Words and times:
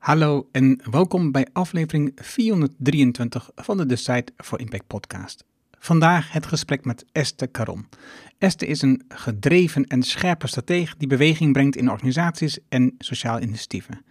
Hallo 0.00 0.48
en 0.52 0.80
welkom 0.90 1.32
bij 1.32 1.46
aflevering 1.52 2.12
423 2.14 3.50
van 3.54 3.76
de 3.76 3.86
Decide 3.86 4.32
for 4.36 4.60
Impact 4.60 4.86
podcast. 4.86 5.44
Vandaag 5.78 6.32
het 6.32 6.46
gesprek 6.46 6.84
met 6.84 7.04
Esther 7.12 7.50
Caron. 7.50 7.86
Esther 8.38 8.68
is 8.68 8.82
een 8.82 9.02
gedreven 9.08 9.84
en 9.84 10.02
scherpe 10.02 10.46
stratege 10.46 10.94
die 10.98 11.08
beweging 11.08 11.52
brengt 11.52 11.76
in 11.76 11.90
organisaties 11.90 12.58
en 12.68 12.94
sociale 12.98 13.40
initiatieven. 13.40 14.04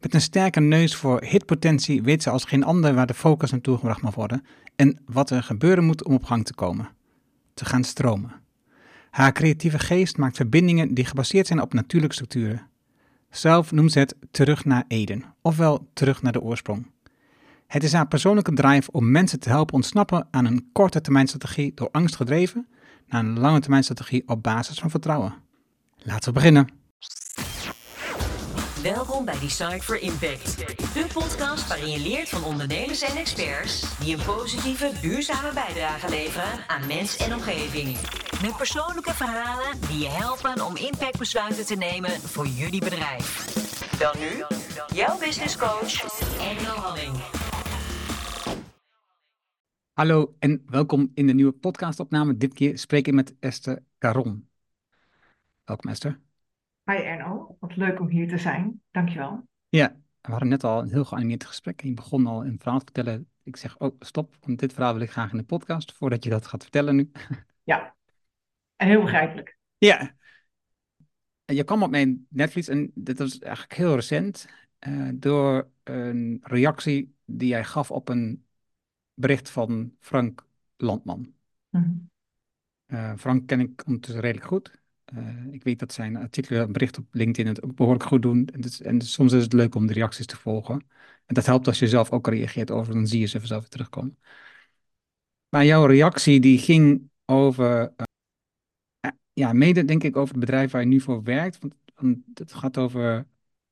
Met 0.00 0.14
een 0.14 0.20
sterke 0.20 0.60
neus 0.60 0.96
voor 0.96 1.22
hitpotentie 1.24 2.02
weet 2.02 2.22
ze 2.22 2.30
als 2.30 2.44
geen 2.44 2.64
ander 2.64 2.94
waar 2.94 3.06
de 3.06 3.14
focus 3.14 3.50
naartoe 3.50 3.76
gebracht 3.76 4.02
mag 4.02 4.14
worden 4.14 4.44
en 4.76 4.98
wat 5.06 5.30
er 5.30 5.42
gebeuren 5.42 5.84
moet 5.84 6.04
om 6.04 6.14
op 6.14 6.24
gang 6.24 6.44
te 6.44 6.54
komen. 6.54 6.88
Te 7.54 7.64
gaan 7.64 7.84
stromen. 7.84 8.32
Haar 9.10 9.32
creatieve 9.32 9.78
geest 9.78 10.16
maakt 10.16 10.36
verbindingen 10.36 10.94
die 10.94 11.04
gebaseerd 11.04 11.46
zijn 11.46 11.60
op 11.60 11.72
natuurlijke 11.72 12.14
structuren. 12.14 12.70
Zelf 13.32 13.72
noemt 13.72 13.92
ze 13.92 13.98
het 13.98 14.14
terug 14.30 14.64
naar 14.64 14.84
Eden, 14.88 15.24
ofwel 15.40 15.88
terug 15.92 16.22
naar 16.22 16.32
de 16.32 16.40
oorsprong. 16.40 16.90
Het 17.66 17.82
is 17.82 17.92
haar 17.92 18.08
persoonlijke 18.08 18.52
drive 18.52 18.90
om 18.90 19.10
mensen 19.10 19.40
te 19.40 19.48
helpen 19.48 19.74
ontsnappen 19.74 20.28
aan 20.30 20.44
een 20.44 20.68
korte 20.72 21.00
termijn 21.00 21.26
strategie 21.26 21.72
door 21.74 21.88
angst 21.90 22.16
gedreven 22.16 22.68
naar 23.06 23.24
een 23.24 23.38
lange 23.38 23.60
termijn 23.60 23.82
strategie 23.82 24.28
op 24.28 24.42
basis 24.42 24.78
van 24.78 24.90
vertrouwen. 24.90 25.34
Laten 25.96 26.28
we 26.28 26.34
beginnen. 26.34 26.81
Welkom 28.82 29.24
bij 29.24 29.38
Decide 29.38 29.82
for 29.82 30.00
Impact, 30.00 30.58
de 30.94 31.06
podcast 31.12 31.68
waarin 31.68 31.90
je 31.90 31.98
leert 31.98 32.28
van 32.28 32.44
ondernemers 32.44 33.02
en 33.02 33.16
experts 33.16 33.98
die 33.98 34.16
een 34.16 34.24
positieve, 34.24 34.92
duurzame 35.00 35.52
bijdrage 35.52 36.08
leveren 36.08 36.68
aan 36.68 36.86
mens 36.86 37.16
en 37.16 37.34
omgeving. 37.34 37.96
Met 38.42 38.56
persoonlijke 38.56 39.14
verhalen 39.14 39.80
die 39.80 39.98
je 39.98 40.08
helpen 40.08 40.66
om 40.66 40.76
impactbesluiten 40.76 41.66
te 41.66 41.74
nemen 41.74 42.10
voor 42.10 42.46
jullie 42.46 42.80
bedrijf. 42.80 43.54
Dan 43.98 44.18
nu, 44.18 44.44
jouw 44.94 45.18
business 45.18 45.56
coach, 45.56 46.20
Engel 46.40 46.76
Halling. 46.76 47.16
Hallo 49.92 50.34
en 50.38 50.62
welkom 50.66 51.10
in 51.14 51.26
de 51.26 51.34
nieuwe 51.34 51.52
podcastopname. 51.52 52.36
Dit 52.36 52.54
keer 52.54 52.78
spreek 52.78 53.06
ik 53.06 53.14
met 53.14 53.34
Esther 53.40 53.84
Caron. 53.98 54.48
Welkom 55.64 55.90
Esther. 55.90 56.20
Hi 56.92 56.98
Erno, 56.98 57.56
wat 57.60 57.76
leuk 57.76 58.00
om 58.00 58.08
hier 58.08 58.28
te 58.28 58.38
zijn. 58.38 58.82
Dankjewel. 58.90 59.48
Ja, 59.68 59.96
we 60.20 60.30
hadden 60.30 60.48
net 60.48 60.64
al 60.64 60.82
een 60.82 60.90
heel 60.90 61.04
geanimeerd 61.04 61.44
gesprek 61.44 61.82
en 61.82 61.88
je 61.88 61.94
begon 61.94 62.26
al 62.26 62.44
een 62.44 62.58
verhaal 62.58 62.78
te 62.78 62.84
vertellen. 62.84 63.28
Ik 63.42 63.56
zeg, 63.56 63.78
oh 63.78 63.96
stop, 63.98 64.36
want 64.40 64.58
dit 64.58 64.72
verhaal 64.72 64.92
wil 64.92 65.02
ik 65.02 65.10
graag 65.10 65.30
in 65.30 65.36
de 65.36 65.44
podcast, 65.44 65.92
voordat 65.92 66.24
je 66.24 66.30
dat 66.30 66.46
gaat 66.46 66.62
vertellen 66.62 66.96
nu. 66.96 67.10
Ja, 67.64 67.94
en 68.76 68.88
heel 68.88 69.00
begrijpelijk. 69.00 69.58
Ja, 69.78 70.14
en 71.44 71.54
je 71.54 71.64
kwam 71.64 71.82
op 71.82 71.90
mijn 71.90 72.26
Netflix 72.28 72.68
en 72.68 72.90
dit 72.94 73.18
was 73.18 73.38
eigenlijk 73.38 73.74
heel 73.74 73.94
recent, 73.94 74.48
eh, 74.78 75.08
door 75.14 75.70
een 75.82 76.40
reactie 76.42 77.14
die 77.24 77.48
jij 77.48 77.64
gaf 77.64 77.90
op 77.90 78.08
een 78.08 78.46
bericht 79.14 79.50
van 79.50 79.94
Frank 79.98 80.46
Landman. 80.76 81.34
Mhm. 81.68 81.92
Eh, 82.86 83.12
Frank 83.16 83.46
ken 83.46 83.60
ik 83.60 83.86
ondertussen 83.86 84.22
redelijk 84.22 84.46
goed. 84.46 84.81
Eh, 85.14 85.52
ik 85.52 85.62
weet 85.62 85.78
dat 85.78 85.92
zijn 85.92 86.16
artikelen 86.16 86.62
en 86.62 86.72
berichten 86.72 87.02
op 87.02 87.14
LinkedIn 87.14 87.46
het 87.52 87.62
ook 87.62 87.74
behoorlijk 87.74 88.04
goed 88.04 88.22
doen. 88.22 88.46
En, 88.52 88.60
is- 88.60 88.82
en 88.82 89.00
soms 89.00 89.32
is 89.32 89.42
het 89.42 89.52
leuk 89.52 89.74
om 89.74 89.86
de 89.86 89.92
reacties 89.92 90.26
te 90.26 90.36
volgen. 90.36 90.74
En 91.26 91.34
dat 91.34 91.46
helpt 91.46 91.66
als 91.66 91.78
je 91.78 91.88
zelf 91.88 92.10
ook 92.10 92.26
reageert 92.26 92.70
over, 92.70 92.94
dan 92.94 93.06
zie 93.06 93.20
je 93.20 93.26
ze 93.26 93.38
vanzelf 93.38 93.60
weer 93.60 93.70
terugkomen. 93.70 94.18
Maar 95.48 95.64
jouw 95.64 95.84
reactie 95.86 96.40
die 96.40 96.58
ging 96.58 97.10
over, 97.24 97.92
eh, 97.96 99.10
ja, 99.32 99.52
mede 99.52 99.84
denk 99.84 100.02
ik 100.04 100.16
over 100.16 100.30
het 100.34 100.40
bedrijf 100.44 100.70
waar 100.70 100.80
je 100.80 100.86
nu 100.86 101.00
voor 101.00 101.22
werkt. 101.22 101.58
Want, 101.58 101.74
want 101.94 102.18
het 102.34 102.52
gaat 102.52 102.78
over 102.78 103.26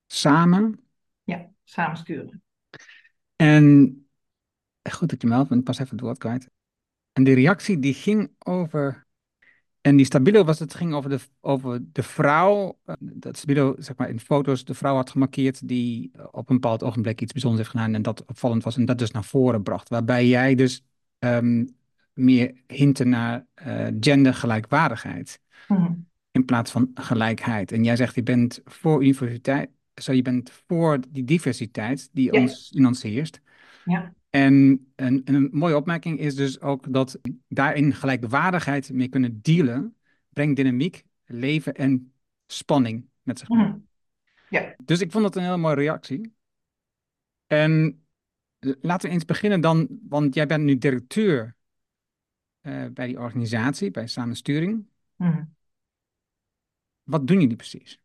samen. 0.07 0.81
Ja, 1.25 1.51
samen 1.65 1.97
sturen. 1.97 2.43
En 3.37 3.95
goed 4.91 5.11
dat 5.11 5.23
je 5.23 5.29
meldt, 5.29 5.49
want 5.49 5.61
ik 5.61 5.67
pas 5.67 5.79
even 5.79 5.91
het 5.97 6.01
woord 6.01 6.19
kwijt. 6.19 6.49
En 7.13 7.25
die 7.25 7.35
reactie 7.35 7.79
die 7.79 7.95
ging 7.95 8.31
over. 8.39 9.07
En 9.81 9.97
die 9.97 10.07
Stabilo 10.07 10.45
was 10.45 10.59
het 10.59 10.75
ging 10.75 10.95
over 10.95 11.11
de, 11.11 11.19
over 11.41 11.81
de 11.93 12.03
vrouw. 12.03 12.79
eh, 12.85 12.95
Dat 13.01 13.37
Stabilo, 13.37 13.75
zeg 13.79 13.97
maar, 13.97 14.09
in 14.09 14.21
foto's 14.21 14.65
de 14.65 14.75
vrouw 14.75 14.95
had 14.95 15.11
gemarkeerd 15.11 15.69
die 15.69 16.11
eh, 16.13 16.25
op 16.31 16.51
een 16.51 16.61
bepaald 16.61 16.83
ogenblik 16.83 17.21
iets 17.21 17.33
bijzonders 17.33 17.63
heeft 17.67 17.77
gedaan 17.77 17.95
en 17.95 18.03
dat 18.03 18.25
opvallend 18.25 18.65
was 18.65 18.77
en 18.77 18.85
dat 18.85 18.99
dus 18.99 19.11
naar 19.11 19.25
voren 19.25 19.63
bracht. 19.63 19.89
Waarbij 19.89 20.27
jij 20.27 20.55
dus 20.55 20.85
ehm, 21.19 21.65
meer 22.13 22.55
hinten 22.67 23.09
naar 23.09 23.47
eh, 23.55 23.87
gendergelijkwaardigheid 24.01 25.41
Mhm. 25.67 25.93
in 26.31 26.45
plaats 26.45 26.71
van 26.71 26.91
gelijkheid. 26.95 27.73
En 27.73 27.85
jij 27.85 27.97
zegt 27.97 28.15
je 28.15 28.23
bent 28.23 28.61
voor 28.65 29.03
universiteit, 29.03 29.71
zo 29.95 30.13
je 30.13 30.23
bent 30.23 30.51
voor 30.67 30.99
die 31.09 31.25
diversiteit 31.25 32.09
die 32.13 32.33
ons, 32.33 32.71
in 32.75 32.87
ons 32.87 33.03
heerst. 33.03 33.41
Ja, 33.85 34.13
En 34.31 34.87
een, 34.97 35.23
een 35.25 35.49
mooie 35.53 35.77
opmerking 35.77 36.19
is 36.19 36.35
dus 36.35 36.61
ook 36.61 36.93
dat 36.93 37.19
daarin 37.49 37.95
gelijkwaardigheid 37.95 38.93
mee 38.93 39.09
kunnen 39.09 39.43
dealen, 39.43 39.97
brengt 40.29 40.57
dynamiek, 40.57 41.05
leven 41.25 41.75
en 41.75 42.13
spanning 42.47 43.09
met 43.23 43.39
zich 43.39 43.49
mee. 43.49 43.67
Mhm. 43.67 43.79
ja. 44.49 44.75
Dus 44.85 45.01
ik 45.01 45.11
vond 45.11 45.25
dat 45.25 45.37
een 45.37 45.43
hele 45.43 45.57
mooie 45.57 45.75
reactie. 45.75 46.35
En 47.47 48.05
laten 48.61 49.09
we 49.09 49.15
eens 49.15 49.25
beginnen 49.25 49.61
dan, 49.61 49.89
want 50.09 50.35
jij 50.35 50.47
bent 50.47 50.65
nu 50.65 50.79
directeur 50.79 51.57
eh, 52.61 52.87
bij 52.93 53.07
die 53.07 53.19
organisatie, 53.19 53.91
bij 53.91 54.07
Samensturing. 54.07 54.87
Mhm. 55.17 55.45
Wat 57.03 57.27
doen 57.27 57.41
jullie 57.41 57.57
precies? 57.57 58.00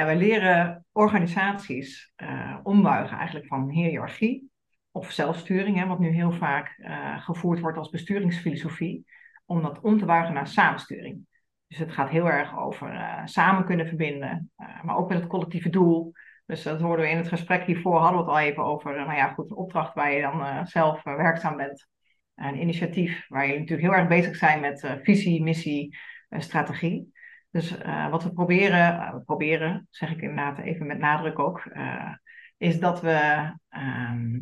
Ja, 0.00 0.06
wij 0.06 0.16
leren 0.16 0.86
organisaties 0.92 2.12
eh, 2.16 2.58
ombuigen 2.62 3.16
eigenlijk 3.16 3.46
van 3.46 3.68
hiërarchie 3.68 4.50
of 4.90 5.10
zelfsturing, 5.10 5.76
hè, 5.78 5.86
wat 5.86 5.98
nu 5.98 6.08
heel 6.08 6.32
vaak 6.32 6.74
eh, 6.78 7.20
gevoerd 7.20 7.60
wordt 7.60 7.78
als 7.78 7.88
besturingsfilosofie, 7.88 9.04
om 9.44 9.62
dat 9.62 9.80
om 9.80 9.98
te 9.98 10.04
buigen 10.04 10.34
naar 10.34 10.46
samensturing. 10.46 11.26
Dus 11.66 11.78
het 11.78 11.92
gaat 11.92 12.08
heel 12.08 12.30
erg 12.30 12.58
over 12.58 12.90
eh, 12.90 13.20
samen 13.24 13.64
kunnen 13.64 13.86
verbinden, 13.86 14.50
maar 14.82 14.96
ook 14.96 15.08
met 15.08 15.18
het 15.18 15.28
collectieve 15.28 15.70
doel. 15.70 16.12
Dus 16.46 16.62
dat 16.62 16.80
hoorden 16.80 17.04
we 17.04 17.10
in 17.10 17.16
het 17.16 17.28
gesprek 17.28 17.64
hiervoor, 17.64 17.98
hadden 17.98 18.24
we 18.24 18.24
het 18.24 18.34
al 18.34 18.40
even 18.40 18.64
over, 18.64 18.94
nou 18.94 19.14
ja, 19.14 19.28
goed, 19.28 19.50
een 19.50 19.56
opdracht 19.56 19.94
waar 19.94 20.12
je 20.12 20.20
dan 20.20 20.66
zelf 20.66 21.02
werkzaam 21.02 21.56
bent. 21.56 21.88
Een 22.34 22.60
initiatief 22.60 23.28
waar 23.28 23.46
je 23.46 23.52
natuurlijk 23.52 23.88
heel 23.88 23.98
erg 23.98 24.08
bezig 24.08 24.36
zijn 24.36 24.60
met 24.60 24.98
visie, 25.02 25.42
missie, 25.42 25.96
strategie. 26.30 27.12
Dus 27.50 27.78
eh, 27.78 28.10
wat 28.10 28.22
we 28.22 28.32
proberen, 28.32 29.00
eh, 29.00 29.16
proberen, 29.24 29.86
zeg 29.90 30.10
ik 30.10 30.20
inderdaad 30.20 30.58
even 30.58 30.86
met 30.86 30.98
nadruk 30.98 31.38
ook, 31.38 31.58
eh, 31.58 32.14
is 32.56 32.80
dat 32.80 33.00
we 33.00 33.52
ehm, 33.68 34.38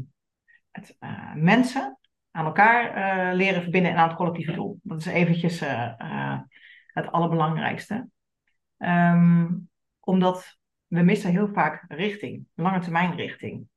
het, 0.71 0.97
mensen 1.35 1.99
aan 2.31 2.45
elkaar 2.45 3.35
leren 3.35 3.63
verbinden 3.63 3.91
en 3.91 3.97
aan 3.97 4.09
het 4.09 4.17
collectieve 4.17 4.53
doel. 4.53 4.81
Dat 4.83 4.99
is 5.01 5.07
eventjes 5.07 5.61
het 6.87 7.13
allerbelangrijkste. 7.13 8.09
Ehm, 8.77 9.49
omdat 10.01 10.59
we 10.87 11.03
missen 11.03 11.31
heel 11.31 11.49
vaak 11.49 11.85
richting, 11.89 12.47
lange 12.55 12.81
termijn 12.81 13.15
richting. 13.15 13.69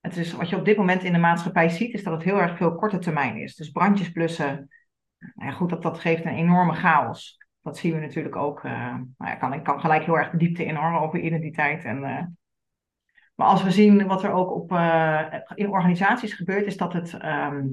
Het 0.00 0.16
is, 0.16 0.32
wat 0.32 0.48
je 0.48 0.56
op 0.56 0.64
dit 0.64 0.76
moment 0.76 1.02
in 1.02 1.12
de 1.12 1.18
maatschappij 1.18 1.68
ziet, 1.68 1.94
is 1.94 2.02
dat 2.02 2.12
het 2.12 2.22
heel 2.22 2.40
erg 2.40 2.56
veel 2.56 2.74
korte 2.74 2.98
termijn 2.98 3.36
is. 3.36 3.54
Dus 3.54 3.70
brandjes 3.70 4.12
blussen, 4.12 4.68
nou 5.18 5.50
ja, 5.50 5.56
goed, 5.56 5.70
dat, 5.70 5.82
dat 5.82 5.98
geeft 5.98 6.24
een 6.24 6.34
enorme 6.34 6.74
chaos. 6.74 7.41
Dat 7.62 7.78
zien 7.78 7.94
we 7.94 8.00
natuurlijk 8.00 8.36
ook. 8.36 8.64
eh, 8.64 8.94
nou 8.94 9.30
ja, 9.30 9.34
kan, 9.34 9.52
ik 9.52 9.62
kan 9.62 9.80
gelijk 9.80 10.04
heel 10.04 10.18
erg 10.18 10.30
de 10.30 10.36
diepte 10.36 10.64
in 10.64 10.74
hoor, 10.74 11.00
over 11.00 11.20
identiteit. 11.20 11.84
En, 11.84 12.04
eh, 12.04 12.24
maar 13.34 13.46
als 13.46 13.62
we 13.62 13.70
zien 13.70 14.06
wat 14.06 14.22
er 14.22 14.32
ook 14.32 14.50
op, 14.50 14.72
eh, 14.72 15.26
in 15.54 15.68
organisaties 15.68 16.34
gebeurt, 16.34 16.66
is 16.66 16.76
dat 16.76 16.92
het, 16.92 17.14
ehm, 17.14 17.66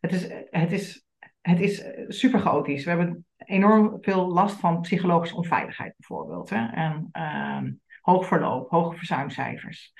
het, 0.00 0.12
is, 0.12 0.28
het, 0.50 0.72
is, 0.72 1.06
het 1.40 1.60
is 1.60 1.84
super. 2.08 2.62
We 2.62 2.82
hebben 2.84 3.26
enorm 3.36 3.98
veel 4.00 4.32
last 4.32 4.60
van 4.60 4.80
psychologische 4.80 5.36
onveiligheid 5.36 5.94
bijvoorbeeld. 5.96 6.50
Hè? 6.50 6.66
En 6.66 7.08
ehm, 7.12 7.72
hoog 8.00 8.26
verloop, 8.26 8.70
hoge 8.70 8.96
verzuimcijfers. 8.96 9.92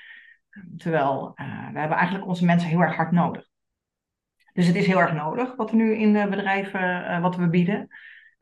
Terwijl 0.77 1.31
we 1.73 1.79
hebben 1.79 1.97
eigenlijk 1.97 2.27
onze 2.27 2.45
mensen 2.45 2.69
heel 2.69 2.81
erg 2.81 2.95
hard 2.95 3.11
nodig. 3.11 3.47
Dus 4.53 4.67
het 4.67 4.75
is 4.75 4.87
heel 4.87 4.99
erg 4.99 5.13
nodig 5.13 5.55
wat 5.55 5.71
we 5.71 5.77
nu 5.77 5.95
in 5.95 6.13
de 6.13 6.27
bedrijven 6.29 7.21
wat 7.21 7.35
we 7.35 7.49
bieden. 7.49 7.89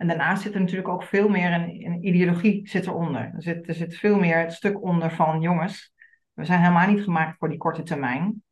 En 0.01 0.07
daarnaast 0.07 0.41
zit 0.41 0.53
er 0.53 0.59
natuurlijk 0.59 0.87
ook 0.87 1.03
veel 1.03 1.29
meer 1.29 1.53
een, 1.53 1.85
een 1.85 2.05
ideologie 2.07 2.67
zit 2.67 2.85
eronder. 2.85 3.21
Er 3.21 3.41
zit, 3.41 3.67
er 3.67 3.73
zit 3.73 3.95
veel 3.95 4.19
meer 4.19 4.37
het 4.37 4.53
stuk 4.53 4.83
onder 4.83 5.11
van 5.11 5.41
jongens. 5.41 5.93
We 6.33 6.45
zijn 6.45 6.59
helemaal 6.59 6.87
niet 6.87 7.03
gemaakt 7.03 7.37
voor 7.37 7.49
die 7.49 7.57
korte 7.57 7.83
termijn. 7.83 8.43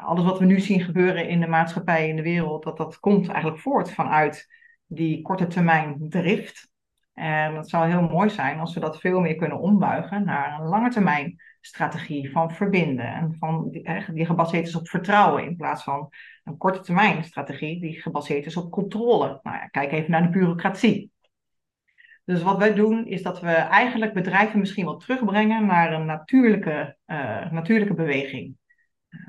Alles 0.00 0.24
wat 0.24 0.38
we 0.38 0.44
nu 0.44 0.60
zien 0.60 0.80
gebeuren 0.80 1.28
in 1.28 1.40
de 1.40 1.46
maatschappij, 1.46 2.08
in 2.08 2.16
de 2.16 2.22
wereld, 2.22 2.62
dat, 2.62 2.76
dat 2.76 2.98
komt 2.98 3.28
eigenlijk 3.28 3.60
voort 3.60 3.92
vanuit 3.92 4.46
die 4.86 5.22
korte 5.22 5.46
termijn 5.46 5.96
drift. 6.08 6.70
En 7.12 7.54
het 7.54 7.68
zou 7.68 7.88
heel 7.88 8.08
mooi 8.08 8.30
zijn 8.30 8.58
als 8.58 8.74
we 8.74 8.80
dat 8.80 9.00
veel 9.00 9.20
meer 9.20 9.36
kunnen 9.36 9.60
ombuigen 9.60 10.24
naar 10.24 10.60
een 10.60 10.66
lange 10.66 10.90
termijn 10.90 11.36
strategie 11.60 12.30
van 12.30 12.54
verbinden. 12.54 13.14
En 13.14 13.36
van 13.38 13.70
die, 13.70 14.04
die 14.12 14.26
gebaseerd 14.26 14.66
is 14.66 14.74
op 14.74 14.88
vertrouwen 14.88 15.44
in 15.44 15.56
plaats 15.56 15.82
van 15.82 16.08
een 16.44 16.56
korte 16.56 16.80
termijn 16.80 17.24
strategie 17.24 17.80
die 17.80 18.00
gebaseerd 18.00 18.46
is 18.46 18.56
op 18.56 18.70
controle. 18.70 19.40
Nou 19.42 19.56
ja, 19.56 19.66
kijk 19.66 19.92
even 19.92 20.10
naar 20.10 20.22
de 20.22 20.28
bureaucratie. 20.28 21.10
Dus 22.24 22.42
wat 22.42 22.58
wij 22.58 22.74
doen 22.74 23.06
is 23.06 23.22
dat 23.22 23.40
we 23.40 23.50
eigenlijk 23.50 24.12
bedrijven 24.12 24.58
misschien 24.58 24.84
wel 24.84 24.96
terugbrengen 24.96 25.66
naar 25.66 25.92
een 25.92 26.06
natuurlijke, 26.06 26.96
uh, 27.06 27.50
natuurlijke 27.50 27.94
beweging. 27.94 28.56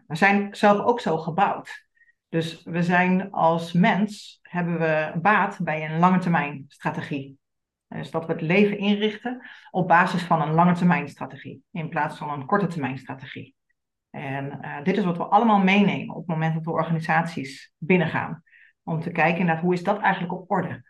We 0.07 0.15
zijn 0.15 0.55
zelf 0.55 0.79
ook 0.79 0.99
zo 0.99 1.17
gebouwd. 1.17 1.85
Dus 2.29 2.63
we 2.63 2.83
zijn 2.83 3.31
als 3.31 3.73
mens, 3.73 4.39
hebben 4.41 4.79
we 4.79 5.11
baat 5.21 5.59
bij 5.63 5.89
een 5.89 5.99
lange 5.99 6.19
termijn 6.19 6.65
strategie. 6.67 7.39
Dus 7.97 8.11
dat 8.11 8.25
we 8.25 8.31
het 8.31 8.41
leven 8.41 8.77
inrichten 8.77 9.49
op 9.71 9.87
basis 9.87 10.23
van 10.23 10.41
een 10.41 10.53
lange 10.53 10.73
termijn 10.73 11.09
strategie, 11.09 11.63
in 11.71 11.89
plaats 11.89 12.17
van 12.17 12.29
een 12.29 12.45
korte 12.45 12.67
termijn 12.67 12.97
strategie. 12.97 13.55
En 14.09 14.59
uh, 14.61 14.83
dit 14.83 14.97
is 14.97 15.03
wat 15.03 15.17
we 15.17 15.23
allemaal 15.23 15.59
meenemen 15.59 16.15
op 16.15 16.21
het 16.21 16.27
moment 16.27 16.53
dat 16.53 16.65
we 16.65 16.71
organisaties 16.71 17.73
binnengaan. 17.77 18.43
Om 18.83 19.01
te 19.01 19.11
kijken 19.11 19.45
naar 19.45 19.59
hoe 19.59 19.73
is 19.73 19.83
dat 19.83 19.99
eigenlijk 19.99 20.33
op 20.33 20.51
orde. 20.51 20.83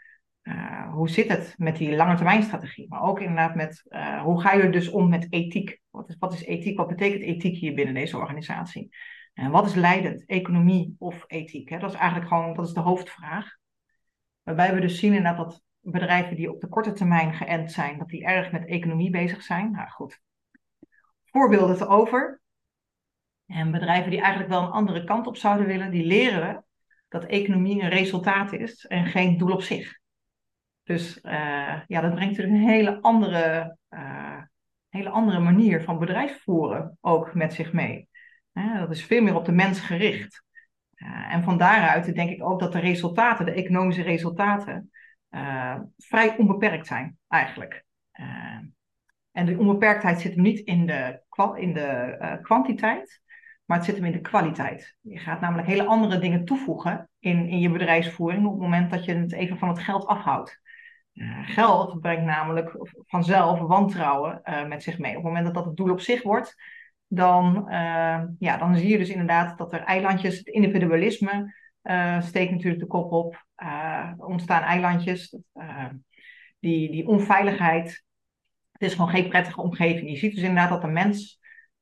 Uh, 0.44 0.94
hoe 0.94 1.10
zit 1.10 1.28
het 1.28 1.56
met 1.58 1.78
die 1.78 1.96
lange 1.96 2.16
termijn 2.16 2.44
strategie? 2.44 2.86
Maar 2.90 3.02
ook 3.02 3.20
inderdaad 3.20 3.56
met 3.56 3.84
uh, 3.90 4.22
hoe 4.22 4.42
ga 4.42 4.54
je 4.54 4.62
er 4.62 4.72
dus 4.72 4.90
om 4.90 5.10
met 5.10 5.28
ethiek? 5.30 5.82
Wat 5.90 6.10
is, 6.10 6.16
wat 6.20 6.34
is 6.34 6.44
ethiek? 6.44 6.78
Wat 6.78 6.88
betekent 6.88 7.22
ethiek 7.22 7.58
hier 7.58 7.74
binnen 7.74 7.94
deze 7.94 8.18
organisatie? 8.18 8.96
En 9.34 9.52
wat 9.52 9.66
is 9.66 9.74
leidend? 9.74 10.26
Economie 10.26 10.96
of 11.00 11.24
ethiek? 11.28 11.80
Dat 11.80 11.94
is 11.94 12.00
eigenlijk 12.00 12.28
gewoon 12.28 12.54
dat 12.54 12.68
is 12.68 12.74
de 12.74 12.80
hoofdvraag. 12.80 13.58
Waarbij 14.44 14.74
we 14.74 14.82
dus 14.82 15.00
zien 15.00 15.14
inderdaad 15.14 15.38
dat 15.38 15.64
bedrijven 15.82 16.36
die 16.36 16.52
op 16.52 16.62
de 16.62 16.68
korte 16.68 16.92
termijn 16.92 17.34
geënt 17.34 17.72
zijn, 17.72 17.98
dat 17.98 18.08
die 18.08 18.26
erg 18.26 18.52
met 18.52 18.66
economie 18.66 19.10
bezig 19.10 19.42
zijn. 19.42 19.72
Nou 19.72 19.90
goed, 19.90 20.22
voorbeelden 21.24 21.78
te 21.78 21.88
over. 21.88 22.42
En 23.46 23.72
bedrijven 23.72 24.12
die 24.12 24.20
eigenlijk 24.20 24.50
wel 24.50 24.62
een 24.62 24.72
andere 24.72 25.04
kant 25.04 25.28
op 25.28 25.38
zouden 25.38 25.68
willen, 25.68 25.92
die 25.92 26.06
leren 26.06 26.66
dat 27.08 27.26
economie 27.26 27.82
een 27.82 27.90
resultaat 27.90 28.54
is 28.54 28.86
en 28.86 29.06
geen 29.06 29.38
doel 29.38 29.52
op 29.52 29.62
zich. 29.62 30.00
Dus 30.84 31.20
uh, 31.24 31.82
ja, 31.88 32.02
dat 32.02 32.14
brengt 32.16 32.38
natuurlijk 32.38 32.64
een 32.64 32.70
hele 32.70 33.02
andere, 33.02 33.78
uh, 33.90 34.42
hele 34.90 35.10
andere 35.10 35.40
manier 35.40 35.84
van 35.84 36.00
bedrijfsvoeren 36.00 36.98
ook 37.02 37.34
met 37.34 37.54
zich 37.54 37.74
mee. 37.74 38.10
Dat 38.54 38.92
is 38.92 39.06
veel 39.06 39.22
meer 39.22 39.36
op 39.36 39.46
de 39.46 39.52
mens 39.52 39.80
gericht. 39.80 40.44
en 41.30 41.44
van 41.44 41.58
daaruit 41.58 42.16
denk 42.16 42.30
ik 42.30 42.44
ook 42.44 42.60
dat 42.60 42.72
de 42.72 42.80
resultaten, 42.80 43.46
de 43.46 43.52
economische 43.52 44.02
resultaten, 44.02 44.92
vrij 45.98 46.38
onbeperkt 46.38 46.88
zijn 46.88 47.18
eigenlijk. 47.28 47.86
en 49.32 49.46
de 49.46 49.58
onbeperktheid 49.58 50.22
zit 50.22 50.34
hem 50.34 50.42
niet 50.44 50.60
in 50.60 50.86
de, 50.86 51.22
in 51.56 51.74
de 51.74 52.40
kwantiteit, 52.42 53.22
maar 53.66 53.78
het 53.78 53.86
zit 53.86 53.96
hem 53.96 54.06
in 54.06 54.12
de 54.12 54.22
kwaliteit. 54.22 54.98
Je 55.02 55.20
gaat 55.20 55.42
namelijk 55.42 55.68
hele 55.68 55.86
andere 55.86 56.20
dingen 56.20 56.46
toevoegen 56.46 57.10
in, 57.20 57.48
in 57.48 57.60
je 57.60 57.72
bedrijfsvoering 57.72 58.46
op 58.46 58.52
het 58.52 58.62
moment 58.62 58.92
dat 58.92 59.06
je 59.06 59.14
het 59.14 59.34
even 59.34 59.58
van 59.58 59.70
het 59.70 59.80
geld 59.80 60.06
afhoudt. 60.06 60.60
Geld 61.44 62.00
brengt 62.00 62.26
namelijk 62.26 62.76
vanzelf 63.06 63.60
wantrouwen 63.60 64.42
met 64.68 64.84
zich 64.84 65.00
mee. 65.00 65.10
Op 65.10 65.24
het 65.24 65.26
moment 65.26 65.46
dat 65.46 65.54
dat 65.54 65.66
het 65.66 65.76
doel 65.76 65.92
op 65.92 66.00
zich 66.00 66.24
wordt, 66.24 66.56
dan, 67.08 67.66
ja, 68.40 68.58
dan 68.58 68.76
zie 68.78 68.90
je 68.90 68.98
dus 68.98 69.10
inderdaad 69.10 69.58
dat 69.58 69.74
er 69.74 69.82
eilandjes, 69.82 70.38
het 70.38 70.48
individualisme 70.48 71.54
steekt 72.20 72.52
natuurlijk 72.52 72.82
de 72.82 72.88
kop 72.88 73.12
op. 73.12 73.46
er 73.56 74.16
ontstaan 74.18 74.62
eilandjes, 74.62 75.38
die, 76.60 76.92
die 76.92 77.08
onveiligheid. 77.08 78.04
Het 78.72 78.82
is 78.82 78.94
gewoon 78.96 79.10
geen 79.10 79.30
prettige 79.30 79.62
omgeving. 79.62 80.10
Je 80.10 80.18
ziet 80.18 80.36
dus 80.36 80.44
inderdaad 80.44 80.70
dat 80.70 80.82
de 80.82 80.88
mens 80.88 81.40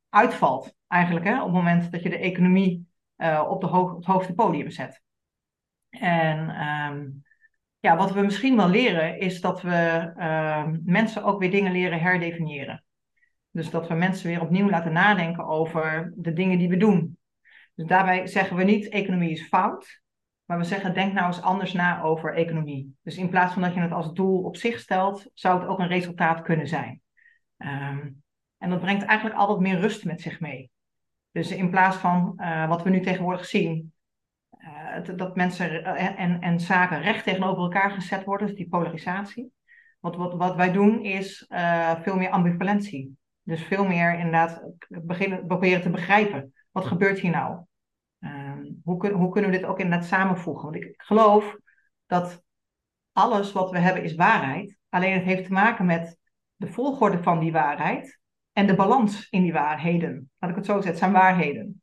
uitvalt, 0.09 0.75
eigenlijk, 0.87 1.25
hè, 1.25 1.37
op 1.37 1.45
het 1.45 1.55
moment 1.55 1.91
dat 1.91 2.03
je 2.03 2.09
de 2.09 2.17
economie 2.17 2.87
op, 3.47 3.61
de 3.61 3.67
hoog, 3.67 3.91
op 3.91 3.95
het 3.95 4.05
hoogste 4.05 4.33
podium 4.33 4.69
zet. 4.69 5.01
En 5.89 6.67
um, 6.67 7.23
ja, 7.79 7.97
wat 7.97 8.13
we 8.13 8.21
misschien 8.21 8.55
wel 8.55 8.69
leren 8.69 9.19
is 9.19 9.41
dat 9.41 9.61
we 9.61 10.13
uh, 10.17 10.67
mensen 10.83 11.23
ook 11.23 11.39
weer 11.39 11.51
dingen 11.51 11.71
leren 11.71 11.99
herdefiniëren. 11.99 12.83
Dus 13.51 13.69
dat 13.69 13.87
we 13.87 13.93
mensen 13.93 14.27
weer 14.27 14.41
opnieuw 14.41 14.69
laten 14.69 14.91
nadenken 14.91 15.45
over 15.45 16.13
de 16.15 16.33
dingen 16.33 16.57
die 16.57 16.69
we 16.69 16.77
doen. 16.77 17.17
Dus 17.79 17.87
daarbij 17.87 18.27
zeggen 18.27 18.57
we 18.57 18.63
niet 18.63 18.89
economie 18.89 19.29
is 19.29 19.47
fout, 19.47 20.01
maar 20.45 20.57
we 20.57 20.63
zeggen 20.63 20.93
denk 20.93 21.13
nou 21.13 21.27
eens 21.27 21.41
anders 21.41 21.73
na 21.73 22.01
over 22.01 22.33
economie. 22.33 22.95
Dus 23.01 23.17
in 23.17 23.29
plaats 23.29 23.53
van 23.53 23.61
dat 23.61 23.73
je 23.73 23.79
het 23.79 23.91
als 23.91 24.13
doel 24.13 24.43
op 24.43 24.55
zich 24.55 24.79
stelt, 24.79 25.29
zou 25.33 25.59
het 25.59 25.69
ook 25.69 25.79
een 25.79 25.87
resultaat 25.87 26.41
kunnen 26.41 26.67
zijn. 26.67 27.01
Um, 27.57 28.23
en 28.57 28.69
dat 28.69 28.79
brengt 28.79 29.03
eigenlijk 29.03 29.39
altijd 29.39 29.59
meer 29.59 29.79
rust 29.79 30.05
met 30.05 30.21
zich 30.21 30.39
mee. 30.39 30.71
Dus 31.31 31.51
in 31.51 31.69
plaats 31.69 31.97
van 31.97 32.33
uh, 32.37 32.67
wat 32.67 32.83
we 32.83 32.89
nu 32.89 33.01
tegenwoordig 33.01 33.45
zien, 33.45 33.93
uh, 34.59 35.17
dat 35.17 35.35
mensen 35.35 35.83
eh, 35.83 36.19
en, 36.19 36.41
en 36.41 36.59
zaken 36.59 37.01
recht 37.01 37.23
tegenover 37.23 37.63
elkaar 37.63 37.91
gezet 37.91 38.23
worden, 38.23 38.47
dus 38.47 38.55
die 38.55 38.69
polarisatie. 38.69 39.51
Wat, 39.99 40.15
wat, 40.15 40.33
wat 40.33 40.55
wij 40.55 40.71
doen 40.71 41.03
is 41.03 41.45
veel 42.01 42.15
meer 42.15 42.29
ambivalentie. 42.29 43.17
Dus 43.41 43.63
veel 43.63 43.85
meer 43.85 44.13
inderdaad 44.13 44.63
beginnen, 44.87 45.45
proberen 45.45 45.81
te 45.81 45.89
begrijpen. 45.89 46.53
Wat 46.71 46.85
gebeurt 46.85 47.19
hier 47.19 47.31
nou? 47.31 47.67
Uh, 48.19 48.53
hoe, 48.83 48.97
kun, 48.97 49.11
hoe 49.11 49.31
kunnen 49.31 49.51
we 49.51 49.57
dit 49.57 49.65
ook 49.65 49.79
inderdaad 49.79 50.07
samenvoegen? 50.07 50.63
Want 50.63 50.75
ik 50.75 50.93
geloof 50.97 51.57
dat 52.05 52.43
alles 53.11 53.51
wat 53.51 53.71
we 53.71 53.77
hebben 53.77 54.03
is 54.03 54.15
waarheid. 54.15 54.77
Alleen 54.89 55.13
het 55.13 55.23
heeft 55.23 55.45
te 55.45 55.51
maken 55.51 55.85
met 55.85 56.17
de 56.55 56.67
volgorde 56.67 57.23
van 57.23 57.39
die 57.39 57.51
waarheid 57.51 58.19
en 58.51 58.67
de 58.67 58.75
balans 58.75 59.29
in 59.29 59.41
die 59.41 59.53
waarheden. 59.53 60.31
Laat 60.37 60.49
ik 60.49 60.55
het 60.55 60.65
zo 60.65 60.73
zeggen, 60.73 60.91
het 60.91 60.99
zijn 60.99 61.11
waarheden. 61.11 61.81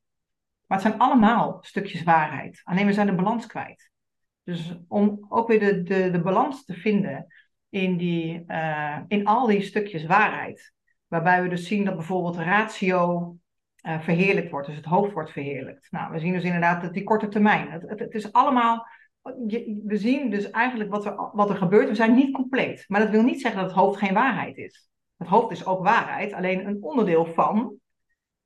Maar 0.67 0.79
het 0.79 0.87
zijn 0.87 1.01
allemaal 1.01 1.59
stukjes 1.61 2.03
waarheid. 2.03 2.61
Alleen 2.65 2.87
we 2.87 2.93
zijn 2.93 3.07
de 3.07 3.15
balans 3.15 3.47
kwijt. 3.47 3.91
Dus 4.43 4.79
om 4.89 5.27
ook 5.29 5.49
weer 5.49 5.59
de, 5.59 5.83
de, 5.83 6.11
de 6.11 6.21
balans 6.21 6.65
te 6.65 6.75
vinden 6.75 7.27
in, 7.69 7.97
die, 7.97 8.45
uh, 8.47 8.99
in 9.09 9.27
al 9.27 9.47
die 9.47 9.63
stukjes 9.63 10.07
waarheid. 10.07 10.73
Waarbij 11.07 11.43
we 11.43 11.49
dus 11.49 11.67
zien 11.67 11.85
dat 11.85 11.97
bijvoorbeeld 11.97 12.37
ratio 12.37 13.37
uh, 13.87 14.01
verheerlijkt 14.01 14.51
wordt. 14.51 14.67
Dus 14.67 14.77
het 14.77 14.85
hoofd 14.85 15.13
wordt 15.13 15.31
verheerlijkt. 15.31 15.91
Nou, 15.91 16.13
we 16.13 16.19
zien 16.19 16.33
dus 16.33 16.45
inderdaad 16.45 16.83
dat 16.83 16.93
die 16.93 17.05
korte 17.05 17.29
termijn. 17.29 17.71
Het, 17.71 17.83
het, 17.83 17.99
het 17.99 18.15
is 18.15 18.33
allemaal. 18.33 18.87
We 19.85 19.97
zien 19.97 20.31
dus 20.31 20.51
eigenlijk 20.51 20.91
wat 20.91 21.07
er, 21.07 21.31
wat 21.33 21.51
er 21.51 21.57
gebeurt. 21.57 21.89
We 21.89 21.95
zijn 21.95 22.15
niet 22.15 22.35
compleet. 22.35 22.85
Maar 22.89 23.01
dat 23.01 23.11
wil 23.11 23.23
niet 23.23 23.41
zeggen 23.41 23.61
dat 23.61 23.71
het 23.71 23.81
hoofd 23.81 23.99
geen 23.99 24.15
waarheid 24.15 24.57
is. 24.57 24.89
Het 25.17 25.29
hoofd 25.29 25.51
is 25.51 25.67
ook 25.67 25.85
waarheid, 25.85 26.33
alleen 26.33 26.67
een 26.67 26.83
onderdeel 26.83 27.27
van 27.27 27.81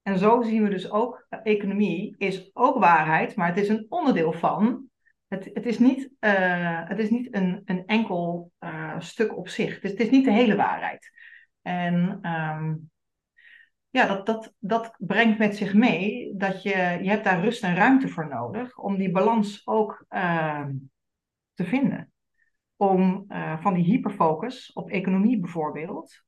en 0.02 0.18
zo 0.18 0.42
zien 0.42 0.62
we 0.62 0.68
dus 0.68 0.90
ook, 0.90 1.26
economie 1.42 2.14
is 2.18 2.50
ook 2.52 2.78
waarheid, 2.78 3.36
maar 3.36 3.48
het 3.48 3.58
is 3.58 3.68
een 3.68 3.86
onderdeel 3.88 4.32
van. 4.32 4.88
Het, 5.28 5.50
het 5.52 5.66
is 5.66 5.78
niet, 5.78 6.10
uh, 6.20 6.88
het 6.88 6.98
is 6.98 7.10
niet 7.10 7.34
een, 7.34 7.62
een 7.64 7.86
enkel 7.86 8.52
uh, 8.60 9.00
stuk 9.00 9.36
op 9.36 9.48
zich. 9.48 9.80
Dus 9.80 9.90
het 9.90 10.00
is 10.00 10.10
niet 10.10 10.24
de 10.24 10.32
hele 10.32 10.56
waarheid. 10.56 11.10
En 11.62 12.20
um, 12.28 12.90
ja, 13.90 14.06
dat, 14.06 14.26
dat, 14.26 14.54
dat 14.58 14.94
brengt 14.98 15.38
met 15.38 15.56
zich 15.56 15.74
mee 15.74 16.34
dat 16.36 16.62
je, 16.62 16.98
je 17.02 17.08
hebt 17.08 17.24
daar 17.24 17.40
rust 17.40 17.62
en 17.62 17.74
ruimte 17.74 18.08
voor 18.08 18.28
nodig 18.28 18.78
om 18.78 18.96
die 18.96 19.10
balans 19.10 19.66
ook 19.66 20.04
ehm, 20.08 20.72
te 21.54 21.64
vinden. 21.64 22.12
Om 22.76 23.24
van 23.60 23.74
die 23.74 23.84
hyperfocus 23.84 24.72
op 24.72 24.90
economie 24.90 25.40
bijvoorbeeld, 25.40 26.24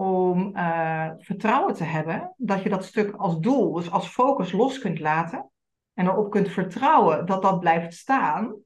om 0.00 0.56
uh, 0.56 1.10
vertrouwen 1.16 1.74
te 1.74 1.84
hebben 1.84 2.34
dat 2.36 2.62
je 2.62 2.68
dat 2.68 2.84
stuk 2.84 3.14
als 3.14 3.40
doel, 3.40 3.72
dus 3.72 3.90
als 3.90 4.08
focus 4.08 4.52
los 4.52 4.78
kunt 4.78 4.98
laten 4.98 5.50
en 5.94 6.06
erop 6.06 6.30
kunt 6.30 6.48
vertrouwen 6.48 7.26
dat 7.26 7.42
dat 7.42 7.60
blijft 7.60 7.94
staan 7.94 8.56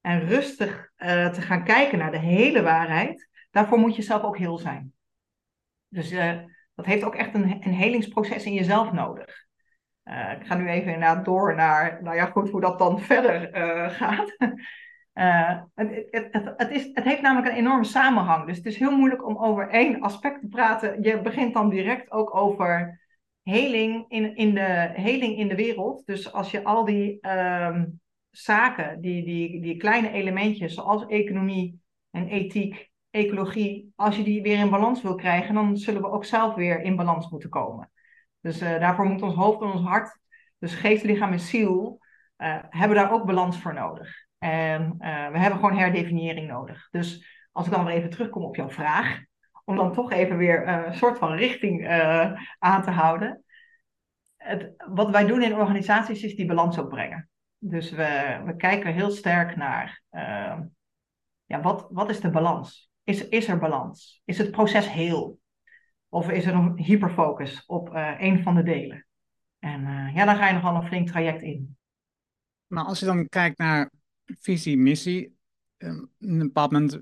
en 0.00 0.20
rustig 0.20 0.90
uh, 0.96 1.30
te 1.30 1.40
gaan 1.40 1.64
kijken 1.64 1.98
naar 1.98 2.10
de 2.10 2.18
hele 2.18 2.62
waarheid, 2.62 3.28
daarvoor 3.50 3.78
moet 3.78 3.96
je 3.96 4.02
zelf 4.02 4.22
ook 4.22 4.38
heel 4.38 4.58
zijn. 4.58 4.92
Dus 5.88 6.10
dat 6.74 6.86
heeft 6.86 7.04
ook 7.04 7.14
echt 7.14 7.34
een, 7.34 7.64
een 7.64 7.74
helingsproces 7.74 8.44
in 8.44 8.54
jezelf 8.54 8.92
nodig. 8.92 9.46
ik 10.38 10.46
ga 10.46 10.54
nu 10.54 10.68
even 10.68 10.92
inderdaad 10.92 11.24
door 11.24 11.54
naar, 11.54 12.02
nou 12.02 12.16
ja 12.16 12.24
goed, 12.24 12.50
hoe 12.50 12.60
dat 12.60 12.78
dan 12.78 13.00
verder 13.10 13.50
gaat. 13.90 14.36
Uh, 15.14 15.60
het, 15.74 16.06
het, 16.10 16.52
het, 16.56 16.70
is, 16.70 16.90
het 16.92 17.04
heeft 17.04 17.20
namelijk 17.20 17.52
een 17.52 17.58
enorme 17.58 17.84
samenhang. 17.84 18.46
Dus 18.46 18.56
het 18.56 18.66
is 18.66 18.76
heel 18.76 18.96
moeilijk 18.96 19.26
om 19.26 19.36
over 19.36 19.68
één 19.68 20.00
aspect 20.00 20.40
te 20.40 20.48
praten. 20.48 21.02
Je 21.02 21.20
begint 21.20 21.54
dan 21.54 21.70
direct 21.70 22.10
ook 22.10 22.34
over 22.36 23.00
heling 23.42 24.04
in, 24.08 24.36
in, 24.36 24.54
de, 24.54 24.90
heling 24.94 25.36
in 25.36 25.48
de 25.48 25.54
wereld. 25.54 26.06
Dus 26.06 26.32
als 26.32 26.50
je 26.50 26.64
al 26.64 26.84
die 26.84 27.28
um, 27.28 28.00
zaken, 28.30 29.00
die, 29.00 29.24
die, 29.24 29.60
die 29.60 29.76
kleine 29.76 30.10
elementjes 30.10 30.74
zoals 30.74 31.06
economie 31.06 31.80
en 32.10 32.28
ethiek, 32.28 32.90
ecologie, 33.12 33.92
als 33.96 34.16
je 34.16 34.22
die 34.22 34.42
weer 34.42 34.58
in 34.58 34.70
balans 34.70 35.02
wil 35.02 35.14
krijgen, 35.14 35.54
dan 35.54 35.76
zullen 35.76 36.02
we 36.02 36.10
ook 36.10 36.24
zelf 36.24 36.54
weer 36.54 36.80
in 36.80 36.96
balans 36.96 37.30
moeten 37.30 37.50
komen. 37.50 37.90
Dus 38.40 38.62
uh, 38.62 38.78
daarvoor 38.80 39.04
moet 39.04 39.22
ons 39.22 39.34
hoofd 39.34 39.60
en 39.60 39.70
ons 39.70 39.82
hart, 39.82 40.20
dus 40.58 40.74
geest, 40.74 41.04
lichaam 41.04 41.32
en 41.32 41.40
ziel, 41.40 42.00
uh, 42.38 42.58
hebben 42.68 42.96
daar 42.96 43.12
ook 43.12 43.26
balans 43.26 43.58
voor 43.58 43.74
nodig. 43.74 44.26
En 44.38 44.82
uh, 44.82 45.28
we 45.28 45.38
hebben 45.38 45.58
gewoon 45.58 45.76
herdefiniëring 45.76 46.48
nodig. 46.48 46.88
Dus 46.90 47.26
als 47.52 47.66
ik 47.66 47.72
dan 47.72 47.84
weer 47.84 47.94
even 47.94 48.10
terugkom 48.10 48.44
op 48.44 48.56
jouw 48.56 48.70
vraag, 48.70 49.20
om 49.64 49.76
dan 49.76 49.92
toch 49.92 50.12
even 50.12 50.36
weer 50.36 50.68
een 50.68 50.94
soort 50.94 51.18
van 51.18 51.32
richting 51.32 51.88
aan 52.58 52.82
te 52.82 52.90
houden. 52.90 53.44
Het, 54.36 54.72
wat 54.76 55.10
wij 55.10 55.26
doen 55.26 55.42
in 55.42 55.54
organisaties 55.54 56.22
is 56.22 56.36
die 56.36 56.46
balans 56.46 56.78
opbrengen. 56.78 57.28
Dus 57.58 57.90
we, 57.90 58.40
we 58.44 58.56
kijken 58.56 58.92
heel 58.92 59.10
sterk 59.10 59.56
naar 59.56 60.02
ja, 61.44 61.60
wat, 61.60 61.86
wat 61.90 62.10
is 62.10 62.20
de 62.20 62.30
balans? 62.30 62.91
Is, 63.04 63.28
is 63.28 63.48
er 63.48 63.58
balans? 63.58 64.22
Is 64.24 64.38
het 64.38 64.50
proces 64.50 64.90
heel? 64.90 65.40
Of 66.08 66.30
is 66.30 66.44
er 66.44 66.54
een 66.54 66.78
hyperfocus 66.78 67.66
op 67.66 67.94
uh, 67.94 68.14
een 68.18 68.42
van 68.42 68.54
de 68.54 68.62
delen? 68.62 69.06
En 69.58 69.80
uh, 69.80 70.14
ja, 70.14 70.24
dan 70.24 70.36
ga 70.36 70.48
je 70.48 70.54
nogal 70.54 70.74
een 70.74 70.86
flink 70.86 71.08
traject 71.08 71.42
in. 71.42 71.76
Maar 72.66 72.84
als 72.84 72.98
je 72.98 73.06
dan 73.06 73.28
kijkt 73.28 73.58
naar 73.58 73.90
visie, 74.24 74.76
missie, 74.76 75.36
um, 75.78 76.10
een 76.18 76.38
bepaald 76.38 76.70
moment 76.70 77.00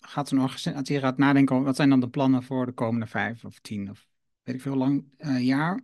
gaat 0.00 0.28
zo'n 0.28 0.40
organisatie 0.40 0.98
gaat 0.98 1.18
nadenken 1.18 1.54
over 1.54 1.66
wat 1.66 1.76
zijn 1.76 1.88
dan 1.88 2.00
de 2.00 2.08
plannen 2.08 2.42
voor 2.42 2.66
de 2.66 2.72
komende 2.72 3.06
vijf 3.06 3.44
of 3.44 3.58
tien 3.58 3.90
of 3.90 4.08
weet 4.42 4.54
ik 4.54 4.60
veel 4.60 4.76
lang 4.76 5.04
uh, 5.18 5.44
jaar. 5.44 5.80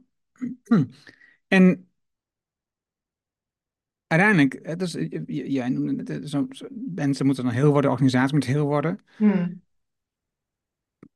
En 1.48 1.88
uiteindelijk, 4.20 4.78
dus, 4.78 4.96
jij 5.26 5.68
noemde 5.68 6.12
het, 6.12 6.30
zo, 6.30 6.46
zo, 6.50 6.66
mensen 6.94 7.26
moeten 7.26 7.44
dan 7.44 7.52
heel 7.52 7.70
worden, 7.70 7.82
de 7.82 7.90
organisatie 7.90 8.34
moet 8.34 8.44
heel 8.44 8.66
worden. 8.66 9.00
Hmm. 9.16 9.62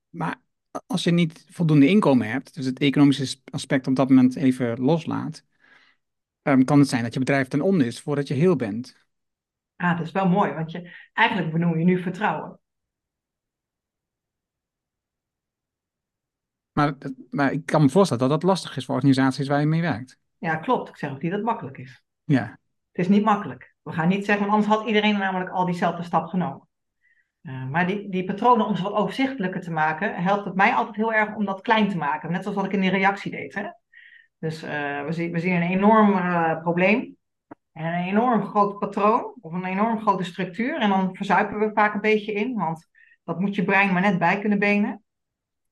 Maar 0.08 0.40
als 0.86 1.04
je 1.04 1.10
niet 1.10 1.46
voldoende 1.50 1.88
inkomen 1.88 2.30
hebt, 2.30 2.54
dus 2.54 2.64
het 2.64 2.78
economische 2.78 3.38
aspect 3.50 3.86
op 3.86 3.96
dat 3.96 4.08
moment 4.08 4.36
even 4.36 4.80
loslaat, 4.80 5.44
um, 6.42 6.64
kan 6.64 6.78
het 6.78 6.88
zijn 6.88 7.02
dat 7.02 7.12
je 7.12 7.18
bedrijf 7.18 7.48
ten 7.48 7.60
onder 7.60 7.86
is 7.86 8.00
voordat 8.00 8.28
je 8.28 8.34
heel 8.34 8.56
bent. 8.56 9.06
Ah, 9.76 9.98
dat 9.98 10.06
is 10.06 10.12
wel 10.12 10.28
mooi, 10.28 10.52
want 10.52 10.70
je, 10.70 10.94
eigenlijk 11.12 11.52
benoem 11.52 11.78
je 11.78 11.84
nu 11.84 12.02
vertrouwen. 12.02 12.60
Maar, 16.72 16.96
maar 17.30 17.52
ik 17.52 17.66
kan 17.66 17.82
me 17.82 17.88
voorstellen 17.88 18.28
dat 18.28 18.40
dat 18.40 18.48
lastig 18.48 18.76
is 18.76 18.84
voor 18.84 18.94
organisaties 18.94 19.48
waar 19.48 19.60
je 19.60 19.66
mee 19.66 19.80
werkt. 19.80 20.18
Ja, 20.38 20.56
klopt. 20.56 20.88
Ik 20.88 20.96
zeg 20.96 21.10
ook 21.10 21.22
niet 21.22 21.30
dat 21.30 21.40
het 21.40 21.48
makkelijk 21.48 21.78
is. 21.78 22.02
Ja. 22.24 22.58
Het 22.98 23.06
is 23.06 23.16
niet 23.16 23.24
makkelijk. 23.24 23.74
We 23.82 23.92
gaan 23.92 24.08
niet 24.08 24.24
zeggen, 24.24 24.46
want 24.46 24.56
anders 24.56 24.76
had 24.76 24.86
iedereen 24.86 25.18
namelijk 25.18 25.50
al 25.50 25.64
diezelfde 25.64 26.02
stap 26.02 26.26
genomen. 26.26 26.68
Uh, 27.42 27.68
maar 27.68 27.86
die, 27.86 28.08
die 28.08 28.24
patronen, 28.24 28.66
om 28.66 28.76
ze 28.76 28.82
wat 28.82 28.92
overzichtelijker 28.92 29.60
te 29.60 29.70
maken, 29.70 30.22
helpt 30.22 30.44
het 30.44 30.54
mij 30.54 30.74
altijd 30.74 30.96
heel 30.96 31.12
erg 31.12 31.34
om 31.34 31.44
dat 31.44 31.60
klein 31.60 31.88
te 31.88 31.96
maken. 31.96 32.32
Net 32.32 32.42
zoals 32.42 32.56
wat 32.56 32.66
ik 32.66 32.72
in 32.72 32.80
de 32.80 32.88
reactie 32.88 33.30
deed. 33.30 33.54
Hè? 33.54 33.62
Dus 34.38 34.64
uh, 34.64 35.04
we, 35.04 35.12
zien, 35.12 35.32
we 35.32 35.38
zien 35.38 35.54
een 35.54 35.70
enorm 35.70 36.10
uh, 36.10 36.60
probleem. 36.60 37.16
En 37.72 37.84
een 37.84 38.04
enorm 38.04 38.42
groot 38.42 38.78
patroon, 38.78 39.34
of 39.40 39.52
een 39.52 39.64
enorm 39.64 40.00
grote 40.00 40.24
structuur. 40.24 40.78
En 40.80 40.88
dan 40.88 41.16
verzuipen 41.16 41.58
we 41.58 41.70
vaak 41.74 41.94
een 41.94 42.00
beetje 42.00 42.32
in, 42.32 42.54
want 42.54 42.88
dat 43.24 43.40
moet 43.40 43.54
je 43.54 43.64
brein 43.64 43.92
maar 43.92 44.02
net 44.02 44.18
bij 44.18 44.38
kunnen 44.40 44.58
benen. 44.58 45.02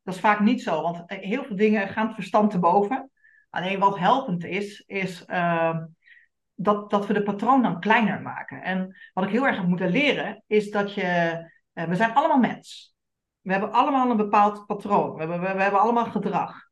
Dat 0.03 0.15
is 0.15 0.21
vaak 0.21 0.41
niet 0.41 0.63
zo, 0.63 0.83
want 0.83 1.03
heel 1.07 1.45
veel 1.45 1.57
dingen 1.57 1.89
gaan 1.89 2.07
het 2.07 2.15
verstand 2.15 2.51
te 2.51 2.59
boven. 2.59 3.11
Alleen 3.51 3.79
wat 3.79 3.99
helpend 3.99 4.45
is, 4.45 4.85
is 4.87 5.25
dat, 6.57 6.91
dat 6.91 7.07
we 7.07 7.13
de 7.13 7.23
patroon 7.23 7.63
dan 7.63 7.81
kleiner 7.81 8.23
maken. 8.23 8.63
En 8.63 8.97
wat 9.13 9.25
ik 9.25 9.31
heel 9.31 9.47
erg 9.47 9.57
heb 9.57 9.67
moeten 9.67 9.91
leren, 9.91 10.43
is 10.47 10.71
dat 10.71 10.95
je. 10.95 11.03
Uh, 11.75 11.85
we 11.85 11.95
zijn 11.95 12.15
allemaal 12.15 12.39
mens. 12.39 12.95
We 13.41 13.53
hebben 13.53 13.73
allemaal 13.73 14.11
een 14.11 14.17
bepaald 14.17 14.67
patroon. 14.67 15.13
We 15.13 15.19
hebben, 15.19 15.41
we, 15.41 15.55
we 15.55 15.63
hebben 15.63 15.81
allemaal 15.81 16.05
gedrag. 16.05 16.65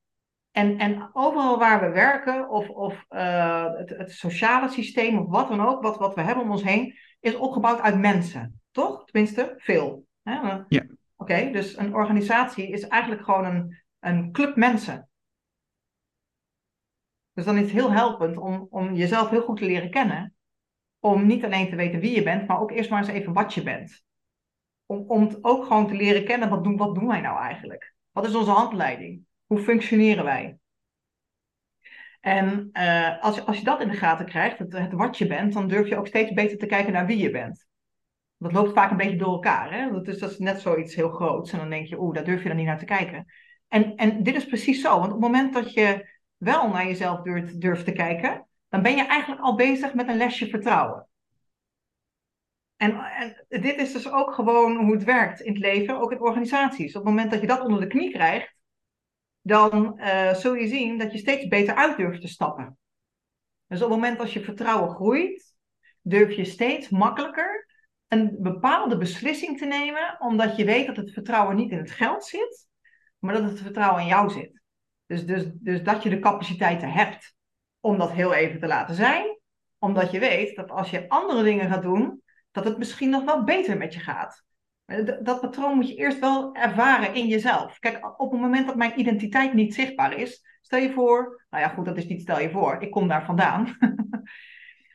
En, 0.50 0.78
en 0.78 1.10
overal 1.12 1.58
waar 1.58 1.80
we 1.80 1.88
werken, 1.88 2.48
of, 2.48 2.68
of 2.68 3.04
uh, 3.10 3.72
het, 3.74 3.90
het, 3.90 4.12
sociale 4.12 4.68
systeem, 4.68 5.18
of 5.18 5.28
wat 5.28 5.48
dan 5.48 5.66
ook, 5.66 5.82
wat, 5.82 5.98
wat 5.98 6.14
we 6.14 6.20
hebben 6.20 6.44
om 6.44 6.50
ons 6.50 6.62
heen, 6.62 6.94
is 7.20 7.34
opgebouwd 7.34 7.80
uit 7.80 7.98
mensen. 7.98 8.60
Toch? 8.70 9.04
Tenminste, 9.04 9.54
veel. 9.56 10.06
Hè? 10.22 10.34
Ja. 10.68 10.86
Oké, 11.16 11.50
dus 11.50 11.76
een 11.76 11.94
organisatie 11.94 12.68
is 12.68 12.88
eigenlijk 12.88 13.24
gewoon 13.24 13.44
een, 13.44 13.82
een 14.00 14.32
club 14.32 14.56
mensen. 14.56 15.08
Dus 17.34 17.44
dan 17.44 17.56
is 17.56 17.62
het 17.62 17.70
heel 17.70 17.92
helpend 17.92 18.36
om, 18.36 18.66
om 18.70 18.94
jezelf 18.94 19.30
heel 19.30 19.42
goed 19.42 19.56
te 19.56 19.64
leren 19.64 19.90
kennen. 19.90 20.34
Om 20.98 21.26
niet 21.26 21.44
alleen 21.44 21.68
te 21.68 21.76
weten 21.76 22.00
wie 22.00 22.14
je 22.14 22.22
bent, 22.22 22.46
maar 22.46 22.60
ook 22.60 22.70
eerst 22.70 22.90
maar 22.90 22.98
eens 22.98 23.08
even 23.08 23.32
wat 23.32 23.54
je 23.54 23.62
bent. 23.62 24.04
Om, 24.86 25.04
om 25.06 25.38
ook 25.40 25.66
gewoon 25.66 25.86
te 25.86 25.94
leren 25.94 26.24
kennen, 26.24 26.48
wat 26.48 26.64
doen, 26.64 26.76
wat 26.76 26.94
doen 26.94 27.06
wij 27.06 27.20
nou 27.20 27.40
eigenlijk? 27.40 27.94
Wat 28.10 28.26
is 28.26 28.34
onze 28.34 28.50
handleiding? 28.50 29.20
Hoe 29.46 29.58
functioneren 29.58 30.24
wij? 30.24 30.58
En 32.20 32.68
uh, 32.72 33.22
als, 33.22 33.46
als 33.46 33.58
je 33.58 33.64
dat 33.64 33.80
in 33.80 33.88
de 33.88 33.96
gaten 33.96 34.26
krijgt, 34.26 34.58
het, 34.58 34.72
het 34.72 34.92
wat 34.92 35.18
je 35.18 35.26
bent, 35.26 35.52
dan 35.52 35.68
durf 35.68 35.88
je 35.88 35.96
ook 35.96 36.06
steeds 36.06 36.32
beter 36.32 36.58
te 36.58 36.66
kijken 36.66 36.92
naar 36.92 37.06
wie 37.06 37.18
je 37.18 37.30
bent. 37.30 37.66
Dat 38.38 38.52
loopt 38.52 38.72
vaak 38.72 38.90
een 38.90 38.96
beetje 38.96 39.16
door 39.16 39.32
elkaar. 39.32 39.72
Hè? 39.72 39.90
Dat, 39.90 40.08
is, 40.08 40.18
dat 40.18 40.30
is 40.30 40.38
net 40.38 40.60
zoiets 40.60 40.94
heel 40.94 41.10
groots. 41.10 41.52
En 41.52 41.58
dan 41.58 41.70
denk 41.70 41.86
je, 41.86 42.00
oeh, 42.00 42.14
daar 42.14 42.24
durf 42.24 42.42
je 42.42 42.48
dan 42.48 42.56
niet 42.56 42.66
naar 42.66 42.78
te 42.78 42.84
kijken. 42.84 43.26
En, 43.68 43.94
en 43.94 44.22
dit 44.22 44.34
is 44.34 44.46
precies 44.46 44.80
zo. 44.80 44.88
Want 44.88 45.04
op 45.04 45.10
het 45.10 45.20
moment 45.20 45.54
dat 45.54 45.72
je 45.72 46.13
wel 46.36 46.68
naar 46.68 46.86
jezelf 46.86 47.22
durft, 47.22 47.60
durft 47.60 47.84
te 47.84 47.92
kijken, 47.92 48.46
dan 48.68 48.82
ben 48.82 48.96
je 48.96 49.06
eigenlijk 49.06 49.42
al 49.42 49.54
bezig 49.54 49.94
met 49.94 50.08
een 50.08 50.16
lesje 50.16 50.48
vertrouwen. 50.48 51.08
En, 52.76 52.98
en, 52.98 53.44
dit 53.48 53.76
is 53.76 53.92
dus 53.92 54.10
ook 54.10 54.34
gewoon 54.34 54.76
hoe 54.76 54.94
het 54.94 55.04
werkt 55.04 55.40
in 55.40 55.52
het 55.52 55.62
leven, 55.62 56.00
ook 56.00 56.12
in 56.12 56.20
organisaties. 56.20 56.96
Op 56.96 57.04
het 57.04 57.10
moment 57.10 57.30
dat 57.30 57.40
je 57.40 57.46
dat 57.46 57.60
onder 57.60 57.80
de 57.80 57.86
knie 57.86 58.10
krijgt, 58.10 58.54
dan 59.40 60.00
uh, 60.00 60.34
zul 60.34 60.54
je 60.54 60.66
zien 60.66 60.98
dat 60.98 61.12
je 61.12 61.18
steeds 61.18 61.48
beter 61.48 61.74
uit 61.74 61.96
durft 61.96 62.20
te 62.20 62.28
stappen. 62.28 62.78
Dus 63.66 63.82
op 63.82 63.90
het 63.90 63.98
moment 63.98 64.18
dat 64.18 64.32
je 64.32 64.40
vertrouwen 64.40 64.94
groeit, 64.94 65.54
durf 66.02 66.32
je 66.32 66.44
steeds 66.44 66.88
makkelijker 66.88 67.68
een 68.08 68.36
bepaalde 68.38 68.96
beslissing 68.96 69.58
te 69.58 69.66
nemen, 69.66 70.16
omdat 70.18 70.56
je 70.56 70.64
weet 70.64 70.86
dat 70.86 70.96
het 70.96 71.12
vertrouwen 71.12 71.56
niet 71.56 71.70
in 71.70 71.78
het 71.78 71.90
geld 71.90 72.24
zit, 72.24 72.66
maar 73.18 73.34
dat 73.34 73.50
het 73.50 73.60
vertrouwen 73.60 74.02
in 74.02 74.08
jou 74.08 74.30
zit. 74.30 74.62
Dus, 75.06 75.26
dus, 75.26 75.44
dus 75.52 75.82
dat 75.82 76.02
je 76.02 76.10
de 76.10 76.18
capaciteiten 76.18 76.92
hebt 76.92 77.34
om 77.80 77.98
dat 77.98 78.12
heel 78.12 78.34
even 78.34 78.60
te 78.60 78.66
laten 78.66 78.94
zijn, 78.94 79.38
omdat 79.78 80.10
je 80.10 80.18
weet 80.18 80.56
dat 80.56 80.70
als 80.70 80.90
je 80.90 81.08
andere 81.08 81.42
dingen 81.42 81.70
gaat 81.70 81.82
doen, 81.82 82.22
dat 82.50 82.64
het 82.64 82.78
misschien 82.78 83.10
nog 83.10 83.24
wel 83.24 83.44
beter 83.44 83.76
met 83.76 83.94
je 83.94 84.00
gaat. 84.00 84.44
Dat 85.22 85.40
patroon 85.40 85.76
moet 85.76 85.88
je 85.88 85.94
eerst 85.94 86.18
wel 86.18 86.54
ervaren 86.54 87.14
in 87.14 87.26
jezelf. 87.26 87.78
Kijk, 87.78 88.20
op 88.20 88.32
het 88.32 88.40
moment 88.40 88.66
dat 88.66 88.76
mijn 88.76 89.00
identiteit 89.00 89.54
niet 89.54 89.74
zichtbaar 89.74 90.12
is, 90.18 90.58
stel 90.60 90.78
je 90.78 90.92
voor, 90.92 91.44
nou 91.50 91.62
ja, 91.62 91.68
goed, 91.68 91.84
dat 91.84 91.96
is 91.96 92.06
niet 92.06 92.20
stel 92.20 92.40
je 92.40 92.50
voor, 92.50 92.82
ik 92.82 92.90
kom 92.90 93.08
daar 93.08 93.24
vandaan. 93.24 93.66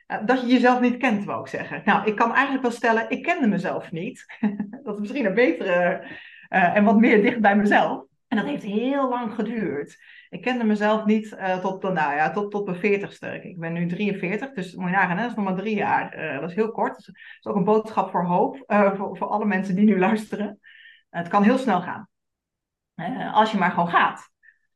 Eh, 0.09 0.25
dat 0.25 0.41
je 0.41 0.47
jezelf 0.47 0.79
niet 0.79 0.97
kent, 0.97 1.23
wou 1.23 1.41
ik 1.41 1.47
zeggen. 1.47 1.81
Nou, 1.85 2.07
ik 2.07 2.15
kan 2.15 2.33
eigenlijk 2.33 2.61
wel 2.61 2.71
stellen, 2.71 3.09
ik 3.09 3.23
kende 3.23 3.47
mezelf 3.47 3.91
niet. 3.91 4.25
dat 4.83 4.93
is 4.93 4.99
misschien 4.99 5.25
een 5.25 5.33
betere 5.33 6.03
uh, 6.49 6.75
en 6.75 6.83
wat 6.83 6.99
meer 6.99 7.21
dicht 7.21 7.39
bij 7.39 7.55
mezelf. 7.55 8.05
En 8.29 8.37
dat 8.37 8.45
heeft 8.45 8.63
heel 8.63 9.09
lang 9.09 9.33
geduurd. 9.33 9.97
Ik 10.29 10.41
kende 10.41 10.63
mezelf 10.63 11.05
niet 11.05 11.31
uh, 11.31 11.59
tot, 11.59 11.81
nou 11.81 12.15
ja, 12.15 12.31
tot, 12.31 12.51
tot 12.51 12.65
mijn 12.65 12.79
veertigste. 12.79 13.41
Ik 13.41 13.59
ben 13.59 13.73
nu 13.73 13.87
43, 13.87 14.51
dus 14.51 14.75
moet 14.75 14.89
je 14.89 14.95
nagaan, 14.95 15.17
dat 15.17 15.29
is 15.29 15.35
nog 15.35 15.45
maar 15.45 15.55
drie 15.55 15.75
jaar. 15.75 16.39
dat 16.41 16.49
is 16.49 16.55
heel 16.55 16.71
kort. 16.71 16.95
Dus 16.95 17.05
dat 17.05 17.15
is 17.15 17.45
ook 17.45 17.55
een 17.55 17.63
boodschap 17.63 18.09
voor 18.09 18.25
hoop, 18.25 18.63
voor, 18.67 19.17
voor 19.17 19.27
alle 19.27 19.45
mensen 19.45 19.75
die 19.75 19.85
nu 19.85 19.99
luisteren. 19.99 20.59
het 21.09 21.27
kan 21.27 21.43
heel 21.43 21.57
snel 21.57 21.81
gaan. 21.81 22.09
als 23.33 23.51
je 23.51 23.57
maar 23.57 23.71
gewoon 23.71 23.89
gaat. 23.89 24.29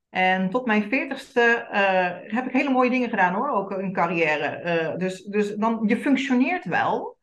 En 0.09 0.49
tot 0.49 0.65
mijn 0.65 0.89
veertigste 0.89 1.67
heb 2.27 2.45
ik 2.45 2.51
hele 2.51 2.69
mooie 2.69 2.89
dingen 2.89 3.09
gedaan 3.09 3.33
hoor, 3.33 3.49
ook 3.49 3.71
in 3.71 3.93
carrière. 3.93 4.97
Dus, 4.97 5.23
dus 5.23 5.55
dan, 5.55 5.83
je 5.85 5.97
functioneert 5.97 6.65
wel. 6.65 7.17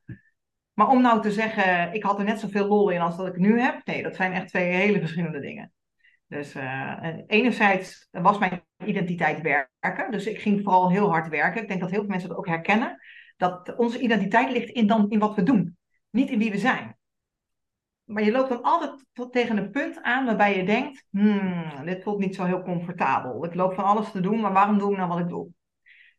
Maar 0.72 0.88
om 0.88 1.02
nou 1.02 1.22
te 1.22 1.32
zeggen, 1.32 1.92
ik 1.92 2.02
had 2.02 2.18
er 2.18 2.24
net 2.24 2.40
zoveel 2.40 2.66
lol 2.66 2.90
in 2.90 3.00
als 3.00 3.16
dat 3.16 3.26
ik 3.26 3.36
nu 3.36 3.60
heb. 3.60 3.80
Nee, 3.84 4.02
dat 4.02 4.16
zijn 4.16 4.32
echt 4.32 4.48
twee 4.48 4.72
hele 4.72 4.98
verschillende 4.98 5.40
dingen. 5.40 5.72
Dus 6.30 6.54
uh, 6.56 6.96
enerzijds 7.26 8.08
was 8.10 8.38
mijn 8.38 8.64
identiteit 8.84 9.40
werken. 9.40 10.10
Dus 10.10 10.26
ik 10.26 10.40
ging 10.40 10.62
vooral 10.62 10.90
heel 10.90 11.10
hard 11.10 11.28
werken. 11.28 11.62
Ik 11.62 11.68
denk 11.68 11.80
dat 11.80 11.90
heel 11.90 12.00
veel 12.00 12.08
mensen 12.08 12.28
dat 12.28 12.38
ook 12.38 12.46
herkennen. 12.46 13.00
Dat 13.36 13.76
onze 13.76 13.98
identiteit 13.98 14.50
ligt 14.50 14.68
in, 14.68 14.86
dan, 14.86 15.10
in 15.10 15.18
wat 15.18 15.34
we 15.34 15.42
doen. 15.42 15.76
Niet 16.10 16.30
in 16.30 16.38
wie 16.38 16.50
we 16.50 16.58
zijn. 16.58 16.98
Maar 18.04 18.22
je 18.22 18.30
loopt 18.30 18.48
dan 18.48 18.62
altijd 18.62 19.06
tot 19.12 19.32
tegen 19.32 19.56
een 19.56 19.70
punt 19.70 20.02
aan 20.02 20.24
waarbij 20.24 20.56
je 20.56 20.64
denkt: 20.64 21.04
hmm, 21.10 21.84
dit 21.84 22.02
voelt 22.02 22.18
niet 22.18 22.34
zo 22.34 22.44
heel 22.44 22.62
comfortabel. 22.62 23.44
Ik 23.44 23.54
loop 23.54 23.74
van 23.74 23.84
alles 23.84 24.10
te 24.10 24.20
doen, 24.20 24.40
maar 24.40 24.52
waarom 24.52 24.78
doe 24.78 24.90
ik 24.90 24.96
nou 24.96 25.08
wat 25.08 25.20
ik 25.20 25.28
doe? 25.28 25.48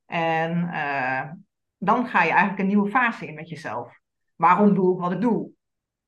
En 0.05 0.57
uh, 0.57 1.31
dan 1.77 2.07
ga 2.07 2.23
je 2.23 2.29
eigenlijk 2.29 2.59
een 2.59 2.67
nieuwe 2.67 2.89
fase 2.89 3.27
in 3.27 3.33
met 3.33 3.49
jezelf. 3.49 3.99
Waarom 4.35 4.73
doe 4.73 4.93
ik 4.93 4.99
wat 4.99 5.11
ik 5.11 5.21
doe? 5.21 5.51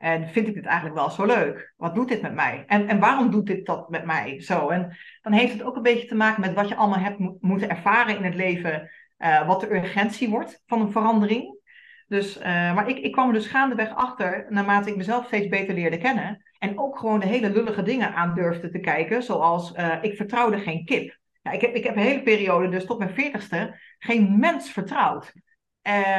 En 0.04 0.28
vind 0.28 0.48
ik 0.48 0.54
dit 0.54 0.66
eigenlijk 0.66 0.96
wel 0.96 1.10
zo 1.10 1.26
leuk? 1.26 1.74
Wat 1.78 1.96
doet 1.96 2.08
dit 2.08 2.22
met 2.22 2.34
mij? 2.34 2.64
En, 2.68 2.88
en 2.88 3.00
waarom 3.00 3.32
doet 3.32 3.46
dit 3.46 3.66
dat 3.66 3.90
met 3.90 4.06
mij 4.06 4.42
zo? 4.42 4.70
En 4.70 4.98
dan 5.22 5.32
heeft 5.32 5.54
het 5.54 5.64
ook 5.64 5.76
een 5.76 5.82
beetje 5.82 6.08
te 6.08 6.16
maken 6.16 6.42
met 6.42 6.54
wat 6.54 6.70
je 6.70 6.76
allemaal 6.76 7.00
hebt 7.00 7.42
moeten 7.42 7.70
ervaren 7.70 8.18
in 8.18 8.24
het 8.24 8.36
leven. 8.36 8.92
Uh, 9.18 9.48
wat 9.48 9.62
de 9.62 9.76
urgentie 9.76 10.30
wordt 10.30 10.64
van 10.66 10.82
een 10.82 10.92
verandering. 10.92 11.60
Dus, 12.08 12.38
uh, 12.38 12.44
maar 12.46 12.90
ik, 12.90 12.98
ik 12.98 13.12
kwam 13.12 13.28
er 13.28 13.34
dus 13.34 13.48
gaandeweg 13.48 13.96
achter, 13.96 14.46
naarmate 14.50 14.90
ik 14.90 14.96
mezelf 14.96 15.26
steeds 15.26 15.48
beter 15.48 15.74
leerde 15.74 15.98
kennen. 15.98 16.44
En 16.60 16.80
ook 16.80 16.98
gewoon 16.98 17.20
de 17.20 17.26
hele 17.26 17.50
lullige 17.50 17.84
dingen 17.84 18.14
aan 18.14 18.36
durfde 18.36 18.70
te 18.70 18.80
kijken. 18.80 19.24
Zoals, 19.24 19.74
uh, 19.78 19.96
ik 20.02 20.16
vertrouwde 20.16 20.60
geen 20.60 20.86
kip. 20.86 21.18
Ik, 21.52 21.62
heb, 21.62 21.76
ik 21.76 21.84
heb 21.84 21.96
een 21.96 22.02
hele 22.02 22.24
periode, 22.24 22.70
dus 22.70 22.86
tot 22.86 22.98
mijn 22.98 23.14
veertigste, 23.14 23.80
geen 24.00 24.40
mens 24.40 24.72
vertrouwd. 24.72 25.34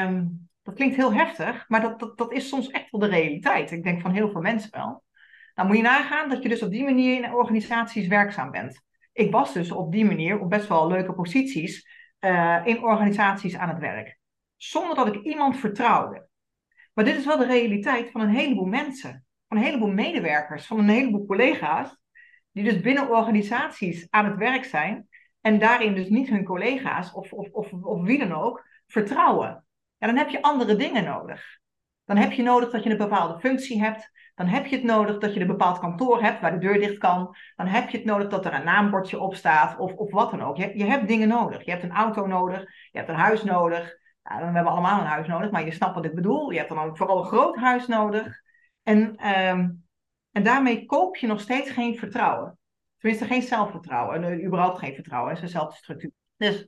Um, 0.03 0.49
dat 0.65 0.75
klinkt 0.75 0.97
heel 0.97 1.13
heftig, 1.13 1.65
maar 1.69 1.81
dat, 1.81 2.01
dat, 2.01 2.19
dat 2.19 2.33
is 2.33 2.49
soms 2.49 2.71
echt 2.71 2.91
wel 2.91 3.01
de 3.01 3.07
realiteit. 3.07 3.71
Ik 3.71 3.83
denk 3.83 4.01
van 4.01 4.13
heel 4.13 4.31
veel 4.31 4.41
mensen 4.41 4.71
wel. 4.71 5.05
Nou 5.55 5.69
moet 5.69 5.77
je 5.77 5.83
nagaan 5.83 6.29
dat 6.29 6.43
je 6.43 6.49
dus 6.49 6.63
op 6.63 6.71
die 6.71 6.85
manier 6.85 7.25
in 7.25 7.35
organisaties 7.35 8.07
werkzaam 8.07 8.51
bent. 8.51 8.83
Ik 9.13 9.31
was 9.31 9.53
dus 9.53 9.73
op 9.73 9.93
die 9.93 10.05
manier 10.05 10.41
op 10.41 10.51
best 10.51 10.69
wel 10.69 10.89
leuke 10.89 11.13
posities 11.13 11.89
uh, 12.21 12.61
in 12.65 12.83
organisaties 12.83 13.57
aan 13.57 13.69
het 13.69 13.79
werk 13.79 14.19
zonder 14.57 14.97
dat 14.97 15.15
ik 15.15 15.23
iemand 15.23 15.57
vertrouwde. 15.57 16.29
Maar 16.95 17.05
dit 17.05 17.17
is 17.17 17.25
wel 17.25 17.37
de 17.37 17.47
realiteit 17.47 18.11
van 18.11 18.21
een 18.21 18.35
heleboel 18.35 18.67
mensen. 18.67 19.25
van 19.49 19.57
een 19.57 19.65
heleboel 19.65 19.93
medewerkers, 19.93 20.67
van 20.67 20.79
een 20.79 20.89
heleboel 20.89 21.27
collega's, 21.27 21.99
die 22.53 22.65
dus 22.65 22.81
binnen 22.81 23.11
organisaties 23.11 24.07
aan 24.11 24.25
het 24.25 24.37
werk 24.37 24.65
zijn 24.65 25.09
en 25.41 25.59
daarin 25.59 25.95
dus 25.95 26.09
niet 26.09 26.29
hun 26.29 26.45
collega's 26.45 27.13
of, 27.13 27.33
of, 27.33 27.49
of, 27.51 27.73
of 27.73 28.03
wie 28.03 28.19
dan 28.19 28.33
ook 28.33 28.67
vertrouwen. 28.87 29.64
Dan 30.07 30.17
heb 30.17 30.29
je 30.29 30.43
andere 30.43 30.77
dingen 30.77 31.05
nodig. 31.05 31.59
Dan 32.05 32.17
heb 32.17 32.33
je 32.33 32.43
nodig 32.43 32.71
dat 32.71 32.83
je 32.85 32.91
een 32.91 32.97
bepaalde 32.97 33.41
functie 33.41 33.83
hebt. 33.83 34.11
Dan 34.35 34.47
heb 34.47 34.67
je 34.67 34.77
het 34.77 34.85
nodig 34.85 35.19
dat 35.19 35.35
je 35.35 35.41
een 35.41 35.47
bepaald 35.47 35.79
kantoor 35.79 36.23
hebt 36.23 36.41
waar 36.41 36.53
de 36.53 36.67
deur 36.67 36.79
dicht 36.79 36.99
kan. 36.99 37.37
Dan 37.57 37.67
heb 37.67 37.89
je 37.89 37.97
het 37.97 38.07
nodig 38.07 38.29
dat 38.29 38.45
er 38.45 38.55
een 38.55 38.65
naambordje 38.65 39.21
op 39.21 39.35
staat 39.35 39.79
of, 39.79 39.93
of 39.93 40.11
wat 40.13 40.31
dan 40.31 40.43
ook. 40.43 40.57
Je, 40.57 40.79
je 40.79 40.85
hebt 40.85 41.09
dingen 41.09 41.29
nodig. 41.29 41.65
Je 41.65 41.71
hebt 41.71 41.83
een 41.83 41.95
auto 41.95 42.27
nodig. 42.27 42.61
Je 42.91 42.99
hebt 42.99 43.09
een 43.09 43.15
huis 43.15 43.43
nodig. 43.43 43.99
Dan 44.23 44.43
hebben 44.43 44.63
we 44.63 44.69
allemaal 44.69 45.01
een 45.01 45.07
huis 45.07 45.27
nodig, 45.27 45.51
maar 45.51 45.65
je 45.65 45.73
snapt 45.73 45.95
wat 45.95 46.05
ik 46.05 46.15
bedoel. 46.15 46.51
Je 46.51 46.59
hebt 46.59 46.69
dan 46.69 46.97
vooral 46.97 47.19
een 47.19 47.27
groot 47.27 47.57
huis 47.57 47.87
nodig. 47.87 48.43
En, 48.83 49.17
ehm, 49.17 49.71
en 50.33 50.43
daarmee 50.43 50.87
koop 50.87 51.17
je 51.17 51.27
nog 51.27 51.41
steeds 51.41 51.71
geen 51.71 51.97
vertrouwen. 51.99 52.59
Tenminste, 52.99 53.27
geen 53.27 53.43
zelfvertrouwen. 53.43 54.25
En, 54.25 54.45
überhaupt 54.45 54.79
geen 54.79 54.95
vertrouwen. 54.95 55.35
Het 55.35 55.43
is 55.43 55.53
dezelfde 55.53 55.77
structuur. 55.77 56.11
Dus 56.37 56.67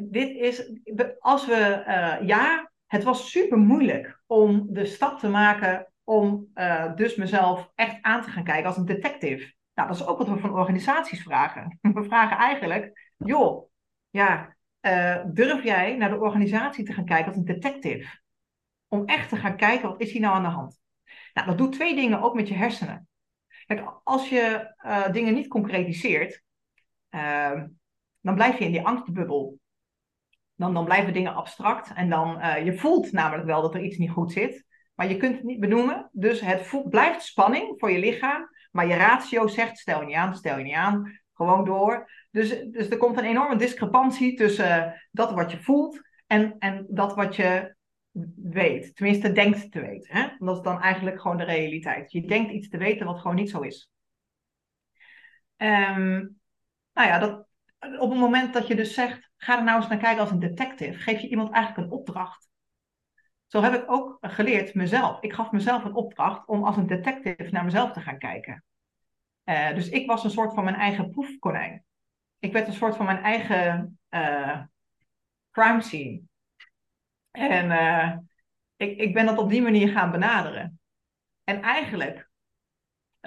dit 0.00 0.36
is, 0.36 0.72
als 1.18 1.46
we, 1.46 1.84
uh, 1.86 2.26
ja, 2.28 2.70
het 2.86 3.02
was 3.02 3.30
super 3.30 3.58
moeilijk 3.58 4.20
om 4.26 4.66
de 4.70 4.84
stap 4.84 5.18
te 5.18 5.28
maken 5.28 5.92
om 6.04 6.50
uh, 6.54 6.94
dus 6.94 7.16
mezelf 7.16 7.70
echt 7.74 8.02
aan 8.02 8.22
te 8.22 8.30
gaan 8.30 8.44
kijken 8.44 8.66
als 8.66 8.76
een 8.76 8.84
detective. 8.84 9.54
Nou, 9.74 9.88
dat 9.88 9.96
is 9.96 10.06
ook 10.06 10.18
wat 10.18 10.28
we 10.28 10.38
van 10.38 10.54
organisaties 10.54 11.22
vragen. 11.22 11.78
We 11.94 12.04
vragen 12.04 12.36
eigenlijk, 12.36 13.12
joh, 13.16 13.70
ja, 14.10 14.56
uh, 14.80 15.24
durf 15.26 15.62
jij 15.62 15.96
naar 15.96 16.10
de 16.10 16.20
organisatie 16.20 16.84
te 16.84 16.92
gaan 16.92 17.04
kijken 17.04 17.26
als 17.26 17.36
een 17.36 17.44
detective? 17.44 18.20
Om 18.88 19.04
echt 19.04 19.28
te 19.28 19.36
gaan 19.36 19.56
kijken, 19.56 19.88
wat 19.88 20.00
is 20.00 20.12
hier 20.12 20.20
nou 20.20 20.34
aan 20.34 20.42
de 20.42 20.48
hand? 20.48 20.80
Nou, 21.32 21.46
dat 21.46 21.58
doet 21.58 21.72
twee 21.72 21.94
dingen 21.94 22.22
ook 22.22 22.34
met 22.34 22.48
je 22.48 22.54
hersenen. 22.54 23.08
Als 24.02 24.28
je 24.28 24.74
dingen 25.12 25.34
niet 25.34 25.48
concretiseert, 25.48 26.42
ehm, 27.08 27.66
dan 28.20 28.34
blijf 28.34 28.58
je 28.58 28.64
in 28.64 28.72
die 28.72 28.86
angstbubbel. 28.86 29.58
Dan, 30.54 30.74
dan 30.74 30.84
blijven 30.84 31.12
dingen 31.12 31.34
abstract 31.34 31.92
en 31.94 32.08
dan, 32.08 32.38
uh, 32.38 32.64
je 32.64 32.78
voelt 32.78 33.12
namelijk 33.12 33.46
wel 33.46 33.62
dat 33.62 33.74
er 33.74 33.82
iets 33.82 33.96
niet 33.96 34.10
goed 34.10 34.32
zit, 34.32 34.64
maar 34.94 35.08
je 35.08 35.16
kunt 35.16 35.34
het 35.34 35.44
niet 35.44 35.60
benoemen. 35.60 36.08
Dus 36.12 36.40
het 36.40 36.90
blijft 36.90 37.22
spanning 37.22 37.74
voor 37.76 37.90
je 37.90 37.98
lichaam, 37.98 38.48
maar 38.70 38.86
je 38.86 38.96
ratio 38.96 39.46
zegt, 39.46 39.78
stel 39.78 40.00
je 40.00 40.06
niet 40.06 40.16
aan, 40.16 40.34
stel 40.34 40.58
je 40.58 40.64
niet 40.64 40.74
aan, 40.74 41.20
gewoon 41.34 41.64
door. 41.64 42.10
Dus, 42.30 42.64
dus 42.70 42.88
er 42.88 42.96
komt 42.96 43.18
een 43.18 43.24
enorme 43.24 43.56
discrepantie 43.56 44.36
tussen 44.36 45.02
dat 45.10 45.32
wat 45.32 45.50
je 45.50 45.62
voelt 45.62 46.00
en, 46.26 46.56
en 46.58 46.86
dat 46.88 47.14
wat 47.14 47.36
je 47.36 47.74
weet. 48.36 48.96
Tenminste, 48.96 49.32
denkt 49.32 49.72
te 49.72 49.80
weten. 49.80 50.16
Hè? 50.16 50.28
Dat 50.38 50.56
is 50.56 50.62
dan 50.62 50.80
eigenlijk 50.80 51.20
gewoon 51.20 51.36
de 51.36 51.44
realiteit. 51.44 52.12
Je 52.12 52.26
denkt 52.26 52.52
iets 52.52 52.68
te 52.68 52.78
weten 52.78 53.06
wat 53.06 53.20
gewoon 53.20 53.36
niet 53.36 53.50
zo 53.50 53.60
is. 53.60 53.90
Um, 55.56 56.40
nou 56.92 57.08
ja, 57.08 57.18
dat, 57.18 57.43
op 57.98 58.10
het 58.10 58.18
moment 58.18 58.52
dat 58.52 58.66
je 58.66 58.74
dus 58.74 58.94
zegt, 58.94 59.30
ga 59.36 59.58
er 59.58 59.64
nou 59.64 59.80
eens 59.80 59.88
naar 59.88 59.98
kijken 59.98 60.20
als 60.20 60.30
een 60.30 60.38
detective, 60.38 60.98
geef 60.98 61.20
je 61.20 61.28
iemand 61.28 61.52
eigenlijk 61.52 61.86
een 61.86 61.98
opdracht. 61.98 62.48
Zo 63.46 63.62
heb 63.62 63.74
ik 63.74 63.90
ook 63.90 64.18
geleerd 64.20 64.74
mezelf. 64.74 65.20
Ik 65.20 65.32
gaf 65.32 65.50
mezelf 65.50 65.84
een 65.84 65.94
opdracht 65.94 66.46
om 66.46 66.64
als 66.64 66.76
een 66.76 66.86
detective 66.86 67.50
naar 67.50 67.64
mezelf 67.64 67.92
te 67.92 68.00
gaan 68.00 68.18
kijken. 68.18 68.64
Uh, 69.44 69.74
dus 69.74 69.88
ik 69.88 70.06
was 70.06 70.24
een 70.24 70.30
soort 70.30 70.54
van 70.54 70.64
mijn 70.64 70.76
eigen 70.76 71.10
proefkonijn. 71.10 71.84
Ik 72.38 72.52
werd 72.52 72.66
een 72.66 72.72
soort 72.72 72.96
van 72.96 73.04
mijn 73.04 73.22
eigen 73.22 73.98
uh, 74.10 74.62
crime 75.50 75.82
scene. 75.82 76.22
En 77.30 77.70
uh, 77.70 78.16
ik, 78.76 78.98
ik 78.98 79.14
ben 79.14 79.26
dat 79.26 79.38
op 79.38 79.50
die 79.50 79.62
manier 79.62 79.88
gaan 79.88 80.10
benaderen. 80.10 80.80
En 81.44 81.62
eigenlijk 81.62 82.30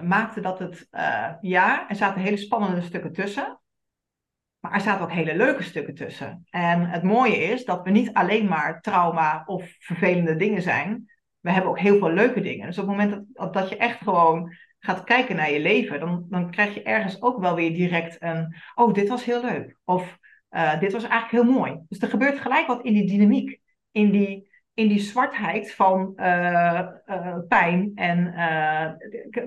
maakte 0.02 0.42
dat 0.42 0.60
het, 0.60 0.88
ja, 1.42 1.90
er 1.90 1.96
zaten 1.96 2.22
hele 2.22 2.38
spannende 2.38 2.82
stukken 2.82 3.14
tussen. 3.14 3.60
Maar 4.60 4.74
er 4.74 4.82
zaten 4.82 5.04
ook 5.04 5.12
hele 5.12 5.36
leuke 5.36 5.64
stukken 5.64 5.96
tussen. 5.96 6.46
En 6.50 6.90
het 6.90 7.04
mooie 7.04 7.36
is 7.36 7.66
dat 7.66 7.84
we 7.84 7.90
niet 7.90 8.14
alleen 8.14 8.48
maar 8.48 8.82
trauma 8.82 9.44
of 9.46 9.76
vervelende 9.80 10.36
dingen 10.36 10.62
zijn. 10.62 11.12
We 11.40 11.52
hebben 11.52 11.72
ook 11.72 11.80
heel 11.80 11.98
veel 11.98 12.12
leuke 12.12 12.42
dingen. 12.42 12.66
Dus 12.68 12.78
op 12.78 12.88
het 12.88 12.98
moment 12.98 13.26
dat, 13.34 13.54
dat 13.54 13.70
je 13.70 13.78
echt 13.78 13.98
gewoon 13.98 14.56
gaat 14.80 15.04
kijken 15.04 15.36
naar 15.36 15.52
je 15.52 15.60
leven, 15.60 16.00
dan, 16.00 16.26
dan 16.30 16.52
krijg 16.52 16.74
je 16.74 16.84
ergens 16.84 17.22
ook 17.22 17.40
wel 17.40 17.56
weer 17.56 17.74
direct 17.74 18.16
een, 18.20 18.56
oh, 18.76 18.94
dit 18.94 19.08
was 19.08 19.26
heel 19.26 19.42
leuk. 19.42 19.78
Of 19.84 20.18
uh, 20.52 20.80
dit 20.80 20.92
was 20.92 21.04
eigenlijk 21.04 21.44
heel 21.44 21.54
mooi. 21.54 21.80
Dus 21.90 22.02
er 22.02 22.10
gebeurt 22.10 22.40
gelijk 22.40 22.68
wat 22.68 22.84
in 22.84 22.94
die 22.94 23.08
dynamiek, 23.08 23.60
in 23.92 24.12
die, 24.12 24.52
in 24.74 24.88
die 24.88 25.00
zwartheid 25.00 25.74
van 25.74 26.14
uh, 26.16 26.88
uh, 27.06 27.38
pijn. 27.48 27.92
En 27.96 28.34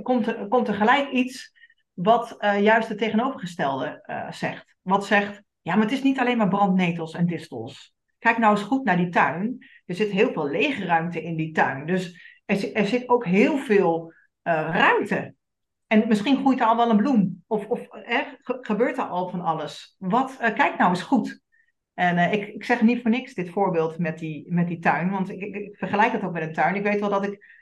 komt, 0.03 0.27
er, 0.27 0.49
komt 0.49 0.68
er 0.68 0.75
gelijk 0.75 1.11
iets 1.11 1.53
wat 1.92 2.37
juist 2.38 2.88
het 2.88 2.99
tegenovergestelde 2.99 4.03
zegt. 4.31 4.69
Wat 4.83 5.07
zegt, 5.07 5.43
ja, 5.61 5.75
maar 5.75 5.85
het 5.85 5.93
is 5.93 6.03
niet 6.03 6.19
alleen 6.19 6.37
maar 6.37 6.49
brandnetels 6.49 7.14
en 7.14 7.27
distels. 7.27 7.95
Kijk 8.19 8.38
nou 8.38 8.57
eens 8.57 8.66
goed 8.66 8.85
naar 8.85 8.97
die 8.97 9.09
tuin. 9.09 9.66
Er 9.87 9.95
zit 9.95 10.11
heel 10.11 10.33
veel 10.33 10.49
lege 10.49 10.85
ruimte 10.85 11.23
in 11.23 11.37
die 11.37 11.53
tuin. 11.53 11.87
Dus 11.87 12.21
er, 12.45 12.73
er 12.73 12.87
zit 12.87 13.09
ook 13.09 13.25
heel 13.25 13.59
veel 13.59 14.12
uh, 14.43 14.69
ruimte. 14.73 15.35
En 15.87 16.09
misschien 16.09 16.37
groeit 16.37 16.61
er 16.61 16.66
al 16.66 16.77
wel 16.77 16.90
een 16.90 16.97
bloem. 16.97 17.45
Of, 17.47 17.66
of 17.66 17.87
gebeurt 18.43 18.99
er 18.99 19.05
al 19.05 19.29
van 19.29 19.40
alles. 19.40 19.95
Wat, 19.99 20.31
uh, 20.31 20.55
kijk 20.55 20.79
nou 20.79 20.90
eens 20.90 21.03
goed. 21.03 21.40
En 21.95 22.16
uh, 22.16 22.33
ik, 22.33 22.47
ik 22.49 22.64
zeg 22.64 22.83
niet 22.83 23.03
voor 23.03 23.11
niks 23.11 23.35
dit 23.35 23.51
voorbeeld 23.51 23.99
met 23.99 24.19
die, 24.19 24.53
met 24.53 24.69
die 24.69 24.79
tuin. 24.79 25.11
Want 25.11 25.31
ik, 25.31 25.40
ik, 25.40 25.55
ik 25.55 25.77
vergelijk 25.77 26.12
het 26.12 26.23
ook 26.23 26.33
met 26.33 26.43
een 26.43 26.53
tuin. 26.53 26.75
Ik 26.75 26.83
weet 26.83 27.01
wel 27.01 27.11
dat 27.11 27.25
ik, 27.25 27.59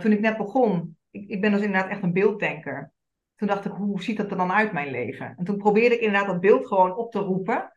toen 0.00 0.12
ik 0.12 0.20
net 0.20 0.36
begon, 0.36 0.96
ik, 1.10 1.28
ik 1.28 1.40
ben 1.40 1.52
dus 1.52 1.62
inderdaad 1.62 1.90
echt 1.90 2.02
een 2.02 2.12
beelddenker. 2.12 2.92
Toen 3.36 3.48
dacht 3.48 3.64
ik, 3.64 3.72
hoe 3.72 4.02
ziet 4.02 4.16
dat 4.16 4.30
er 4.30 4.36
dan 4.36 4.52
uit, 4.52 4.72
mijn 4.72 4.90
leven? 4.90 5.34
En 5.36 5.44
toen 5.44 5.56
probeerde 5.56 5.94
ik 5.94 6.00
inderdaad 6.00 6.26
dat 6.26 6.40
beeld 6.40 6.66
gewoon 6.66 6.96
op 6.96 7.12
te 7.12 7.18
roepen. 7.18 7.72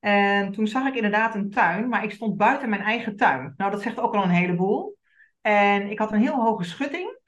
En 0.00 0.52
toen 0.52 0.66
zag 0.66 0.88
ik 0.88 0.94
inderdaad 0.94 1.34
een 1.34 1.50
tuin, 1.50 1.88
maar 1.88 2.04
ik 2.04 2.10
stond 2.10 2.36
buiten 2.36 2.68
mijn 2.68 2.82
eigen 2.82 3.16
tuin. 3.16 3.54
Nou, 3.56 3.70
dat 3.70 3.82
zegt 3.82 4.00
ook 4.00 4.14
al 4.14 4.22
een 4.22 4.28
heleboel. 4.28 4.96
En 5.40 5.90
ik 5.90 5.98
had 5.98 6.12
een 6.12 6.20
heel 6.20 6.40
hoge 6.40 6.64
schutting 6.64 7.18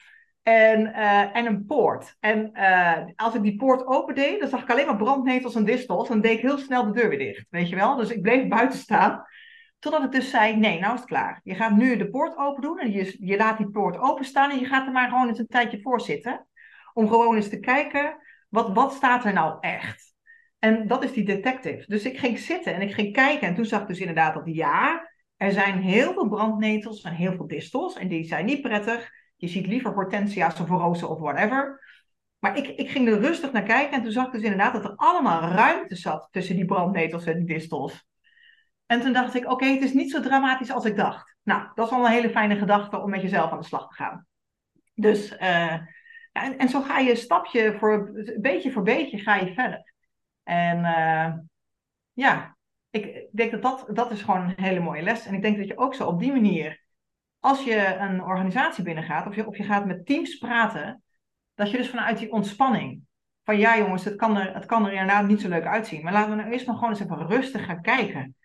en, 0.43 0.81
uh, 0.81 1.37
en 1.37 1.47
een 1.47 1.65
poort. 1.67 2.17
En 2.21 2.51
uh, 2.55 2.97
als 3.17 3.35
ik 3.35 3.43
die 3.43 3.57
poort 3.57 3.87
opendeed, 3.87 4.41
dan 4.41 4.49
zag 4.49 4.63
ik 4.63 4.71
alleen 4.71 4.87
maar 4.87 4.97
brandnetels 4.97 5.55
en 5.55 5.65
distels. 5.65 6.11
En 6.11 6.21
deed 6.21 6.37
ik 6.37 6.41
heel 6.41 6.59
snel 6.59 6.85
de 6.85 7.01
deur 7.01 7.09
weer 7.09 7.19
dicht, 7.19 7.47
weet 7.51 7.69
je 7.69 7.77
wel. 7.77 7.97
Dus 7.97 8.11
ik 8.11 8.23
bleef 8.23 8.49
buiten 8.59 8.79
staan. 8.79 9.25
Totdat 9.79 10.05
ik 10.05 10.13
dus 10.13 10.31
zei, 10.31 10.57
nee, 10.57 10.81
nou 10.81 10.95
is 10.95 11.01
het 11.01 11.09
klaar. 11.09 11.41
Je 11.45 11.55
gaat 11.55 11.77
nu 11.77 11.97
de 11.97 12.11
poort 12.11 12.37
open 12.37 12.63
doen 12.63 12.79
en 12.79 12.91
je, 12.91 13.17
je 13.19 13.37
laat 13.37 13.59
die 13.59 13.71
poort 13.71 13.99
openstaan 13.99 14.51
en 14.51 14.59
je 14.59 14.67
gaat 14.67 14.87
er 14.87 14.93
maar 14.93 15.09
gewoon 15.09 15.29
eens 15.29 15.39
een 15.39 15.47
tijdje 15.47 15.81
voor 15.81 16.01
zitten. 16.01 16.47
Om 16.99 17.09
gewoon 17.09 17.37
eens 17.37 17.49
te 17.49 17.61
kijken, 17.61 18.17
wat, 18.49 18.75
wat 18.75 18.93
staat 18.93 19.25
er 19.25 19.33
nou 19.33 19.57
echt? 19.61 20.15
En 20.59 20.87
dat 20.87 21.05
is 21.05 21.13
die 21.13 21.25
detective. 21.25 21.85
Dus 21.87 22.05
ik 22.05 22.19
ging 22.19 22.39
zitten 22.39 22.75
en 22.75 22.81
ik 22.81 22.95
ging 22.95 23.13
kijken 23.13 23.49
en 23.49 23.55
toen 23.55 23.65
zag 23.65 23.81
ik 23.81 23.87
dus 23.87 23.99
inderdaad 23.99 24.35
dat 24.35 24.43
ja, 24.47 25.11
er 25.37 25.53
zijn 25.53 25.79
heel 25.79 26.13
veel 26.13 26.29
brandnetels 26.29 27.03
en 27.03 27.13
heel 27.13 27.33
veel 27.33 27.47
distels 27.47 27.97
en 27.97 28.09
die 28.09 28.25
zijn 28.25 28.45
niet 28.45 28.63
prettig. 28.63 29.11
Je 29.37 29.49
ziet 29.49 29.67
liever 29.67 29.93
hortensia's 29.93 30.61
of 30.61 30.69
rozen 30.69 31.09
of 31.09 31.19
whatever. 31.19 31.83
Maar 32.39 32.57
ik, 32.57 32.67
ik 32.67 32.91
ging 32.91 33.09
er 33.09 33.21
rustig 33.21 33.53
naar 33.53 33.63
kijken 33.63 33.97
en 33.97 34.03
toen 34.03 34.13
zag 34.13 34.27
ik 34.27 34.33
dus 34.33 34.43
inderdaad 34.43 34.73
dat 34.73 34.85
er 34.85 34.97
allemaal 34.97 35.41
ruimte 35.41 35.97
zat 35.97 36.29
tussen 36.31 36.57
die 36.57 36.65
brandnetels 36.65 37.25
en 37.25 37.37
die 37.37 37.57
distels. 37.57 38.07
En 38.87 39.01
toen 39.01 39.13
dacht 39.13 39.35
ik, 39.35 39.51
oké, 39.51 39.67
het 39.67 39.83
is 39.83 39.93
niet 39.93 40.11
zo 40.11 40.21
dramatisch 40.21 40.71
als 40.71 40.85
ik 40.85 40.97
dacht. 40.97 41.37
Nou, 41.43 41.69
dat 41.75 41.85
is 41.85 41.97
wel 41.97 42.05
een 42.05 42.13
hele 42.13 42.31
fijne 42.31 42.57
gedachte 42.57 42.99
om 42.99 43.11
met 43.11 43.23
jezelf 43.23 43.51
aan 43.51 43.59
de 43.59 43.65
slag 43.67 43.89
te 43.89 43.95
gaan. 43.95 44.27
Dus, 44.95 45.33
uh, 45.41 45.75
en, 46.43 46.59
en 46.59 46.69
zo 46.69 46.83
ga 46.83 46.99
je 46.99 47.17
stapje 47.17 47.77
voor, 47.79 48.11
beetje 48.41 48.73
voor 48.73 48.83
beetje 48.83 49.19
ga 49.19 49.35
je 49.35 49.55
verder. 49.55 49.95
En 50.43 50.79
uh, 50.79 51.35
ja, 52.13 52.57
ik 52.91 53.29
denk 53.33 53.51
dat, 53.51 53.63
dat 53.63 53.87
dat 53.97 54.11
is 54.11 54.23
gewoon 54.23 54.43
een 54.43 54.65
hele 54.65 54.81
mooie 54.81 55.03
les. 55.03 55.27
En 55.27 55.35
ik 55.35 55.43
denk 55.43 55.57
dat 55.57 55.67
je 55.67 55.79
ook 55.79 55.95
zo 55.95 56.07
op 56.07 56.19
die 56.19 56.33
manier 56.33 56.87
als 57.41 57.65
je 57.65 57.97
een 57.97 58.23
organisatie 58.23 58.85
binnengaat 58.85 59.27
of 59.27 59.35
je, 59.35 59.47
of 59.47 59.57
je 59.57 59.65
gaat 59.65 59.87
met 59.87 60.07
teams 60.07 60.39
praten, 60.39 61.03
dat 61.55 61.71
je 61.71 61.77
dus 61.77 61.91
vanuit 61.91 62.19
die 62.19 62.33
ontspanning, 62.33 63.03
van 63.45 63.59
ja 63.59 63.79
jongens, 63.79 64.05
het 64.05 64.17
kan 64.17 64.37
er, 64.37 64.55
het 64.55 64.67
kan 64.67 64.87
er 64.87 64.93
inderdaad 64.93 65.27
niet 65.27 65.41
zo 65.41 65.49
leuk 65.49 65.67
uitzien, 65.67 66.03
maar 66.03 66.13
laten 66.13 66.31
we 66.31 66.37
nou 66.37 66.51
eerst 66.51 66.67
nog 66.67 66.75
gewoon 66.75 66.91
eens 66.91 67.01
even 67.01 67.27
rustig 67.27 67.65
gaan 67.65 67.83
kijken. 67.83 68.37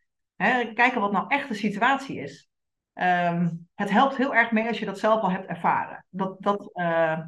Kijken 0.73 1.01
wat 1.01 1.11
nou 1.11 1.25
echt 1.27 1.47
de 1.47 1.53
situatie 1.53 2.19
is. 2.19 2.49
Um, 2.93 3.67
het 3.75 3.89
helpt 3.89 4.15
heel 4.15 4.35
erg 4.35 4.51
mee 4.51 4.67
als 4.67 4.79
je 4.79 4.85
dat 4.85 4.99
zelf 4.99 5.21
al 5.21 5.31
hebt 5.31 5.47
ervaren. 5.47 6.05
Dat, 6.09 6.41
dat, 6.41 6.69
uh, 6.73 7.19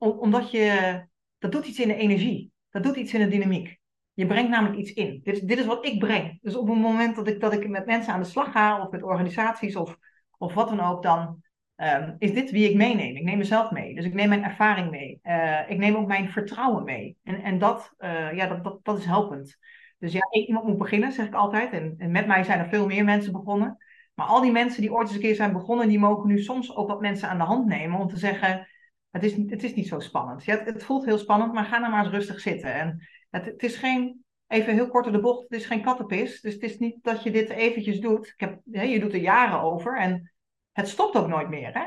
omdat 0.00 0.50
je, 0.50 1.00
dat 1.38 1.52
doet 1.52 1.66
iets 1.66 1.80
in 1.80 1.88
de 1.88 1.94
energie. 1.94 2.52
Dat 2.70 2.82
doet 2.82 2.96
iets 2.96 3.14
in 3.14 3.20
de 3.20 3.28
dynamiek. 3.28 3.78
Je 4.12 4.26
brengt 4.26 4.50
namelijk 4.50 4.78
iets 4.78 4.92
in. 4.92 5.20
Dit, 5.22 5.48
dit 5.48 5.58
is 5.58 5.66
wat 5.66 5.86
ik 5.86 5.98
breng. 5.98 6.38
Dus 6.42 6.56
op 6.56 6.68
het 6.68 6.78
moment 6.78 7.16
dat 7.16 7.28
ik, 7.28 7.40
dat 7.40 7.52
ik 7.52 7.68
met 7.68 7.86
mensen 7.86 8.12
aan 8.12 8.20
de 8.20 8.26
slag 8.26 8.52
ga, 8.52 8.82
of 8.82 8.90
met 8.90 9.02
organisaties, 9.02 9.76
of 9.76 9.96
of 10.40 10.54
wat 10.54 10.68
dan 10.68 10.80
ook, 10.80 11.02
dan 11.02 11.42
um, 11.76 12.16
is 12.18 12.32
dit 12.32 12.50
wie 12.50 12.68
ik 12.68 12.76
meeneem. 12.76 13.16
Ik 13.16 13.22
neem 13.22 13.38
mezelf 13.38 13.70
mee. 13.70 13.94
Dus 13.94 14.04
ik 14.04 14.14
neem 14.14 14.28
mijn 14.28 14.44
ervaring 14.44 14.90
mee. 14.90 15.20
Uh, 15.22 15.70
ik 15.70 15.78
neem 15.78 15.96
ook 15.96 16.06
mijn 16.06 16.30
vertrouwen 16.30 16.84
mee. 16.84 17.16
En, 17.22 17.42
en 17.42 17.58
dat, 17.58 17.94
uh, 17.98 18.32
ja, 18.32 18.46
dat, 18.46 18.78
dat 18.82 18.98
is 18.98 19.04
helpend. 19.04 19.56
Dus 19.98 20.12
ja, 20.12 20.28
iemand 20.30 20.66
moet 20.66 20.78
beginnen, 20.78 21.12
zeg 21.12 21.26
ik 21.26 21.34
altijd. 21.34 21.72
En, 21.72 21.94
en 21.98 22.10
met 22.10 22.26
mij 22.26 22.44
zijn 22.44 22.58
er 22.58 22.68
veel 22.68 22.86
meer 22.86 23.04
mensen 23.04 23.32
begonnen. 23.32 23.76
Maar 24.14 24.26
al 24.26 24.40
die 24.40 24.52
mensen 24.52 24.80
die 24.80 24.92
ooit 24.92 25.06
eens 25.06 25.14
een 25.16 25.22
keer 25.22 25.34
zijn 25.34 25.52
begonnen, 25.52 25.88
die 25.88 25.98
mogen 25.98 26.28
nu 26.28 26.38
soms 26.38 26.76
ook 26.76 26.88
wat 26.88 27.00
mensen 27.00 27.28
aan 27.28 27.38
de 27.38 27.44
hand 27.44 27.66
nemen 27.66 27.98
om 27.98 28.08
te 28.08 28.18
zeggen, 28.18 28.68
het 29.10 29.22
is, 29.22 29.36
het 29.36 29.62
is 29.62 29.74
niet 29.74 29.88
zo 29.88 30.00
spannend. 30.00 30.44
Ja, 30.44 30.58
het, 30.58 30.66
het 30.66 30.84
voelt 30.84 31.04
heel 31.04 31.18
spannend, 31.18 31.52
maar 31.52 31.64
ga 31.64 31.78
nou 31.78 31.92
maar 31.92 32.04
eens 32.04 32.14
rustig 32.14 32.40
zitten. 32.40 32.74
En 32.74 33.08
het, 33.30 33.44
het 33.44 33.62
is 33.62 33.76
geen, 33.76 34.24
even 34.46 34.74
heel 34.74 34.88
kort 34.88 35.04
door 35.04 35.12
de 35.12 35.20
bocht, 35.20 35.42
het 35.42 35.60
is 35.60 35.66
geen 35.66 35.82
kattenpis. 35.82 36.40
Dus 36.40 36.52
het 36.52 36.62
is 36.62 36.78
niet 36.78 36.98
dat 37.02 37.22
je 37.22 37.30
dit 37.30 37.48
eventjes 37.48 38.00
doet. 38.00 38.26
Ik 38.26 38.40
heb, 38.40 38.60
hè, 38.70 38.82
je 38.82 39.00
doet 39.00 39.12
er 39.12 39.20
jaren 39.20 39.60
over 39.60 39.98
en 39.98 40.32
het 40.72 40.88
stopt 40.88 41.16
ook 41.16 41.28
nooit 41.28 41.48
meer. 41.48 41.72
Hè? 41.72 41.86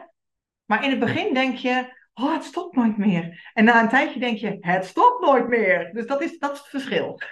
Maar 0.65 0.83
in 0.83 0.89
het 0.89 0.99
begin 0.99 1.33
denk 1.33 1.55
je, 1.55 2.01
oh, 2.13 2.33
het 2.33 2.43
stopt 2.43 2.75
nooit 2.75 2.97
meer. 2.97 3.51
En 3.53 3.63
na 3.63 3.81
een 3.81 3.89
tijdje 3.89 4.19
denk 4.19 4.37
je, 4.37 4.57
het 4.59 4.85
stopt 4.85 5.21
nooit 5.21 5.47
meer. 5.47 5.93
Dus 5.93 6.05
dat 6.05 6.21
is, 6.21 6.39
dat 6.39 6.51
is 6.51 6.59
het 6.59 6.67
verschil. 6.67 7.21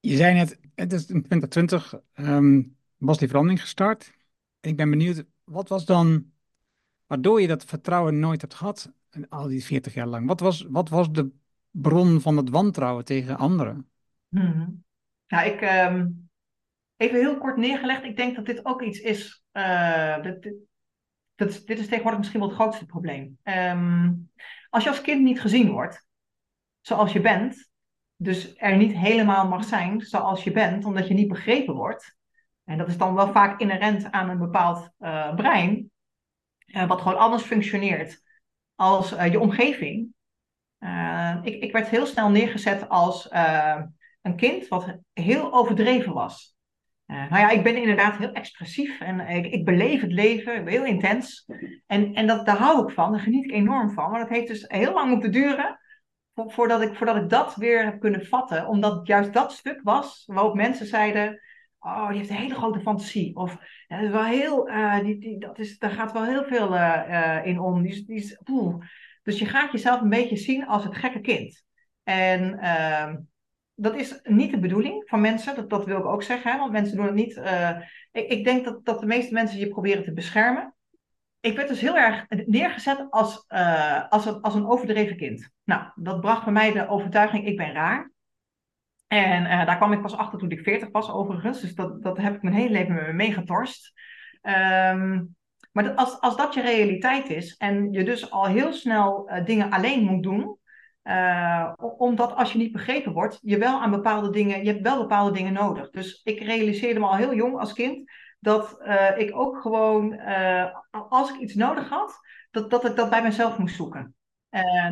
je 0.00 0.16
zei 0.16 0.34
net, 0.34 0.58
het 0.74 0.92
is 0.92 1.00
in 1.00 1.22
2020 1.22 1.94
um, 2.14 2.76
was 2.96 3.18
die 3.18 3.28
verandering 3.28 3.60
gestart. 3.60 4.12
Ik 4.60 4.76
ben 4.76 4.90
benieuwd, 4.90 5.24
wat 5.44 5.68
was 5.68 5.84
dan 5.84 6.31
waardoor 7.12 7.40
je 7.40 7.46
dat 7.46 7.64
vertrouwen 7.64 8.18
nooit 8.18 8.40
hebt 8.40 8.54
gehad, 8.54 8.92
al 9.28 9.48
die 9.48 9.64
40 9.64 9.94
jaar 9.94 10.06
lang? 10.06 10.26
Wat 10.26 10.40
was, 10.40 10.66
wat 10.68 10.88
was 10.88 11.10
de 11.10 11.30
bron 11.70 12.20
van 12.20 12.36
het 12.36 12.48
wantrouwen 12.48 13.04
tegen 13.04 13.36
anderen? 13.36 13.90
Hmm. 14.28 14.84
Nou, 15.26 15.48
ik, 15.48 15.60
um, 15.90 16.30
even 16.96 17.18
heel 17.18 17.38
kort 17.38 17.56
neergelegd, 17.56 18.04
ik 18.04 18.16
denk 18.16 18.36
dat 18.36 18.46
dit 18.46 18.64
ook 18.64 18.82
iets 18.82 18.98
is, 18.98 19.44
uh, 19.52 20.22
dit, 20.22 20.42
dit, 21.34 21.78
is 21.78 21.86
tegenwoordig 21.86 22.18
misschien 22.18 22.40
wel 22.40 22.48
het 22.48 22.58
grootste 22.58 22.86
probleem. 22.86 23.38
Um, 23.42 24.30
als 24.68 24.84
je 24.84 24.88
als 24.88 25.00
kind 25.00 25.22
niet 25.22 25.40
gezien 25.40 25.70
wordt, 25.70 26.06
zoals 26.80 27.12
je 27.12 27.20
bent, 27.20 27.70
dus 28.16 28.54
er 28.56 28.76
niet 28.76 28.92
helemaal 28.92 29.48
mag 29.48 29.64
zijn 29.64 30.00
zoals 30.00 30.44
je 30.44 30.52
bent, 30.52 30.84
omdat 30.84 31.08
je 31.08 31.14
niet 31.14 31.28
begrepen 31.28 31.74
wordt, 31.74 32.16
en 32.64 32.78
dat 32.78 32.88
is 32.88 32.96
dan 32.96 33.14
wel 33.14 33.32
vaak 33.32 33.60
inherent 33.60 34.10
aan 34.10 34.28
een 34.28 34.38
bepaald 34.38 34.90
uh, 35.00 35.34
brein, 35.34 35.91
uh, 36.72 36.88
wat 36.88 37.00
gewoon 37.00 37.18
anders 37.18 37.42
functioneert 37.42 38.22
als 38.74 39.12
uh, 39.12 39.30
je 39.30 39.40
omgeving. 39.40 40.14
ik, 41.42 41.62
ik 41.62 41.72
werd 41.72 41.88
heel 41.88 42.06
snel 42.06 42.30
neergezet 42.30 42.88
als 42.88 43.28
een 44.22 44.36
kind 44.36 44.68
wat 44.68 44.96
heel 45.12 45.52
overdreven 45.52 46.12
was. 46.12 46.56
nou 47.06 47.38
ja, 47.38 47.50
ik 47.50 47.62
ben 47.62 47.76
inderdaad 47.76 48.16
heel 48.16 48.32
expressief 48.32 49.00
en 49.00 49.20
ik, 49.20 49.46
ik 49.46 49.64
beleef 49.64 50.00
het 50.00 50.12
leven, 50.12 50.66
heel 50.66 50.84
intens. 50.84 51.46
En, 51.86 52.14
en 52.14 52.26
dat, 52.26 52.46
daar 52.46 52.56
hou 52.56 52.86
ik 52.86 52.94
van, 52.94 53.12
daar 53.12 53.20
geniet 53.20 53.44
ik 53.44 53.52
enorm 53.52 53.90
van. 53.90 54.10
Maar 54.10 54.20
dat 54.20 54.28
heeft 54.28 54.48
dus 54.48 54.64
heel 54.66 54.92
lang 54.92 55.10
moeten 55.10 55.32
duren 55.32 55.80
voordat 56.34 56.82
ik, 56.82 56.94
voordat 56.94 57.16
ik 57.16 57.28
dat 57.28 57.54
weer 57.54 57.84
heb 57.84 58.00
kunnen 58.00 58.26
vatten. 58.26 58.66
Omdat 58.66 59.06
juist 59.06 59.32
dat 59.32 59.52
stuk 59.52 59.80
was 59.82 60.22
waarop 60.26 60.54
mensen 60.54 60.86
zeiden 60.86 61.40
oh, 61.82 62.08
die 62.08 62.16
heeft 62.16 62.30
een 62.30 62.36
hele 62.36 62.54
grote 62.54 62.80
fantasie. 62.80 63.36
Of 63.36 63.56
dat 63.88 64.00
is 64.00 64.10
wel 64.10 64.24
heel, 64.24 64.68
uh, 64.68 65.00
die, 65.00 65.18
die, 65.18 65.38
dat 65.38 65.58
is, 65.58 65.78
daar 65.78 65.90
gaat 65.90 66.12
wel 66.12 66.24
heel 66.24 66.44
veel 66.44 66.74
uh, 66.74 67.40
in 67.44 67.58
om. 67.58 67.82
Die, 67.82 68.04
die 68.06 68.16
is, 68.16 68.40
Dus 69.22 69.38
je 69.38 69.46
gaat 69.46 69.72
jezelf 69.72 70.00
een 70.00 70.08
beetje 70.08 70.36
zien 70.36 70.66
als 70.66 70.84
het 70.84 70.96
gekke 70.96 71.20
kind. 71.20 71.64
En 72.02 72.58
uh, 72.62 73.14
dat 73.74 73.96
is 73.96 74.20
niet 74.22 74.50
de 74.50 74.58
bedoeling 74.58 75.02
van 75.08 75.20
mensen, 75.20 75.54
dat, 75.54 75.70
dat 75.70 75.84
wil 75.84 75.98
ik 75.98 76.04
ook 76.04 76.22
zeggen, 76.22 76.52
hè, 76.52 76.58
want 76.58 76.72
mensen 76.72 76.96
doen 76.96 77.06
het 77.06 77.14
niet. 77.14 77.36
ik, 78.12 78.28
ik 78.28 78.44
denk 78.44 78.64
dat, 78.64 78.84
dat 78.84 79.00
de 79.00 79.06
meeste 79.06 79.32
mensen 79.32 79.58
je 79.58 79.68
proberen 79.68 80.04
te 80.04 80.12
beschermen. 80.12 80.74
Ik 81.40 81.56
werd 81.56 81.68
dus 81.68 81.80
heel 81.80 81.96
erg 81.96 82.26
neergezet 82.28 83.06
als, 83.10 83.44
als, 84.08 84.26
een, 84.26 84.40
als 84.40 84.54
een 84.54 84.66
overdreven 84.66 85.16
kind. 85.16 85.50
Nou, 85.64 85.82
dat 85.94 86.20
bracht 86.20 86.44
bij 86.44 86.52
mij 86.52 86.72
de 86.72 86.88
overtuiging, 86.88 87.46
ik 87.46 87.56
ben 87.56 87.72
raar. 87.72 88.12
En 89.12 89.44
uh, 89.44 89.66
daar 89.66 89.76
kwam 89.76 89.92
ik 89.92 90.02
pas 90.02 90.16
achter 90.16 90.38
toen 90.38 90.50
ik 90.50 90.60
40 90.60 90.88
was, 90.90 91.10
overigens. 91.10 91.60
Dus 91.60 91.74
dat, 91.74 92.02
dat 92.02 92.18
heb 92.18 92.34
ik 92.34 92.42
mijn 92.42 92.54
hele 92.54 92.70
leven 92.70 92.94
met 92.94 93.06
me 93.06 93.12
meegetorst. 93.12 93.92
Um, 94.42 95.36
maar 95.72 95.84
dat, 95.84 95.96
als, 95.96 96.20
als 96.20 96.36
dat 96.36 96.54
je 96.54 96.60
realiteit 96.60 97.30
is 97.30 97.56
en 97.56 97.92
je 97.92 98.04
dus 98.04 98.30
al 98.30 98.46
heel 98.46 98.72
snel 98.72 99.30
uh, 99.30 99.44
dingen 99.44 99.70
alleen 99.70 100.04
moet 100.04 100.22
doen, 100.22 100.56
uh, 101.04 101.72
omdat 101.76 102.34
als 102.34 102.52
je 102.52 102.58
niet 102.58 102.72
begrepen 102.72 103.12
wordt, 103.12 103.38
je 103.42 103.58
wel 103.58 103.80
aan 103.80 103.90
bepaalde 103.90 104.30
dingen, 104.30 104.64
je 104.64 104.70
hebt 104.70 104.82
wel 104.82 104.98
bepaalde 104.98 105.32
dingen 105.32 105.52
nodig. 105.52 105.90
Dus 105.90 106.20
ik 106.24 106.40
realiseerde 106.42 107.00
me 107.00 107.06
al 107.06 107.16
heel 107.16 107.34
jong 107.34 107.58
als 107.58 107.72
kind 107.72 108.10
dat 108.40 108.82
ik 109.16 109.36
ook 109.36 109.60
gewoon, 109.60 110.20
als 110.90 111.32
ik 111.32 111.40
iets 111.40 111.54
nodig 111.54 111.88
had, 111.88 112.20
dat, 112.50 112.70
dat 112.70 112.84
ik 112.84 112.96
dat 112.96 113.10
bij 113.10 113.22
mezelf 113.22 113.58
moest 113.58 113.76
zoeken. 113.76 114.14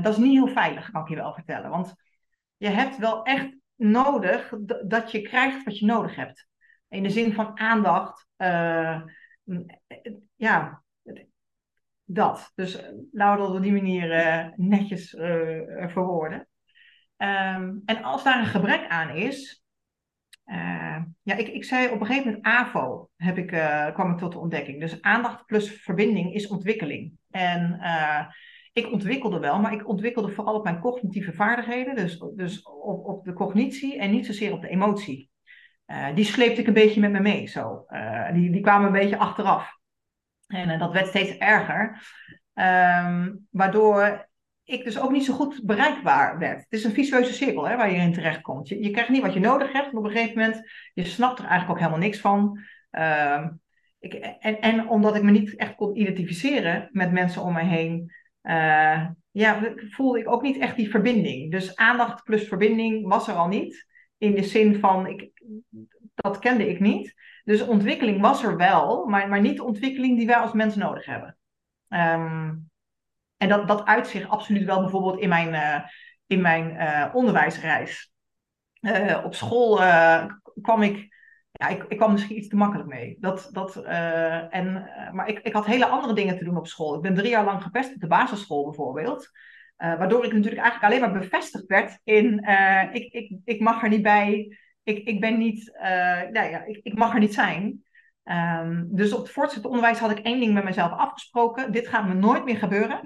dat 0.02 0.12
is 0.12 0.18
niet 0.18 0.32
heel 0.32 0.54
veilig, 0.54 0.90
kan 0.90 1.02
ik 1.02 1.08
je 1.08 1.14
wel 1.14 1.34
vertellen. 1.34 1.70
Want 1.70 1.94
je 2.56 2.68
hebt 2.68 2.98
wel 2.98 3.22
echt 3.24 3.59
nodig 3.80 4.54
dat 4.86 5.10
je 5.10 5.22
krijgt 5.22 5.64
wat 5.64 5.78
je 5.78 5.86
nodig 5.86 6.16
hebt. 6.16 6.48
In 6.88 7.02
de 7.02 7.10
zin 7.10 7.32
van 7.32 7.58
aandacht. 7.58 8.28
Uh, 8.36 9.02
ja, 10.36 10.82
dat. 12.04 12.52
Dus 12.54 12.82
uh, 12.82 12.88
laten 13.12 13.40
we 13.40 13.46
dat 13.46 13.56
op 13.56 13.62
die 13.62 13.72
manier 13.72 14.52
netjes 14.56 15.10
verwoorden. 15.86 16.48
Um, 17.16 17.82
en 17.84 18.02
als 18.02 18.24
daar 18.24 18.38
een 18.38 18.46
gebrek 18.46 18.88
aan 18.88 19.16
is. 19.16 19.64
ja, 21.22 21.36
ik, 21.36 21.48
ik 21.48 21.64
zei 21.64 21.88
op 21.88 22.00
een 22.00 22.06
gegeven 22.06 22.26
moment 22.26 22.46
AVO 22.46 23.10
heb 23.16 23.38
ik, 23.38 23.46
kwam 23.94 24.10
ik 24.10 24.18
tot 24.18 24.32
de 24.32 24.38
ontdekking. 24.38 24.80
Dus 24.80 25.02
aandacht 25.02 25.46
plus 25.46 25.70
verbinding 25.70 26.34
is 26.34 26.48
ontwikkeling. 26.48 27.12
En 27.30 27.80
ik 28.72 28.92
ontwikkelde 28.92 29.38
wel, 29.38 29.60
maar 29.60 29.72
ik 29.72 29.88
ontwikkelde 29.88 30.30
vooral 30.30 30.54
op 30.54 30.64
mijn 30.64 30.80
cognitieve 30.80 31.32
vaardigheden, 31.32 31.94
dus, 31.94 32.18
dus 32.34 32.62
op, 32.62 33.04
op 33.04 33.24
de 33.24 33.32
cognitie 33.32 33.98
en 33.98 34.10
niet 34.10 34.26
zozeer 34.26 34.52
op 34.52 34.60
de 34.60 34.68
emotie. 34.68 35.30
Uh, 35.86 36.06
die 36.14 36.24
sleepte 36.24 36.60
ik 36.60 36.66
een 36.66 36.72
beetje 36.72 37.00
met 37.00 37.10
me 37.12 37.20
mee, 37.20 37.46
zo. 37.46 37.84
Uh, 37.88 38.32
die, 38.32 38.50
die 38.50 38.60
kwamen 38.60 38.86
een 38.86 39.00
beetje 39.00 39.18
achteraf. 39.18 39.78
En 40.46 40.68
uh, 40.68 40.78
dat 40.78 40.92
werd 40.92 41.06
steeds 41.06 41.36
erger. 41.36 42.02
Um, 42.54 43.46
waardoor 43.50 44.28
ik 44.64 44.84
dus 44.84 45.00
ook 45.00 45.10
niet 45.10 45.24
zo 45.24 45.34
goed 45.34 45.62
bereikbaar 45.64 46.38
werd. 46.38 46.58
Het 46.58 46.72
is 46.72 46.84
een 46.84 46.92
visueuze 46.92 47.32
cirkel 47.32 47.68
hè, 47.68 47.76
waar 47.76 47.90
je 47.90 47.96
in 47.96 48.12
terecht 48.12 48.40
komt. 48.40 48.68
Je, 48.68 48.82
je 48.82 48.90
krijgt 48.90 49.10
niet 49.10 49.22
wat 49.22 49.32
je 49.32 49.40
nodig 49.40 49.72
hebt, 49.72 49.94
op 49.94 50.04
een 50.04 50.10
gegeven 50.10 50.38
moment, 50.38 50.70
je 50.94 51.04
snapt 51.04 51.38
er 51.38 51.44
eigenlijk 51.44 51.70
ook 51.70 51.78
helemaal 51.78 52.06
niks 52.06 52.18
van. 52.18 52.58
Uh, 52.92 53.46
ik, 53.98 54.14
en, 54.14 54.60
en 54.60 54.88
omdat 54.88 55.16
ik 55.16 55.22
me 55.22 55.30
niet 55.30 55.56
echt 55.56 55.74
kon 55.74 56.00
identificeren 56.00 56.88
met 56.92 57.12
mensen 57.12 57.42
om 57.42 57.52
me 57.52 57.64
heen, 57.64 58.12
uh, 58.42 59.06
ja, 59.30 59.74
voelde 59.90 60.18
ik 60.18 60.28
ook 60.28 60.42
niet 60.42 60.58
echt 60.58 60.76
die 60.76 60.90
verbinding. 60.90 61.50
Dus 61.50 61.76
aandacht 61.76 62.24
plus 62.24 62.48
verbinding 62.48 63.08
was 63.08 63.28
er 63.28 63.34
al 63.34 63.48
niet. 63.48 63.86
In 64.18 64.34
de 64.34 64.42
zin 64.42 64.78
van, 64.78 65.06
ik, 65.06 65.30
dat 66.14 66.38
kende 66.38 66.68
ik 66.68 66.80
niet. 66.80 67.14
Dus 67.44 67.62
ontwikkeling 67.62 68.20
was 68.20 68.42
er 68.42 68.56
wel, 68.56 69.06
maar, 69.06 69.28
maar 69.28 69.40
niet 69.40 69.56
de 69.56 69.64
ontwikkeling 69.64 70.18
die 70.18 70.26
wij 70.26 70.36
als 70.36 70.52
mens 70.52 70.76
nodig 70.76 71.06
hebben. 71.06 71.36
Um, 71.88 72.70
en 73.36 73.48
dat, 73.48 73.68
dat 73.68 73.84
uit 73.84 74.06
zich 74.06 74.28
absoluut 74.28 74.64
wel 74.64 74.80
bijvoorbeeld 74.80 75.20
in 75.20 75.28
mijn, 75.28 75.48
uh, 75.48 75.88
in 76.26 76.40
mijn 76.40 76.74
uh, 76.74 77.14
onderwijsreis. 77.14 78.12
Op 79.24 79.34
school 79.34 79.76
kwam 80.62 80.82
ik 80.82 81.19
ja, 81.60 81.68
ik, 81.68 81.84
ik 81.88 81.96
kwam 81.96 82.12
misschien 82.12 82.36
iets 82.36 82.48
te 82.48 82.56
makkelijk 82.56 82.88
mee. 82.88 83.16
Dat, 83.18 83.48
dat, 83.52 83.76
uh, 83.76 84.54
en, 84.54 84.66
uh, 84.66 85.12
maar 85.12 85.28
ik, 85.28 85.38
ik 85.38 85.52
had 85.52 85.66
hele 85.66 85.86
andere 85.86 86.14
dingen 86.14 86.38
te 86.38 86.44
doen 86.44 86.56
op 86.56 86.66
school. 86.66 86.94
Ik 86.94 87.00
ben 87.00 87.14
drie 87.14 87.30
jaar 87.30 87.44
lang 87.44 87.62
gepest 87.62 87.94
op 87.94 88.00
de 88.00 88.06
basisschool 88.06 88.64
bijvoorbeeld. 88.64 89.30
Uh, 89.78 89.98
waardoor 89.98 90.24
ik 90.24 90.32
natuurlijk 90.32 90.62
eigenlijk 90.62 90.92
alleen 90.92 91.10
maar 91.10 91.20
bevestigd 91.20 91.66
werd 91.66 92.00
in 92.04 92.38
ik, 92.92 93.12
ik, 93.12 93.38
ik 93.44 93.60
mag 93.60 93.82
er 93.82 93.88
niet 93.88 94.02
bij. 94.02 94.58
Ik, 94.82 95.08
ik 95.08 95.20
ben 95.20 95.38
niet, 95.38 95.72
nou 96.30 96.50
ja, 96.50 96.64
ik, 96.64 96.80
ik 96.82 96.94
mag 96.94 97.14
er 97.14 97.20
niet 97.20 97.34
zijn. 97.34 97.84
Um, 98.24 98.88
dus 98.90 99.12
op 99.12 99.22
het 99.22 99.30
voortgezet 99.30 99.64
onderwijs 99.64 99.98
had 99.98 100.10
ik 100.10 100.18
één 100.18 100.40
ding 100.40 100.54
met 100.54 100.64
mezelf 100.64 100.92
afgesproken. 100.92 101.72
Dit 101.72 101.88
gaat 101.88 102.06
me 102.06 102.14
nooit 102.14 102.44
meer 102.44 102.56
gebeuren. 102.56 103.00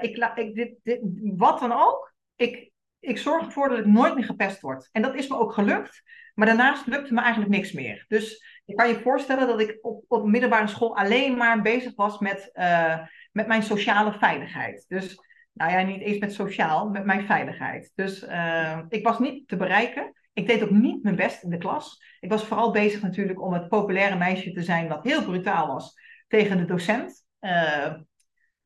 ik, 0.00 0.32
ik, 0.34 0.54
dit, 0.82 1.00
wat 1.36 1.58
dan 1.60 1.72
ook. 1.72 2.14
Ik, 2.36 2.70
ik 3.00 3.18
zorg 3.18 3.44
ervoor 3.44 3.68
dat 3.68 3.78
ik 3.78 3.86
nooit 3.86 4.14
meer 4.14 4.24
gepest 4.24 4.60
word. 4.60 4.88
En 4.92 5.02
dat 5.02 5.14
is 5.14 5.28
me 5.28 5.36
ook 5.38 5.52
gelukt. 5.52 6.02
Maar 6.36 6.46
daarnaast 6.46 6.86
lukte 6.86 7.14
me 7.14 7.20
eigenlijk 7.20 7.50
niks 7.50 7.72
meer. 7.72 8.04
Dus 8.08 8.44
je 8.64 8.74
kan 8.74 8.88
je 8.88 9.00
voorstellen 9.00 9.46
dat 9.46 9.60
ik 9.60 9.78
op, 9.80 10.04
op 10.08 10.26
middelbare 10.26 10.66
school 10.66 10.96
alleen 10.96 11.36
maar 11.36 11.62
bezig 11.62 11.94
was 11.94 12.18
met, 12.18 12.50
uh, 12.54 12.98
met 13.32 13.46
mijn 13.46 13.62
sociale 13.62 14.12
veiligheid. 14.12 14.84
Dus, 14.88 15.20
nou 15.52 15.70
ja, 15.72 15.82
niet 15.82 16.00
eens 16.00 16.18
met 16.18 16.32
sociaal, 16.32 16.88
met 16.88 17.04
mijn 17.04 17.26
veiligheid. 17.26 17.92
Dus 17.94 18.22
uh, 18.22 18.78
ik 18.88 19.04
was 19.04 19.18
niet 19.18 19.48
te 19.48 19.56
bereiken. 19.56 20.12
Ik 20.32 20.46
deed 20.46 20.62
ook 20.62 20.70
niet 20.70 21.02
mijn 21.02 21.16
best 21.16 21.42
in 21.42 21.50
de 21.50 21.58
klas. 21.58 22.02
Ik 22.20 22.30
was 22.30 22.44
vooral 22.44 22.70
bezig 22.70 23.02
natuurlijk 23.02 23.42
om 23.42 23.52
het 23.52 23.68
populaire 23.68 24.16
meisje 24.16 24.52
te 24.52 24.62
zijn 24.62 24.88
dat 24.88 25.04
heel 25.04 25.24
brutaal 25.24 25.66
was 25.66 25.94
tegen 26.28 26.56
de 26.56 26.64
docent. 26.64 27.24
Uh, 27.40 27.94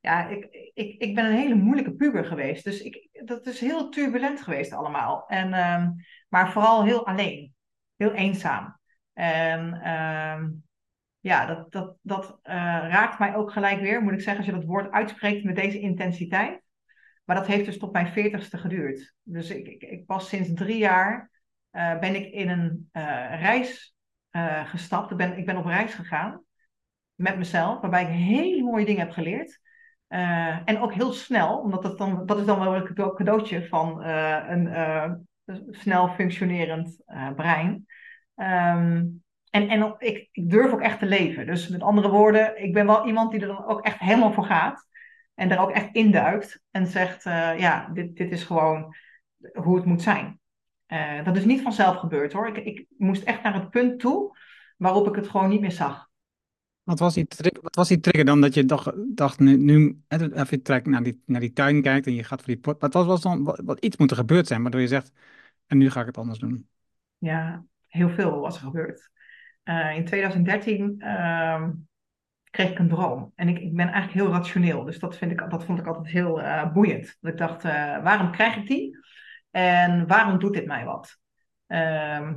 ja, 0.00 0.28
ik, 0.28 0.70
ik, 0.74 1.02
ik 1.02 1.14
ben 1.14 1.24
een 1.24 1.38
hele 1.38 1.54
moeilijke 1.54 1.94
puber 1.94 2.24
geweest. 2.24 2.64
Dus 2.64 2.82
ik, 2.82 3.08
dat 3.24 3.46
is 3.46 3.60
heel 3.60 3.88
turbulent 3.88 4.40
geweest 4.40 4.72
allemaal. 4.72 5.24
En, 5.26 5.48
uh, 5.48 5.86
maar 6.28 6.52
vooral 6.52 6.84
heel 6.84 7.06
alleen 7.06 7.54
heel 8.00 8.12
eenzaam. 8.12 8.78
En 9.12 9.74
uh, 9.74 10.48
ja, 11.20 11.46
dat, 11.46 11.72
dat, 11.72 11.96
dat 12.02 12.24
uh, 12.24 12.54
raakt 12.88 13.18
mij 13.18 13.34
ook 13.34 13.52
gelijk 13.52 13.80
weer, 13.80 14.02
moet 14.02 14.12
ik 14.12 14.20
zeggen, 14.20 14.36
als 14.36 14.46
je 14.46 14.60
dat 14.60 14.68
woord 14.68 14.90
uitspreekt 14.90 15.44
met 15.44 15.56
deze 15.56 15.80
intensiteit. 15.80 16.62
Maar 17.24 17.36
dat 17.36 17.46
heeft 17.46 17.64
dus 17.64 17.78
tot 17.78 17.92
mijn 17.92 18.12
veertigste 18.12 18.58
geduurd. 18.58 19.14
Dus 19.22 19.50
ik, 19.50 19.66
ik, 19.66 19.82
ik 19.82 20.06
pas 20.06 20.28
sinds 20.28 20.50
drie 20.54 20.78
jaar 20.78 21.30
uh, 21.72 21.98
ben 21.98 22.14
ik 22.14 22.32
in 22.32 22.48
een 22.48 22.90
uh, 22.92 23.40
reis 23.40 23.94
gestapt. 24.64 25.10
Ik 25.10 25.16
ben, 25.16 25.38
ik 25.38 25.46
ben 25.46 25.56
op 25.56 25.64
reis 25.64 25.94
gegaan 25.94 26.44
met 27.14 27.36
mezelf, 27.36 27.80
waarbij 27.80 28.02
ik 28.02 28.08
hele 28.08 28.62
mooie 28.62 28.84
dingen 28.84 29.00
heb 29.00 29.10
geleerd. 29.10 29.60
en 30.64 30.78
ook 30.78 30.94
heel 30.94 31.12
snel, 31.12 31.58
omdat 31.58 31.82
dat, 31.82 31.98
dan, 31.98 32.26
dat 32.26 32.38
is 32.38 32.46
dan 32.46 32.58
wel 32.58 32.74
een 32.74 32.94
cadeautje 32.94 33.68
van 33.68 34.04
een 34.04 35.28
snel 35.70 36.08
functionerend 36.08 37.02
brein. 37.36 37.86
Um, 38.36 39.22
en, 39.50 39.68
en 39.68 39.94
ik, 39.98 40.28
ik 40.32 40.50
durf 40.50 40.72
ook 40.72 40.80
echt 40.80 40.98
te 40.98 41.06
leven. 41.06 41.46
Dus 41.46 41.68
met 41.68 41.82
andere 41.82 42.08
woorden, 42.08 42.62
ik 42.62 42.72
ben 42.72 42.86
wel 42.86 43.06
iemand 43.06 43.30
die 43.30 43.40
er 43.40 43.46
dan 43.46 43.64
ook 43.64 43.80
echt 43.80 43.98
helemaal 43.98 44.32
voor 44.32 44.44
gaat. 44.44 44.86
En 45.34 45.48
daar 45.48 45.62
ook 45.62 45.70
echt 45.70 45.94
induikt. 45.94 46.62
En 46.70 46.86
zegt, 46.86 47.26
uh, 47.26 47.58
ja, 47.58 47.90
dit, 47.92 48.16
dit 48.16 48.30
is 48.32 48.44
gewoon 48.44 48.94
hoe 49.52 49.76
het 49.76 49.84
moet 49.84 50.02
zijn. 50.02 50.40
Uh, 50.88 51.24
dat 51.24 51.36
is 51.36 51.44
niet 51.44 51.62
vanzelf 51.62 51.96
gebeurd 51.96 52.32
hoor. 52.32 52.48
Ik, 52.48 52.56
ik 52.56 52.86
moest 52.96 53.22
echt 53.22 53.42
naar 53.42 53.54
het 53.54 53.70
punt 53.70 54.00
toe 54.00 54.38
waarop 54.76 55.08
ik 55.08 55.14
het 55.14 55.28
gewoon 55.28 55.48
niet 55.48 55.60
meer 55.60 55.72
zag. 55.72 56.08
Wat 56.82 56.98
was 56.98 57.14
die, 57.14 57.26
wat 57.60 57.74
was 57.74 57.88
die 57.88 58.00
trigger 58.00 58.24
dan 58.24 58.40
dat 58.40 58.54
je 58.54 58.64
dacht, 58.64 58.92
dacht 59.16 59.38
nu, 59.38 59.56
nu 59.56 60.02
even 60.08 60.60
je 60.64 60.80
naar 60.84 61.02
die, 61.02 61.22
naar 61.26 61.40
die 61.40 61.52
tuin 61.52 61.82
kijkt 61.82 62.06
en 62.06 62.14
je 62.14 62.24
gaat 62.24 62.38
voor 62.38 62.52
die 62.52 62.58
pot. 62.58 62.80
Wat 62.80 62.92
was, 62.92 63.06
was 63.06 63.20
dan, 63.20 63.44
wat, 63.44 63.60
wat 63.64 63.80
iets 63.80 63.96
moet 63.96 64.10
er 64.10 64.16
gebeurd 64.16 64.46
zijn, 64.46 64.62
waardoor 64.62 64.80
je 64.80 64.86
zegt, 64.86 65.12
en 65.70 65.78
nu 65.78 65.90
ga 65.90 66.00
ik 66.00 66.06
het 66.06 66.18
anders 66.18 66.38
doen? 66.38 66.68
Ja, 67.18 67.64
heel 67.86 68.08
veel 68.08 68.40
was 68.40 68.56
er 68.56 68.62
gebeurd. 68.62 69.10
Uh, 69.64 69.96
in 69.96 70.04
2013 70.04 70.94
uh, 70.98 71.68
kreeg 72.50 72.70
ik 72.70 72.78
een 72.78 72.88
droom. 72.88 73.32
En 73.34 73.48
ik, 73.48 73.58
ik 73.58 73.74
ben 73.74 73.88
eigenlijk 73.88 74.12
heel 74.12 74.32
rationeel. 74.32 74.84
Dus 74.84 74.98
dat, 74.98 75.16
vind 75.16 75.30
ik, 75.30 75.50
dat 75.50 75.64
vond 75.64 75.78
ik 75.78 75.86
altijd 75.86 76.06
heel 76.06 76.40
uh, 76.40 76.72
boeiend. 76.72 77.16
Ik 77.20 77.38
dacht, 77.38 77.64
uh, 77.64 77.72
waarom 78.02 78.32
krijg 78.32 78.56
ik 78.56 78.66
die? 78.66 78.98
En 79.50 80.06
waarom 80.06 80.38
doet 80.38 80.54
dit 80.54 80.66
mij 80.66 80.84
wat? 80.84 81.18
Ehm, 81.66 82.34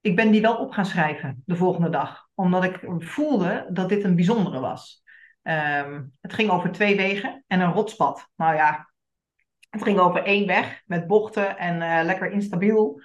ik 0.00 0.16
ben 0.16 0.30
die 0.30 0.40
wel 0.40 0.56
op 0.56 0.70
gaan 0.70 0.86
schrijven 0.86 1.42
de 1.46 1.56
volgende 1.56 1.90
dag. 1.90 2.28
Omdat 2.34 2.64
ik 2.64 2.80
voelde 2.98 3.68
dat 3.72 3.88
dit 3.88 4.04
een 4.04 4.16
bijzondere 4.16 4.60
was. 4.60 5.02
Ehm, 5.42 6.04
het 6.20 6.32
ging 6.32 6.50
over 6.50 6.72
twee 6.72 6.96
wegen 6.96 7.44
en 7.46 7.60
een 7.60 7.72
rotspad. 7.72 8.30
Nou 8.36 8.54
ja, 8.54 8.90
het 9.70 9.82
ging 9.82 9.98
over 9.98 10.22
één 10.22 10.46
weg 10.46 10.82
met 10.86 11.06
bochten 11.06 11.58
en 11.58 12.04
lekker 12.04 12.30
instabiel 12.30 13.02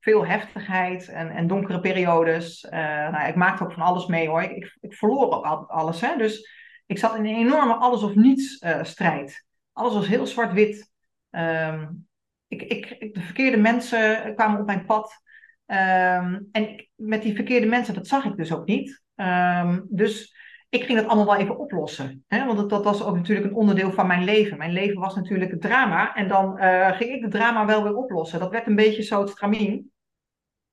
veel 0.00 0.26
heftigheid 0.26 1.08
en, 1.08 1.30
en 1.30 1.46
donkere 1.46 1.80
periodes. 1.80 2.64
Uh, 2.64 2.70
nou, 3.10 3.28
ik 3.28 3.34
maakte 3.34 3.64
ook 3.64 3.72
van 3.72 3.82
alles 3.82 4.06
mee 4.06 4.28
hoor. 4.28 4.42
Ik, 4.42 4.76
ik, 4.80 4.94
verloor 4.94 5.44
ook 5.44 5.70
alles. 5.70 6.00
Hè? 6.00 6.16
Dus 6.16 6.48
ik 6.86 6.98
zat 6.98 7.16
in 7.16 7.26
een 7.26 7.36
enorme 7.36 7.74
alles 7.74 8.02
of 8.02 8.14
niets 8.14 8.64
strijd. 8.82 9.46
Alles 9.72 9.94
was 9.94 10.06
heel 10.06 10.26
zwart-wit. 10.26 10.90
Um, 11.30 12.06
ik, 12.48 12.62
ik, 12.62 13.14
de 13.14 13.20
verkeerde 13.20 13.56
mensen 13.56 14.34
kwamen 14.34 14.60
op 14.60 14.66
mijn 14.66 14.84
pad. 14.84 15.22
Um, 15.66 16.48
en 16.52 16.88
met 16.94 17.22
die 17.22 17.34
verkeerde 17.34 17.66
mensen, 17.66 17.94
dat 17.94 18.06
zag 18.06 18.24
ik 18.24 18.36
dus 18.36 18.52
ook 18.52 18.66
niet. 18.66 19.02
Um, 19.16 19.86
dus 19.88 20.36
ik 20.72 20.84
ging 20.84 20.98
dat 20.98 21.06
allemaal 21.06 21.26
wel 21.26 21.36
even 21.36 21.58
oplossen. 21.58 22.24
Hè? 22.28 22.46
Want 22.46 22.58
dat, 22.58 22.70
dat, 22.70 22.84
was 22.84 23.02
ook 23.02 23.16
natuurlijk 23.16 23.46
een 23.46 23.54
onderdeel 23.54 23.92
van 23.92 24.06
mijn 24.06 24.24
leven. 24.24 24.58
Mijn 24.58 24.72
leven 24.72 25.00
was 25.00 25.14
natuurlijk 25.14 25.50
het 25.50 25.60
drama. 25.60 26.14
En 26.14 26.28
dan 26.28 26.58
uh, 26.58 26.92
ging 26.92 27.10
ik 27.10 27.22
het 27.22 27.30
drama 27.30 27.66
wel 27.66 27.82
weer 27.82 27.96
oplossen. 27.96 28.38
Dat 28.38 28.50
werd 28.50 28.66
een 28.66 28.76
beetje 28.76 29.02
zo 29.02 29.20
het 29.20 29.28
stramien. 29.28 29.92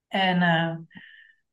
En 0.08 0.42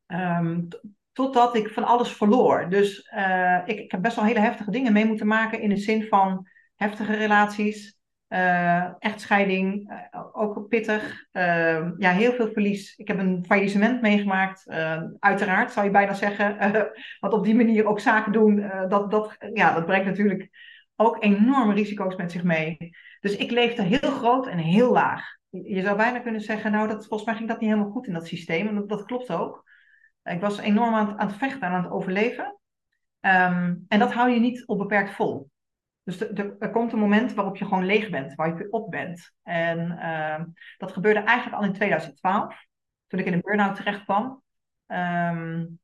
uh, 0.09 0.39
um, 0.39 0.69
totdat 1.13 1.57
ik 1.57 1.69
van 1.69 1.85
alles 1.85 2.13
verloor. 2.13 2.69
Dus 2.69 3.11
uh, 3.15 3.59
ik, 3.65 3.79
ik, 3.79 3.91
heb 3.91 4.03
best 4.03 4.17
wel 4.17 4.25
hele 4.25 4.41
heftige 4.41 4.71
dingen 4.71 4.93
mee 4.93 5.07
moeten 5.07 5.27
maken 5.27 5.61
in 5.61 5.69
de 5.69 5.77
zin 5.77 6.03
van 6.03 6.49
heftige 6.75 7.15
relaties, 7.15 7.96
uh, 8.29 8.85
echtscheiding, 8.99 9.93
ook 10.33 10.69
pittig. 10.69 11.27
Ehm, 11.33 11.93
ja, 11.99 12.11
heel 12.11 12.33
veel 12.33 12.49
verlies. 12.53 12.97
Ik 12.97 13.09
heb 13.09 13.19
een 13.19 13.45
faillissement 13.47 14.01
meegemaakt, 14.01 14.69
uiteraard 15.19 15.73
zou 15.73 15.87
je 15.87 15.93
bijna 15.93 16.15
zeggen. 16.15 16.57
want 17.21 17.33
op 17.33 17.45
die 17.45 17.55
manier 17.55 17.87
ook 17.87 18.01
zaken 18.01 18.33
doen, 18.33 18.71
dat, 18.89 19.11
dat, 19.11 19.37
ja, 19.53 19.75
dat 19.75 19.87
brengt 19.87 20.07
natuurlijk 20.07 20.49
ook 20.97 21.23
enorme 21.23 21.75
risico's 21.75 22.17
met 22.17 22.33
zich 22.33 22.43
mee. 22.43 22.91
Dus 23.21 23.37
ik 23.37 23.51
leefde 23.51 23.83
heel 23.83 24.11
groot 24.11 24.47
en 24.47 24.59
heel 24.59 24.93
laag 24.93 25.37
je 25.63 25.83
zou 25.83 25.97
bijna 25.97 26.19
kunnen 26.19 26.41
zeggen, 26.41 26.73
nou, 26.73 26.89
dat, 26.89 27.07
volgens 27.07 27.25
mij 27.25 27.35
ging 27.35 27.49
dat 27.49 27.61
niet 27.61 27.71
helemaal 27.71 27.93
goed 27.93 28.07
in 28.07 28.13
dat 28.13 28.27
systeem. 28.27 28.67
En 28.67 28.87
dat, 28.87 29.05
klopt 29.05 29.31
ook. 29.31 29.65
Ik 30.23 30.41
was 30.41 30.59
enorm 30.59 30.95
aan 30.95 31.15
het, 31.17 31.33
vechten 31.33 31.61
en 31.61 31.73
aan 31.73 31.83
het 31.83 31.93
overleven. 31.93 32.59
Um, 33.21 33.85
en 33.89 33.99
dat 33.99 34.13
hou 34.13 34.31
je 34.31 34.41
niet 34.41 34.67
onbeperkt 34.67 35.11
vol. 35.11 35.51
Dus 36.07 36.21
er 36.59 36.71
komt 36.71 36.93
een 36.93 36.99
moment 36.99 37.35
waarop 37.35 37.57
je 37.57 37.65
gewoon 37.65 37.87
leeg 37.87 38.11
bent, 38.11 38.35
waar 38.35 38.57
je 38.57 38.71
op 38.71 38.91
bent. 38.91 39.33
En 39.43 39.79
uh, 39.91 40.45
dat 40.79 40.93
gebeurde 40.93 41.21
eigenlijk 41.21 41.57
al 41.59 41.65
in 41.69 41.73
2012, 41.73 42.67
toen 43.07 43.21
ik 43.21 43.27
in 43.27 43.33
een 43.33 43.41
burn-out 43.41 43.77
terecht 43.77 44.05
kwam. 44.05 44.43
Um, 44.87 45.81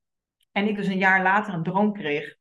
en 0.53 0.69
ik 0.69 0.77
dus 0.77 0.87
een 0.87 0.99
jaar 0.99 1.23
later 1.23 1.55
een 1.55 1.63
droom 1.63 1.93
kreeg 1.93 2.37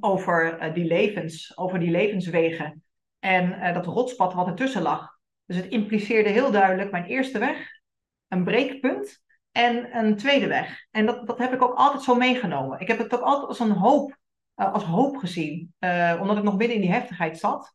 over 0.00 0.62
uh, 0.62 0.74
die 0.74 0.84
levens, 0.84 1.56
over 1.58 1.78
die 1.78 1.90
levenswegen. 1.90 2.84
En 3.18 3.52
uh, 3.52 3.74
dat 3.74 3.86
rotspad 3.86 4.34
wat 4.34 4.46
ertussen 4.46 4.82
lag. 4.82 5.18
Dus 5.46 5.56
het 5.56 5.66
impliceerde 5.66 6.28
heel 6.28 6.50
duidelijk 6.50 6.90
mijn 6.90 7.04
eerste 7.04 7.38
weg, 7.38 7.80
een 8.28 8.44
breekpunt 8.44 9.22
en 9.52 9.96
een 9.96 10.16
tweede 10.16 10.46
weg. 10.46 10.86
En 10.90 11.06
dat, 11.06 11.26
dat 11.26 11.38
heb 11.38 11.52
ik 11.52 11.62
ook 11.62 11.74
altijd 11.74 12.02
zo 12.02 12.14
meegenomen. 12.14 12.80
Ik 12.80 12.88
heb 12.88 12.98
het 12.98 13.14
ook 13.14 13.22
altijd 13.22 13.48
als 13.48 13.58
een 13.58 13.70
hoop, 13.70 14.18
als 14.64 14.84
hoop 14.84 15.16
gezien. 15.16 15.74
Uh, 15.80 16.18
omdat 16.20 16.36
ik 16.36 16.42
nog 16.42 16.56
midden 16.56 16.76
in 16.76 16.82
die 16.82 16.92
heftigheid 16.92 17.38
zat, 17.38 17.74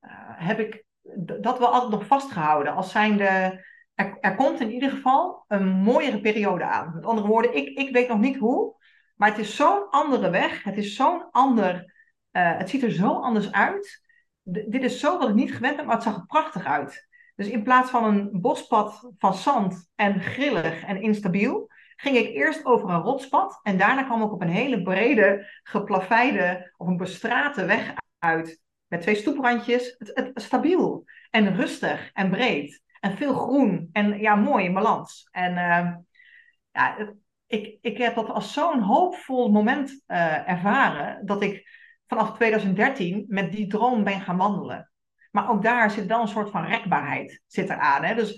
uh, 0.00 0.10
heb 0.24 0.58
ik 0.58 0.84
dat 1.40 1.58
wel 1.58 1.72
altijd 1.72 1.90
nog 1.90 2.06
vastgehouden. 2.06 2.74
Als 2.74 2.90
zijnde, 2.90 3.64
er, 3.94 4.16
er 4.20 4.34
komt 4.34 4.60
in 4.60 4.70
ieder 4.70 4.90
geval 4.90 5.44
een 5.48 5.66
mooiere 5.68 6.20
periode 6.20 6.64
aan. 6.64 6.92
Met 6.94 7.04
andere 7.06 7.26
woorden, 7.26 7.56
ik, 7.56 7.78
ik 7.78 7.92
weet 7.92 8.08
nog 8.08 8.18
niet 8.18 8.36
hoe, 8.36 8.74
maar 9.16 9.28
het 9.28 9.38
is 9.38 9.56
zo'n 9.56 9.90
andere 9.90 10.30
weg. 10.30 10.62
Het 10.62 10.76
is 10.76 10.94
zo'n 10.94 11.30
ander, 11.30 11.94
het 12.30 12.70
ziet 12.70 12.82
er 12.82 12.92
zo 12.92 13.20
anders 13.20 13.52
uit. 13.52 14.02
Dit 14.42 14.82
is 14.82 15.00
zo 15.00 15.18
wat 15.18 15.28
ik 15.28 15.34
niet 15.34 15.54
gewend 15.54 15.76
ben, 15.76 15.86
maar 15.86 15.94
het 15.94 16.04
zag 16.04 16.16
er 16.16 16.26
prachtig 16.26 16.64
uit. 16.64 17.08
Dus 17.34 17.48
in 17.48 17.62
plaats 17.62 17.90
van 17.90 18.04
een 18.04 18.40
bospad 18.40 19.10
van 19.18 19.34
zand 19.34 19.90
en 19.94 20.20
grillig 20.20 20.84
en 20.84 21.02
instabiel, 21.02 21.67
ging 22.00 22.16
ik 22.16 22.34
eerst 22.34 22.64
over 22.64 22.88
een 22.88 23.00
rotspad 23.00 23.60
en 23.62 23.78
daarna 23.78 24.02
kwam 24.02 24.22
ik 24.22 24.32
op 24.32 24.40
een 24.40 24.48
hele 24.48 24.82
brede, 24.82 25.46
geplaveide 25.62 26.74
of 26.76 26.86
een 26.86 26.96
bestrate 26.96 27.64
weg 27.64 27.92
uit. 28.18 28.60
Met 28.86 29.00
twee 29.00 29.14
stoeprandjes, 29.14 29.94
het, 29.98 30.30
stabiel 30.34 31.04
en 31.30 31.56
rustig 31.56 32.10
en 32.12 32.30
breed. 32.30 32.82
En 33.00 33.16
veel 33.16 33.34
groen 33.34 33.88
en 33.92 34.18
ja, 34.18 34.34
mooi 34.34 34.64
in 34.64 34.74
balans. 34.74 35.28
En 35.30 35.52
uh, 35.52 35.94
ja, 36.70 37.14
ik, 37.46 37.78
ik 37.80 37.98
heb 37.98 38.14
dat 38.14 38.28
als 38.28 38.52
zo'n 38.52 38.80
hoopvol 38.80 39.50
moment 39.50 40.02
uh, 40.06 40.48
ervaren, 40.48 41.26
dat 41.26 41.42
ik 41.42 41.68
vanaf 42.06 42.32
2013 42.32 43.24
met 43.28 43.52
die 43.52 43.66
droom 43.66 44.04
ben 44.04 44.20
gaan 44.20 44.36
wandelen. 44.36 44.90
Maar 45.30 45.50
ook 45.50 45.62
daar 45.62 45.90
zit 45.90 46.06
wel 46.06 46.20
een 46.20 46.28
soort 46.28 46.50
van 46.50 46.64
rekbaarheid 46.64 47.40
zit 47.46 47.70
eraan. 47.70 48.04
Hè? 48.04 48.14
Dus 48.14 48.30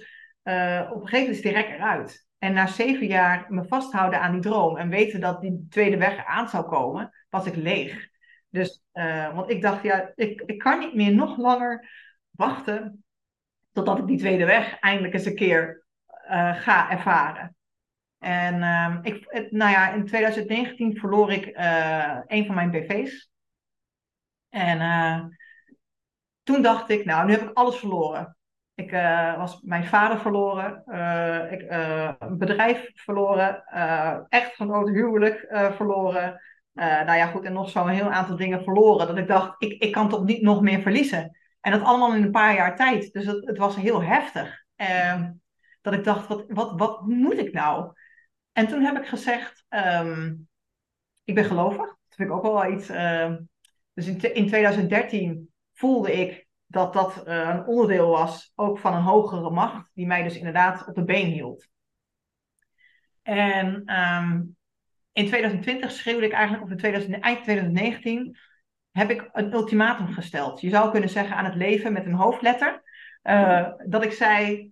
uh, 0.44 0.88
op 0.92 1.00
een 1.00 1.08
gegeven 1.08 1.18
moment 1.18 1.36
is 1.36 1.42
die 1.42 1.52
rek 1.52 1.68
eruit. 1.68 2.28
En 2.40 2.52
na 2.52 2.66
zeven 2.66 3.06
jaar 3.06 3.46
me 3.48 3.64
vasthouden 3.64 4.20
aan 4.20 4.32
die 4.32 4.40
droom 4.40 4.76
en 4.76 4.88
weten 4.88 5.20
dat 5.20 5.40
die 5.40 5.66
tweede 5.70 5.96
weg 5.96 6.24
aan 6.24 6.48
zou 6.48 6.64
komen, 6.68 7.12
was 7.28 7.46
ik 7.46 7.56
leeg. 7.56 8.08
Dus, 8.48 8.82
uh, 8.92 9.34
want 9.34 9.50
ik 9.50 9.62
dacht, 9.62 9.82
ja, 9.82 10.12
ik, 10.14 10.42
ik 10.46 10.58
kan 10.58 10.78
niet 10.78 10.94
meer 10.94 11.14
nog 11.14 11.36
langer 11.36 11.88
wachten 12.30 13.04
totdat 13.72 13.98
ik 13.98 14.06
die 14.06 14.18
tweede 14.18 14.44
weg 14.44 14.78
eindelijk 14.78 15.14
eens 15.14 15.24
een 15.24 15.34
keer 15.34 15.84
uh, 16.30 16.54
ga 16.54 16.90
ervaren. 16.90 17.56
En 18.18 18.56
uh, 18.56 18.98
ik, 19.02 19.48
nou 19.50 19.70
ja, 19.70 19.92
in 19.92 20.06
2019 20.06 20.96
verloor 20.96 21.32
ik 21.32 21.46
een 22.26 22.46
van 22.46 22.54
mijn 22.54 22.70
BV's. 22.70 23.30
En 24.48 25.38
toen 26.42 26.62
dacht 26.62 26.90
ik, 26.90 27.04
nou, 27.04 27.26
nu 27.26 27.32
heb 27.32 27.42
ik 27.42 27.56
alles 27.56 27.76
verloren. 27.76 28.36
Ik 28.80 28.92
uh, 28.92 29.36
was 29.36 29.60
mijn 29.62 29.84
vader 29.84 30.18
verloren, 30.18 30.82
uh, 30.86 31.52
ik, 31.52 31.62
uh, 31.62 32.12
een 32.18 32.38
bedrijf 32.38 32.90
verloren, 32.94 33.64
echtgenoot 34.28 34.88
huwelijk 34.88 35.46
verloren. 35.50 36.40
nou 36.72 37.16
ja, 37.16 37.26
goed, 37.26 37.44
en 37.44 37.52
nog 37.52 37.70
zo'n 37.70 37.88
heel 37.88 38.10
aantal 38.10 38.36
dingen 38.36 38.62
verloren. 38.62 39.06
Dat 39.06 39.18
ik 39.18 39.26
dacht, 39.26 39.62
ik, 39.62 39.82
ik 39.82 39.92
kan 39.92 40.08
toch 40.08 40.24
niet 40.24 40.42
nog 40.42 40.60
meer 40.60 40.80
verliezen. 40.80 41.38
En 41.60 41.72
dat 41.72 41.82
allemaal 41.82 42.14
in 42.14 42.22
een 42.22 42.30
paar 42.30 42.54
jaar 42.54 42.76
tijd. 42.76 43.12
Dus 43.12 43.26
het, 43.26 43.46
het 43.46 43.58
was 43.58 43.76
heel 43.76 44.02
heftig. 44.02 44.64
Ehm, 44.76 45.32
dat 45.80 45.92
ik 45.92 46.04
dacht, 46.04 46.28
wat, 46.28 46.44
wat, 46.48 46.78
wat 46.78 47.06
moet 47.06 47.38
ik 47.38 47.52
nou? 47.52 47.92
En 48.52 48.66
toen 48.66 48.82
heb 48.82 48.96
ik 48.96 49.06
gezegd, 49.06 49.64
um, 49.68 50.48
ik 51.24 51.34
ben 51.34 51.44
gelovig. 51.44 51.86
Dat 51.86 52.14
vind 52.16 52.28
ik 52.28 52.34
ook 52.34 52.42
wel 52.42 52.72
iets. 52.72 52.88
Ehm, 52.88 53.38
dus 53.92 54.06
in, 54.06 54.34
in 54.34 54.46
2013 54.46 55.52
voelde 55.72 56.12
ik 56.12 56.48
dat 56.70 56.92
dat 56.92 57.22
uh, 57.26 57.48
een 57.48 57.66
onderdeel 57.66 58.08
was 58.08 58.52
ook 58.54 58.78
van 58.78 58.94
een 58.94 59.02
hogere 59.02 59.50
macht, 59.50 59.90
die 59.94 60.06
mij 60.06 60.22
dus 60.22 60.36
inderdaad 60.36 60.86
op 60.86 60.94
de 60.94 61.04
been 61.04 61.26
hield. 61.26 61.68
En 63.22 63.96
um, 64.00 64.56
in 65.12 65.26
2020 65.26 65.90
schreeuwde 65.90 66.26
ik 66.26 66.32
eigenlijk, 66.32 66.64
of 66.64 66.70
in 66.70 66.76
2000, 66.76 67.20
eind 67.20 67.42
2019, 67.42 68.36
heb 68.90 69.10
ik 69.10 69.28
een 69.32 69.52
ultimatum 69.52 70.12
gesteld. 70.12 70.60
Je 70.60 70.70
zou 70.70 70.90
kunnen 70.90 71.08
zeggen 71.08 71.36
aan 71.36 71.44
het 71.44 71.54
leven 71.54 71.92
met 71.92 72.06
een 72.06 72.14
hoofdletter. 72.14 72.82
Uh, 73.22 73.68
dat 73.86 74.04
ik 74.04 74.12
zei, 74.12 74.70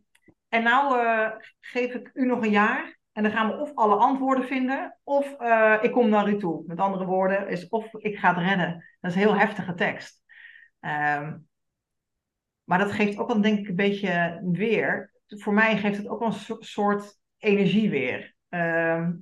en 0.49 0.63
nou 0.63 1.05
uh, 1.05 1.31
geef 1.61 1.95
ik 1.95 2.11
u 2.15 2.27
nog 2.27 2.43
een 2.43 2.51
jaar 2.51 2.99
En 3.13 3.23
dan 3.23 3.33
gaan 3.33 3.49
we 3.49 3.57
of 3.57 3.75
alle 3.75 3.95
antwoorden 3.95 4.45
vinden, 4.45 4.99
of 5.05 5.35
eh, 5.39 5.77
ik 5.81 5.93
kom 5.93 6.09
naar 6.09 6.29
u 6.29 6.37
toe. 6.37 6.63
Met 6.67 6.79
andere 6.79 7.05
woorden, 7.05 7.49
is 7.49 7.69
of 7.69 7.95
ik 7.95 8.19
ga 8.19 8.35
het 8.35 8.45
redden. 8.45 8.85
Dat 9.01 9.11
is 9.11 9.17
een 9.17 9.23
heel 9.23 9.39
heftige 9.39 9.75
tekst. 9.75 10.23
Ehm, 10.81 11.37
maar 12.69 12.79
dat 12.79 12.93
geeft 12.93 13.19
ook 13.19 13.29
wel, 13.29 13.41
denk 13.41 13.59
ik, 13.59 13.69
een 13.69 13.75
beetje 13.75 14.41
weer. 14.53 15.13
Voor 15.27 15.53
mij 15.53 15.77
geeft 15.77 15.97
het 15.97 16.09
ook 16.09 16.21
een 16.21 16.59
soort 16.61 17.19
energie 17.39 17.91
weer. 17.91 18.35
Ehm, 18.49 19.13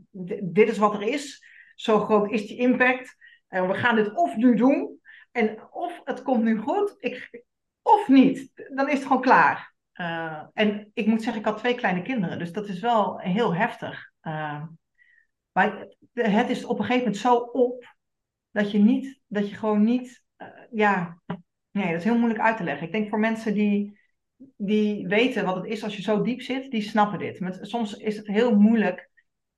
dit 0.42 0.68
is 0.68 0.78
wat 0.78 0.94
er 0.94 1.02
is. 1.02 1.44
Zo 1.74 2.00
groot 2.00 2.30
is 2.30 2.46
die 2.46 2.58
impact. 2.58 3.16
We 3.48 3.74
gaan 3.74 3.96
dit 3.96 4.14
of 4.14 4.36
nu 4.36 4.56
doen. 4.56 5.00
En 5.32 5.58
of 5.70 6.00
het 6.04 6.22
komt 6.22 6.42
nu 6.42 6.58
goed, 6.58 6.94
ik, 6.98 7.44
of 7.82 8.08
niet. 8.08 8.50
Dan 8.74 8.88
is 8.88 8.98
het 8.98 9.06
gewoon 9.06 9.22
klaar. 9.22 9.74
Uh, 9.94 10.42
en 10.52 10.90
ik 10.94 11.06
moet 11.06 11.22
zeggen, 11.22 11.40
ik 11.40 11.48
had 11.48 11.58
twee 11.58 11.74
kleine 11.74 12.02
kinderen. 12.02 12.38
Dus 12.38 12.52
dat 12.52 12.68
is 12.68 12.80
wel 12.80 13.18
heel 13.18 13.54
heftig. 13.54 14.12
Uh, 14.22 14.62
maar 15.52 15.86
het 16.12 16.50
is 16.50 16.64
op 16.64 16.78
een 16.78 16.84
gegeven 16.84 17.04
moment 17.04 17.16
zo 17.16 17.36
op. 17.36 17.94
Dat 18.50 18.70
je 18.70 18.78
niet, 18.78 19.20
dat 19.26 19.48
je 19.48 19.56
gewoon 19.56 19.84
niet, 19.84 20.22
uh, 20.38 20.48
ja, 20.70 21.20
nee, 21.76 21.90
dat 21.90 21.98
is 22.00 22.04
heel 22.04 22.18
moeilijk 22.18 22.40
uit 22.40 22.56
te 22.56 22.64
leggen. 22.64 22.86
Ik 22.86 22.92
denk 22.92 23.08
voor 23.08 23.18
mensen 23.18 23.54
die, 23.54 23.98
die 24.56 25.06
weten 25.06 25.44
wat 25.44 25.56
het 25.56 25.66
is 25.66 25.84
als 25.84 25.96
je 25.96 26.02
zo 26.02 26.22
diep 26.22 26.40
zit, 26.40 26.70
die 26.70 26.82
snappen 26.82 27.18
dit. 27.18 27.40
Maar 27.40 27.58
soms 27.60 27.96
is 27.96 28.16
het 28.16 28.26
heel 28.26 28.56
moeilijk 28.56 29.10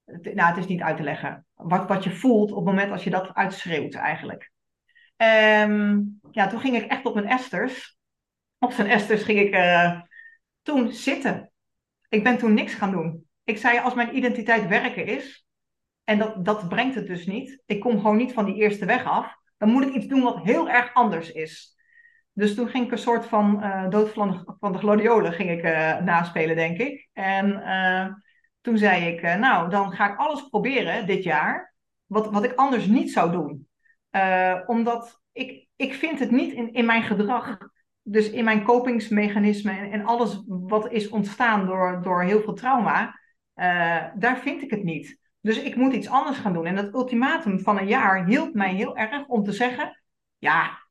nou, 0.08 0.48
het 0.48 0.56
is 0.56 0.66
niet 0.66 0.80
uit 0.80 0.96
te 0.96 1.02
leggen. 1.02 1.46
Wat, 1.54 1.88
wat 1.88 2.04
je 2.04 2.10
voelt 2.10 2.50
op 2.50 2.56
het 2.56 2.64
moment 2.64 2.90
als 2.92 3.04
je 3.04 3.10
dat 3.10 3.34
uitschreeuwt 3.34 3.94
eigenlijk. 3.94 4.50
Um, 5.16 6.20
ja, 6.30 6.46
toen 6.46 6.60
ging 6.60 6.76
ik 6.76 6.90
echt 6.90 7.04
op 7.04 7.14
mijn 7.14 7.26
esters. 7.26 7.96
Op 8.58 8.72
zijn 8.72 8.88
esters 8.88 9.22
ging 9.22 9.38
ik 9.38 9.54
uh, 9.54 10.00
toen 10.62 10.92
zitten. 10.92 11.52
Ik 12.08 12.24
ben 12.24 12.38
toen 12.38 12.54
niks 12.54 12.74
gaan 12.74 12.90
doen. 12.90 13.26
Ik 13.44 13.58
zei, 13.58 13.78
als 13.78 13.94
mijn 13.94 14.16
identiteit 14.16 14.68
werken 14.68 15.06
is, 15.06 15.46
en 16.04 16.18
dat, 16.18 16.44
dat 16.44 16.68
brengt 16.68 16.94
het 16.94 17.06
dus 17.06 17.26
niet. 17.26 17.62
Ik 17.66 17.80
kom 17.80 17.96
gewoon 17.96 18.16
niet 18.16 18.32
van 18.32 18.44
die 18.44 18.54
eerste 18.54 18.84
weg 18.84 19.04
af. 19.04 19.36
Dan 19.56 19.70
moet 19.70 19.86
ik 19.86 19.94
iets 19.94 20.06
doen 20.06 20.22
wat 20.22 20.42
heel 20.42 20.68
erg 20.68 20.94
anders 20.94 21.32
is. 21.32 21.77
Dus 22.38 22.54
toen 22.54 22.68
ging 22.68 22.84
ik 22.84 22.92
een 22.92 22.98
soort 22.98 23.26
van 23.26 23.58
uh, 23.62 23.88
dood 23.88 24.12
van 24.12 24.56
de, 24.60 24.78
gladiolen 24.78 25.32
ging 25.32 25.50
ik, 25.50 25.64
uh, 25.64 25.98
naspelen, 25.98 26.56
denk 26.56 26.78
ik. 26.78 27.08
En 27.12 27.62
toen 28.60 28.78
zei 28.78 29.06
ik, 29.06 29.22
nou, 29.22 29.70
dan 29.70 29.92
ga 29.92 30.12
ik 30.12 30.18
alles 30.18 30.48
proberen 30.48 31.06
dit 31.06 31.24
jaar, 31.24 31.74
wat, 32.06 32.30
wat 32.30 32.44
ik 32.44 32.54
anders 32.54 32.86
niet 32.86 33.12
zou 33.12 33.30
doen. 33.30 33.68
Omdat 34.66 35.20
ik, 35.32 35.66
ik 35.76 35.94
vind 35.94 36.18
het 36.18 36.30
niet 36.30 36.52
in, 36.52 36.72
in 36.72 36.86
mijn 36.86 37.02
gedrag, 37.02 37.58
dus 38.02 38.30
in 38.30 38.44
mijn 38.44 38.62
kopingsmechanismen 38.62 39.78
en, 39.78 39.90
en 39.90 40.04
alles 40.04 40.42
wat 40.46 40.90
is 40.90 41.08
ontstaan 41.08 41.66
door, 41.66 42.00
door 42.02 42.22
heel 42.22 42.40
veel 42.40 42.54
trauma, 42.54 43.20
daar 44.14 44.38
vind 44.38 44.62
ik 44.62 44.70
het 44.70 44.84
niet. 44.84 45.18
Dus 45.40 45.62
ik 45.62 45.76
moet 45.76 45.94
iets 45.94 46.08
anders 46.08 46.38
gaan 46.38 46.52
doen. 46.52 46.66
En 46.66 46.74
dat 46.74 46.94
ultimatum 46.94 47.60
van 47.60 47.78
een 47.78 47.88
jaar 47.88 48.26
hielp 48.26 48.54
mij 48.54 48.74
heel 48.74 48.96
erg 48.96 49.26
om 49.26 49.44
te 49.44 49.52
zeggen, 49.52 50.02
ja, 50.36 50.86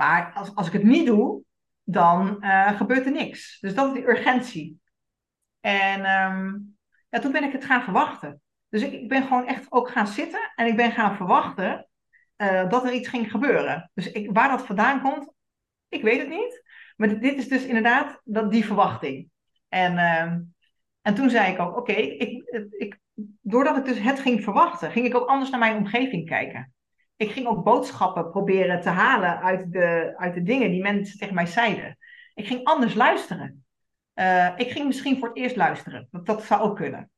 maar 0.00 0.32
als, 0.34 0.54
als 0.54 0.66
ik 0.66 0.72
het 0.72 0.82
niet 0.82 1.06
doe, 1.06 1.42
dan 1.82 2.44
gebeurt 2.76 3.06
er 3.06 3.12
niks. 3.12 3.60
Dus 3.60 3.74
dat 3.74 3.86
is 3.86 3.92
die 3.92 4.08
urgentie. 4.08 4.80
En 5.60 5.98
um, 5.98 6.76
ja, 7.08 7.18
toen 7.18 7.32
ben 7.32 7.44
ik 7.44 7.52
het 7.52 7.64
gaan 7.64 7.82
verwachten. 7.82 8.40
Dus 8.68 8.82
ik, 8.82 9.08
ben 9.08 9.22
gewoon 9.22 9.46
echt 9.46 9.72
ook 9.72 9.90
gaan 9.90 10.06
zitten 10.06 10.52
en 10.54 10.66
ik 10.66 10.76
ben 10.76 10.92
gaan 10.92 11.16
verwachten 11.16 11.88
uh, 12.36 12.68
dat 12.68 12.84
er 12.84 12.92
iets 12.92 13.08
ging 13.08 13.30
gebeuren. 13.30 13.90
Dus 13.94 14.10
ik, 14.10 14.30
waar 14.32 14.48
dat 14.48 14.66
vandaan 14.66 15.02
komt, 15.02 15.32
ik 15.88 16.02
weet 16.02 16.18
het 16.18 16.28
niet. 16.28 16.62
Maar 16.96 17.20
dit 17.20 17.36
is 17.36 17.48
dus 17.48 17.64
inderdaad 17.64 18.20
dat, 18.24 18.50
die 18.50 18.64
verwachting. 18.64 19.30
En, 19.68 19.92
uh, 19.92 20.32
en 21.02 21.14
toen 21.14 21.30
zei 21.30 21.52
ik 21.52 21.60
ook, 21.60 21.76
oké, 21.76 21.92
ik, 21.92 22.42
ik, 22.78 22.98
doordat 23.40 23.76
ik 23.76 23.84
dus 23.84 23.98
het 23.98 24.20
ging 24.20 24.42
verwachten, 24.42 24.90
ging 24.90 25.06
ik 25.06 25.14
ook 25.14 25.28
anders 25.28 25.50
naar 25.50 25.58
mijn 25.58 25.76
omgeving 25.76 26.26
kijken. 26.26 26.72
Ik 27.20 27.30
ging 27.30 27.46
ook 27.46 27.64
boodschappen 27.64 28.30
proberen 28.30 28.80
te 28.80 28.88
halen 28.88 29.40
uit 29.40 29.72
de, 29.72 30.14
uit 30.16 30.34
de 30.34 30.42
dingen 30.42 30.70
die 30.70 30.82
mensen 30.82 31.18
tegen 31.18 31.34
mij 31.34 31.46
zeiden. 31.46 31.98
Ik 32.34 32.46
ging 32.46 32.64
anders 32.64 32.94
luisteren. 32.94 33.64
Uh, 34.14 34.52
ik 34.56 34.70
ging 34.70 34.86
misschien 34.86 35.18
voor 35.18 35.28
het 35.28 35.36
eerst 35.36 35.56
luisteren. 35.56 36.08
Dat, 36.10 36.26
dat 36.26 36.44
zou 36.44 36.60
ook 36.60 36.76
kunnen. 36.76 37.10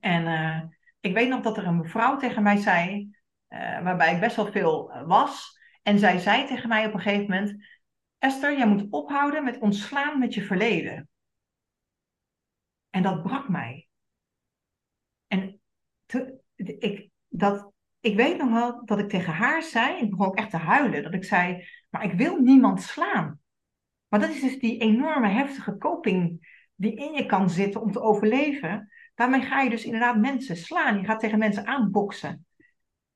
En 0.00 0.22
uh, 0.24 0.62
ik 1.00 1.14
weet 1.14 1.28
nog 1.28 1.40
dat 1.40 1.56
er 1.56 1.66
een 1.66 1.76
mevrouw 1.76 2.16
tegen 2.16 2.42
mij 2.42 2.56
zei, 2.56 3.10
uh, 3.48 3.82
waarbij 3.82 4.14
ik 4.14 4.20
best 4.20 4.36
wel 4.36 4.52
veel 4.52 5.02
was. 5.06 5.58
En 5.82 5.98
zij 5.98 6.18
zei 6.18 6.46
tegen 6.46 6.68
mij 6.68 6.86
op 6.86 6.94
een 6.94 7.00
gegeven 7.00 7.30
moment: 7.30 7.66
Esther, 8.18 8.56
jij 8.56 8.66
moet 8.66 8.86
ophouden 8.90 9.44
met 9.44 9.58
ontslaan 9.58 10.18
met 10.18 10.34
je 10.34 10.42
verleden. 10.42 11.08
En 12.90 13.02
dat 13.02 13.22
brak 13.22 13.48
mij. 13.48 13.88
En 15.26 15.60
ik, 16.56 17.10
dat, 17.28 17.73
ik 18.04 18.16
weet 18.16 18.36
nog 18.36 18.50
wel 18.50 18.84
dat 18.84 18.98
ik 18.98 19.08
tegen 19.08 19.32
haar 19.32 19.62
zei, 19.62 20.00
ik 20.00 20.10
begon 20.10 20.26
ook 20.26 20.36
echt 20.36 20.50
te 20.50 20.56
huilen, 20.56 21.02
dat 21.02 21.14
ik 21.14 21.24
zei: 21.24 21.68
Maar 21.90 22.04
ik 22.04 22.12
wil 22.12 22.36
niemand 22.36 22.82
slaan. 22.82 23.40
Maar 24.08 24.20
dat 24.20 24.30
is 24.30 24.40
dus 24.40 24.58
die 24.58 24.78
enorme 24.78 25.28
heftige 25.28 25.78
coping 25.78 26.48
die 26.74 26.94
in 26.94 27.12
je 27.12 27.26
kan 27.26 27.50
zitten 27.50 27.80
om 27.80 27.92
te 27.92 28.00
overleven. 28.00 28.92
Daarmee 29.14 29.40
ga 29.40 29.60
je 29.60 29.70
dus 29.70 29.84
inderdaad 29.84 30.16
mensen 30.16 30.56
slaan. 30.56 30.98
Je 30.98 31.04
gaat 31.04 31.20
tegen 31.20 31.38
mensen 31.38 31.66
aanboksen. 31.66 32.46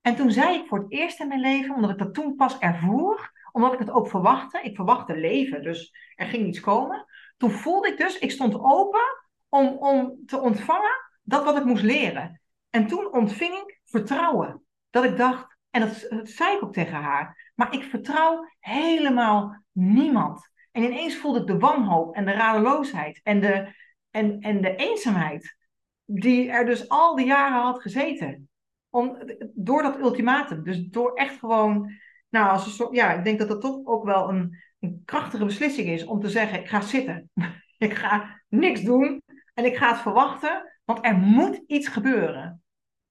En 0.00 0.16
toen 0.16 0.30
zei 0.30 0.58
ik 0.58 0.66
voor 0.66 0.78
het 0.78 0.92
eerst 0.92 1.20
in 1.20 1.28
mijn 1.28 1.40
leven, 1.40 1.74
omdat 1.74 1.90
ik 1.90 1.98
dat 1.98 2.14
toen 2.14 2.36
pas 2.36 2.58
ervoer, 2.58 3.32
omdat 3.52 3.72
ik 3.72 3.78
het 3.78 3.90
ook 3.90 4.08
verwachtte. 4.08 4.60
Ik 4.62 4.76
verwachtte 4.76 5.16
leven, 5.16 5.62
dus 5.62 5.94
er 6.14 6.26
ging 6.26 6.46
iets 6.46 6.60
komen. 6.60 7.06
Toen 7.36 7.50
voelde 7.50 7.88
ik 7.88 7.96
dus, 7.96 8.18
ik 8.18 8.30
stond 8.30 8.60
open 8.60 9.24
om, 9.48 9.66
om 9.66 10.26
te 10.26 10.40
ontvangen 10.40 10.96
dat 11.22 11.44
wat 11.44 11.56
ik 11.56 11.64
moest 11.64 11.82
leren. 11.82 12.40
En 12.70 12.86
toen 12.86 13.12
ontving 13.12 13.54
ik 13.54 13.80
vertrouwen. 13.84 14.62
Dat 14.90 15.04
ik 15.04 15.16
dacht, 15.16 15.56
en 15.70 15.80
dat, 15.80 16.08
zei 16.28 16.56
ik 16.56 16.62
ook 16.62 16.72
tegen 16.72 16.96
haar, 16.96 17.52
maar 17.54 17.74
ik 17.74 17.82
vertrouw 17.82 18.48
helemaal 18.60 19.64
niemand. 19.72 20.50
En 20.72 20.82
ineens 20.82 21.16
voelde 21.16 21.40
ik 21.40 21.46
de 21.46 21.58
wanhoop 21.58 22.14
en 22.14 22.24
de 22.24 22.32
radeloosheid 22.32 23.20
en 23.22 23.40
de, 23.40 23.74
en, 24.10 24.40
en 24.40 24.60
de 24.60 24.74
eenzaamheid, 24.74 25.56
die 26.04 26.50
er 26.50 26.66
dus 26.66 26.88
al 26.88 27.16
die 27.16 27.26
jaren 27.26 27.62
had 27.62 27.82
gezeten. 27.82 28.48
Om, 28.90 29.18
door 29.54 29.82
dat 29.82 29.98
ultimatum. 29.98 30.64
Dus 30.64 30.88
door 30.88 31.14
echt 31.14 31.38
gewoon, 31.38 31.92
nou, 32.28 32.50
als 32.50 32.76
soort, 32.76 32.94
ja, 32.94 33.12
ik 33.12 33.24
denk 33.24 33.38
dat 33.38 33.48
dat 33.48 33.60
toch 33.60 33.86
ook 33.86 34.04
wel 34.04 34.28
een, 34.28 34.56
een 34.80 35.02
krachtige 35.04 35.44
beslissing 35.44 35.88
is 35.88 36.04
om 36.04 36.20
te 36.20 36.30
zeggen: 36.30 36.60
ik 36.60 36.68
ga 36.68 36.80
zitten. 36.80 37.30
ik 37.78 37.94
ga 37.94 38.40
niks 38.48 38.82
doen 38.82 39.22
en 39.54 39.64
ik 39.64 39.76
ga 39.76 39.88
het 39.88 40.00
verwachten, 40.00 40.78
want 40.84 41.04
er 41.04 41.16
moet 41.16 41.62
iets 41.66 41.88
gebeuren. 41.88 42.62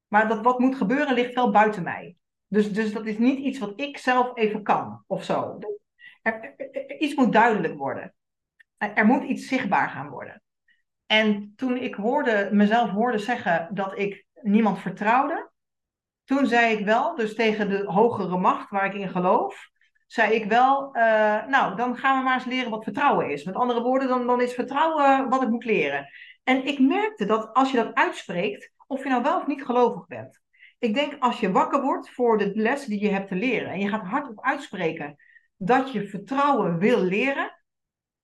Maar 0.08 0.28
dat 0.28 0.42
wat 0.42 0.60
moet 0.60 0.76
gebeuren 0.76 1.14
ligt 1.14 1.34
wel 1.34 1.52
buiten 1.52 1.84
mij. 1.84 2.16
Dus, 2.48 2.74
dus 2.74 2.94
dat 2.94 3.06
is 3.06 3.18
niet 3.18 3.40
iets 3.40 3.60
wat 3.60 3.74
ik 3.76 3.98
zelf 3.98 4.32
even 4.38 4.64
kan 4.64 5.04
of 5.08 5.24
zo 5.24 5.58
er, 6.28 7.00
iets 7.00 7.16
moet 7.16 7.34
duidelijk 7.34 7.78
worden. 7.78 8.14
Er 8.78 9.06
moet 9.06 9.24
iets 9.24 9.48
zichtbaar 9.48 9.90
gaan 9.90 10.10
worden. 10.10 10.42
En 11.06 11.54
toen 11.56 11.78
ik 11.78 11.96
hoorde, 11.96 12.50
mezelf 12.52 12.90
hoorde 12.90 13.18
zeggen 13.18 13.70
dat 13.72 14.00
ik 14.00 14.26
niemand 14.42 14.80
vertrouwde, 14.80 15.52
toen 16.24 16.46
zei 16.46 16.78
ik 16.78 16.86
wel, 16.86 17.16
dus 17.16 17.36
tegen 17.36 17.70
de 17.70 17.84
hogere 17.86 18.38
macht 18.38 18.70
waar 18.70 18.86
ik 18.86 18.94
in 18.94 19.10
geloof, 19.10 19.70
zei 20.08 20.34
ik 20.34 20.46
wel, 20.46 20.96
uh, 20.96 21.46
nou, 21.46 21.76
dan 21.76 21.98
gaan 21.98 22.18
we 22.18 22.24
maar 22.24 22.34
eens 22.34 22.46
leren 22.46 22.70
wat 22.70 22.84
vertrouwen 22.84 23.30
is. 23.30 23.44
Met 23.44 23.56
andere 23.56 23.82
woorden, 23.82 24.08
dan, 24.08 24.28
dan 24.28 24.42
is 24.42 24.54
vertrouwen 24.54 25.30
wat 25.30 25.42
ik 25.42 25.50
moet 25.50 25.66
leren. 25.66 26.10
En 26.44 26.66
ik 26.66 26.80
merkte 26.80 27.26
dat 27.26 27.54
als 27.54 27.72
je 27.72 27.78
dat 27.78 27.94
uitspreekt, 27.94 28.72
of 28.88 29.04
je 29.04 29.10
nou 29.10 29.24
wel 29.24 29.38
of 29.38 29.48
niet 29.48 29.66
gelovig 29.66 30.08
bent. 30.08 30.42
Ik 30.80 30.94
denk 30.94 31.16
als 31.20 31.40
je 31.40 31.52
wakker 31.52 31.82
wordt 31.82 32.10
voor 32.10 32.38
de 32.38 32.52
les 32.56 32.86
die 32.86 33.02
je 33.02 33.10
hebt 33.10 33.28
te 33.28 33.36
leren 33.36 33.70
en 33.70 33.80
je 33.80 33.90
gaat 33.90 34.06
hardop 34.06 34.44
uitspreken 34.44 35.16
dat 35.56 35.92
je 35.92 36.08
vertrouwen 36.08 36.78
wil 36.78 37.04
leren, 37.04 37.62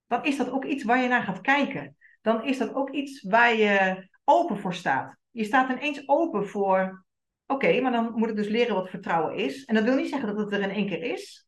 dan 0.08 0.24
is 0.26 0.38
dat 0.38 0.52
ook 0.52 0.66
iets 0.66 0.84
waar 0.84 1.02
je 1.02 1.08
naar 1.08 1.24
gaat 1.24 1.42
kijken. 1.42 1.98
Dan 2.22 2.44
is 2.44 2.58
dat 2.58 2.74
ook 2.74 2.90
iets 2.90 3.24
waar 3.24 3.56
je 3.56 4.08
open 4.24 4.58
voor 4.58 4.74
staat. 4.74 5.18
Je 5.32 5.44
staat 5.44 5.70
ineens 5.70 6.08
open 6.08 6.48
voor, 6.48 7.06
oké, 7.46 7.82
maar 7.82 7.92
dan 7.92 8.14
moet 8.16 8.30
ik 8.30 8.36
dus 8.36 8.48
leren 8.48 8.76
wat 8.76 8.90
vertrouwen 8.90 9.36
is. 9.36 9.66
En 9.66 9.76
dat 9.76 9.84
wil 9.84 9.96
niet 9.96 10.10
zeggen 10.10 10.28
dat 10.28 10.38
het 10.38 10.54
er 10.54 10.62
in 10.62 10.70
één 10.70 10.88
keer 10.88 11.04
is, 11.04 11.48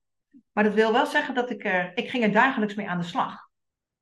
maar 0.51 0.63
dat 0.63 0.74
wil 0.74 0.91
wel 0.91 1.05
zeggen 1.05 1.36
dat 1.36 1.49
ik 1.49 1.66
er, 1.66 1.91
ik 1.97 2.09
ging 2.09 2.24
er 2.24 2.32
dagelijks 2.32 2.76
mee 2.76 2.89
aan 2.89 2.99
de 2.99 3.05
slag. 3.05 3.49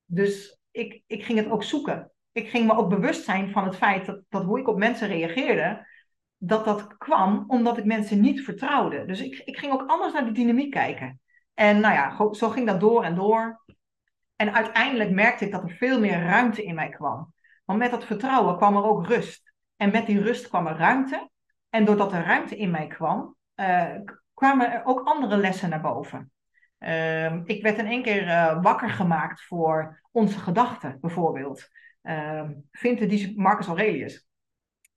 Dus 0.05 0.59
ik, 0.71 1.03
ik 1.07 1.23
ging 1.23 1.39
het 1.39 1.49
ook 1.49 1.63
zoeken. 1.63 2.12
Ik 2.33 2.49
ging 2.49 2.67
me 2.67 2.75
ook 2.75 2.89
bewust 2.89 3.23
zijn 3.23 3.51
van 3.51 3.63
het 3.63 3.75
feit 3.75 4.05
dat, 4.05 4.21
dat 4.29 4.43
hoe 4.43 4.59
ik 4.59 4.67
op 4.67 4.77
mensen 4.77 5.07
reageerde, 5.07 5.87
dat 6.37 6.65
dat 6.65 6.97
kwam 6.97 7.43
omdat 7.47 7.77
ik 7.77 7.85
mensen 7.85 8.21
niet 8.21 8.41
vertrouwde. 8.41 9.05
Dus 9.05 9.21
ik, 9.21 9.41
ik 9.45 9.57
ging 9.57 9.73
ook 9.73 9.89
anders 9.89 10.13
naar 10.13 10.25
de 10.25 10.31
dynamiek 10.31 10.71
kijken. 10.71 11.19
En 11.53 11.79
nou 11.79 11.93
ja, 11.93 12.33
zo 12.33 12.49
ging 12.49 12.67
dat 12.67 12.79
door 12.79 13.03
en 13.03 13.15
door. 13.15 13.61
En 14.35 14.53
uiteindelijk 14.53 15.11
merkte 15.11 15.45
ik 15.45 15.51
dat 15.51 15.63
er 15.63 15.75
veel 15.75 15.99
meer 15.99 16.23
ruimte 16.23 16.63
in 16.63 16.75
mij 16.75 16.89
kwam. 16.89 17.33
Want 17.65 17.79
met 17.79 17.91
dat 17.91 18.05
vertrouwen 18.05 18.57
kwam 18.57 18.75
er 18.75 18.83
ook 18.83 19.07
rust. 19.07 19.53
En 19.75 19.91
met 19.91 20.05
die 20.05 20.21
rust 20.21 20.47
kwam 20.47 20.67
er 20.67 20.77
ruimte. 20.77 21.29
En 21.69 21.85
doordat 21.85 22.13
er 22.13 22.23
ruimte 22.23 22.57
in 22.57 22.71
mij 22.71 22.87
kwam, 22.87 23.35
uh, 23.55 23.95
kwamen 24.33 24.71
er 24.71 24.85
ook 24.85 25.07
andere 25.07 25.37
lessen 25.37 25.69
naar 25.69 25.81
boven. 25.81 26.31
Uh, 26.79 27.45
ik 27.45 27.63
werd 27.63 27.77
in 27.77 27.85
één 27.85 28.01
keer 28.01 28.27
uh, 28.27 28.61
wakker 28.61 28.89
gemaakt 28.89 29.45
voor 29.45 30.01
onze 30.11 30.39
gedachten, 30.39 30.97
bijvoorbeeld. 31.01 31.69
Uh, 32.03 32.49
vindt 32.71 33.09
die 33.09 33.39
Marcus 33.39 33.67
Aurelius. 33.67 34.27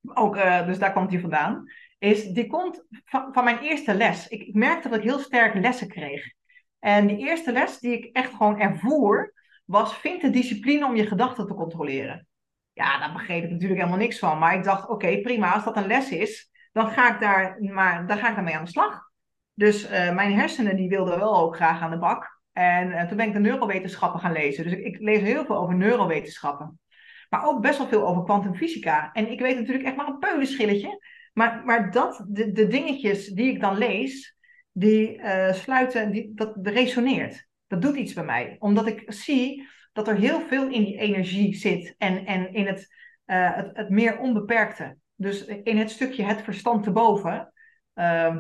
ook, 0.03 0.37
uh, 0.37 0.67
dus 0.67 0.79
daar 0.79 0.93
komt 0.93 1.11
die 1.11 1.21
vandaan, 1.21 1.65
is 1.99 2.25
die 2.25 2.47
komt 2.47 2.85
van, 3.05 3.33
van 3.33 3.45
mijn 3.45 3.59
eerste 3.59 3.95
les. 3.95 4.29
Ik, 4.29 4.43
ik, 4.43 4.55
merkte 4.55 4.89
dat 4.89 4.99
ik 4.99 5.05
heel 5.05 5.19
sterk 5.19 5.55
lessen 5.55 5.89
kreeg. 5.89 6.33
En 6.79 7.07
die 7.07 7.19
eerste 7.19 7.53
les 7.53 7.79
die 7.79 7.93
ik 7.93 8.17
echt 8.17 8.31
gewoon 8.35 8.61
ervoer, 8.61 9.33
was 9.65 9.97
vind 9.97 10.21
de 10.21 10.31
discipline 10.31 10.87
om 10.87 10.97
je 10.97 11.07
gedachten 11.07 11.47
te 11.47 11.55
controleren. 11.55 12.27
Ja, 12.73 12.99
daar 12.99 13.13
begreep 13.13 13.45
ik 13.45 13.51
natuurlijk 13.51 13.81
helemaal 13.81 14.01
niks 14.01 14.19
van. 14.19 14.39
Maar 14.39 14.55
ik 14.55 14.65
dacht, 14.65 14.89
oké, 14.89 15.21
prima, 15.21 15.53
als 15.53 15.65
dat 15.65 15.77
een 15.77 15.87
les 15.87 16.11
is, 16.11 16.51
dan 16.73 16.91
ga 16.91 17.15
ik 17.15 17.21
daar, 17.21 17.57
maar, 17.61 18.07
dan 18.07 18.19
ga 18.19 18.29
ik 18.29 18.35
daarmee 18.35 18.57
aan 18.57 18.65
de 18.65 18.71
slag. 18.71 19.11
Dus 19.55 19.91
uh, 19.91 20.15
mijn 20.15 20.33
hersenen 20.33 20.77
die 20.77 20.89
wilden 20.89 21.19
wel 21.19 21.37
ook 21.37 21.57
graag 21.57 21.81
aan 21.81 21.91
de 21.91 21.99
bak. 21.99 22.41
En 22.53 22.89
uh, 22.89 23.03
toen 23.03 23.17
ben 23.17 23.27
ik 23.27 23.33
de 23.33 23.39
neurowetenschappen 23.39 24.21
gaan 24.21 24.33
lezen. 24.33 24.65
Dus 24.65 24.73
ik, 24.73 24.99
lees 24.99 25.21
heel 25.21 25.45
veel 25.45 25.57
over 25.57 25.75
neurowetenschappen. 25.75 26.81
Maar 27.29 27.47
ook 27.47 27.61
best 27.61 27.79
wel 27.79 27.89
veel 27.89 28.07
over 28.07 28.23
kwantumfysica. 28.23 29.13
En 29.13 29.31
ik 29.31 29.41
weet 29.41 29.57
natuurlijk 29.57 29.87
echt 29.87 29.97
maar 29.97 30.07
een 30.07 30.19
peulenschilletje. 30.19 31.05
Maar, 31.33 31.65
maar 31.65 31.91
dat, 31.91 32.25
de, 32.29 32.53
de 32.53 32.67
dingetjes 32.67 33.27
die 33.27 33.53
ik 33.53 33.61
dan 33.61 33.79
lees, 33.79 34.37
die 34.73 35.19
uh, 35.19 35.53
sluiten, 35.53 36.11
die, 36.11 36.33
dat 36.35 36.57
resoneert. 36.63 37.47
Dat 37.67 37.83
doet 37.83 37.97
iets 37.97 38.13
bij 38.13 38.25
mij. 38.25 38.57
Omdat 38.59 38.87
ik 38.87 39.03
zie 39.07 39.69
dat 39.93 40.09
er 40.09 40.17
heel 40.17 40.41
veel 40.41 40.69
in 40.69 40.85
die 40.85 40.99
energie 40.99 41.55
zit. 41.55 41.95
En, 41.99 42.27
en 42.27 42.53
in 42.53 42.67
het, 42.67 42.95
het, 43.25 43.71
het 43.73 43.89
meer 43.89 44.19
onbeperkte. 44.19 44.97
Dus 45.15 45.45
in 45.45 45.79
het 45.79 45.91
stukje 45.91 46.23
het 46.23 46.43
verstand 46.43 46.83
te 46.83 46.91
boven. 46.91 47.53
Uh, 47.95 48.37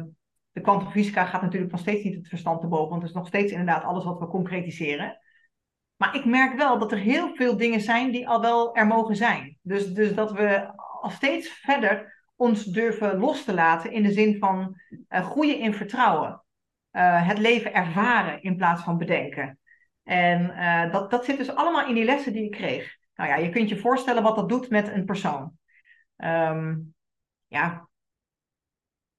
de 0.53 0.61
kwantumfysica 0.61 1.24
gaat 1.24 1.43
natuurlijk 1.43 1.72
nog 1.72 1.80
steeds 1.80 2.05
niet 2.05 2.14
het 2.14 2.28
verstand 2.28 2.61
te 2.61 2.66
boven, 2.66 2.89
want 2.89 3.03
het 3.03 3.11
is 3.11 3.16
nog 3.16 3.26
steeds 3.26 3.53
inderdaad 3.53 3.84
alles 3.84 4.05
wat 4.05 4.18
we 4.18 4.26
concretiseren. 4.26 5.18
Maar 5.97 6.15
ik 6.15 6.25
merk 6.25 6.57
wel 6.57 6.79
dat 6.79 6.93
er 6.93 6.99
heel 6.99 7.35
veel 7.35 7.57
dingen 7.57 7.81
zijn 7.81 8.11
die 8.11 8.29
al 8.29 8.41
wel 8.41 8.77
er 8.77 8.87
mogen 8.87 9.17
zijn. 9.17 9.59
Dus, 9.63 9.93
dus 9.93 10.15
dat 10.15 10.33
we 10.33 10.75
al 11.01 11.11
steeds 11.11 11.49
verder 11.49 12.25
ons 12.37 12.65
durven 12.65 13.19
los 13.19 13.45
te 13.45 13.55
laten 13.55 13.93
in 13.93 14.03
de 14.03 14.13
zin 14.13 14.39
van 14.39 14.81
uh, 15.09 15.31
groeien 15.31 15.59
in 15.59 15.75
vertrouwen. 15.75 16.45
Uh, 16.93 17.29
het 17.29 17.39
leven 17.39 17.75
ervaren 17.75 18.43
in 18.43 18.57
plaats 18.57 18.83
van 18.83 18.99
bedenken. 18.99 19.59
En 20.03 20.41
uh, 20.43 20.93
dat, 20.93 21.11
dat 21.11 21.25
zit 21.25 21.37
dus 21.37 21.55
allemaal 21.55 21.89
in 21.89 21.95
die 21.95 22.05
lessen 22.05 22.33
die 22.33 22.45
ik 22.45 22.51
kreeg. 22.51 22.97
Nou 23.15 23.31
ja, 23.31 23.37
je 23.37 23.51
kunt 23.51 23.69
je 23.69 23.79
voorstellen 23.79 24.23
wat 24.23 24.37
dat 24.37 24.49
doet 24.49 24.71
met 24.71 24.89
een 24.89 25.05
persoon. 25.05 25.59
Um, 26.17 26.95
ja, 27.47 27.89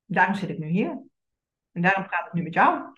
daarom 0.06 0.36
zit 0.36 0.50
ik 0.50 0.58
nu 0.58 0.68
hier. 0.68 1.02
En 1.72 1.82
daarom 1.82 2.04
gaat 2.04 2.24
het 2.24 2.34
nu 2.34 2.44
met 2.44 2.54
jou. 2.54 2.97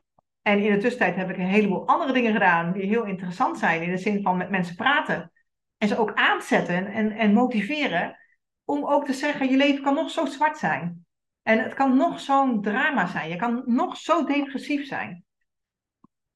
En 0.49 0.59
in 0.59 0.71
de 0.73 0.77
tussentijd 0.77 1.15
heb 1.15 1.29
ik 1.29 1.37
een 1.37 1.45
heleboel 1.45 1.87
andere 1.87 2.13
dingen 2.13 2.33
gedaan 2.33 2.71
die 2.71 2.85
heel 2.85 3.05
interessant 3.05 3.57
zijn. 3.57 3.81
In 3.81 3.89
de 3.89 3.97
zin 3.97 4.21
van 4.21 4.37
met 4.37 4.49
mensen 4.49 4.75
praten. 4.75 5.31
En 5.77 5.87
ze 5.87 5.97
ook 5.97 6.13
aanzetten 6.13 6.87
en, 6.87 7.11
en 7.11 7.33
motiveren. 7.33 8.17
Om 8.63 8.85
ook 8.85 9.05
te 9.05 9.13
zeggen, 9.13 9.49
je 9.49 9.57
leven 9.57 9.83
kan 9.83 9.93
nog 9.93 10.09
zo 10.09 10.25
zwart 10.25 10.57
zijn. 10.57 11.05
En 11.41 11.63
het 11.63 11.73
kan 11.73 11.97
nog 11.97 12.19
zo'n 12.19 12.61
drama 12.61 13.07
zijn. 13.07 13.29
Je 13.29 13.35
kan 13.35 13.63
nog 13.65 13.97
zo 13.97 14.25
depressief 14.25 14.87
zijn. 14.87 15.23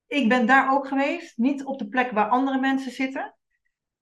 Ik 0.07 0.30
ben 0.30 0.45
daar 0.45 0.72
ook 0.72 0.88
geweest. 0.88 1.38
Niet 1.38 1.64
op 1.64 1.80
de 1.80 1.88
plek 1.88 2.11
waar 2.11 2.28
andere 2.30 2.59
mensen 2.59 2.91
zitten. 2.91 3.36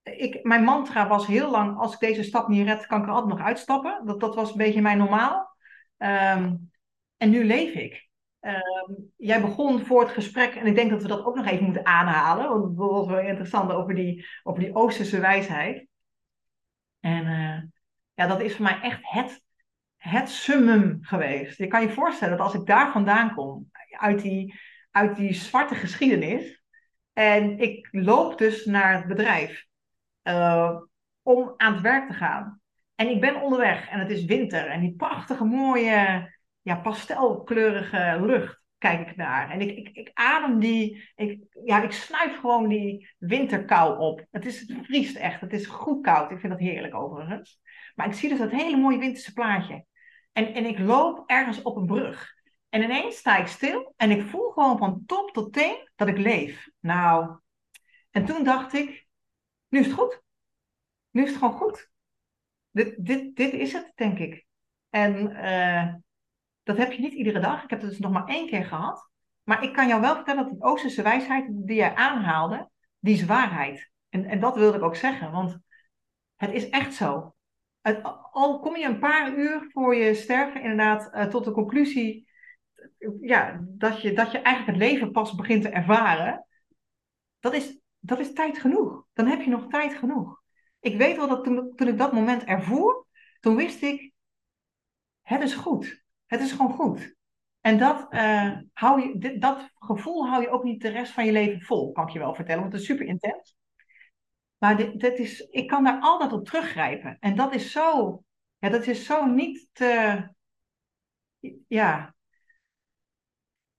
Ik, 0.04 0.44
mijn 0.44 0.64
mantra 0.64 1.08
was 1.08 1.28
heel 1.28 1.52
lang, 1.52 1.78
als 1.78 1.94
ik 1.94 2.00
deze 2.00 2.24
stap 2.24 2.48
niet 2.48 2.68
red, 2.68 2.86
kan 2.86 3.02
ik 3.02 3.08
er 3.08 3.14
altijd 3.14 3.38
nog 3.38 3.46
uitstappen. 3.48 4.06
Dat, 4.06 4.20
dat 4.20 4.36
was 4.36 4.52
een 4.52 4.58
beetje 4.58 4.82
mijn 4.82 4.98
normaal. 4.98 5.56
Um, 5.98 6.72
en 7.18 7.30
nu 7.30 7.46
leef 7.46 7.74
ik. 7.74 8.10
Uh, 8.42 8.98
jij 9.18 9.42
begon 9.42 9.86
voor 9.86 10.02
het 10.02 10.12
gesprek, 10.12 10.56
en 10.56 10.66
ik 10.66 10.76
denk 10.76 10.90
dat 10.90 11.02
we 11.02 11.08
dat 11.08 11.26
ook 11.26 11.36
nog 11.36 11.46
even 11.46 11.66
moeten 11.66 11.86
aanhalen, 11.86 12.50
want 12.50 12.64
het 12.64 12.76
was 12.76 13.08
wel 13.08 13.20
interessant 13.20 13.72
over 13.72 13.96
die, 13.96 14.26
over 14.44 14.62
die 14.62 14.76
Oosterse 14.76 15.20
wijsheid. 15.20 15.88
En 17.00 17.26
uh, 17.26 17.62
ja, 18.14 18.28
dat 18.28 18.42
is 18.42 18.56
voor 18.56 18.64
mij 18.64 18.80
echt 18.82 19.00
het, 19.02 19.44
het 19.98 20.30
summum 20.30 20.98
geweest. 21.02 21.58
Je 21.58 21.68
kan 21.68 21.82
je 21.82 21.90
voorstellen 21.90 22.38
dat 22.38 22.46
als 22.46 22.56
ik 22.56 22.66
daar 22.66 22.92
vandaan 22.92 23.34
kom, 23.34 23.72
uit 23.90 24.22
die, 24.22 24.60
uit 24.92 25.16
die 25.16 25.34
zwarte 25.34 25.76
geschiedenis, 25.76 26.64
en 27.14 27.60
ik 27.60 27.88
loop 27.92 28.38
dus 28.38 28.66
naar 28.66 28.94
het 28.94 29.08
bedrijf 29.08 29.66
uh, 30.24 30.78
om 31.22 31.54
aan 31.58 31.74
het 31.74 31.82
werk 31.82 32.08
te 32.08 32.14
gaan. 32.14 32.62
En 32.96 33.10
ik 33.10 33.22
ben 33.22 33.42
onderweg 33.42 33.90
en 33.90 34.00
het 34.00 34.10
is 34.10 34.26
winter 34.26 34.68
en 34.68 34.80
die 34.80 34.96
prachtige 34.96 35.44
mooie 35.44 36.30
ja, 36.62 36.76
pastelkleurige 36.76 38.18
lucht 38.22 38.62
kijk 38.78 39.10
ik 39.10 39.16
naar. 39.16 39.50
En 39.50 39.62
ik, 39.62 39.78
ik, 39.78 39.90
ik 39.90 40.12
adem 40.14 40.60
die, 40.60 41.12
ik, 41.16 41.44
ja, 41.66 41.84
ik 41.84 41.92
snuif 41.92 42.40
gewoon 42.40 42.68
die 42.68 43.10
winterkou 43.18 44.00
op. 44.00 44.26
Het, 44.32 44.46
is, 44.46 44.60
het 44.60 44.78
vriest 44.86 45.16
echt, 45.16 45.42
het 45.42 45.54
is 45.54 45.66
goed 45.66 46.04
koud. 46.04 46.32
Ik 46.32 46.40
vind 46.40 46.52
dat 46.52 46.62
heerlijk 46.62 46.96
overigens. 46.96 47.62
Maar 47.96 48.08
ik 48.08 48.14
zie 48.14 48.30
dus 48.30 48.38
dat 48.38 48.52
hele 48.52 48.78
mooie 48.78 48.98
winterse 48.98 49.34
plaatje. 49.34 49.86
En, 50.32 50.54
en 50.54 50.66
ik 50.66 50.80
loop 50.80 51.24
ergens 51.26 51.62
op 51.62 51.76
een 51.76 51.86
brug. 51.86 52.34
En 52.70 52.84
ineens 52.84 53.18
sta 53.18 53.38
ik 53.38 53.48
stil 53.48 53.94
en 53.98 54.12
ik 54.12 54.22
voel 54.22 54.50
gewoon 54.50 54.78
van 54.78 55.04
top 55.06 55.32
tot 55.32 55.54
teen 55.54 55.90
dat 55.96 56.08
ik 56.08 56.18
leef. 56.18 56.70
Nou, 56.80 57.40
en 58.12 58.26
toen 58.26 58.44
dacht 58.44 58.74
ik, 58.74 59.08
nu 59.68 59.80
is 59.80 59.86
het 59.86 59.96
goed. 59.96 60.22
Nu 61.10 61.24
is 61.24 61.30
het 61.30 61.38
gewoon 61.38 61.54
goed. 61.54 61.90
Dit, 62.72 63.06
dit, 63.06 63.36
dit 63.36 63.54
is 63.54 63.74
het, 63.74 63.92
denk 63.96 64.20
ik. 64.20 64.46
En 64.90 65.30
uh, 65.32 65.94
dat 66.76 66.86
heb 66.86 66.92
je 66.92 67.02
niet 67.02 67.14
iedere 67.14 67.40
dag. 67.40 67.64
Ik 67.64 67.70
heb 67.70 67.82
het 67.82 67.90
dus 67.90 68.00
nog 68.00 68.12
maar 68.12 68.26
één 68.26 68.48
keer 68.48 68.66
gehad. 68.66 69.10
Maar 69.44 69.64
ik 69.64 69.74
kan 69.74 69.88
jou 69.88 70.02
wel 70.02 70.16
vertellen 70.16 70.44
dat 70.44 70.52
die 70.52 70.62
Oosterse 70.62 71.02
wijsheid 71.02 71.46
die 71.50 71.76
jij 71.76 71.96
aanhaalde, 71.96 72.70
die 73.00 73.14
is 73.14 73.26
waarheid. 73.26 73.92
En, 74.10 74.26
en 74.26 74.40
dat 74.40 74.56
wilde 74.56 74.78
ik 74.78 74.84
ook 74.84 74.96
zeggen, 74.96 75.32
want 75.32 75.58
het 76.36 76.52
is 76.52 76.70
echt 76.70 76.94
zo. 76.94 77.36
Al 78.32 78.60
kom 78.60 78.76
je 78.76 78.86
een 78.86 79.00
paar 79.00 79.34
uur 79.34 79.68
voor 79.72 79.96
je 79.96 80.14
sterven 80.14 80.62
inderdaad 80.62 81.10
uh, 81.14 81.26
tot 81.26 81.46
de 81.46 81.52
conclusie 81.52 82.30
ja, 83.22 83.66
dat, 83.68 84.02
je, 84.02 84.14
dat 84.14 84.32
je 84.32 84.40
eigenlijk 84.40 84.78
het 84.78 84.90
leven 84.90 85.12
pas 85.12 85.36
begint 85.36 85.62
te 85.62 85.70
ervaren, 85.70 86.46
dat 87.40 87.54
is, 87.54 87.80
dat 88.00 88.20
is 88.20 88.34
tijd 88.34 88.60
genoeg. 88.60 89.06
Dan 89.14 89.28
heb 89.28 89.42
je 89.42 89.50
nog 89.50 89.68
tijd 89.68 89.94
genoeg. 89.94 90.42
Ik 90.80 90.98
weet 90.98 91.16
wel 91.16 91.28
dat 91.28 91.44
toen, 91.44 91.76
toen 91.76 91.88
ik 91.88 91.98
dat 91.98 92.14
moment 92.14 92.44
ervoer, 92.44 93.06
toen 93.40 93.56
wist 93.56 93.82
ik, 93.82 94.12
het 95.22 95.42
is 95.42 95.54
goed. 95.54 96.01
Het 96.32 96.42
is 96.42 96.52
gewoon 96.52 96.74
goed. 96.74 97.16
En 97.62 97.78
dat, 97.78 98.14
uh, 98.14 98.58
hou 98.74 99.02
je, 99.02 99.38
dat 99.38 99.70
gevoel 99.74 100.28
hou 100.28 100.42
je 100.42 100.50
ook 100.50 100.64
niet 100.64 100.82
de 100.82 100.90
rest 100.90 101.12
van 101.12 101.26
je 101.26 101.32
leven 101.32 101.62
vol, 101.62 101.92
kan 101.92 102.08
ik 102.08 102.14
je 102.14 102.20
wel 102.20 102.36
vertellen, 102.36 102.62
want 102.62 102.74
het 102.74 102.82
is 102.82 102.88
super 102.88 103.06
intens. 103.06 103.56
Maar 104.58 104.78
dit, 104.78 105.00
dit 105.00 105.20
is, 105.20 105.40
ik 105.40 105.68
kan 105.68 105.84
daar 105.84 106.00
altijd 106.00 106.32
op 106.32 106.46
teruggrijpen. 106.46 107.18
En 107.20 107.36
dat 107.36 107.56
is 107.56 107.72
zo, 107.72 108.24
ja, 108.58 108.70
dat 108.70 108.88
is 108.88 109.06
zo 109.06 109.26
niet 109.26 109.68
te, 109.72 110.24
ja. 111.68 112.16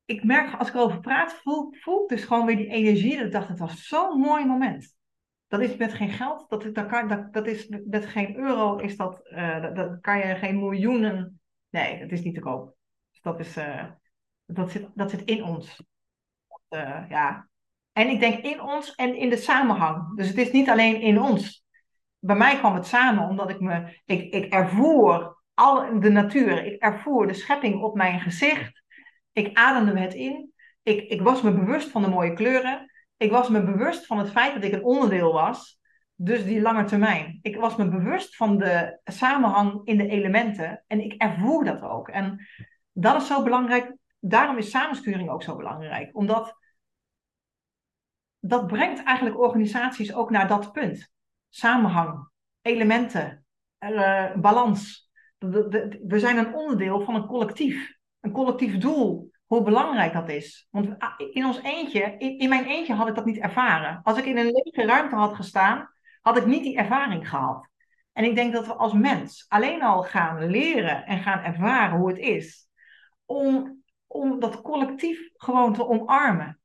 Ik 0.05 0.25
merk, 0.25 0.55
als 0.59 0.69
ik 0.69 0.75
erover 0.75 1.01
praat, 1.01 1.33
voel, 1.33 1.75
voel 1.81 2.03
ik 2.03 2.09
dus 2.09 2.25
gewoon 2.25 2.47
weer 2.47 2.57
die 2.57 2.69
energie. 2.69 3.17
Dat 3.17 3.27
ik 3.27 3.33
dacht, 3.33 3.49
het 3.49 3.59
was 3.59 3.87
zo'n 3.87 4.21
mooi 4.21 4.45
moment. 4.45 4.97
Dat 5.47 5.61
is 5.61 5.77
met 5.77 5.93
geen 5.93 6.11
geld, 6.11 6.51
dat, 6.51 6.75
dat, 6.75 7.33
dat, 7.33 7.47
is 7.47 7.69
met 7.69 8.07
geen 8.07 8.37
euro, 8.37 8.77
is 8.77 8.97
dat, 8.97 9.21
uh, 9.25 9.63
dat, 9.63 9.77
dat 9.77 10.01
kan 10.01 10.19
je 10.19 10.35
geen 10.35 10.59
miljoenen 10.59 11.42
Nee, 11.73 11.99
dat 11.99 12.11
is 12.11 12.23
niet 12.23 12.35
te 12.35 12.41
koop. 12.41 12.77
Dus 13.11 13.21
dat, 13.21 13.41
is, 13.41 13.57
uh, 13.57 13.85
dat, 14.47 14.71
zit, 14.71 14.89
dat 14.95 15.11
zit 15.11 15.23
in 15.25 15.45
ons. 15.45 15.83
Uh, 16.71 17.05
ja. 17.09 17.49
En 17.93 18.09
ik 18.09 18.21
denk 18.21 18.45
in 18.45 18.61
ons 18.61 18.95
en 18.95 19.17
in 19.17 19.29
de 19.29 19.37
samenhang. 19.37 20.17
Dus 20.17 20.29
het 20.29 20.39
is 20.39 20.51
niet 20.51 20.69
alleen 20.69 21.01
in 21.01 21.21
ons. 21.21 21.65
Bij 22.19 22.37
mij 22.37 22.59
kwam 22.59 22.75
het 22.75 22.87
samen 22.87 23.29
omdat 23.29 23.51
ik 23.51 23.61
me, 23.61 24.01
ik, 24.05 24.33
ik 24.33 24.53
ervoer 24.53 25.37
al 25.55 26.01
de 26.01 26.11
natuur, 26.11 26.65
ik 26.65 26.83
ervoer 26.83 27.27
de 27.27 27.35
schepping 27.35 27.83
op 27.83 27.95
mijn 27.95 28.21
gezicht. 28.21 28.83
Ik 29.33 29.57
ademde 29.57 30.01
het 30.01 30.15
in. 30.15 30.53
Ik, 30.83 31.09
ik 31.09 31.23
was 31.23 31.43
me 31.43 31.53
bewust 31.53 31.89
van 31.89 32.03
de 32.03 32.09
mooie 32.09 32.33
kleuren. 32.33 32.91
Ik 33.17 33.31
was 33.31 33.49
me 33.49 33.65
bewust 33.65 34.07
van 34.07 34.19
het 34.19 34.31
feit 34.31 34.55
dat 34.55 34.65
ik 34.65 34.73
een 34.73 34.85
onderdeel 34.85 35.33
was 35.33 35.81
dus 36.25 36.45
die 36.45 36.61
lange 36.61 36.85
termijn. 36.85 37.39
Ik 37.43 37.57
was 37.57 37.77
me 37.77 37.89
bewust 37.89 38.37
van 38.37 38.59
de 38.59 39.01
samenhang 39.05 39.81
in 39.85 39.97
de 39.97 40.09
elementen 40.09 40.85
en 40.87 41.01
ik 41.01 41.23
ervoer 41.23 41.65
dat 41.65 41.83
ook. 41.83 42.09
En 42.09 42.47
dat 42.93 43.21
is 43.21 43.27
zo 43.27 43.43
belangrijk. 43.43 43.97
Daarom 44.19 44.57
is 44.57 44.71
samensturing 44.71 45.31
ook 45.31 45.43
zo 45.43 45.57
belangrijk. 45.57 46.17
Omdat 46.17 46.57
dat 48.41 48.67
brengt 48.67 49.03
eigenlijk 49.03 49.39
organisaties 49.39 50.15
ook 50.15 50.31
naar 50.31 50.49
dat 50.49 50.73
punt. 50.73 51.13
Samenhang, 51.49 52.29
elementen, 52.61 53.45
uh, 53.79 54.35
balans. 54.35 55.11
We 55.39 56.19
zijn 56.19 56.37
een 56.37 56.55
onderdeel 56.55 57.01
van 57.01 57.15
een 57.15 57.27
collectief. 57.27 57.99
Een 58.21 58.33
collectief 58.33 58.79
doel. 58.79 59.31
Hoe 59.47 59.63
belangrijk 59.63 60.13
dat 60.13 60.29
is. 60.29 60.67
Want 60.71 60.97
in 61.33 61.45
ons 61.45 61.63
eentje, 61.63 62.17
in, 62.19 62.39
in 62.39 62.49
mijn 62.49 62.65
eentje 62.65 62.95
had 62.95 63.09
ik 63.09 63.15
dat 63.15 63.25
niet 63.25 63.39
ervaren. 63.39 64.01
Als 64.03 64.19
ik 64.19 64.25
in 64.25 64.37
een 64.37 64.51
lege 64.51 64.87
ruimte 64.87 65.15
had 65.15 65.35
gestaan, 65.35 65.92
had 66.23 66.37
ik 66.37 66.47
niet 66.47 66.63
die 66.63 66.77
ervaring 66.77 67.29
gehad. 67.29 67.69
En 68.13 68.25
ik 68.25 68.35
denk 68.35 68.53
dat 68.53 68.67
we 68.67 68.75
als 68.75 68.93
mens 68.93 69.45
alleen 69.49 69.83
al 69.83 70.03
gaan 70.03 70.47
leren 70.47 71.07
en 71.07 71.23
gaan 71.23 71.43
ervaren 71.43 71.99
hoe 71.99 72.09
het 72.09 72.19
is 72.19 72.69
om, 73.25 73.83
om 74.07 74.41
dat 74.41 74.63
collectief 74.63 75.31
gewoon 75.37 75.75
te 75.75 75.89
omarmen. 75.89 76.61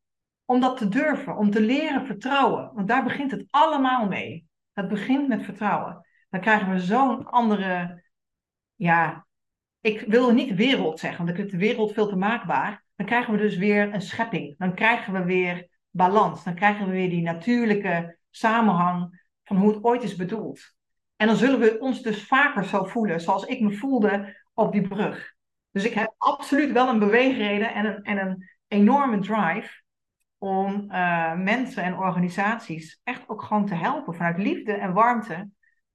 Om 0.46 0.60
dat 0.60 0.78
te 0.78 0.88
durven, 0.88 1.38
om 1.38 1.52
te 1.52 1.62
leren 1.62 2.06
vertrouwen. 2.06 2.72
Want 2.74 2.88
daar 2.88 3.04
begint 3.04 3.32
het 3.32 3.46
allemaal 3.50 4.08
mee. 4.08 4.48
Het 4.74 4.88
begint 4.88 5.28
met 5.28 5.44
vertrouwen. 5.44 6.06
Dan 6.30 6.42
krijgen 6.42 6.72
we 6.72 6.80
zo'n 6.80 7.26
andere 7.26 8.04
ja, 8.76 9.28
ik 9.82 10.00
wil 10.00 10.34
niet 10.34 10.56
wereld 10.56 11.00
zeggen, 11.00 11.18
want 11.18 11.30
ik 11.30 11.36
vind 11.36 11.52
de 11.52 11.68
wereld 11.68 11.94
veel 11.94 12.08
te 12.08 12.16
maakbaar. 12.16 12.86
Dan 12.96 13.06
krijgen 13.06 13.34
we 13.34 13.40
dus 13.40 13.58
weer 13.58 13.94
een 13.94 14.02
schepping. 14.02 14.58
Dan 14.58 14.74
krijgen 14.74 15.14
we 15.14 15.24
weer 15.24 15.68
balans. 15.90 16.44
Dan 16.44 16.56
krijgen 16.56 16.86
we 16.86 16.92
weer 16.92 17.10
die 17.10 17.22
natuurlijke 17.22 18.18
samenhang 18.30 19.26
van 19.48 19.58
hoe 19.58 19.74
het 19.74 19.84
ooit 19.84 20.04
is 20.04 20.16
bedoeld. 20.16 20.76
En 21.16 21.28
dan 21.28 21.36
zullen 21.36 21.60
we 21.60 21.80
ons 21.80 22.02
dus 22.02 22.24
vaker 22.24 22.66
zo 22.66 22.84
voelen, 22.84 23.22
zoals 23.22 23.46
ik 23.46 23.62
me 23.62 23.78
voelde 23.78 24.38
op 24.54 24.72
die 24.72 24.88
brug. 24.88 25.36
Dus 25.72 25.84
ik 25.84 25.94
heb 25.94 26.14
absoluut 26.18 26.72
wel 26.72 26.88
een 26.90 27.00
beweegreden 27.00 27.74
en 27.74 27.86
een, 27.86 28.04
en 28.04 28.18
een 28.18 28.50
enorme 28.68 29.20
drive 29.20 29.82
om 30.38 30.92
uh, 30.92 31.34
mensen 31.34 31.84
en 31.84 31.98
organisaties 31.98 33.00
echt 33.04 33.30
ook 33.30 33.42
gewoon 33.42 33.66
te 33.66 33.76
helpen 33.76 34.16
vanuit 34.16 34.38
liefde 34.38 34.74
en 34.74 34.94
warmte 34.94 35.50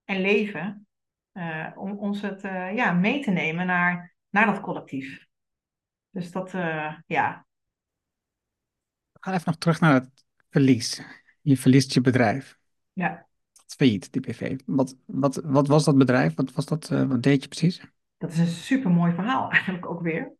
en 0.05 0.21
leven. 0.21 0.87
Uh, 1.33 1.69
om 1.75 1.99
ons 1.99 2.21
het 2.21 2.45
uh, 2.45 2.75
ja, 2.75 2.93
mee 2.93 3.23
te 3.23 3.31
nemen 3.31 3.67
naar, 3.67 4.15
naar 4.29 4.47
dat 4.47 4.61
collectief. 4.61 5.27
Dus 6.11 6.31
dat, 6.31 6.51
ja. 7.07 7.47
We 9.13 9.19
gaan 9.21 9.35
even 9.35 9.47
nog 9.47 9.57
terug 9.57 9.81
naar 9.81 9.95
het 9.95 10.25
verlies. 10.51 11.03
Je 11.41 11.57
verliest 11.57 11.95
je 11.95 12.01
bedrijf. 12.01 12.59
Ja. 12.93 13.27
Failliet, 13.75 14.12
die 14.12 14.20
BV. 14.20 14.59
Wat, 14.66 14.97
wat, 15.07 15.41
wat 15.45 15.68
was 15.68 15.85
dat 15.85 15.99
bedrijf? 15.99 16.35
Wat, 16.35 16.53
was 16.53 16.66
dat, 16.66 16.89
wat 16.89 17.23
deed 17.23 17.43
je 17.43 17.49
precies? 17.49 17.85
Dat 18.18 18.31
is 18.33 18.39
een 18.39 18.47
super 18.47 18.91
mooi 18.91 19.12
verhaal 19.12 19.51
eigenlijk 19.53 19.87
ook 19.91 20.03
weer. 20.03 20.33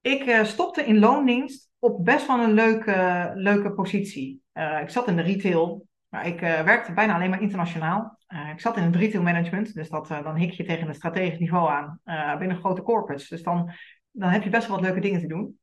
Ik 0.00 0.40
stopte 0.44 0.84
in 0.84 0.98
loondienst 0.98 1.70
op 1.78 2.04
best 2.04 2.26
wel 2.26 2.40
een 2.40 2.52
leuke, 2.52 3.30
leuke 3.34 3.72
positie. 3.72 4.42
Uh, 4.54 4.80
ik 4.80 4.88
zat 4.88 5.08
in 5.08 5.16
de 5.16 5.22
retail, 5.22 5.86
maar 6.08 6.26
ik 6.26 6.40
werkte 6.40 6.92
bijna 6.92 7.14
alleen 7.14 7.30
maar 7.30 7.42
internationaal. 7.42 8.18
Ik 8.52 8.60
zat 8.60 8.76
in 8.76 8.82
het 8.82 8.96
retail 8.96 9.22
management, 9.22 9.74
dus 9.74 9.88
dat, 9.88 10.08
dan 10.08 10.36
hik 10.36 10.52
je 10.52 10.64
tegen 10.64 10.88
een 10.88 10.94
strategisch 10.94 11.38
niveau 11.38 11.70
aan 11.70 12.00
binnen 12.38 12.56
grote 12.56 12.82
corporates. 12.82 13.28
Dus 13.28 13.42
dan, 13.42 13.70
dan 14.10 14.30
heb 14.30 14.42
je 14.42 14.50
best 14.50 14.66
wel 14.66 14.76
wat 14.76 14.84
leuke 14.84 15.00
dingen 15.00 15.20
te 15.20 15.26
doen. 15.26 15.58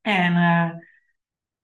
En 0.00 0.34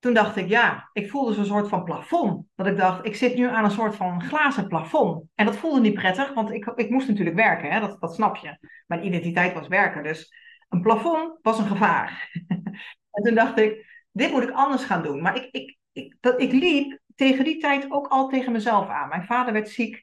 toen 0.02 0.14
dacht 0.14 0.36
ik, 0.36 0.48
ja, 0.48 0.90
ik 0.92 1.10
voelde 1.10 1.34
zo'n 1.34 1.44
soort 1.44 1.68
van 1.68 1.84
plafond. 1.84 2.46
Dat 2.54 2.66
ik 2.66 2.76
dacht, 2.76 3.06
ik 3.06 3.16
zit 3.16 3.34
nu 3.34 3.48
aan 3.48 3.64
een 3.64 3.70
soort 3.70 3.96
van 3.96 4.22
glazen 4.22 4.68
plafond. 4.68 5.24
En 5.34 5.46
dat 5.46 5.56
voelde 5.56 5.80
niet 5.80 5.94
prettig, 5.94 6.34
want 6.34 6.50
ik, 6.50 6.72
ik 6.74 6.90
moest 6.90 7.08
natuurlijk 7.08 7.36
werken, 7.36 7.70
hè? 7.70 7.80
Dat, 7.80 8.00
dat 8.00 8.14
snap 8.14 8.36
je. 8.36 8.58
Mijn 8.86 9.06
identiteit 9.06 9.54
was 9.54 9.68
werken, 9.68 10.02
dus 10.02 10.34
een 10.68 10.80
plafond 10.80 11.38
was 11.42 11.58
een 11.58 11.66
gevaar. 11.66 12.30
En 13.12 13.22
toen 13.22 13.34
dacht 13.34 13.58
ik, 13.58 13.86
dit 14.12 14.30
moet 14.30 14.42
ik 14.42 14.50
anders 14.50 14.84
gaan 14.84 15.02
doen. 15.02 15.22
Maar 15.22 15.36
ik, 15.36 15.48
ik, 15.50 15.76
ik, 15.92 16.16
dat, 16.20 16.40
ik 16.40 16.52
liep 16.52 16.98
tegen 17.14 17.44
die 17.44 17.58
tijd 17.58 17.90
ook 17.90 18.06
al 18.06 18.28
tegen 18.28 18.52
mezelf 18.52 18.88
aan. 18.88 19.08
Mijn 19.08 19.24
vader 19.24 19.52
werd 19.52 19.68
ziek, 19.68 19.94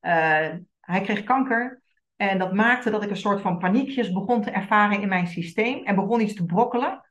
uh, 0.00 0.48
hij 0.80 1.00
kreeg 1.02 1.22
kanker. 1.22 1.82
En 2.16 2.38
dat 2.38 2.52
maakte 2.52 2.90
dat 2.90 3.02
ik 3.02 3.10
een 3.10 3.16
soort 3.16 3.40
van 3.40 3.58
paniekjes 3.58 4.12
begon 4.12 4.42
te 4.42 4.50
ervaren 4.50 5.00
in 5.00 5.08
mijn 5.08 5.26
systeem. 5.26 5.84
En 5.84 5.94
begon 5.94 6.20
iets 6.20 6.34
te 6.34 6.44
brokkelen. 6.44 7.02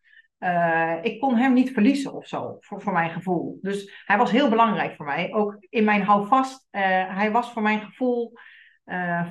Uh, 0.44 0.98
ik 1.02 1.20
kon 1.20 1.36
hem 1.36 1.54
niet 1.54 1.72
verliezen 1.72 2.14
of 2.14 2.28
zo, 2.28 2.58
voor, 2.60 2.82
voor 2.82 2.94
mijn 2.94 3.10
gevoel. 3.10 3.60
Dus 3.62 4.04
hij 4.06 4.18
was 4.18 4.32
heel 4.32 4.50
belangrijk 4.50 4.96
voor 4.96 5.06
mij. 5.06 5.34
Ook 5.34 5.58
in 5.70 5.84
mijn 5.84 6.02
houvast. 6.02 6.68
Uh, 6.72 6.82
hij 7.16 7.32
was 7.32 7.52
voor 7.52 7.62
mijn 7.62 7.82
gevoel 7.82 8.34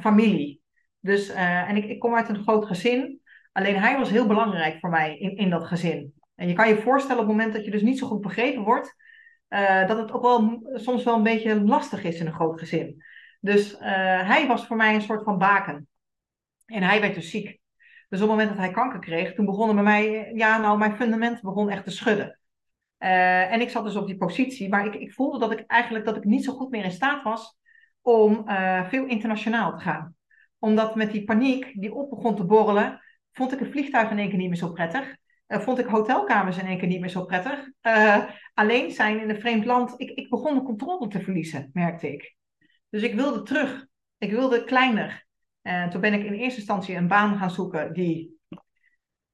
familie. 0.01 0.63
Dus, 1.01 1.29
en 1.29 1.77
ik, 1.77 1.85
ik 1.85 1.99
kom 1.99 2.15
uit 2.15 2.29
een 2.29 2.43
groot 2.43 2.67
gezin. 2.67 3.21
Alleen 3.53 3.77
hij 3.77 3.99
was 3.99 4.11
heel 4.11 4.27
belangrijk 4.27 4.79
voor 4.79 4.91
mij 4.91 5.19
in, 5.19 5.37
in 5.37 5.51
dat 5.51 5.67
gezin. 5.67 6.15
En 6.35 6.49
je 6.49 6.55
kan 6.55 6.69
je 6.69 6.77
voorstellen 6.77 7.23
op 7.23 7.29
het 7.29 7.37
moment 7.37 7.55
dat 7.55 7.65
je 7.65 7.71
dus 7.71 7.83
niet 7.83 7.99
zo 7.99 8.07
goed 8.07 8.21
begrepen 8.21 8.63
wordt, 8.63 8.97
dat 9.87 9.99
het 9.99 10.13
ook 10.13 10.23
wel 10.23 10.71
soms 10.75 11.05
wel 11.05 11.17
een 11.17 11.23
beetje 11.23 11.61
lastig 11.61 12.05
is 12.05 12.21
in 12.21 12.27
een 12.27 12.33
groot 12.33 12.59
gezin. 12.59 13.05
Dus 13.41 13.79
hij 13.79 14.45
was 14.47 14.67
voor 14.67 14.77
mij 14.77 14.95
een 14.95 15.03
soort 15.03 15.25
van 15.25 15.39
baken. 15.39 15.89
En 16.67 16.83
hij 16.83 17.01
werd 17.01 17.15
dus 17.15 17.31
ziek. 17.31 17.60
Dus 18.11 18.21
op 18.21 18.29
het 18.29 18.37
moment 18.37 18.49
dat 18.49 18.59
hij 18.59 18.71
kanker 18.71 18.99
kreeg, 18.99 19.35
toen 19.35 19.45
begonnen 19.45 19.75
bij 19.75 19.85
mij, 19.85 20.33
ja, 20.35 20.59
nou, 20.59 20.79
mijn 20.79 20.97
fundament 20.97 21.43
begon 21.43 21.71
echt 21.71 21.85
te 21.85 21.91
schudden. 21.91 22.39
Uh, 22.99 23.53
en 23.53 23.61
ik 23.61 23.71
zat 23.71 23.85
dus 23.85 23.97
op 23.97 24.07
die 24.07 24.17
positie, 24.17 24.69
maar 24.69 24.87
ik, 24.87 24.95
ik 24.95 25.13
voelde 25.13 25.39
dat 25.39 25.53
ik 25.53 25.65
eigenlijk 25.67 26.05
dat 26.05 26.17
ik 26.17 26.25
niet 26.25 26.45
zo 26.45 26.53
goed 26.53 26.71
meer 26.71 26.85
in 26.85 26.91
staat 26.91 27.23
was 27.23 27.59
om 28.03 28.45
veel 28.89 29.05
internationaal 29.07 29.73
te 29.73 29.83
gaan. 29.83 30.15
Omdat 30.59 30.95
met 30.95 31.13
die 31.13 31.25
paniek 31.25 31.81
die 31.81 31.95
op 31.95 32.11
begon 32.11 32.37
te 32.37 32.45
borrelen, 32.45 33.01
vond 33.33 33.53
ik 33.53 33.61
een 33.61 33.71
vliegtuig 33.71 34.11
in 34.11 34.19
één 34.19 34.29
keer 34.29 34.39
niet 34.39 34.49
meer 34.49 34.59
zo 34.59 34.73
prettig. 34.73 35.17
Uh, 35.49 35.61
vond 35.61 35.79
ik 35.79 35.87
hotelkamers 35.87 36.59
in 36.59 36.67
één 36.67 36.79
keer 36.79 36.89
niet 36.89 37.01
meer 37.01 37.09
zo 37.09 37.25
prettig. 37.25 37.71
Alleen 38.55 38.91
zijn 38.91 39.21
in 39.21 39.31
een 39.31 39.41
vreemd 39.41 39.65
land, 39.65 39.95
ik, 39.97 40.11
ik 40.11 40.31
begon 40.31 40.55
de 40.55 40.63
controle 40.63 41.09
te 41.09 41.21
verliezen, 41.21 41.71
merkte 41.73 42.13
ik. 42.13 42.37
Dus 42.89 43.03
ik 43.03 43.15
wilde 43.15 43.43
terug. 43.43 43.87
Ik 44.19 44.31
wilde 44.31 44.65
kleiner. 44.65 45.27
En 45.63 45.91
toen 45.91 46.01
ben 46.01 46.15
ik 46.15 46.25
in 46.25 46.33
eerste 46.33 46.59
instantie 46.59 46.97
een 46.97 47.09
baan 47.09 47.39
gaan 47.39 47.51
zoeken 47.51 47.93
die 47.93 48.39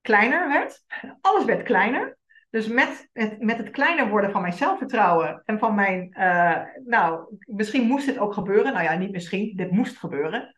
kleiner 0.00 0.48
werd. 0.48 0.84
Alles 1.20 1.44
werd 1.44 1.62
kleiner. 1.62 2.18
Dus 2.50 2.68
met 2.68 3.08
het, 3.12 3.40
met 3.40 3.58
het 3.58 3.70
kleiner 3.70 4.08
worden 4.08 4.30
van 4.30 4.40
mijn 4.40 4.52
zelfvertrouwen 4.52 5.42
en 5.44 5.58
van 5.58 5.74
mijn, 5.74 6.14
uh, 6.18 6.62
nou, 6.84 7.36
misschien 7.38 7.86
moest 7.86 8.06
dit 8.06 8.18
ook 8.18 8.32
gebeuren. 8.32 8.72
Nou 8.72 8.84
ja, 8.84 8.94
niet 8.94 9.10
misschien, 9.10 9.56
dit 9.56 9.70
moest 9.70 9.96
gebeuren. 9.96 10.54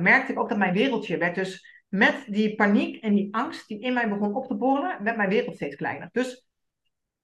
merkte 0.00 0.32
ik 0.32 0.38
ook 0.38 0.48
dat 0.48 0.58
mijn 0.58 0.74
wereldje 0.74 1.16
werd 1.18 1.34
dus 1.34 1.74
met 1.88 2.24
die 2.26 2.54
paniek 2.54 3.02
en 3.02 3.14
die 3.14 3.34
angst 3.34 3.68
die 3.68 3.80
in 3.80 3.94
mij 3.94 4.08
begon 4.08 4.34
op 4.34 4.46
te 4.46 4.56
borrelen, 4.56 5.02
werd 5.02 5.16
mijn 5.16 5.28
wereld 5.28 5.54
steeds 5.54 5.76
kleiner. 5.76 6.08
Dus 6.12 6.46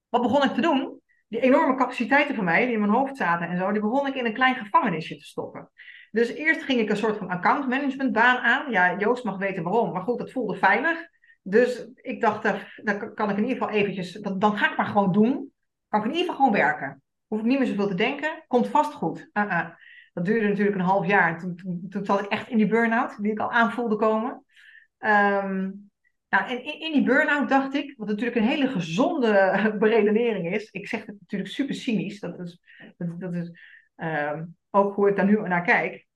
wat 0.08 0.22
begon 0.22 0.42
ik 0.42 0.50
te 0.50 0.60
doen? 0.60 1.00
Die 1.28 1.40
enorme 1.40 1.74
capaciteiten 1.74 2.34
van 2.34 2.44
mij, 2.44 2.64
die 2.64 2.74
in 2.74 2.80
mijn 2.80 2.92
hoofd 2.92 3.16
zaten 3.16 3.48
en 3.48 3.56
zo, 3.56 3.72
die 3.72 3.80
begon 3.80 4.06
ik 4.06 4.14
in 4.14 4.26
een 4.26 4.34
klein 4.34 4.54
gevangenisje 4.54 5.16
te 5.16 5.24
stoppen. 5.24 5.70
Dus 6.12 6.28
eerst 6.28 6.62
ging 6.62 6.80
ik 6.80 6.90
een 6.90 6.96
soort 6.96 7.16
van 7.16 7.28
account 7.28 7.68
management 7.68 8.12
baan 8.12 8.38
aan. 8.38 8.70
Ja, 8.70 8.98
Joost 8.98 9.24
mag 9.24 9.38
weten 9.38 9.62
waarom, 9.62 9.92
maar 9.92 10.02
goed, 10.02 10.18
dat 10.18 10.32
voelde 10.32 10.56
veilig. 10.56 11.08
Dus 11.42 11.86
ik 11.94 12.20
dacht, 12.20 12.42
dat 12.84 13.14
kan 13.14 13.30
ik 13.30 13.36
in 13.36 13.42
ieder 13.42 13.58
geval 13.58 13.74
eventjes, 13.74 14.12
dan 14.12 14.56
ga 14.56 14.70
ik 14.70 14.76
maar 14.76 14.86
gewoon 14.86 15.12
doen. 15.12 15.52
Kan 15.88 16.00
ik 16.00 16.06
in 16.06 16.12
ieder 16.12 16.30
geval 16.30 16.36
gewoon 16.36 16.60
werken. 16.60 17.02
Hoef 17.26 17.38
ik 17.38 17.46
niet 17.46 17.58
meer 17.58 17.66
zoveel 17.66 17.88
te 17.88 17.94
denken, 17.94 18.44
komt 18.46 18.68
vast 18.68 18.92
goed. 18.92 19.28
Uh 19.32 19.44
-uh. 19.44 19.68
Dat 20.12 20.24
duurde 20.24 20.48
natuurlijk 20.48 20.76
een 20.76 20.82
half 20.82 21.06
jaar. 21.06 21.32
En 21.32 21.38
toen, 21.38 21.56
toen, 21.56 21.86
toen 21.88 22.04
zat 22.04 22.20
ik 22.20 22.26
echt 22.26 22.48
in 22.48 22.56
die 22.56 22.66
burn-out, 22.66 23.22
die 23.22 23.32
ik 23.32 23.38
al 23.38 23.50
aanvoelde 23.50 23.96
komen. 23.96 24.44
Um, 24.98 25.90
nou, 26.28 26.48
en 26.48 26.64
in, 26.80 26.92
die 26.92 27.02
burn-out 27.02 27.48
dacht 27.48 27.74
ik, 27.74 27.94
wat 27.96 28.08
natuurlijk 28.08 28.36
een 28.36 28.48
hele 28.48 28.68
gezonde 28.68 29.74
beredenering 29.78 30.54
is. 30.54 30.70
Ik 30.70 30.88
zeg 30.88 31.06
het 31.06 31.16
natuurlijk 31.20 31.50
super 31.50 31.74
cynisch, 31.74 32.20
dat 32.20 32.38
is, 32.38 32.60
dat 32.96 33.34
is 33.34 33.50
um, 34.02 34.56
ook 34.70 34.94
hoe 34.94 35.08
ik 35.08 35.16
daar 35.16 35.24
nu 35.24 35.40
naar 35.40 35.62
kijk. 35.62 36.06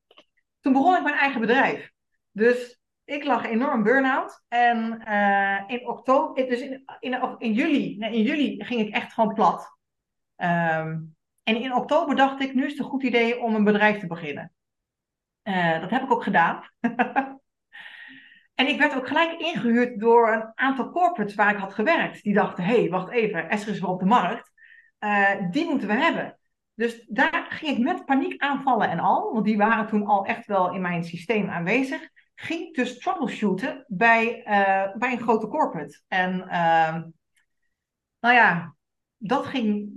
Toen 0.61 0.73
begon 0.73 0.97
ik 0.97 1.03
mijn 1.03 1.15
eigen 1.15 1.41
bedrijf. 1.41 1.91
Dus 2.31 2.81
ik 3.05 3.25
lag 3.25 3.45
enorm 3.45 3.83
burn-out. 3.83 4.43
En 4.49 5.03
uh, 5.09 5.63
in 5.67 5.89
oktober, 5.89 6.47
dus 6.47 6.61
in, 6.61 6.85
in, 7.39 7.53
juli, 7.53 7.97
nee, 7.99 8.15
in 8.15 8.23
juli 8.23 8.65
ging 8.65 8.81
ik 8.81 8.95
echt 8.95 9.13
gewoon 9.13 9.35
plat. 9.35 9.77
Um, 10.37 11.17
en 11.43 11.57
in 11.57 11.75
oktober 11.75 12.17
dacht 12.17 12.41
ik, 12.41 12.55
nu 12.55 12.65
is 12.65 12.71
het 12.71 12.79
een 12.79 12.91
goed 12.91 13.03
idee 13.03 13.41
om 13.41 13.55
een 13.55 13.65
bedrijf 13.65 13.99
te 13.99 14.07
beginnen. 14.07 14.53
Uh, 15.45 15.81
dat 15.81 15.91
heb 15.91 16.03
ik 16.03 16.13
ook 16.13 16.23
gedaan. 16.23 16.69
En 18.57 18.69
ik 18.69 18.79
werd 18.79 18.95
ook 18.95 19.07
gelijk 19.07 19.41
ingehuurd 19.41 20.01
door 20.01 20.33
een 20.33 20.53
aantal 20.55 20.91
corporates 20.91 21.35
waar 21.35 21.51
ik 21.51 21.61
had 21.61 21.75
gewerkt. 21.75 22.23
Die 22.23 22.35
dachten, 22.35 22.65
hé, 22.65 22.81
hey, 22.81 22.89
wacht 22.89 23.11
even, 23.11 23.49
Esther 23.49 23.73
is 23.73 23.81
wel 23.81 23.91
op 23.91 24.01
de 24.01 24.07
markt. 24.07 24.53
Uh, 25.01 25.51
die 25.51 25.65
moeten 25.65 25.89
we 25.89 25.95
hebben. 25.95 26.39
Dus 26.77 27.05
daar 27.09 27.47
ging 27.49 27.77
ik 27.77 27.85
met 27.85 28.05
paniek 28.05 28.43
aanvallen 28.43 28.91
en 28.91 28.99
al, 28.99 29.33
want 29.33 29.45
die 29.45 29.57
waren 29.57 29.87
toen 29.87 30.07
al 30.07 30.25
echt 30.27 30.47
wel 30.47 30.75
in 30.75 30.81
mijn 30.81 31.05
systeem 31.05 31.49
aanwezig. 31.49 32.09
Ging 32.35 32.61
ik 32.61 32.75
dus 32.75 32.99
troubleshooten 32.99 33.85
bij, 33.87 34.39
uh, 34.39 34.97
bij 34.99 35.13
een 35.13 35.21
grote 35.21 35.49
corporate. 35.49 36.03
En 36.09 36.39
uh, 36.39 36.97
nou 38.21 38.35
ja, 38.35 38.75
dat 39.17 39.47
ging 39.47 39.93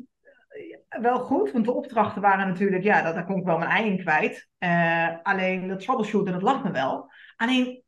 wel 0.90 1.20
goed, 1.20 1.52
want 1.52 1.66
de 1.66 1.72
opdrachten 1.72 2.22
waren 2.22 2.48
natuurlijk, 2.48 2.84
ja, 2.84 3.12
daar 3.12 3.26
kon 3.26 3.38
ik 3.38 3.46
wel 3.46 3.58
mijn 3.58 3.70
ei 3.70 3.90
in 3.90 3.98
kwijt. 3.98 4.50
Uh, 4.60 5.18
alleen 5.24 5.68
dat 5.68 5.80
troubleshooten, 5.80 6.34
dat 6.34 6.42
lag 6.42 6.64
me 6.64 6.72
wel. 6.72 7.12
Alleen 7.36 7.84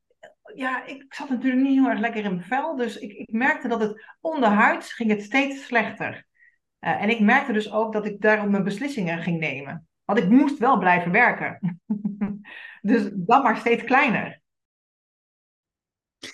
ja, 0.55 0.85
ik 0.85 1.13
zat 1.13 1.29
natuurlijk 1.29 1.63
niet 1.63 1.79
heel 1.79 1.89
erg 1.89 1.99
lekker 1.99 2.23
in 2.23 2.35
mijn 2.35 2.47
vel. 2.47 2.75
Dus 2.75 2.97
ik, 2.97 3.11
ik 3.11 3.31
merkte 3.31 3.67
dat 3.67 3.81
het 3.81 4.05
onderhuids 4.19 4.93
ging 4.93 5.09
het 5.09 5.23
steeds 5.23 5.65
slechter. 5.65 6.25
Uh, 6.81 7.01
en 7.01 7.09
ik 7.09 7.19
merkte 7.19 7.53
dus 7.53 7.71
ook 7.71 7.93
dat 7.93 8.05
ik 8.05 8.21
daarom 8.21 8.51
mijn 8.51 8.63
beslissingen 8.63 9.21
ging 9.21 9.39
nemen. 9.39 9.87
Want 10.05 10.19
ik 10.19 10.29
moest 10.29 10.57
wel 10.57 10.77
blijven 10.77 11.11
werken. 11.11 11.81
dus 12.81 13.09
dan 13.13 13.43
maar 13.43 13.57
steeds 13.57 13.83
kleiner. 13.83 14.41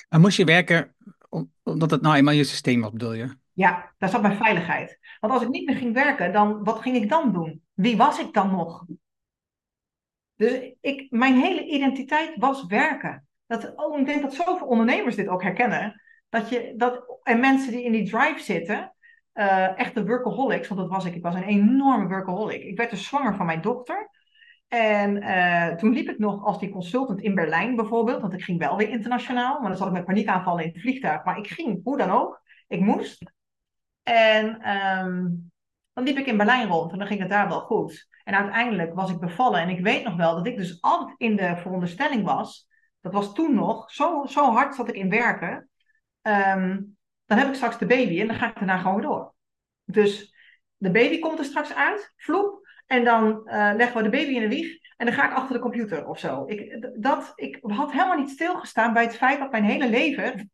Maar 0.10 0.20
moest 0.20 0.38
je 0.38 0.46
werken 0.46 0.96
omdat 1.64 1.92
het 1.92 2.02
nou 2.02 2.16
eenmaal 2.16 2.34
je 2.34 2.44
systeem 2.44 2.82
was, 2.82 2.92
bedoel 2.92 3.14
je? 3.14 3.38
Ja, 3.54 3.94
daar 3.98 4.10
zat 4.10 4.22
mijn 4.22 4.38
veiligheid. 4.38 5.00
Want 5.20 5.34
als 5.34 5.42
ik 5.42 5.50
niet 5.50 5.66
meer 5.68 5.76
ging 5.76 5.94
werken, 5.94 6.34
dan 6.34 6.64
wat 6.64 6.82
ging 6.82 6.96
ik 6.96 7.10
dan 7.10 7.34
doen? 7.34 7.62
Wie 7.74 7.98
was 7.98 8.20
ik 8.20 8.34
dan 8.34 8.52
nog? 8.52 8.86
Dus 10.36 10.74
ik, 10.82 11.12
mijn 11.12 11.40
hele 11.40 11.66
identiteit 11.66 12.34
was 12.36 12.66
werken. 12.66 13.28
Dat, 13.46 13.74
oh, 13.76 14.00
ik 14.00 14.06
denk 14.06 14.22
dat 14.22 14.34
zoveel 14.34 14.68
ondernemers 14.68 15.16
dit 15.16 15.28
ook 15.28 15.44
herkennen. 15.44 16.02
Dat 16.30 16.50
je, 16.50 16.74
dat, 16.78 17.20
en 17.24 17.40
mensen 17.40 17.72
die 17.72 17.84
in 17.84 17.92
die 17.92 18.10
drive 18.10 18.40
zitten, 18.40 18.96
uh, 19.38 19.80
echte 19.80 20.06
workaholics, 20.06 20.68
want 20.68 20.82
dat 20.82 20.90
was 20.90 21.06
ik. 21.06 21.16
Ik 21.16 21.24
was 21.24 21.36
een 21.36 21.44
enorme 21.44 22.08
workaholic. 22.08 22.64
Ik 22.64 22.78
werd 22.78 22.90
dus 22.90 23.06
zwanger 23.06 23.36
van 23.36 23.46
mijn 23.46 23.62
dochter. 23.62 24.10
En 24.68 25.24
uh, 25.24 25.76
toen 25.76 25.94
liep 25.94 26.10
ik 26.10 26.20
nog 26.20 26.46
als 26.46 26.60
die 26.60 26.70
consultant 26.70 27.22
in 27.22 27.36
Berlijn 27.36 27.76
bijvoorbeeld, 27.76 28.22
want 28.22 28.34
ik 28.34 28.44
ging 28.44 28.60
wel 28.60 28.78
weer 28.78 28.90
internationaal, 28.90 29.60
maar 29.60 29.70
dan 29.70 29.78
zat 29.78 29.88
ik 29.88 29.94
met 29.94 30.06
paniekaanvallen 30.06 30.64
in 30.64 30.70
het 30.70 30.82
vliegtuig. 30.82 31.24
Maar 31.24 31.38
ik 31.38 31.48
ging, 31.48 31.80
hoe 31.84 31.98
dan 31.98 32.10
ook, 32.10 32.42
ik 32.68 32.80
moest. 32.80 33.32
En 34.04 34.70
um, 34.76 35.52
dan 35.94 36.04
liep 36.04 36.18
ik 36.18 36.26
in 36.26 36.38
Berlijn 36.38 36.68
rond 36.68 36.92
en 36.92 36.98
dan 36.98 37.08
ging 37.08 37.20
het 37.20 37.30
daar 37.30 37.48
wel 37.48 37.62
goed. 37.62 38.08
En 38.24 38.36
uiteindelijk 38.36 38.94
was 38.94 39.12
ik 39.12 39.20
bevallen 39.20 39.62
en 39.62 39.70
ik 39.70 39.80
weet 39.80 40.04
nog 40.04 40.16
wel 40.16 40.36
dat 40.36 40.48
ik 40.48 40.58
dus 40.58 40.82
altijd 40.82 41.16
in 41.18 41.36
de 41.36 41.58
veronderstelling 41.58 42.24
was, 42.24 42.68
dat 43.02 43.14
was 43.14 43.34
toen 43.34 43.56
nog, 43.56 43.92
zo, 43.92 44.26
zo 44.26 44.52
hard 44.52 44.76
zat 44.76 44.90
ik 44.90 44.96
in 44.96 45.10
werken, 45.10 45.70
um, 46.22 46.97
dan 47.28 47.38
heb 47.38 47.48
ik 47.48 47.54
straks 47.54 47.78
de 47.78 47.86
baby 47.86 48.22
en 48.22 48.28
dan 48.28 48.36
ga 48.36 48.48
ik 48.48 48.56
daarna 48.56 48.78
gewoon 48.78 49.02
door. 49.02 49.34
Dus 49.84 50.36
de 50.78 50.92
baby 50.92 51.20
komt 51.20 51.40
er 51.40 51.46
straks 51.46 51.74
uit, 51.74 52.14
vloep, 52.16 52.68
en 52.86 53.04
dan 53.04 53.42
uh, 53.46 53.72
leggen 53.76 53.98
we 53.98 54.04
de 54.04 54.18
baby 54.18 54.34
in 54.34 54.42
de 54.42 54.56
wieg 54.56 54.78
en 54.98 55.06
dan 55.06 55.16
ga 55.16 55.26
ik 55.26 55.38
achter 55.38 55.56
de 55.56 55.62
computer 55.62 56.08
of 56.08 56.20
zo. 56.20 56.44
Ik, 56.48 56.88
dat, 56.96 57.32
ik 57.36 57.60
had 57.62 57.92
helemaal 57.92 58.18
niet 58.18 58.30
stilgestaan 58.30 58.94
bij 58.94 59.04
het 59.04 59.18
feit 59.18 59.40
dat 59.40 59.52
mijn 59.52 59.64
hele 59.64 59.90
leven 59.90 60.50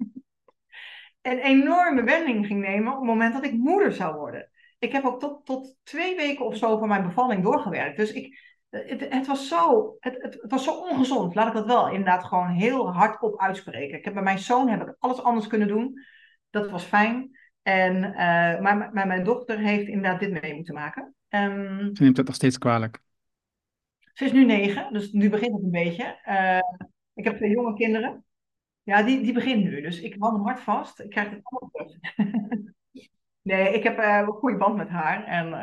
een 1.21 1.39
enorme 1.39 2.03
wending 2.03 2.45
ging 2.45 2.61
nemen 2.61 2.91
op 2.91 2.97
het 2.97 3.07
moment 3.07 3.33
dat 3.33 3.45
ik 3.45 3.53
moeder 3.53 3.93
zou 3.93 4.15
worden. 4.15 4.49
Ik 4.79 4.91
heb 4.91 5.03
ook 5.05 5.19
tot, 5.19 5.45
tot 5.45 5.75
twee 5.83 6.15
weken 6.15 6.45
of 6.45 6.57
zo 6.57 6.77
van 6.77 6.87
mijn 6.87 7.03
bevalling 7.03 7.43
doorgewerkt. 7.43 7.97
Dus 7.97 8.11
ik, 8.11 8.39
het, 8.69 9.09
het, 9.09 9.27
was 9.27 9.47
zo, 9.47 9.95
het, 9.99 10.21
het, 10.21 10.33
het, 10.41 10.51
was 10.51 10.63
zo 10.63 10.71
ongezond. 10.71 11.35
Laat 11.35 11.47
ik 11.47 11.53
dat 11.53 11.65
wel 11.65 11.87
inderdaad 11.87 12.23
gewoon 12.23 12.47
heel 12.47 12.91
hardop 12.91 13.39
uitspreken. 13.39 13.97
Ik 13.97 14.05
heb 14.05 14.13
bij 14.13 14.23
mijn 14.23 14.39
zoon 14.39 14.69
heb 14.69 14.81
ik 14.81 14.95
alles 14.99 15.23
anders 15.23 15.47
kunnen 15.47 15.67
doen. 15.67 16.05
Dat 16.53 16.69
was 16.69 16.83
fijn. 16.83 17.37
En, 17.61 17.95
uh, 18.03 18.59
maar, 18.59 18.89
maar 18.93 19.07
mijn 19.07 19.23
dochter 19.23 19.59
heeft 19.59 19.87
inderdaad 19.87 20.19
dit 20.19 20.41
mee 20.41 20.55
moeten 20.55 20.73
maken. 20.73 21.15
Um, 21.29 21.95
ze 21.95 22.03
neemt 22.03 22.17
het 22.17 22.25
nog 22.25 22.35
steeds 22.35 22.57
kwalijk. 22.57 23.01
Ze 24.13 24.25
is 24.25 24.31
nu 24.31 24.45
negen, 24.45 24.93
dus 24.93 25.11
nu 25.11 25.29
begint 25.29 25.53
het 25.53 25.63
een 25.63 25.71
beetje. 25.71 26.19
Uh, 26.25 26.79
ik 27.13 27.23
heb 27.23 27.35
twee 27.35 27.49
jonge 27.49 27.73
kinderen. 27.73 28.25
Ja, 28.83 29.03
die, 29.03 29.21
die 29.21 29.33
begint 29.33 29.63
nu. 29.63 29.81
Dus 29.81 30.01
ik 30.01 30.15
hou 30.19 30.33
hem 30.33 30.43
hard 30.43 30.59
vast. 30.59 30.99
Ik 30.99 31.09
krijg 31.09 31.29
het 31.29 31.39
allemaal 31.43 31.69
terug. 31.71 31.97
nee, 33.41 33.73
ik 33.73 33.83
heb 33.83 33.99
uh, 33.99 34.17
een 34.17 34.33
goede 34.33 34.57
band 34.57 34.75
met 34.75 34.89
haar. 34.89 35.25
En 35.25 35.53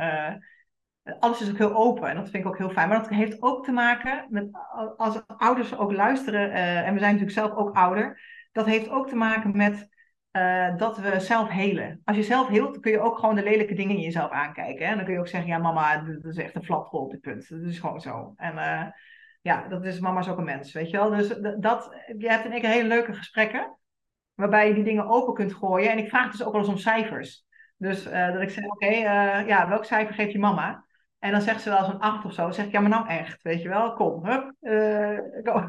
alles 1.21 1.41
is 1.41 1.51
ook 1.51 1.59
heel 1.59 1.75
open. 1.75 2.09
En 2.09 2.17
dat 2.17 2.31
vind 2.31 2.45
ik 2.45 2.51
ook 2.51 2.59
heel 2.59 2.71
fijn. 2.71 2.89
Maar 2.89 2.99
dat 2.99 3.09
heeft 3.09 3.43
ook 3.43 3.65
te 3.65 3.73
maken 3.73 4.27
met 4.29 4.49
als 4.97 5.23
ouders 5.27 5.77
ook 5.77 5.93
luisteren. 5.93 6.53
en 6.53 6.93
we 6.93 6.99
zijn 6.99 7.13
natuurlijk 7.13 7.39
zelf 7.39 7.53
ook 7.53 7.77
ouder. 7.77 8.21
Dat 8.53 8.67
heeft 8.67 8.89
ook 8.89 9.09
te 9.09 9.17
maken 9.17 9.57
met 9.57 9.89
uh, 10.33 10.77
dat 10.77 10.99
we 10.99 11.21
zelf 11.21 11.49
helen. 11.49 12.01
Als 12.05 12.17
je 12.17 12.23
zelf 12.23 12.49
heelt, 12.49 12.81
kun 12.81 12.91
je 12.91 13.01
ook 13.01 13.19
gewoon 13.19 13.35
de 13.35 13.43
lelijke 13.43 13.75
dingen 13.75 13.97
in 13.97 14.03
jezelf 14.03 14.31
aankijken. 14.31 14.87
Hè? 14.87 14.95
Dan 14.95 15.05
kun 15.05 15.15
je 15.15 15.21
ook 15.21 15.29
zeggen, 15.29 15.51
ja 15.51 15.59
mama, 15.59 16.03
dat 16.03 16.25
is 16.25 16.37
echt 16.37 16.55
een 16.55 16.75
op 16.75 17.11
dit 17.11 17.21
punt. 17.21 17.49
Dat 17.49 17.61
is 17.61 17.79
gewoon 17.79 18.01
zo. 18.01 18.33
En 18.37 18.55
uh, 18.55 18.87
ja, 19.41 19.69
dat 19.69 19.85
is 19.85 20.01
mama 20.01 20.21
is 20.21 20.29
ook 20.29 20.39
een 20.39 20.45
mens, 20.45 20.73
weet 20.73 20.91
je 20.91 20.97
wel. 20.97 21.11
Dus 21.11 21.29
dat, 21.59 21.97
je 22.19 22.29
hebt 22.29 22.45
in 22.45 22.53
één 22.53 22.61
keer 22.61 22.71
hele 22.71 22.89
leuke 22.89 23.15
gesprekken, 23.15 23.79
waarbij 24.35 24.69
je 24.69 24.75
die 24.75 24.85
dingen 24.85 25.09
open 25.09 25.35
kunt 25.35 25.55
gooien. 25.55 25.91
En 25.91 25.99
ik 25.99 26.09
vraag 26.09 26.31
dus 26.31 26.45
ook 26.45 26.53
wel 26.53 26.61
eens 26.61 26.71
om 26.71 26.77
cijfers. 26.79 27.45
Dus 27.77 28.07
uh, 28.07 28.33
dat 28.33 28.43
ik 28.43 28.51
zeg, 28.51 28.65
oké, 28.65 28.87
ja, 29.47 29.69
welk 29.69 29.85
cijfer 29.85 30.15
geeft 30.15 30.33
je 30.33 30.39
mama? 30.39 30.85
En 31.19 31.33
dan 31.33 31.41
zegt 31.41 31.63
ze 31.63 31.71
wel 31.71 31.89
een 31.89 31.99
acht 31.99 32.25
of 32.25 32.33
zo. 32.33 32.43
Dan 32.43 32.55
zeg 32.55 32.67
ik, 32.67 32.73
ja, 32.73 32.81
maar 32.81 32.91
nou 32.91 33.09
echt, 33.09 33.43
weet 33.43 33.63
je 33.63 33.69
wel, 33.69 33.93
kom, 33.93 34.27
hup. 34.27 34.53
go. 35.45 35.69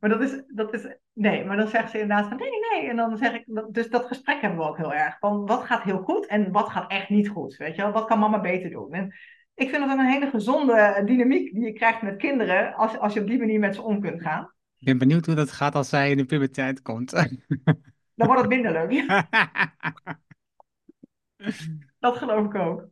Maar 0.00 0.10
dat 0.10 0.20
is, 0.20 0.42
dat 0.48 0.74
is, 0.74 0.96
nee, 1.12 1.44
maar 1.44 1.56
dan 1.56 1.68
zegt 1.68 1.90
ze 1.90 2.00
inderdaad 2.00 2.28
van 2.28 2.36
nee, 2.36 2.50
nee. 2.72 2.90
En 2.90 2.96
dan 2.96 3.16
zeg 3.16 3.34
ik, 3.34 3.44
dus 3.70 3.88
dat 3.88 4.06
gesprek 4.06 4.40
hebben 4.40 4.58
we 4.58 4.64
ook 4.64 4.76
heel 4.76 4.94
erg. 4.94 5.18
Van 5.18 5.46
wat 5.46 5.64
gaat 5.64 5.82
heel 5.82 5.98
goed 5.98 6.26
en 6.26 6.52
wat 6.52 6.68
gaat 6.68 6.90
echt 6.90 7.08
niet 7.08 7.28
goed, 7.28 7.56
weet 7.56 7.76
je 7.76 7.82
wel. 7.82 7.92
Wat 7.92 8.06
kan 8.06 8.18
mama 8.18 8.40
beter 8.40 8.70
doen? 8.70 8.92
En 8.92 9.14
ik 9.54 9.68
vind 9.70 9.86
dat 9.86 9.98
een 9.98 10.06
hele 10.06 10.30
gezonde 10.30 11.02
dynamiek 11.04 11.54
die 11.54 11.64
je 11.64 11.72
krijgt 11.72 12.02
met 12.02 12.16
kinderen 12.16 12.74
als, 12.74 12.98
als 12.98 13.12
je 13.12 13.20
op 13.20 13.26
die 13.26 13.38
manier 13.38 13.58
met 13.58 13.74
ze 13.74 13.82
om 13.82 14.00
kunt 14.00 14.22
gaan. 14.22 14.52
Ik 14.78 14.86
ben 14.86 14.98
benieuwd 14.98 15.26
hoe 15.26 15.34
dat 15.34 15.52
gaat 15.52 15.74
als 15.74 15.88
zij 15.88 16.10
in 16.10 16.16
de 16.16 16.24
puberteit 16.24 16.82
komt. 16.82 17.10
Dan 18.14 18.26
wordt 18.26 18.40
het 18.40 18.50
minder 18.50 18.72
leuk. 18.72 19.06
dat 21.98 22.16
geloof 22.16 22.44
ik 22.44 22.54
ook. 22.54 22.88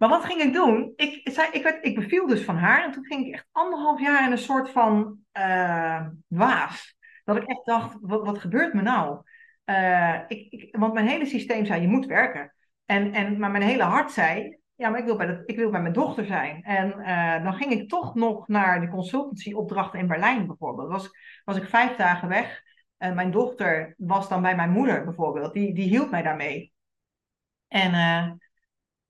Maar 0.00 0.08
wat 0.08 0.24
ging 0.24 0.40
ik 0.40 0.52
doen? 0.52 0.92
Ik, 0.96 1.14
ik, 1.52 1.62
werd, 1.62 1.84
ik 1.84 1.94
beviel 1.94 2.26
dus 2.26 2.44
van 2.44 2.56
haar. 2.56 2.84
En 2.84 2.92
toen 2.92 3.04
ging 3.04 3.26
ik 3.26 3.32
echt 3.32 3.48
anderhalf 3.52 4.00
jaar 4.00 4.26
in 4.26 4.32
een 4.32 4.38
soort 4.38 4.70
van 4.70 5.18
uh, 5.38 6.06
waas. 6.26 6.96
Dat 7.24 7.36
ik 7.36 7.44
echt 7.44 7.64
dacht, 7.64 7.96
wat, 8.00 8.24
wat 8.24 8.38
gebeurt 8.38 8.74
me 8.74 8.82
nou? 8.82 9.22
Uh, 9.64 10.18
ik, 10.26 10.52
ik, 10.52 10.76
want 10.76 10.92
mijn 10.92 11.06
hele 11.06 11.26
systeem 11.26 11.64
zei, 11.64 11.80
je 11.80 11.88
moet 11.88 12.06
werken. 12.06 12.54
En, 12.86 13.12
en, 13.12 13.38
maar 13.38 13.50
mijn 13.50 13.62
hele 13.62 13.82
hart 13.82 14.10
zei, 14.10 14.58
ja, 14.74 14.88
maar 14.88 14.98
ik 14.98 15.04
wil 15.04 15.16
bij, 15.16 15.42
ik 15.46 15.56
wil 15.56 15.70
bij 15.70 15.80
mijn 15.80 15.92
dochter 15.92 16.24
zijn. 16.24 16.62
En 16.62 16.94
uh, 16.98 17.42
dan 17.42 17.54
ging 17.54 17.72
ik 17.72 17.88
toch 17.88 18.14
nog 18.14 18.48
naar 18.48 18.80
de 18.80 18.88
consultancyopdrachten 18.88 19.98
in 19.98 20.06
Berlijn 20.06 20.46
bijvoorbeeld. 20.46 20.88
Was, 20.88 21.10
was 21.44 21.56
ik 21.56 21.68
vijf 21.68 21.96
dagen 21.96 22.28
weg. 22.28 22.62
En 22.96 23.14
mijn 23.14 23.30
dochter 23.30 23.94
was 23.98 24.28
dan 24.28 24.42
bij 24.42 24.56
mijn 24.56 24.70
moeder 24.70 25.04
bijvoorbeeld. 25.04 25.52
Die, 25.52 25.74
die 25.74 25.88
hielp 25.88 26.10
mij 26.10 26.22
daarmee. 26.22 26.72
En 27.68 27.92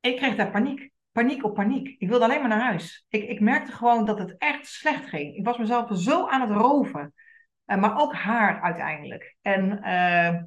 ik 0.01 0.16
kreeg 0.16 0.36
daar 0.36 0.51
paniek. 0.51 0.90
Paniek 1.12 1.44
op 1.44 1.55
paniek. 1.55 1.96
Ik 1.98 2.09
wilde 2.09 2.24
alleen 2.24 2.40
maar 2.40 2.48
naar 2.48 2.61
huis. 2.61 3.07
Ik, 3.09 3.28
ik 3.28 3.40
merkte 3.40 3.72
gewoon 3.72 4.05
dat 4.05 4.18
het 4.18 4.34
echt 4.38 4.66
slecht 4.66 5.09
ging. 5.09 5.36
Ik 5.36 5.44
was 5.44 5.59
mezelf 5.59 5.98
zo 5.98 6.26
aan 6.26 6.40
het 6.40 6.51
roven. 6.51 7.14
Uh, 7.66 7.76
maar 7.80 8.01
ook 8.01 8.14
haar 8.14 8.61
uiteindelijk. 8.61 9.36
En, 9.42 9.70
uh, 9.72 10.42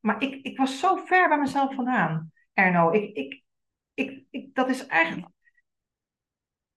maar 0.00 0.22
ik, 0.22 0.34
ik 0.42 0.58
was 0.58 0.80
zo 0.80 0.96
ver 0.96 1.28
bij 1.28 1.38
mezelf 1.38 1.74
vandaan, 1.74 2.32
Erno. 2.52 2.90
Ik, 2.90 3.16
ik, 3.16 3.42
ik, 3.94 4.24
ik, 4.30 4.54
dat 4.54 4.68
is 4.68 4.86
echt. 4.86 5.18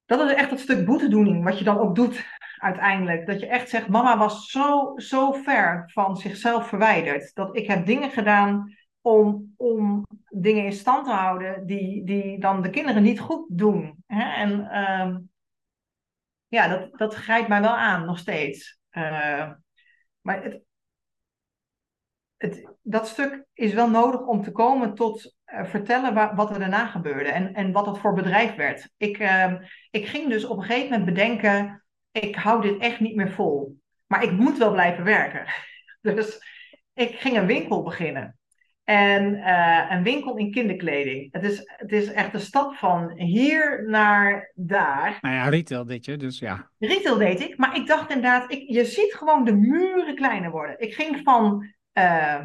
Dat 0.05 0.29
is 0.29 0.35
echt 0.35 0.49
het 0.49 0.59
stuk 0.59 0.85
boetedoening 0.85 1.43
wat 1.43 1.57
je 1.57 1.63
dan 1.63 1.77
ook 1.77 1.95
doet 1.95 2.25
uiteindelijk. 2.57 3.27
Dat 3.27 3.39
je 3.39 3.47
echt 3.47 3.69
zegt, 3.69 3.87
mama 3.87 4.17
was 4.17 4.49
zo, 4.49 4.93
zo 4.95 5.31
ver 5.31 5.83
van 5.93 6.17
zichzelf 6.17 6.67
verwijderd. 6.67 7.33
Dat 7.33 7.55
ik 7.55 7.67
heb 7.67 7.85
dingen 7.85 8.09
gedaan 8.11 8.75
om, 9.01 9.53
om 9.57 10.05
dingen 10.29 10.65
in 10.65 10.73
stand 10.73 11.05
te 11.05 11.11
houden 11.11 11.65
die, 11.65 12.05
die 12.05 12.39
dan 12.39 12.61
de 12.61 12.69
kinderen 12.69 13.03
niet 13.03 13.19
goed 13.19 13.45
doen. 13.49 14.03
Hè? 14.07 14.23
En 14.23 14.59
uh, 14.59 15.17
ja, 16.47 16.67
dat, 16.67 16.97
dat 16.97 17.13
grijpt 17.13 17.47
mij 17.47 17.61
wel 17.61 17.77
aan, 17.77 18.05
nog 18.05 18.17
steeds. 18.17 18.79
Uh, 18.91 19.51
maar 20.21 20.43
het, 20.43 20.61
het, 22.37 22.73
dat 22.81 23.07
stuk 23.07 23.45
is 23.53 23.73
wel 23.73 23.89
nodig 23.89 24.25
om 24.25 24.43
te 24.43 24.51
komen 24.51 24.93
tot 24.93 25.35
uh, 25.45 25.65
vertellen 25.65 26.13
waar, 26.13 26.35
wat 26.35 26.49
er 26.49 26.59
daarna 26.59 26.85
gebeurde 26.85 27.29
en, 27.29 27.53
en 27.53 27.71
wat 27.71 27.85
dat 27.85 27.99
voor 27.99 28.13
bedrijf 28.13 28.55
werd. 28.55 28.89
Ik, 28.97 29.17
ehm, 29.17 29.63
ik 29.91 30.07
ging 30.07 30.29
dus 30.29 30.45
op 30.45 30.57
een 30.57 30.63
gegeven 30.63 30.89
moment 30.89 31.05
bedenken, 31.05 31.83
ik 32.11 32.35
hou 32.35 32.61
dit 32.61 32.81
echt 32.81 32.99
niet 32.99 33.15
meer 33.15 33.31
vol. 33.31 33.79
Maar 34.07 34.23
ik 34.23 34.31
moet 34.31 34.57
wel 34.57 34.71
blijven 34.71 35.03
werken. 35.03 35.45
Dus 36.01 36.39
ik 36.93 37.19
ging 37.19 37.37
een 37.37 37.45
winkel 37.45 37.83
beginnen. 37.83 38.39
En 38.91 39.33
uh, 39.33 39.85
een 39.89 40.03
winkel 40.03 40.37
in 40.37 40.51
kinderkleding. 40.51 41.27
Het 41.31 41.43
is, 41.43 41.61
het 41.65 41.91
is 41.91 42.11
echt 42.11 42.33
een 42.33 42.39
stap 42.39 42.75
van 42.75 43.11
hier 43.11 43.83
naar 43.87 44.51
daar. 44.55 45.17
Nou 45.21 45.35
ja, 45.35 45.49
retail 45.49 45.85
deed 45.85 46.05
je, 46.05 46.17
dus 46.17 46.39
ja. 46.39 46.69
Retail 46.79 47.17
deed 47.17 47.39
ik, 47.39 47.57
maar 47.57 47.75
ik 47.75 47.87
dacht 47.87 48.09
inderdaad, 48.09 48.51
ik, 48.51 48.69
je 48.69 48.85
ziet 48.85 49.13
gewoon 49.13 49.43
de 49.43 49.55
muren 49.55 50.15
kleiner 50.15 50.51
worden. 50.51 50.79
Ik 50.79 50.93
ging 50.93 51.19
van, 51.23 51.73
uh, 51.93 52.43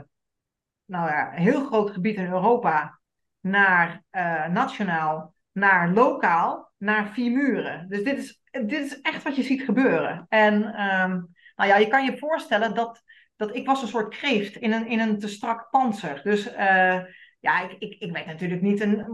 nou 0.84 1.08
ja, 1.08 1.32
een 1.32 1.42
heel 1.42 1.64
groot 1.64 1.90
gebied 1.90 2.16
in 2.16 2.30
Europa 2.30 2.98
naar 3.40 4.04
uh, 4.12 4.48
nationaal, 4.48 5.34
naar 5.52 5.90
lokaal, 5.90 6.72
naar 6.78 7.08
vier 7.08 7.32
muren. 7.32 7.88
Dus 7.88 8.02
dit 8.02 8.18
is, 8.18 8.40
dit 8.50 8.84
is 8.84 9.00
echt 9.00 9.22
wat 9.22 9.36
je 9.36 9.42
ziet 9.42 9.62
gebeuren. 9.62 10.26
En 10.28 10.54
um, 10.54 11.34
nou 11.56 11.70
ja, 11.70 11.76
je 11.76 11.88
kan 11.88 12.04
je 12.04 12.18
voorstellen 12.18 12.74
dat 12.74 13.02
dat 13.36 13.56
ik 13.56 13.66
was 13.66 13.82
een 13.82 13.88
soort 13.88 14.14
kreeft 14.14 14.56
in 14.56 14.72
een, 14.72 14.86
in 14.86 15.00
een 15.00 15.18
te 15.18 15.28
strak 15.28 15.70
panzer. 15.70 16.20
Dus 16.22 16.52
uh, 16.52 17.00
ja, 17.40 17.60
ik, 17.68 17.76
ik, 17.78 18.00
ik 18.00 18.12
werd 18.12 18.26
natuurlijk 18.26 18.62
niet 18.62 18.80
een. 18.80 19.06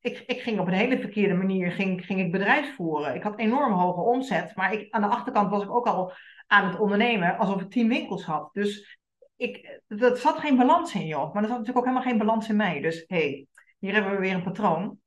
Ik, 0.00 0.22
ik 0.26 0.40
ging 0.40 0.58
op 0.58 0.66
een 0.66 0.72
hele 0.72 0.98
verkeerde 0.98 1.34
manier 1.34 1.70
ging, 1.70 2.04
ging 2.04 2.20
ik 2.20 2.32
bedrijf 2.32 2.74
voeren. 2.74 3.14
Ik 3.14 3.22
had 3.22 3.38
enorm 3.38 3.72
hoge 3.72 4.00
omzet, 4.00 4.56
maar 4.56 4.72
ik, 4.72 4.90
aan 4.90 5.02
de 5.02 5.08
achterkant 5.08 5.50
was 5.50 5.62
ik 5.62 5.70
ook 5.70 5.86
al 5.86 6.12
aan 6.46 6.68
het 6.68 6.78
ondernemen 6.78 7.38
alsof 7.38 7.60
ik 7.60 7.70
tien 7.70 7.88
winkels 7.88 8.24
had. 8.24 8.50
Dus 8.52 8.98
ik, 9.36 9.80
er 9.88 10.16
zat 10.16 10.38
geen 10.38 10.56
balans 10.56 10.94
in, 10.94 11.06
joh. 11.06 11.32
Maar 11.32 11.42
er 11.42 11.48
zat 11.48 11.58
natuurlijk 11.58 11.78
ook 11.78 11.92
helemaal 11.92 12.08
geen 12.08 12.18
balans 12.18 12.48
in 12.48 12.56
mij. 12.56 12.80
Dus 12.80 13.04
hé, 13.06 13.16
hey, 13.16 13.46
hier 13.78 13.92
hebben 13.92 14.12
we 14.12 14.18
weer 14.18 14.34
een 14.34 14.42
patroon. 14.42 14.98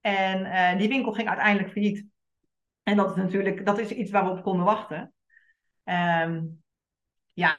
En 0.00 0.40
uh, 0.40 0.78
die 0.78 0.88
winkel 0.88 1.12
ging 1.12 1.28
uiteindelijk 1.28 1.72
failliet. 1.72 2.06
En 2.82 2.96
dat 2.96 3.10
is 3.10 3.16
natuurlijk 3.16 3.66
dat 3.66 3.78
is 3.78 3.90
iets 3.90 4.10
waar 4.10 4.24
we 4.24 4.30
op 4.30 4.42
konden 4.42 4.64
wachten. 4.64 5.12
Um, 5.84 6.62
ja, 7.32 7.58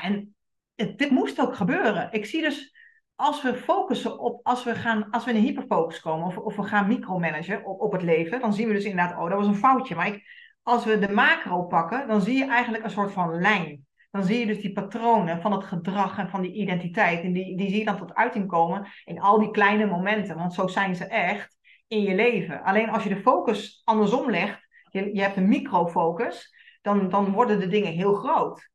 en 0.00 0.34
dit 0.74 1.10
moest 1.10 1.40
ook 1.40 1.56
gebeuren. 1.56 2.08
Ik 2.12 2.26
zie 2.26 2.42
dus, 2.42 2.76
als 3.14 3.42
we 3.42 3.54
focussen 3.54 4.18
op, 4.18 4.46
als 4.46 4.64
we, 4.64 4.74
gaan, 4.74 5.10
als 5.10 5.24
we 5.24 5.30
in 5.30 5.36
een 5.36 5.42
hyperfocus 5.42 6.00
komen, 6.00 6.26
of, 6.26 6.36
of 6.36 6.56
we 6.56 6.62
gaan 6.62 6.88
micromanagen 6.88 7.64
op, 7.64 7.80
op 7.80 7.92
het 7.92 8.02
leven, 8.02 8.40
dan 8.40 8.52
zien 8.52 8.68
we 8.68 8.74
dus 8.74 8.84
inderdaad, 8.84 9.18
oh, 9.18 9.28
dat 9.28 9.38
was 9.38 9.46
een 9.46 9.54
foutje. 9.54 9.94
Maar 9.94 10.06
ik, 10.06 10.22
als 10.62 10.84
we 10.84 10.98
de 10.98 11.12
macro 11.12 11.62
pakken, 11.62 12.08
dan 12.08 12.20
zie 12.20 12.38
je 12.38 12.46
eigenlijk 12.46 12.84
een 12.84 12.90
soort 12.90 13.12
van 13.12 13.40
lijn. 13.40 13.86
Dan 14.10 14.24
zie 14.24 14.38
je 14.38 14.46
dus 14.46 14.60
die 14.60 14.72
patronen 14.72 15.40
van 15.40 15.52
het 15.52 15.64
gedrag 15.64 16.18
en 16.18 16.28
van 16.28 16.42
die 16.42 16.52
identiteit. 16.52 17.22
En 17.22 17.32
die, 17.32 17.56
die 17.56 17.68
zie 17.68 17.78
je 17.78 17.84
dan 17.84 17.98
tot 17.98 18.14
uiting 18.14 18.48
komen 18.48 18.86
in 19.04 19.20
al 19.20 19.38
die 19.38 19.50
kleine 19.50 19.86
momenten. 19.86 20.36
Want 20.36 20.54
zo 20.54 20.66
zijn 20.66 20.96
ze 20.96 21.04
echt 21.04 21.56
in 21.86 22.02
je 22.02 22.14
leven. 22.14 22.62
Alleen 22.62 22.90
als 22.90 23.02
je 23.02 23.08
de 23.08 23.20
focus 23.20 23.82
andersom 23.84 24.30
legt, 24.30 24.68
je, 24.90 25.14
je 25.14 25.20
hebt 25.20 25.36
een 25.36 25.48
microfocus, 25.48 26.54
dan, 26.82 27.08
dan 27.08 27.32
worden 27.32 27.60
de 27.60 27.68
dingen 27.68 27.92
heel 27.92 28.14
groot. 28.14 28.70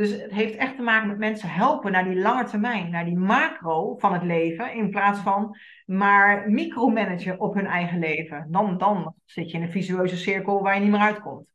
Dus 0.00 0.10
het 0.10 0.30
heeft 0.30 0.56
echt 0.56 0.76
te 0.76 0.82
maken 0.82 1.08
met 1.08 1.18
mensen 1.18 1.48
helpen 1.48 1.92
naar 1.92 2.04
die 2.04 2.20
lange 2.20 2.44
termijn, 2.44 2.90
naar 2.90 3.04
die 3.04 3.18
macro 3.18 3.96
van 3.98 4.12
het 4.12 4.22
leven, 4.22 4.74
in 4.74 4.90
plaats 4.90 5.18
van 5.18 5.56
maar 5.86 6.50
micromanagen 6.50 7.40
op 7.40 7.54
hun 7.54 7.66
eigen 7.66 7.98
leven. 7.98 8.46
Dan, 8.50 8.78
dan 8.78 9.14
zit 9.24 9.50
je 9.50 9.56
in 9.56 9.62
een 9.62 9.70
visueuze 9.70 10.16
cirkel 10.16 10.62
waar 10.62 10.74
je 10.74 10.80
niet 10.80 10.90
meer 10.90 11.00
uitkomt. 11.00 11.46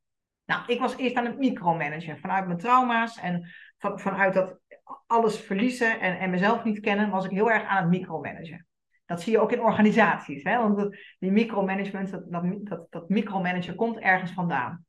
Nou, 0.45 0.61
ik 0.67 0.79
was 0.79 0.97
eerst 0.97 1.15
aan 1.15 1.25
het 1.25 1.37
micromanagen 1.37 2.19
vanuit 2.19 2.45
mijn 2.45 2.57
trauma's 2.57 3.19
en 3.19 3.53
van, 3.77 3.99
vanuit 3.99 4.33
dat 4.33 4.59
alles 5.07 5.39
verliezen 5.39 5.99
en, 5.99 6.19
en 6.19 6.29
mezelf 6.29 6.63
niet 6.63 6.79
kennen, 6.79 7.09
was 7.09 7.25
ik 7.25 7.31
heel 7.31 7.51
erg 7.51 7.63
aan 7.63 7.81
het 7.81 7.91
micromanagen. 7.91 8.67
Dat 9.05 9.21
zie 9.21 9.31
je 9.31 9.39
ook 9.39 9.51
in 9.51 9.61
organisaties. 9.61 10.43
Hè? 10.43 10.57
Want 10.57 10.97
die 11.19 11.31
micromanagement, 11.31 12.11
dat, 12.11 12.87
dat, 12.89 13.75
komt 13.75 13.99
ergens 13.99 14.31
vandaan. 14.31 14.85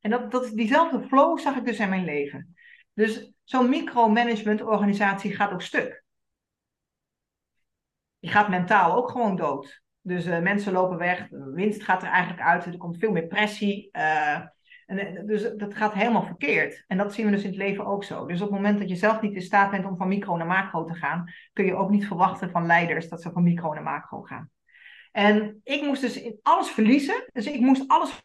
En 0.00 0.10
dat, 0.10 0.30
dat, 0.30 0.50
diezelfde 0.54 1.00
flow 1.00 1.38
zag 1.38 1.56
ik 1.56 1.64
dus 1.64 1.78
in 1.78 1.88
mijn 1.88 2.04
leven. 2.04 2.56
Dus 2.98 3.30
zo'n 3.44 3.68
micromanagement 3.68 4.62
organisatie 4.62 5.34
gaat 5.34 5.52
ook 5.52 5.62
stuk. 5.62 6.04
Je 8.18 8.28
gaat 8.28 8.48
mentaal 8.48 8.96
ook 8.96 9.10
gewoon 9.10 9.36
dood. 9.36 9.82
Dus 10.00 10.26
uh, 10.26 10.38
mensen 10.38 10.72
lopen 10.72 10.98
weg, 10.98 11.26
winst 11.30 11.82
gaat 11.82 12.02
er 12.02 12.08
eigenlijk 12.08 12.42
uit, 12.42 12.64
er 12.64 12.76
komt 12.76 12.98
veel 12.98 13.10
meer 13.12 13.26
pressie. 13.26 13.88
Uh, 13.92 14.34
en, 14.86 14.98
eh, 14.98 15.26
dus 15.26 15.50
dat 15.56 15.74
gaat 15.74 15.92
helemaal 15.92 16.22
verkeerd. 16.22 16.84
En 16.86 16.98
dat 16.98 17.14
zien 17.14 17.24
we 17.24 17.32
dus 17.32 17.42
in 17.42 17.48
het 17.48 17.58
leven 17.58 17.86
ook 17.86 18.04
zo. 18.04 18.26
Dus 18.26 18.40
op 18.40 18.48
het 18.48 18.56
moment 18.56 18.78
dat 18.78 18.88
je 18.88 18.96
zelf 18.96 19.20
niet 19.20 19.34
in 19.34 19.42
staat 19.42 19.70
bent 19.70 19.84
om 19.84 19.96
van 19.96 20.08
micro 20.08 20.36
naar 20.36 20.46
macro 20.46 20.84
te 20.84 20.94
gaan, 20.94 21.32
kun 21.52 21.64
je 21.64 21.74
ook 21.74 21.90
niet 21.90 22.06
verwachten 22.06 22.50
van 22.50 22.66
leiders 22.66 23.08
dat 23.08 23.22
ze 23.22 23.30
van 23.30 23.42
micro 23.42 23.72
naar 23.72 23.82
macro 23.82 24.22
gaan. 24.22 24.50
En 25.12 25.60
ik 25.64 25.82
moest 25.82 26.00
dus 26.00 26.32
alles 26.42 26.70
verliezen. 26.70 27.24
Dus 27.32 27.46
ik 27.46 27.60
moest 27.60 27.88
alles 27.88 28.22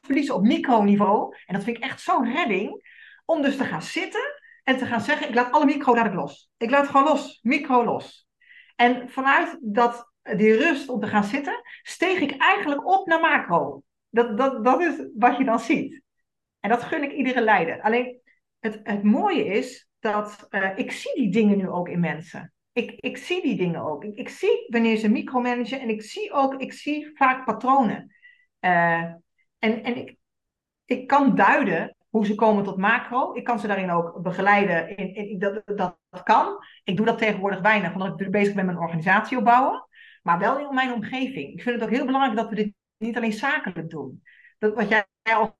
verliezen 0.00 0.34
op 0.34 0.42
microniveau. 0.42 1.36
En 1.46 1.54
dat 1.54 1.64
vind 1.64 1.76
ik 1.76 1.82
echt 1.82 2.00
zo'n 2.00 2.32
redding. 2.32 2.91
Om 3.32 3.42
dus 3.42 3.56
te 3.56 3.64
gaan 3.64 3.82
zitten 3.82 4.40
en 4.62 4.76
te 4.76 4.86
gaan 4.86 5.00
zeggen: 5.00 5.28
ik 5.28 5.34
laat 5.34 5.52
alle 5.52 5.64
micro 5.64 5.94
laat 5.94 6.06
ik 6.06 6.14
los. 6.14 6.50
Ik 6.56 6.70
laat 6.70 6.86
gewoon 6.86 7.04
los, 7.04 7.38
micro 7.42 7.84
los. 7.84 8.28
En 8.76 9.10
vanuit 9.10 9.58
dat, 9.60 10.12
die 10.22 10.56
rust 10.56 10.88
om 10.88 11.00
te 11.00 11.06
gaan 11.06 11.24
zitten, 11.24 11.60
steeg 11.82 12.20
ik 12.20 12.36
eigenlijk 12.36 12.86
op 12.86 13.06
naar 13.06 13.20
macro. 13.20 13.82
Dat, 14.10 14.38
dat, 14.38 14.64
dat 14.64 14.80
is 14.80 15.08
wat 15.14 15.36
je 15.36 15.44
dan 15.44 15.60
ziet. 15.60 16.02
En 16.60 16.70
dat 16.70 16.82
gun 16.82 17.02
ik 17.02 17.12
iedere 17.12 17.40
leider. 17.40 17.82
Alleen 17.82 18.20
het, 18.60 18.80
het 18.82 19.02
mooie 19.02 19.44
is 19.44 19.88
dat 19.98 20.46
uh, 20.50 20.70
ik 20.74 20.92
zie 20.92 21.14
die 21.14 21.30
dingen 21.30 21.58
nu 21.58 21.68
ook 21.68 21.88
in 21.88 22.00
mensen. 22.00 22.52
Ik, 22.72 22.90
ik 22.90 23.16
zie 23.16 23.42
die 23.42 23.56
dingen 23.56 23.80
ook. 23.80 24.04
Ik, 24.04 24.14
ik 24.14 24.28
zie 24.28 24.66
wanneer 24.68 24.96
ze 24.96 25.08
micromanagen 25.08 25.80
en 25.80 25.88
ik 25.88 26.02
zie 26.02 26.32
ook, 26.32 26.54
ik 26.54 26.72
zie 26.72 27.10
vaak 27.14 27.44
patronen. 27.44 28.14
Uh, 28.60 29.02
en 29.58 29.82
en 29.82 29.96
ik, 29.96 30.16
ik 30.84 31.06
kan 31.06 31.34
duiden 31.34 31.96
hoe 32.12 32.26
ze 32.26 32.34
komen 32.34 32.64
tot 32.64 32.76
macro. 32.76 33.34
Ik 33.34 33.44
kan 33.44 33.58
ze 33.58 33.66
daarin 33.66 33.90
ook 33.90 34.22
begeleiden. 34.22 34.96
In, 34.96 35.14
in, 35.14 35.38
dat, 35.38 35.62
dat, 35.64 36.22
kan. 36.22 36.64
Ik 36.84 36.96
doe 36.96 37.06
dat 37.06 37.18
tegenwoordig 37.18 37.60
weinig, 37.60 37.92
omdat 37.92 38.20
ik 38.20 38.30
bezig 38.30 38.54
ben 38.54 38.66
met 38.66 38.74
een 38.74 38.80
organisatie 38.80 39.38
opbouwen. 39.38 39.86
Maar 40.22 40.38
wel 40.38 40.58
in 40.58 40.74
mijn 40.74 40.92
omgeving. 40.92 41.52
Ik 41.52 41.62
vind 41.62 41.74
het 41.74 41.84
ook 41.84 41.94
heel 41.94 42.06
belangrijk 42.06 42.36
dat 42.36 42.48
we 42.48 42.54
dit 42.54 42.74
niet 42.98 43.16
alleen 43.16 43.32
zakelijk 43.32 43.90
doen. 43.90 44.22
Dat, 44.58 44.74
wat 44.74 44.88
jij 44.88 45.06
al 45.22 45.58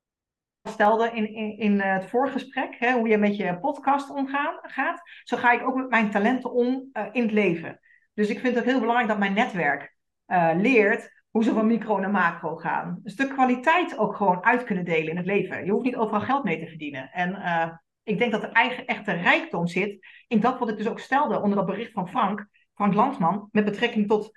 stelde 0.69 1.11
in, 1.11 1.33
in, 1.33 1.57
in 1.57 1.79
het 1.79 2.05
voorgesprek, 2.05 2.75
hè, 2.79 2.93
hoe 2.93 3.07
je 3.07 3.17
met 3.17 3.37
je 3.37 3.59
podcast 3.59 4.09
omgaat, 4.09 5.01
zo 5.23 5.37
ga 5.37 5.51
ik 5.51 5.67
ook 5.67 5.75
met 5.75 5.89
mijn 5.89 6.11
talenten 6.11 6.51
om 6.51 6.89
uh, 6.93 7.05
in 7.11 7.21
het 7.21 7.31
leven. 7.31 7.79
Dus 8.13 8.29
ik 8.29 8.39
vind 8.39 8.55
het 8.55 8.65
heel 8.65 8.79
belangrijk 8.79 9.09
dat 9.09 9.19
mijn 9.19 9.33
netwerk 9.33 9.95
uh, 10.27 10.51
leert 10.55 11.22
hoe 11.33 11.43
ze 11.43 11.53
van 11.53 11.67
micro 11.67 11.99
naar 11.99 12.11
macro 12.11 12.55
gaan. 12.55 12.99
Dus 13.03 13.15
de 13.15 13.27
kwaliteit 13.27 13.97
ook 13.97 14.15
gewoon 14.15 14.43
uit 14.43 14.63
kunnen 14.63 14.85
delen 14.85 15.09
in 15.09 15.17
het 15.17 15.25
leven. 15.25 15.65
Je 15.65 15.71
hoeft 15.71 15.85
niet 15.85 15.95
overal 15.95 16.21
geld 16.21 16.43
mee 16.43 16.59
te 16.59 16.67
verdienen. 16.67 17.11
En 17.11 17.29
uh, 17.31 17.69
ik 18.03 18.17
denk 18.17 18.31
dat 18.31 18.41
de 18.41 18.47
eigen 18.47 18.85
echte 18.85 19.11
rijkdom 19.11 19.67
zit 19.67 20.05
in 20.27 20.39
dat 20.39 20.59
wat 20.59 20.69
ik 20.69 20.77
dus 20.77 20.87
ook 20.87 20.99
stelde 20.99 21.41
onder 21.41 21.57
dat 21.57 21.65
bericht 21.65 21.91
van 21.91 22.09
Frank, 22.09 22.47
Frank 22.73 22.93
Landsman, 22.93 23.49
met 23.51 23.65
betrekking 23.65 24.07
tot 24.07 24.31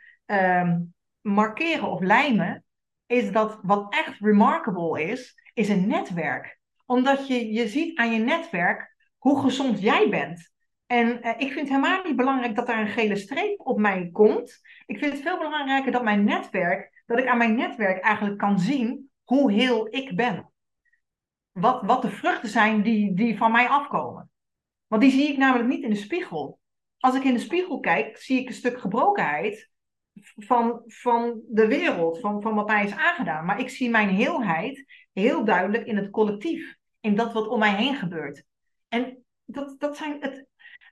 markeren 1.21 1.89
of 1.89 2.01
lijmen 2.01 2.65
is 3.07 3.33
dat 3.33 3.59
wat 3.63 3.93
echt 3.93 4.21
remarkable 4.21 5.03
is, 5.03 5.51
is 5.55 5.69
een 5.69 5.87
netwerk. 5.87 6.59
Omdat 6.87 7.29
je, 7.29 7.53
je 7.53 7.69
ziet 7.69 7.99
aan 7.99 8.13
je 8.13 8.19
netwerk 8.19 8.97
hoe 9.19 9.41
gezond 9.41 9.81
jij 9.81 10.09
bent. 10.09 10.55
En 10.87 11.27
uh, 11.27 11.33
ik 11.37 11.53
vind 11.53 11.69
helemaal 11.69 12.03
niet 12.05 12.17
belangrijk 12.17 12.55
dat 12.55 12.67
daar 12.67 12.81
een 12.81 12.89
gele 12.89 13.17
streep 13.17 13.61
op 13.61 13.79
mij 13.79 14.09
komt. 14.13 14.61
Ik 14.87 14.99
vind 14.99 15.13
het 15.13 15.23
veel 15.23 15.39
belangrijker 15.39 15.93
dat 15.93 16.03
mijn 16.03 16.25
netwerk, 16.25 17.03
dat 17.07 17.19
ik 17.19 17.27
aan 17.27 17.39
mijn 17.39 17.55
netwerk 17.55 18.03
eigenlijk 18.03 18.39
kan 18.39 18.59
zien 18.59 19.11
hoe 19.25 19.53
heel 19.53 19.95
ik 19.95 20.17
ben. 20.17 20.51
Wat, 21.53 21.83
wat 21.83 22.03
de 22.03 22.11
vruchten 22.11 22.49
zijn 22.49 22.83
die, 22.83 23.15
die 23.15 23.37
van 23.37 23.53
mij 23.53 23.69
afkomen. 23.69 24.31
Want 24.87 25.03
die 25.03 25.11
zie 25.11 25.29
ik 25.29 25.37
namelijk 25.37 25.69
niet 25.69 25.83
in 25.83 25.91
de 25.91 25.97
spiegel. 25.97 26.59
Als 26.99 27.15
ik 27.15 27.25
in 27.25 27.35
de 27.35 27.41
spiegel 27.41 27.81
kijk, 27.81 28.17
zie 28.17 28.41
ik 28.41 28.49
een 28.49 28.55
stuk 28.55 28.81
gebrokenheid 28.81 29.71
van, 30.37 30.83
van 30.87 31.41
de 31.49 31.67
wereld, 31.67 32.21
van, 32.21 32.43
van 32.43 32.55
wat 32.55 32.67
mij 32.67 32.85
is 32.85 32.97
aangedaan. 32.97 33.45
Maar 33.45 33.61
ik 33.61 33.69
zie 33.69 33.91
mijn 33.91 34.09
heelheid 34.09 34.85
heel 35.13 35.45
duidelijk 35.45 35.87
in 35.87 35.97
het 35.97 36.11
collectief, 36.11 36.77
in 37.01 37.15
dat 37.15 37.33
wat 37.33 37.49
om 37.49 37.59
mij 37.59 37.75
heen 37.75 37.95
gebeurt. 37.95 38.45
En 38.89 39.25
dat, 39.45 39.75
dat 39.79 39.97
zijn 39.97 40.17
het, 40.21 40.47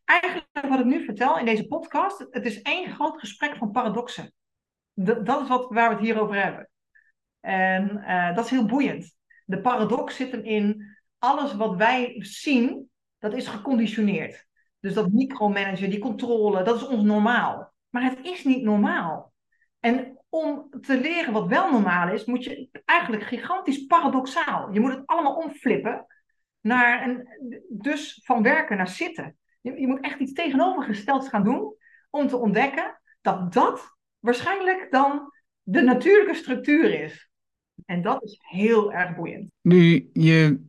eigenlijk 0.04 0.46
wat 0.68 0.78
ik 0.78 0.84
nu 0.84 1.04
vertel 1.04 1.38
in 1.38 1.44
deze 1.44 1.66
podcast, 1.66 2.26
het 2.30 2.44
is 2.44 2.62
één 2.62 2.94
groot 2.94 3.20
gesprek 3.20 3.56
van 3.56 3.70
paradoxen. 3.70 4.32
Dat, 4.94 5.42
is 5.42 5.48
wat, 5.48 5.70
waar 5.70 5.88
we 5.88 5.94
het 5.94 6.04
hier 6.04 6.20
over 6.20 6.42
hebben. 6.42 6.68
En 7.40 7.96
uh, 7.96 8.34
dat 8.34 8.44
is 8.44 8.50
heel 8.50 8.66
boeiend. 8.66 9.14
De 9.44 9.60
paradox 9.60 10.16
zit 10.16 10.32
hem 10.32 10.44
in 10.44 10.96
alles 11.18 11.54
wat 11.54 11.76
wij 11.76 12.16
zien, 12.18 12.90
dat 13.18 13.34
is 13.34 13.46
geconditioneerd. 13.46 14.46
Dus 14.80 14.94
dat 14.94 15.12
micromanagen, 15.12 15.90
die 15.90 15.98
controle, 15.98 16.62
dat 16.62 16.76
is 16.76 16.86
ons 16.86 17.02
normaal. 17.02 17.72
Maar 17.88 18.02
het 18.02 18.18
is 18.22 18.44
niet 18.44 18.62
normaal. 18.62 19.32
En 19.80 20.18
om 20.28 20.70
te 20.80 21.00
leren 21.00 21.32
wat 21.32 21.48
wel 21.48 21.70
normaal 21.70 22.08
is, 22.08 22.24
moet 22.24 22.44
je 22.44 22.68
eigenlijk 22.84 23.22
gigantisch 23.22 23.84
paradoxaal. 23.84 24.72
Je 24.72 24.80
moet 24.80 24.94
het 24.94 25.06
allemaal 25.06 25.34
omflippen 25.34 26.06
naar 26.60 27.24
dus 27.68 28.20
van 28.24 28.42
werken 28.42 28.76
naar 28.76 28.88
zitten. 28.88 29.38
Je, 29.64 29.80
je 29.80 29.86
moet 29.86 30.00
echt 30.00 30.20
iets 30.20 30.32
tegenovergestelds 30.32 31.28
gaan 31.28 31.44
doen 31.44 31.74
om 32.10 32.28
te 32.28 32.36
ontdekken 32.36 33.00
dat 33.20 33.52
dat 33.52 33.96
waarschijnlijk 34.18 34.86
dan 34.90 35.32
de 35.62 35.80
natuurlijke 35.80 36.34
structuur 36.34 37.00
is. 37.02 37.30
En 37.86 38.02
dat 38.02 38.22
is 38.22 38.38
heel 38.42 38.92
erg 38.92 39.16
boeiend. 39.16 39.50
Nu, 39.60 40.10
je 40.12 40.60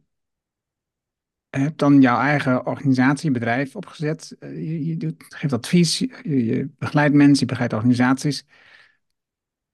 hebt 1.50 1.80
dan 1.80 2.02
jouw 2.02 2.20
eigen 2.20 2.66
organisatie, 2.66 3.32
bedrijf 3.32 3.76
opgezet. 3.76 4.36
Eh, 4.40 4.56
je, 4.56 4.86
je 4.86 4.98
doet, 4.98 5.24
geeft 5.30 5.54
advies, 5.54 5.98
je, 5.98 6.70
begeleidt 6.78 7.14
mensen, 7.14 7.40
je 7.40 7.46
begeleidt 7.46 7.74
organisaties. 7.74 8.46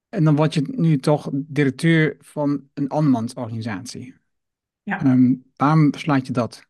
En 0.09 0.23
dan 0.23 0.35
word 0.35 0.53
je 0.53 0.61
nu 0.75 0.97
toch 0.97 1.29
directeur 1.33 2.15
van 2.19 2.69
een 2.73 2.89
andermans 2.89 3.33
organisatie. 3.33 4.15
Ja. 4.83 5.05
Um, 5.05 5.51
waarom 5.55 5.91
besluit 5.91 6.27
je 6.27 6.33
dat? 6.33 6.69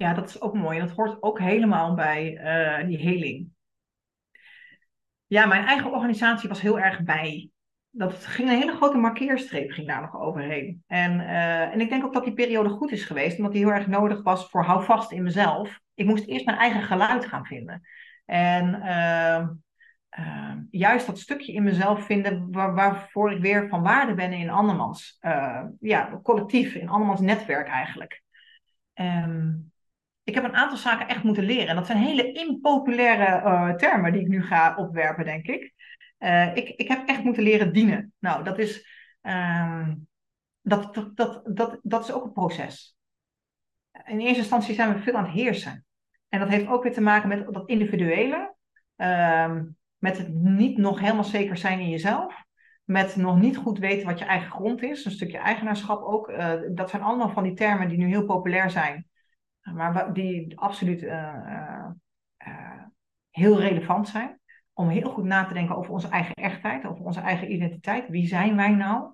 Ja, 0.00 0.14
dat 0.14 0.28
is 0.28 0.40
ook 0.40 0.54
mooi. 0.54 0.78
Dat 0.78 0.90
hoort 0.90 1.22
ook 1.22 1.38
helemaal 1.38 1.94
bij 1.94 2.32
uh, 2.32 2.86
die 2.86 2.98
heling. 2.98 3.48
Ja, 5.26 5.46
mijn 5.46 5.64
eigen 5.64 5.92
organisatie 5.92 6.48
was 6.48 6.60
heel 6.60 6.78
erg 6.78 7.02
bij 7.02 7.50
dat 7.90 8.26
ging 8.26 8.48
een 8.48 8.58
hele 8.58 8.76
grote 8.76 8.96
markeerstreep 8.96 9.70
ging 9.70 9.86
daar 9.86 10.00
nog 10.00 10.20
overheen. 10.20 10.82
En, 10.86 11.20
uh, 11.20 11.72
en 11.72 11.80
ik 11.80 11.88
denk 11.88 12.04
ook 12.04 12.12
dat 12.12 12.24
die 12.24 12.34
periode 12.34 12.68
goed 12.68 12.92
is 12.92 13.04
geweest, 13.04 13.36
omdat 13.36 13.52
die 13.52 13.64
heel 13.64 13.74
erg 13.74 13.86
nodig 13.86 14.22
was 14.22 14.48
voor 14.48 14.64
hou 14.64 14.84
vast 14.84 15.12
in 15.12 15.22
mezelf. 15.22 15.80
Ik 15.94 16.06
moest 16.06 16.26
eerst 16.26 16.44
mijn 16.44 16.58
eigen 16.58 16.82
geluid 16.82 17.26
gaan 17.26 17.46
vinden. 17.46 17.82
En 18.24 18.74
uh, 18.74 19.48
uh, 20.24 20.56
juist 20.70 21.06
dat 21.06 21.18
stukje 21.18 21.52
in 21.52 21.62
mezelf 21.62 22.04
vinden 22.04 22.52
waar, 22.52 22.74
waarvoor 22.74 23.32
ik 23.32 23.40
weer 23.40 23.68
van 23.68 23.82
waarde 23.82 24.14
ben 24.14 24.32
in 24.32 24.50
andermans, 24.50 25.18
ja, 25.80 26.20
collectief, 26.22 26.74
in 26.74 26.88
andermans 26.88 27.20
netwerk 27.20 27.68
eigenlijk. 27.68 28.22
Um, 28.94 29.69
ik 30.30 30.36
heb 30.36 30.44
een 30.44 30.56
aantal 30.56 30.76
zaken 30.76 31.08
echt 31.08 31.22
moeten 31.22 31.44
leren. 31.44 31.68
En 31.68 31.76
dat 31.76 31.86
zijn 31.86 31.98
hele 31.98 32.32
impopulaire 32.32 33.74
termen 33.76 34.12
die 34.12 34.20
ik 34.20 34.28
nu 34.28 34.42
ga 34.42 34.76
opwerpen, 34.76 35.24
denk 35.24 35.46
ik. 35.46 35.74
Uh, 36.18 36.56
ik, 36.56 36.68
ik 36.68 36.88
heb 36.88 37.08
echt 37.08 37.24
moeten 37.24 37.42
leren 37.42 37.72
dienen. 37.72 38.12
Nou, 38.18 38.44
dat 38.44 38.58
is, 38.58 38.86
uh, 39.22 39.88
dat, 40.60 40.94
dat, 40.94 41.16
dat, 41.16 41.42
dat, 41.44 41.78
dat 41.82 42.02
is 42.02 42.12
ook 42.12 42.24
een 42.24 42.32
proces. 42.32 42.96
In 44.04 44.20
eerste 44.20 44.38
instantie 44.38 44.74
zijn 44.74 44.94
we 44.94 45.00
veel 45.00 45.14
aan 45.14 45.24
het 45.24 45.32
heersen. 45.32 45.84
En 46.28 46.40
dat 46.40 46.48
heeft 46.48 46.68
ook 46.68 46.82
weer 46.82 46.92
te 46.92 47.00
maken 47.00 47.28
met 47.28 47.52
dat 47.52 47.68
individuele, 47.68 48.54
uh, 48.96 49.60
met 49.98 50.18
het 50.18 50.34
niet 50.34 50.78
nog 50.78 51.00
helemaal 51.00 51.24
zeker 51.24 51.56
zijn 51.56 51.80
in 51.80 51.90
jezelf, 51.90 52.44
met 52.84 53.16
nog 53.16 53.40
niet 53.40 53.56
goed 53.56 53.78
weten 53.78 54.06
wat 54.06 54.18
je 54.18 54.24
eigen 54.24 54.50
grond 54.50 54.82
is, 54.82 55.04
een 55.04 55.10
stukje 55.10 55.38
eigenaarschap 55.38 56.02
ook. 56.02 56.30
Uh, 56.30 56.52
dat 56.70 56.90
zijn 56.90 57.02
allemaal 57.02 57.30
van 57.30 57.42
die 57.42 57.54
termen 57.54 57.88
die 57.88 57.98
nu 57.98 58.06
heel 58.06 58.24
populair 58.24 58.70
zijn, 58.70 59.09
maar 59.62 60.12
die 60.12 60.58
absoluut 60.58 61.02
uh, 61.02 61.86
heel 63.30 63.60
relevant 63.60 64.08
zijn 64.08 64.40
om 64.72 64.88
heel 64.88 65.10
goed 65.10 65.24
na 65.24 65.44
te 65.44 65.54
denken 65.54 65.76
over 65.76 65.92
onze 65.92 66.08
eigen 66.08 66.34
echtheid, 66.34 66.86
over 66.86 67.04
onze 67.04 67.20
eigen 67.20 67.52
identiteit. 67.52 68.08
Wie 68.08 68.26
zijn 68.26 68.56
wij 68.56 68.70
nou? 68.70 69.12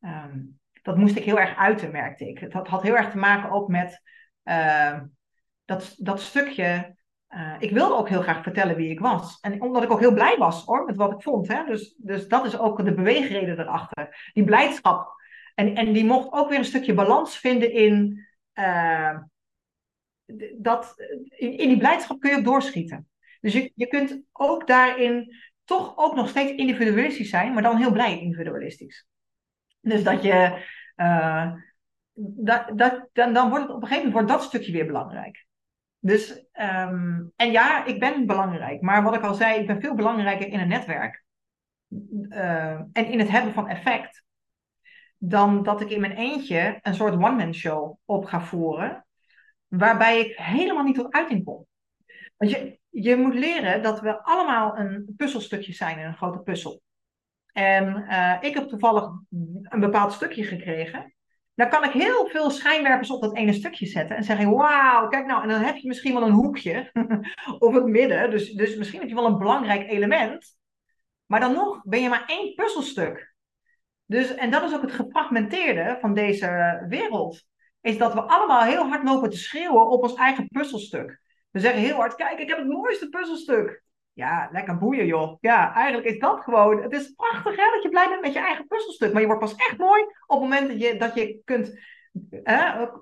ehm, 0.00 0.40
dat 0.82 0.96
moest 0.96 1.16
ik 1.16 1.24
heel 1.24 1.38
erg 1.38 1.56
uiten, 1.56 1.90
merkte 1.90 2.28
ik. 2.28 2.52
Dat 2.52 2.68
had 2.68 2.82
heel 2.82 2.96
erg 2.96 3.10
te 3.10 3.18
maken 3.18 3.50
ook 3.50 3.68
met 3.68 4.02
ehm, 4.42 5.06
dat, 5.64 5.94
dat 5.98 6.20
stukje. 6.20 7.00
Ik 7.58 7.70
wilde 7.70 7.94
ook 7.94 8.08
heel 8.08 8.22
graag 8.22 8.42
vertellen 8.42 8.76
wie 8.76 8.90
ik 8.90 9.00
was. 9.00 9.40
En 9.40 9.62
omdat 9.62 9.82
ik 9.82 9.90
ook 9.90 10.00
heel 10.00 10.14
blij 10.14 10.36
was 10.36 10.64
hoor, 10.64 10.84
met 10.84 10.96
wat 10.96 11.12
ik 11.12 11.22
vond. 11.22 11.48
Hè? 11.48 11.64
Dus, 11.64 11.94
dus 11.98 12.28
dat 12.28 12.44
is 12.44 12.58
ook 12.58 12.84
de 12.84 12.94
beweegreden 12.94 13.58
erachter. 13.58 14.30
Die 14.32 14.44
blijdschap. 14.44 15.14
En, 15.54 15.74
en 15.74 15.92
die 15.92 16.04
mocht 16.04 16.32
ook 16.32 16.48
weer 16.48 16.58
een 16.58 16.64
stukje 16.64 16.94
balans 16.94 17.38
vinden 17.38 17.72
in. 17.72 18.26
Uh, 18.54 19.18
dat, 20.58 20.94
in, 21.28 21.68
die 21.68 21.78
blijdschap 21.78 22.20
kun 22.20 22.30
je 22.30 22.36
ook 22.36 22.44
doorschieten. 22.44 23.08
Dus 23.40 23.52
je, 23.52 23.72
je 23.74 23.86
kunt 23.86 24.22
ook 24.32 24.66
daarin 24.66 25.34
toch 25.64 25.96
ook 25.96 26.14
nog 26.14 26.28
steeds 26.28 26.50
individualistisch 26.50 27.30
zijn, 27.30 27.52
maar 27.52 27.62
dan 27.62 27.76
heel 27.76 27.92
blij 27.92 28.20
individualistisch. 28.20 29.06
Dus 29.80 30.02
dat 30.02 30.22
je, 30.22 30.64
uh, 30.96 31.52
dat, 32.14 32.78
dat, 32.78 33.08
dan, 33.12 33.32
dan 33.32 33.48
wordt 33.48 33.64
het 33.64 33.74
op 33.74 33.82
een 33.82 33.88
gegeven 33.88 34.08
moment 34.08 34.12
wordt 34.12 34.28
dat 34.28 34.48
stukje 34.48 34.72
weer 34.72 34.86
belangrijk. 34.86 35.46
Dus, 35.98 36.30
um, 36.52 37.32
en 37.36 37.50
ja, 37.50 37.84
ik 37.84 38.00
ben 38.00 38.26
belangrijk, 38.26 38.80
maar 38.80 39.02
wat 39.02 39.14
ik 39.14 39.22
al 39.22 39.34
zei, 39.34 39.60
ik 39.60 39.66
ben 39.66 39.80
veel 39.80 39.94
belangrijker 39.94 40.48
in 40.48 40.60
een 40.60 40.68
netwerk 40.68 41.24
uh, 42.28 42.80
en 42.92 43.06
in 43.06 43.18
het 43.18 43.28
hebben 43.28 43.52
van 43.52 43.68
effect, 43.68 44.24
dan 45.18 45.62
dat 45.62 45.80
ik 45.80 45.90
in 45.90 46.00
mijn 46.00 46.16
eentje 46.16 46.78
een 46.82 46.94
soort 46.94 47.14
one-man 47.14 47.54
show 47.54 47.98
op 48.04 48.24
ga 48.24 48.40
voeren, 48.40 49.06
waarbij 49.78 50.20
ik 50.20 50.36
helemaal 50.36 50.84
niet 50.84 50.94
tot 50.94 51.12
uiting 51.12 51.44
kom. 51.44 51.66
Want 52.36 52.50
je, 52.50 52.78
je 52.88 53.16
moet 53.16 53.34
leren 53.34 53.82
dat 53.82 54.00
we 54.00 54.22
allemaal 54.22 54.78
een 54.78 55.14
puzzelstukje 55.16 55.72
zijn 55.72 55.98
in 55.98 56.06
een 56.06 56.16
grote 56.16 56.38
puzzel. 56.38 56.82
En 57.52 58.04
uh, 58.08 58.36
ik 58.40 58.54
heb 58.54 58.68
toevallig 58.68 59.04
een 59.62 59.80
bepaald 59.80 60.12
stukje 60.12 60.44
gekregen. 60.44 61.14
Dan 61.54 61.68
kan 61.68 61.84
ik 61.84 61.90
heel 61.90 62.26
veel 62.26 62.50
schijnwerpers 62.50 63.10
op 63.10 63.20
dat 63.22 63.36
ene 63.36 63.52
stukje 63.52 63.86
zetten 63.86 64.16
en 64.16 64.24
zeggen: 64.24 64.50
Wauw, 64.50 65.08
kijk 65.08 65.26
nou, 65.26 65.42
en 65.42 65.48
dan 65.48 65.60
heb 65.60 65.76
je 65.76 65.88
misschien 65.88 66.14
wel 66.14 66.22
een 66.22 66.32
hoekje 66.32 66.90
op 67.58 67.72
het 67.72 67.86
midden. 67.86 68.30
Dus, 68.30 68.52
dus 68.52 68.76
misschien 68.76 69.00
heb 69.00 69.08
je 69.08 69.14
wel 69.14 69.26
een 69.26 69.38
belangrijk 69.38 69.90
element. 69.90 70.56
Maar 71.26 71.40
dan 71.40 71.52
nog 71.52 71.82
ben 71.84 72.02
je 72.02 72.08
maar 72.08 72.24
één 72.26 72.54
puzzelstuk. 72.54 73.34
Dus, 74.06 74.34
en 74.34 74.50
dat 74.50 74.62
is 74.62 74.74
ook 74.74 74.82
het 74.82 74.92
gefragmenteerde 74.92 75.98
van 76.00 76.14
deze 76.14 76.84
wereld. 76.88 77.50
Is 77.82 77.98
dat 77.98 78.14
we 78.14 78.20
allemaal 78.20 78.62
heel 78.62 78.88
hard 78.88 79.02
lopen 79.02 79.30
te 79.30 79.36
schreeuwen 79.36 79.86
op 79.86 80.02
ons 80.02 80.14
eigen 80.14 80.48
puzzelstuk. 80.48 81.20
We 81.50 81.60
zeggen 81.60 81.80
heel 81.80 81.96
hard, 81.96 82.14
kijk, 82.14 82.38
ik 82.38 82.48
heb 82.48 82.58
het 82.58 82.66
mooiste 82.66 83.08
puzzelstuk. 83.08 83.82
Ja, 84.12 84.48
lekker 84.52 84.78
boeien 84.78 85.06
joh. 85.06 85.36
Ja, 85.40 85.74
eigenlijk 85.74 86.06
is 86.06 86.18
dat 86.18 86.40
gewoon, 86.40 86.82
het 86.82 86.92
is 86.92 87.10
prachtig 87.10 87.56
hè, 87.56 87.64
dat 87.74 87.82
je 87.82 87.88
blij 87.88 88.08
bent 88.08 88.20
met 88.20 88.32
je 88.32 88.38
eigen 88.38 88.66
puzzelstuk. 88.66 89.12
Maar 89.12 89.20
je 89.20 89.26
wordt 89.26 89.40
pas 89.40 89.54
echt 89.54 89.78
mooi 89.78 90.02
op 90.02 90.40
het 90.40 90.50
moment 90.50 90.68
dat 90.68 90.80
je, 90.80 90.96
dat 90.96 91.14
je 91.14 91.40
kunt, 91.44 91.78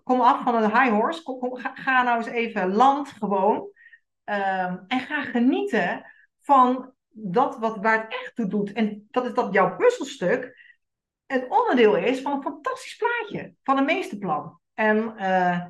kom 0.03 0.20
af 0.20 0.43
van 0.43 0.55
een 0.55 0.70
high 0.70 0.93
horse, 0.93 1.22
kom, 1.22 1.57
ga, 1.57 2.03
nou 2.03 2.16
eens 2.16 2.26
even 2.26 2.72
land 2.72 3.09
gewoon. 3.09 3.57
Um, 4.24 4.85
en 4.87 5.01
ga 5.01 5.22
genieten 5.22 6.05
van 6.41 6.93
dat 7.09 7.59
wat, 7.59 7.76
waar 7.76 8.01
het 8.01 8.12
echt 8.12 8.35
toe 8.35 8.47
doet. 8.47 8.72
En 8.72 9.09
dat 9.11 9.24
is 9.24 9.35
dat 9.35 9.53
jouw 9.53 9.76
puzzelstuk 9.76 10.59
een 11.26 11.51
onderdeel 11.51 11.97
is 11.97 12.20
van 12.20 12.33
een 12.33 12.43
fantastisch 12.43 12.97
plaatje, 12.97 13.55
van 13.62 13.78
een 13.78 13.85
meesterplan. 13.85 14.61
En 14.81 15.14
uh, 15.18 15.64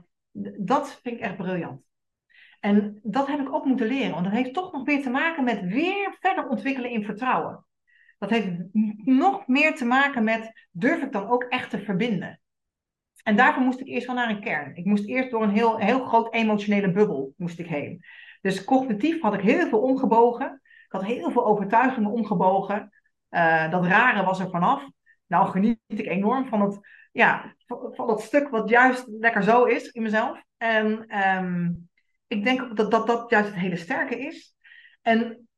dat 0.59 1.01
vind 1.03 1.17
ik 1.17 1.23
echt 1.23 1.37
briljant. 1.37 1.83
En 2.61 3.01
dat 3.03 3.27
heb 3.27 3.41
ik 3.41 3.53
ook 3.53 3.65
moeten 3.65 3.87
leren, 3.87 4.11
want 4.11 4.25
dat 4.25 4.33
heeft 4.33 4.55
toch 4.55 4.73
nog 4.73 4.85
weer 4.85 5.03
te 5.03 5.11
maken 5.11 5.45
met 5.45 5.61
weer 5.61 6.17
verder 6.21 6.49
ontwikkelen 6.49 6.91
in 6.91 7.05
vertrouwen. 7.05 7.65
Dat 8.19 8.31
heeft 8.31 8.49
nog 9.05 9.47
meer 9.47 9.75
te 9.75 9.85
maken 9.85 10.25
met 10.25 10.69
durf 10.71 11.03
ik 11.03 11.13
dan 11.13 11.29
ook 11.29 11.43
echt 11.43 11.71
te 11.71 11.79
verbinden. 11.79 12.41
En 13.23 13.37
daarvoor 13.37 13.63
moest 13.63 13.81
ik 13.81 13.87
eerst 13.87 14.07
wel 14.07 14.17
naar 14.17 14.31
een 14.31 14.41
kern. 14.41 14.77
Ik 14.77 14.85
moest 14.85 15.07
eerst 15.07 15.31
door 15.31 15.43
een 15.43 15.55
heel, 15.55 15.79
heel 15.79 16.05
groot 16.05 16.35
emotionele 16.35 16.93
bubbel 16.93 17.35
moest 17.37 17.59
ik 17.59 17.67
heen. 17.67 18.05
Dus 18.41 18.65
cognitief 18.65 19.21
had 19.21 19.35
ik 19.35 19.41
heel 19.41 19.69
veel 19.69 19.81
omgebogen. 19.81 20.61
Ik 20.63 20.93
had 20.93 21.05
heel 21.05 21.31
veel 21.31 21.47
overtuigingen 21.47 22.11
omgebogen. 22.11 22.93
Uh, 23.31 23.71
dat 23.71 23.85
rare 23.85 24.25
was 24.25 24.41
er 24.41 24.51
vanaf. 24.51 24.89
Nou 25.31 25.51
geniet 25.51 25.79
ik 25.87 26.07
enorm 26.07 26.47
van 26.47 26.61
het, 26.61 26.79
ja, 27.13 27.55
van, 27.67 28.07
dat 28.07 28.23
stuk 28.23 28.49
wat 28.49 28.69
juist 28.69 29.07
lekker 29.07 29.43
zo 29.43 29.65
is 29.65 29.89
in 29.89 30.03
mezelf. 30.03 30.43
En 30.57 31.19
um, 31.19 31.89
ik 32.27 32.45
denk 32.45 32.77
dat, 32.77 32.91
dat 32.91 33.07
dat 33.07 33.31
juist 33.31 33.49
het 33.49 33.59
hele 33.59 33.77
sterke 33.77 34.19
is. 34.19 34.55
En 35.03 35.49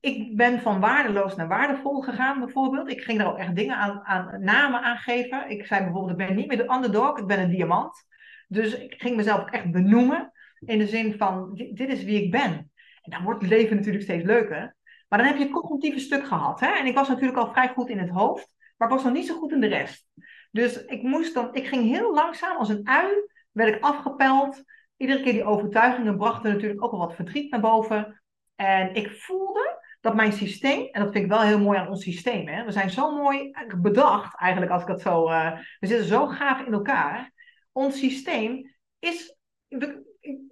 ik 0.00 0.36
ben 0.36 0.60
van 0.60 0.80
waardeloos 0.80 1.36
naar 1.36 1.48
waardevol 1.48 2.00
gegaan, 2.00 2.38
bijvoorbeeld. 2.38 2.90
Ik 2.90 3.00
ging 3.00 3.18
daar 3.18 3.32
ook 3.32 3.38
echt 3.38 3.54
dingen 3.54 3.76
aan, 3.76 4.00
aan 4.04 4.44
namen 4.44 4.82
aan 4.82 4.96
geven. 4.96 5.50
Ik 5.50 5.66
zei 5.66 5.84
bijvoorbeeld, 5.84 6.20
ik 6.20 6.26
ben 6.26 6.36
niet 6.36 6.46
meer 6.46 6.56
de 6.56 6.72
underdog, 6.72 7.18
ik 7.18 7.26
ben 7.26 7.40
een 7.40 7.50
diamant. 7.50 8.04
Dus 8.48 8.78
ik 8.78 8.94
ging 8.98 9.16
mezelf 9.16 9.40
ook 9.40 9.50
echt 9.50 9.70
benoemen. 9.70 10.32
In 10.60 10.78
de 10.78 10.86
zin 10.86 11.14
van, 11.14 11.54
dit, 11.54 11.88
is 11.88 12.04
wie 12.04 12.22
ik 12.22 12.30
ben. 12.30 12.70
En 13.02 13.10
dan 13.10 13.22
wordt 13.22 13.40
het 13.40 13.50
leven 13.50 13.76
natuurlijk 13.76 14.04
steeds 14.04 14.24
leuker. 14.24 14.76
Maar 15.08 15.18
dan 15.18 15.28
heb 15.28 15.36
je 15.36 15.42
het 15.42 15.52
cognitieve 15.52 15.98
stuk 15.98 16.26
gehad. 16.26 16.60
Hè? 16.60 16.68
En 16.68 16.86
ik 16.86 16.94
was 16.94 17.08
natuurlijk 17.08 17.38
al 17.38 17.52
vrij 17.52 17.68
goed 17.68 17.88
in 17.88 17.98
het 17.98 18.10
hoofd. 18.10 18.50
Maar 18.80 18.88
ik 18.88 18.94
was 18.94 19.04
nog 19.04 19.12
niet 19.12 19.26
zo 19.26 19.38
goed 19.38 19.52
in 19.52 19.60
de 19.60 19.66
rest. 19.66 20.06
Dus 20.50 20.84
ik 20.84 21.02
moest 21.02 21.34
dan, 21.34 21.54
ik 21.54 21.66
ging 21.66 21.82
heel 21.82 22.14
langzaam 22.14 22.56
als 22.56 22.68
een 22.68 22.88
ui, 22.88 23.12
werd 23.50 23.74
ik 23.74 23.82
afgepeld 23.82 24.62
iedere 24.96 25.22
keer 25.22 25.32
die 25.32 25.44
overtuigingen 25.44 26.16
brachten 26.16 26.52
natuurlijk 26.52 26.84
ook 26.84 26.90
wel 26.90 27.00
wat 27.00 27.14
verdriet 27.14 27.50
naar 27.50 27.60
boven. 27.60 28.22
En 28.54 28.94
ik 28.94 29.10
voelde 29.10 29.82
dat 30.00 30.14
mijn 30.14 30.32
systeem, 30.32 30.88
en 30.90 31.02
dat 31.02 31.12
vind 31.12 31.24
ik 31.24 31.30
wel 31.30 31.40
heel 31.40 31.58
mooi 31.58 31.78
aan 31.78 31.88
ons 31.88 32.02
systeem, 32.02 32.48
hè? 32.48 32.64
we 32.64 32.72
zijn 32.72 32.90
zo 32.90 33.16
mooi 33.16 33.50
bedacht 33.76 34.36
eigenlijk 34.36 34.72
als 34.72 34.82
ik 34.82 34.88
dat 34.88 35.00
zo, 35.00 35.30
uh, 35.30 35.58
we 35.78 35.86
zitten 35.86 36.06
zo 36.06 36.26
gaaf 36.26 36.66
in 36.66 36.72
elkaar. 36.72 37.32
Ons 37.72 37.98
systeem 37.98 38.76
is, 38.98 39.36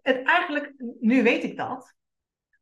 het 0.03 0.23
eigenlijk, 0.23 0.75
nu 1.01 1.23
weet 1.23 1.45
ik 1.45 1.57
dat, 1.57 1.95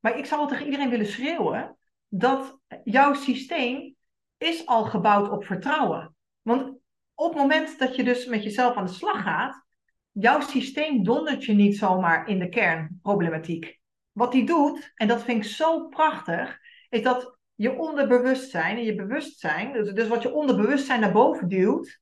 maar 0.01 0.19
ik 0.19 0.27
zou 0.27 0.41
wel 0.41 0.49
tegen 0.49 0.65
iedereen 0.65 0.91
willen 0.91 1.07
schreeuwen 1.07 1.77
dat 2.09 2.59
jouw 2.85 3.15
systeem 3.15 3.96
is 4.39 4.67
al 4.67 4.85
gebouwd 4.85 5.31
op 5.31 5.45
vertrouwen. 5.45 6.15
Want 6.43 6.79
op 7.15 7.33
het 7.33 7.43
moment 7.43 7.79
dat 7.79 7.97
je 7.97 8.05
dus 8.05 8.27
met 8.27 8.43
jezelf 8.43 8.77
aan 8.77 8.85
de 8.85 8.93
slag 8.93 9.23
gaat, 9.23 9.65
jouw 10.13 10.41
systeem 10.41 11.05
dondert 11.05 11.45
je 11.45 11.53
niet 11.53 11.77
zomaar 11.77 12.29
in 12.29 12.39
de 12.39 12.49
kernproblematiek. 12.49 13.79
Wat 14.13 14.33
die 14.33 14.47
doet, 14.47 14.93
en 14.95 15.09
dat 15.09 15.23
vind 15.23 15.45
ik 15.45 15.51
zo 15.51 15.89
prachtig, 15.89 16.59
is 16.89 17.03
dat 17.03 17.39
je 17.55 17.79
onderbewustzijn 17.79 18.77
en 18.77 18.85
je 18.85 18.95
bewustzijn, 18.95 19.73
dus, 19.73 19.93
dus 19.93 20.09
wat 20.09 20.23
je 20.23 20.33
onderbewustzijn 20.33 21.01
naar 21.01 21.13
boven 21.13 21.49
duwt, 21.49 22.01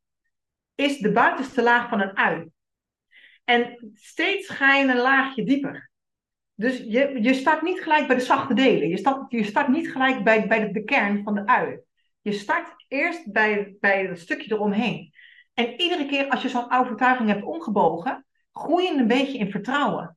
is 0.75 0.99
de 0.99 1.13
buitenste 1.13 1.63
laag 1.63 1.89
van 1.89 2.01
een 2.01 2.17
ui. 2.17 2.51
En 3.45 3.93
steeds 3.95 4.49
ga 4.49 4.75
je 4.75 4.89
een 4.89 4.97
laagje 4.97 5.45
dieper. 5.45 5.91
Dus 6.55 6.79
je, 6.79 7.23
je 7.23 7.35
start 7.35 7.63
niet 7.63 7.81
gelijk 7.81 8.07
bij 8.07 8.17
de 8.17 8.23
zachte 8.23 8.55
delen. 8.55 8.89
Je 8.89 8.97
start, 8.97 9.31
je 9.31 9.45
start 9.45 9.69
niet 9.69 9.91
gelijk 9.93 10.25
bij, 10.25 10.47
bij 10.47 10.61
de, 10.61 10.73
de 10.73 10.85
kern 10.85 11.23
van 11.23 11.35
de 11.35 11.47
ui. 11.47 11.81
Je 12.25 12.33
start 12.33 12.85
eerst 12.89 13.33
bij, 13.33 13.77
bij 13.81 14.07
het 14.07 14.19
stukje 14.19 14.55
eromheen. 14.55 15.13
En 15.55 15.81
iedere 15.81 16.07
keer 16.07 16.29
als 16.29 16.43
je 16.43 16.49
zo'n 16.49 16.73
overtuiging 16.73 17.29
hebt 17.29 17.45
omgebogen, 17.45 18.27
groei 18.53 18.85
je 18.85 18.99
een 18.99 19.07
beetje 19.07 19.39
in 19.39 19.51
vertrouwen. 19.51 20.17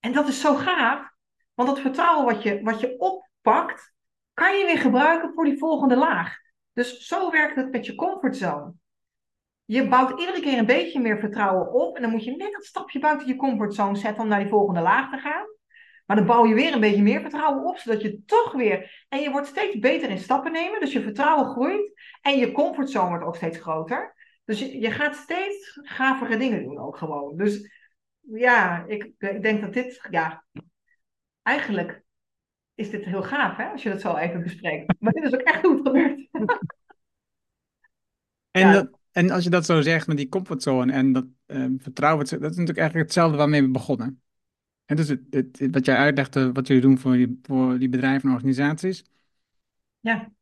En 0.00 0.12
dat 0.12 0.28
is 0.28 0.40
zo 0.40 0.54
gaaf, 0.54 1.10
want 1.54 1.68
dat 1.68 1.80
vertrouwen 1.80 2.34
wat 2.34 2.42
je, 2.42 2.62
wat 2.62 2.80
je 2.80 2.98
oppakt, 2.98 3.94
kan 4.34 4.56
je 4.58 4.64
weer 4.64 4.78
gebruiken 4.78 5.32
voor 5.34 5.44
die 5.44 5.58
volgende 5.58 5.96
laag. 5.96 6.36
Dus 6.72 7.06
zo 7.06 7.30
werkt 7.30 7.56
het 7.56 7.70
met 7.70 7.86
je 7.86 7.94
comfortzone. 7.94 8.72
Je 9.64 9.88
bouwt 9.88 10.20
iedere 10.20 10.40
keer 10.40 10.58
een 10.58 10.66
beetje 10.66 11.00
meer 11.00 11.18
vertrouwen 11.18 11.72
op 11.72 11.96
en 11.96 12.02
dan 12.02 12.10
moet 12.10 12.24
je 12.24 12.36
net 12.36 12.52
dat 12.52 12.64
stapje 12.64 12.98
buiten 12.98 13.26
je 13.26 13.36
comfortzone 13.36 13.96
zetten 13.96 14.22
om 14.22 14.28
naar 14.28 14.40
die 14.40 14.48
volgende 14.48 14.80
laag 14.80 15.10
te 15.10 15.18
gaan. 15.18 15.46
Maar 16.06 16.16
dan 16.16 16.26
bouw 16.26 16.46
je 16.46 16.54
weer 16.54 16.72
een 16.72 16.80
beetje 16.80 17.02
meer 17.02 17.20
vertrouwen 17.20 17.64
op, 17.64 17.78
zodat 17.78 18.02
je 18.02 18.24
toch 18.24 18.52
weer. 18.52 19.04
En 19.08 19.20
je 19.20 19.30
wordt 19.30 19.46
steeds 19.46 19.78
beter 19.78 20.10
in 20.10 20.18
stappen 20.18 20.52
nemen, 20.52 20.80
dus 20.80 20.92
je 20.92 21.02
vertrouwen 21.02 21.46
groeit. 21.46 21.92
En 22.20 22.38
je 22.38 22.52
comfortzone 22.52 23.08
wordt 23.08 23.24
ook 23.24 23.36
steeds 23.36 23.58
groter. 23.58 24.14
Dus 24.44 24.58
je, 24.58 24.78
je 24.78 24.90
gaat 24.90 25.14
steeds 25.14 25.78
gavere 25.82 26.36
dingen 26.36 26.62
doen 26.62 26.78
ook 26.78 26.96
gewoon. 26.96 27.36
Dus 27.36 27.70
ja, 28.20 28.84
ik, 28.86 29.12
ik 29.18 29.42
denk 29.42 29.60
dat 29.60 29.72
dit. 29.72 30.06
Ja, 30.10 30.44
eigenlijk 31.42 32.02
is 32.74 32.90
dit 32.90 33.04
heel 33.04 33.22
gaaf, 33.22 33.56
hè, 33.56 33.64
als 33.64 33.82
je 33.82 33.90
dat 33.90 34.00
zo 34.00 34.16
even 34.16 34.42
bespreekt. 34.42 34.94
Maar 34.98 35.12
dit 35.12 35.24
is 35.24 35.32
ook 35.32 35.40
echt 35.40 35.66
goed 35.66 35.86
gebeurd. 35.86 36.28
en, 38.50 38.72
dat, 38.72 38.90
en 39.10 39.30
als 39.30 39.44
je 39.44 39.50
dat 39.50 39.64
zo 39.64 39.80
zegt 39.80 40.06
met 40.06 40.16
die 40.16 40.28
comfortzone 40.28 40.92
en 40.92 41.12
dat 41.12 41.26
um, 41.46 41.80
vertrouwen, 41.80 42.24
dat 42.24 42.32
is 42.32 42.40
natuurlijk 42.40 42.78
eigenlijk 42.78 43.06
hetzelfde 43.06 43.36
waarmee 43.36 43.62
we 43.62 43.70
begonnen. 43.70 44.22
En 44.86 44.96
dus 44.96 45.08
het, 45.08 45.20
het, 45.30 45.68
wat 45.70 45.84
jij 45.84 45.96
uitlegde, 45.96 46.52
wat 46.52 46.66
jullie 46.66 46.82
doen 46.82 46.98
voor 46.98 47.12
die, 47.12 47.38
voor 47.42 47.78
die 47.78 47.88
bedrijven 47.88 48.28
en 48.28 48.34
organisaties, 48.34 49.04
ja. 50.00 50.32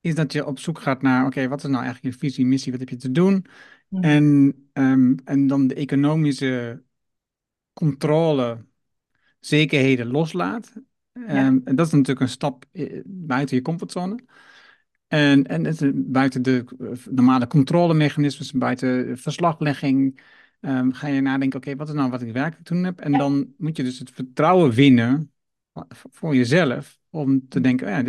is 0.00 0.14
dat 0.14 0.32
je 0.32 0.46
op 0.46 0.58
zoek 0.58 0.78
gaat 0.78 1.02
naar, 1.02 1.26
oké, 1.26 1.48
wat 1.48 1.64
is 1.64 1.70
nou 1.70 1.84
eigenlijk 1.84 2.14
je 2.14 2.20
visie, 2.20 2.46
missie, 2.46 2.72
wat 2.72 2.80
heb 2.80 2.88
je 2.88 2.96
te 2.96 3.12
doen? 3.12 3.46
Mhm. 3.88 4.04
En, 4.04 4.24
um, 4.72 5.16
en 5.24 5.46
dan 5.46 5.66
de 5.66 5.74
economische 5.74 6.82
controle, 7.72 8.64
zekerheden 9.40 10.06
loslaat. 10.06 10.72
Um, 11.12 11.60
en 11.64 11.74
dat 11.76 11.86
is 11.86 11.92
natuurlijk 11.92 12.20
een 12.20 12.28
stap 12.28 12.64
eh, 12.72 13.00
buiten 13.04 13.56
je 13.56 13.62
comfortzone. 13.62 14.24
En, 15.06 15.46
en 15.46 15.64
het, 15.64 15.92
buiten 15.94 16.42
de 16.42 16.64
normale 17.10 17.46
controlemechanismes, 17.46 18.52
buiten 18.52 19.18
verslaglegging, 19.18 20.20
ehm, 20.62 20.90
ga 20.90 21.06
je 21.06 21.20
nadenken, 21.20 21.58
oké, 21.58 21.76
wat 21.76 21.88
is 21.88 21.94
nou 21.94 22.10
wat 22.10 22.22
ik 22.22 22.32
werkelijk 22.32 22.66
toen 22.66 22.84
heb? 22.84 23.00
En 23.00 23.12
dan 23.12 23.54
moet 23.58 23.76
je 23.76 23.82
dus 23.82 23.98
het 23.98 24.10
vertrouwen 24.10 24.70
winnen 24.70 25.32
voor 26.10 26.36
jezelf, 26.36 26.98
om 27.10 27.48
te 27.48 27.60
denken, 27.60 27.86
oh 27.86 27.92
ja, 27.92 28.02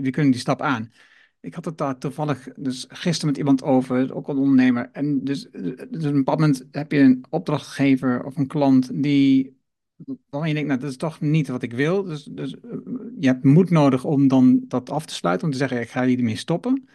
we 0.00 0.10
kunnen 0.10 0.30
die 0.30 0.40
stap 0.40 0.62
aan. 0.62 0.92
Ik 1.40 1.54
had 1.54 1.64
het 1.64 1.78
daar 1.78 1.98
toevallig 1.98 2.48
dus 2.56 2.84
gisteren 2.88 3.28
met 3.28 3.38
iemand 3.38 3.62
over, 3.62 4.14
ook 4.14 4.28
een 4.28 4.38
ondernemer. 4.38 4.88
En 4.92 5.24
dus, 5.24 5.48
dus 5.50 6.04
op 6.04 6.04
een 6.04 6.12
bepaald 6.12 6.38
moment 6.38 6.66
heb 6.70 6.92
je 6.92 6.98
een 6.98 7.24
opdrachtgever 7.30 8.24
of 8.24 8.36
een 8.36 8.46
klant 8.46 9.02
die 9.02 9.60
waarvan 10.04 10.48
je 10.48 10.54
denkt, 10.54 10.68
nou, 10.68 10.80
dat 10.80 10.90
is 10.90 10.96
toch 10.96 11.20
niet 11.20 11.48
wat 11.48 11.62
ik 11.62 11.72
wil. 11.72 12.02
Dus, 12.02 12.24
dus 12.24 12.60
eh, 12.60 12.70
je 13.18 13.26
hebt 13.26 13.44
moed 13.44 13.70
nodig 13.70 14.04
om 14.04 14.28
dan 14.28 14.64
dat 14.68 14.90
af 14.90 15.06
te 15.06 15.14
sluiten, 15.14 15.46
om 15.46 15.52
te 15.52 15.58
zeggen, 15.58 15.80
ik 15.80 15.90
ga 15.90 16.04
hiermee 16.04 16.36
stoppen. 16.36 16.88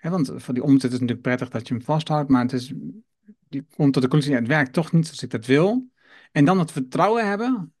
want 0.00 0.32
voor 0.36 0.54
die 0.54 0.62
omzet 0.62 0.84
is 0.84 0.98
het 0.98 1.00
natuurlijk 1.00 1.22
prettig 1.22 1.48
dat 1.48 1.68
je 1.68 1.74
hem 1.74 1.82
vasthoudt, 1.82 2.28
maar 2.28 2.42
het 2.42 2.52
is, 2.52 2.72
je 3.48 3.64
komt 3.76 3.92
tot 3.92 4.02
de 4.02 4.08
conclusie, 4.08 4.36
het 4.36 4.46
werkt 4.46 4.72
toch 4.72 4.92
niet 4.92 5.04
zoals 5.04 5.22
ik 5.22 5.30
dat 5.30 5.46
wil. 5.46 5.90
En 6.32 6.44
dan 6.44 6.58
het 6.58 6.72
vertrouwen 6.72 7.28
hebben 7.28 7.74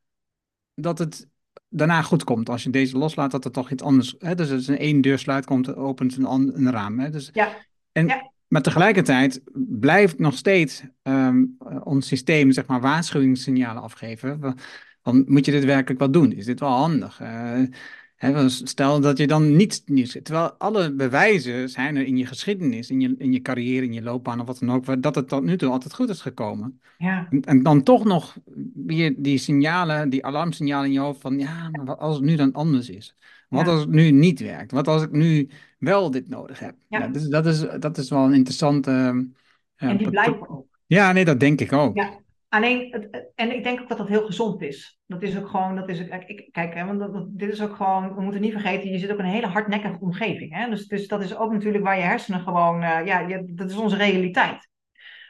dat 0.74 0.98
het 0.98 1.28
daarna 1.68 2.02
goed 2.02 2.24
komt. 2.24 2.48
Als 2.48 2.62
je 2.62 2.70
deze 2.70 2.98
loslaat, 2.98 3.30
dat 3.30 3.44
er 3.44 3.50
toch 3.50 3.70
iets 3.70 3.82
anders... 3.82 4.14
Hè, 4.18 4.34
dus 4.34 4.50
als 4.50 4.66
een 4.66 4.78
één 4.78 5.00
deur 5.00 5.18
sluit, 5.18 5.44
komt, 5.44 5.74
opent 5.74 6.16
een, 6.16 6.56
een 6.56 6.70
raam. 6.70 6.98
Hè, 6.98 7.10
dus, 7.10 7.30
ja. 7.32 7.56
En, 7.92 8.06
ja. 8.06 8.32
Maar 8.48 8.62
tegelijkertijd 8.62 9.40
blijft 9.54 10.18
nog 10.18 10.34
steeds 10.34 10.82
ehm, 11.02 11.44
ons 11.82 12.06
systeem, 12.06 12.52
zeg 12.52 12.66
maar, 12.66 12.80
waarschuwingssignalen 12.80 13.82
afgeven. 13.82 14.56
Dan 15.02 15.24
moet 15.26 15.44
je 15.44 15.52
dit 15.52 15.64
werkelijk 15.64 16.00
wel 16.00 16.10
doen? 16.10 16.32
Is 16.32 16.44
dit 16.44 16.60
wel 16.60 16.70
handig? 16.70 17.20
Uh, 17.20 17.62
stel 18.46 19.00
dat 19.00 19.18
je 19.18 19.26
dan 19.26 19.56
niet 19.56 19.82
nieuws 19.86 20.18
Terwijl 20.22 20.52
alle 20.52 20.92
bewijzen 20.92 21.68
zijn 21.68 21.96
er 21.96 22.06
in 22.06 22.16
je 22.16 22.26
geschiedenis, 22.26 22.90
in 22.90 23.00
je, 23.00 23.14
in 23.18 23.32
je 23.32 23.40
carrière, 23.40 23.84
in 23.84 23.92
je 23.92 24.02
loopbaan 24.02 24.40
of 24.40 24.46
wat 24.46 24.58
dan 24.58 24.72
ook, 24.72 25.02
dat 25.02 25.14
het 25.14 25.28
tot 25.28 25.42
nu 25.42 25.56
toe 25.56 25.70
altijd 25.70 25.94
goed 25.94 26.08
is 26.08 26.20
gekomen. 26.20 26.80
Ja. 26.98 27.26
En, 27.30 27.40
en 27.40 27.62
dan 27.62 27.82
toch 27.82 28.04
nog 28.04 28.36
weer 28.74 29.14
die 29.16 29.38
signalen, 29.38 30.08
die 30.08 30.24
alarmsignalen 30.24 30.86
in 30.86 30.92
je 30.92 30.98
hoofd 30.98 31.20
van, 31.20 31.38
ja, 31.38 31.68
maar 31.70 31.84
wat 31.84 31.98
als 31.98 32.16
het 32.16 32.24
nu 32.24 32.36
dan 32.36 32.52
anders 32.52 32.88
is? 32.88 33.16
Wat 33.48 33.68
als 33.68 33.80
het 33.80 33.90
nu 33.90 34.10
niet 34.10 34.40
werkt? 34.40 34.72
Wat 34.72 34.88
als 34.88 35.02
ik 35.02 35.12
nu 35.12 35.48
wel 35.78 36.10
dit 36.10 36.28
nodig 36.28 36.58
heb? 36.58 36.74
Ja. 36.88 37.08
dus 37.08 37.28
dat, 37.28 37.46
is, 37.46 37.66
dat 37.78 37.98
is 37.98 38.10
wel 38.10 38.24
een 38.24 38.34
interessante. 38.34 38.90
Uh, 38.90 39.88
en 39.88 39.96
die 39.96 40.10
blijven 40.10 40.48
ook. 40.48 40.66
Ja, 40.86 41.12
nee, 41.12 41.24
dat 41.24 41.40
denk 41.40 41.60
ik 41.60 41.72
ook. 41.72 41.96
Ja. 41.96 42.24
Alleen, 42.56 43.10
en 43.34 43.54
ik 43.54 43.64
denk 43.64 43.80
ook 43.80 43.88
dat 43.88 43.98
dat 43.98 44.08
heel 44.08 44.26
gezond 44.26 44.62
is. 44.62 44.98
Dat 45.06 45.22
is 45.22 45.38
ook 45.38 45.48
gewoon, 45.48 45.76
dat 45.76 45.88
is, 45.88 46.00
ik, 46.00 46.48
kijk, 46.52 46.74
hè, 46.74 46.96
want 46.96 47.38
dit 47.38 47.52
is 47.52 47.62
ook 47.62 47.76
gewoon, 47.76 48.14
we 48.14 48.20
moeten 48.20 48.40
niet 48.40 48.52
vergeten, 48.52 48.90
je 48.90 48.98
zit 48.98 49.12
ook 49.12 49.18
in 49.18 49.24
een 49.24 49.30
hele 49.30 49.46
hardnekkige 49.46 50.00
omgeving. 50.00 50.54
Hè? 50.54 50.70
Dus, 50.70 50.86
dus 50.86 51.08
dat 51.08 51.22
is 51.22 51.36
ook 51.36 51.52
natuurlijk 51.52 51.84
waar 51.84 51.96
je 51.96 52.02
hersenen 52.02 52.40
gewoon, 52.40 52.82
uh, 52.82 53.06
ja, 53.06 53.42
dat 53.46 53.70
is 53.70 53.76
onze 53.76 53.96
realiteit. 53.96 54.68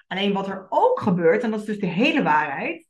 Alleen 0.06 0.32
wat 0.32 0.48
er 0.48 0.66
ook 0.68 1.00
gebeurt, 1.00 1.42
en 1.42 1.50
dat 1.50 1.60
is 1.60 1.66
dus 1.66 1.78
de 1.78 1.86
hele 1.86 2.22
waarheid, 2.22 2.88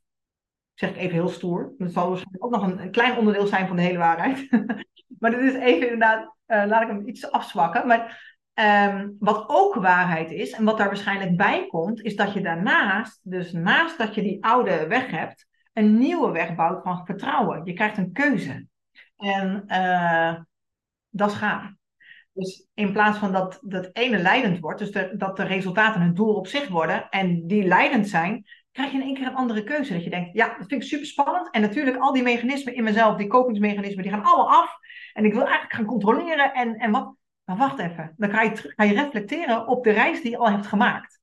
zeg 0.73 0.89
ik 0.89 0.97
even 0.97 1.13
heel 1.13 1.29
stoer, 1.29 1.73
dat 1.77 1.91
zal 1.91 2.07
waarschijnlijk 2.09 2.45
ook 2.45 2.51
nog 2.51 2.63
een, 2.63 2.91
klein 2.91 3.17
onderdeel 3.17 3.47
zijn 3.47 3.67
van 3.67 3.75
de 3.75 3.81
hele 3.81 3.97
waarheid. 3.97 4.47
maar 5.19 5.31
dit 5.31 5.39
is 5.39 5.53
even 5.53 5.83
inderdaad, 5.83 6.35
uh, 6.47 6.63
laat 6.67 6.81
ik 6.81 6.87
hem 6.87 7.07
iets 7.07 7.31
afzwakken. 7.31 7.87
Maar 7.87 8.36
um, 8.59 9.15
wat 9.19 9.43
ook 9.47 9.75
waarheid 9.75 10.31
is, 10.31 10.51
en 10.51 10.63
wat 10.63 10.77
daar 10.77 10.87
waarschijnlijk 10.87 11.37
bij 11.37 11.67
komt, 11.67 12.01
is 12.01 12.15
dat 12.15 12.33
je 12.33 12.41
daarnaast, 12.41 13.19
dus 13.23 13.51
naast 13.51 13.97
dat 13.97 14.15
je 14.15 14.21
die 14.21 14.43
oude 14.43 14.87
weg 14.87 15.11
hebt, 15.11 15.47
een 15.73 15.97
nieuwe 15.97 16.31
weg 16.31 16.55
bouwt 16.55 16.83
van 16.83 17.05
vertrouwen. 17.05 17.65
Je 17.65 17.73
krijgt 17.73 17.97
een 17.97 18.11
keuze. 18.11 18.67
En 19.17 19.63
uh, 19.67 20.35
dat 21.09 21.31
is 21.31 21.37
gaaf. 21.37 21.71
Dus 22.33 22.67
in 22.73 22.91
plaats 22.91 23.17
van 23.17 23.31
dat 23.31 23.59
dat 23.61 23.89
ene 23.93 24.17
leidend 24.17 24.59
wordt, 24.59 24.79
dus 24.79 24.91
dat 25.17 25.37
de 25.37 25.43
resultaten 25.43 26.01
een 26.01 26.13
doel 26.13 26.33
op 26.33 26.47
zich 26.47 26.67
worden 26.67 27.09
en 27.09 27.47
die 27.47 27.63
leidend 27.63 28.07
zijn, 28.07 28.45
krijg 28.71 28.91
je 28.91 28.97
in 28.97 29.03
één 29.03 29.13
keer 29.13 29.27
een 29.27 29.35
andere 29.35 29.63
keuze. 29.63 29.93
Dat 29.93 30.03
je 30.03 30.09
denkt, 30.09 30.33
ja, 30.33 30.47
dat 30.47 30.67
vind 30.67 30.81
ik 30.81 30.87
super 30.87 31.05
spannend. 31.05 31.49
En 31.51 31.61
natuurlijk, 31.61 31.97
al 31.97 32.13
die 32.13 32.23
mechanismen 32.23 32.75
in 32.75 32.83
mezelf, 32.83 33.17
die 33.17 33.27
kopingsmechanismen, 33.27 34.03
die 34.03 34.11
gaan 34.11 34.23
allemaal 34.23 34.49
af. 34.49 34.77
En 35.13 35.25
ik 35.25 35.33
wil 35.33 35.41
eigenlijk 35.41 35.73
gaan 35.73 35.85
controleren. 35.85 36.53
En, 36.53 36.75
en 36.75 36.91
wat? 36.91 37.15
Maar 37.47 37.57
wacht 37.57 37.79
even. 37.79 38.13
Dan 38.17 38.29
ga 38.29 38.41
je, 38.41 38.73
ga 38.75 38.83
je 38.83 38.93
reflecteren 38.93 39.67
op 39.67 39.83
de 39.83 39.91
reis 39.91 40.21
die 40.21 40.31
je 40.31 40.37
al 40.37 40.51
hebt 40.51 40.67
gemaakt. 40.67 41.19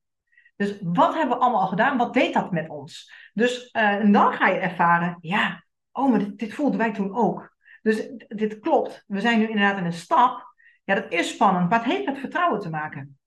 Dus 0.56 0.78
wat 0.82 1.14
hebben 1.14 1.36
we 1.36 1.42
allemaal 1.42 1.60
al 1.60 1.66
gedaan? 1.66 1.96
Wat 1.96 2.14
deed 2.14 2.34
dat 2.34 2.50
met 2.50 2.68
ons? 2.68 3.12
Dus 3.32 3.70
en 3.70 4.12
dan 4.12 4.32
ga 4.32 4.48
je 4.48 4.58
ervaren, 4.58 5.16
ja, 5.20 5.64
oh, 5.92 6.10
maar 6.10 6.18
dit, 6.18 6.38
dit 6.38 6.54
voelden 6.54 6.78
wij 6.78 6.92
toen 6.92 7.14
ook. 7.14 7.56
Dus 7.82 8.08
dit 8.28 8.58
klopt. 8.58 9.04
We 9.06 9.20
zijn 9.20 9.38
nu 9.38 9.48
inderdaad 9.48 9.78
in 9.78 9.84
een 9.84 9.92
stap. 9.92 10.54
Ja, 10.84 10.94
dat 10.94 11.12
is 11.12 11.28
spannend, 11.28 11.70
maar 11.70 11.84
het 11.84 11.92
heeft 11.92 12.06
met 12.06 12.18
vertrouwen 12.18 12.60
te 12.60 12.70
maken. 12.70 13.18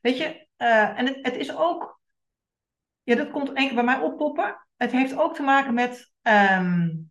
Weet 0.00 0.18
je, 0.18 0.46
uh, 0.58 0.98
en 0.98 1.06
het, 1.06 1.18
het 1.22 1.36
is 1.36 1.56
ook 1.56 2.00
ja, 3.02 3.14
dat 3.14 3.30
komt 3.30 3.52
één 3.52 3.66
keer 3.66 3.74
bij 3.74 3.84
mij 3.84 3.98
oppoppen. 3.98 4.66
Het 4.76 4.92
heeft 4.92 5.18
ook 5.18 5.34
te 5.34 5.42
maken 5.42 5.74
met 5.74 6.12
um, 6.22 7.07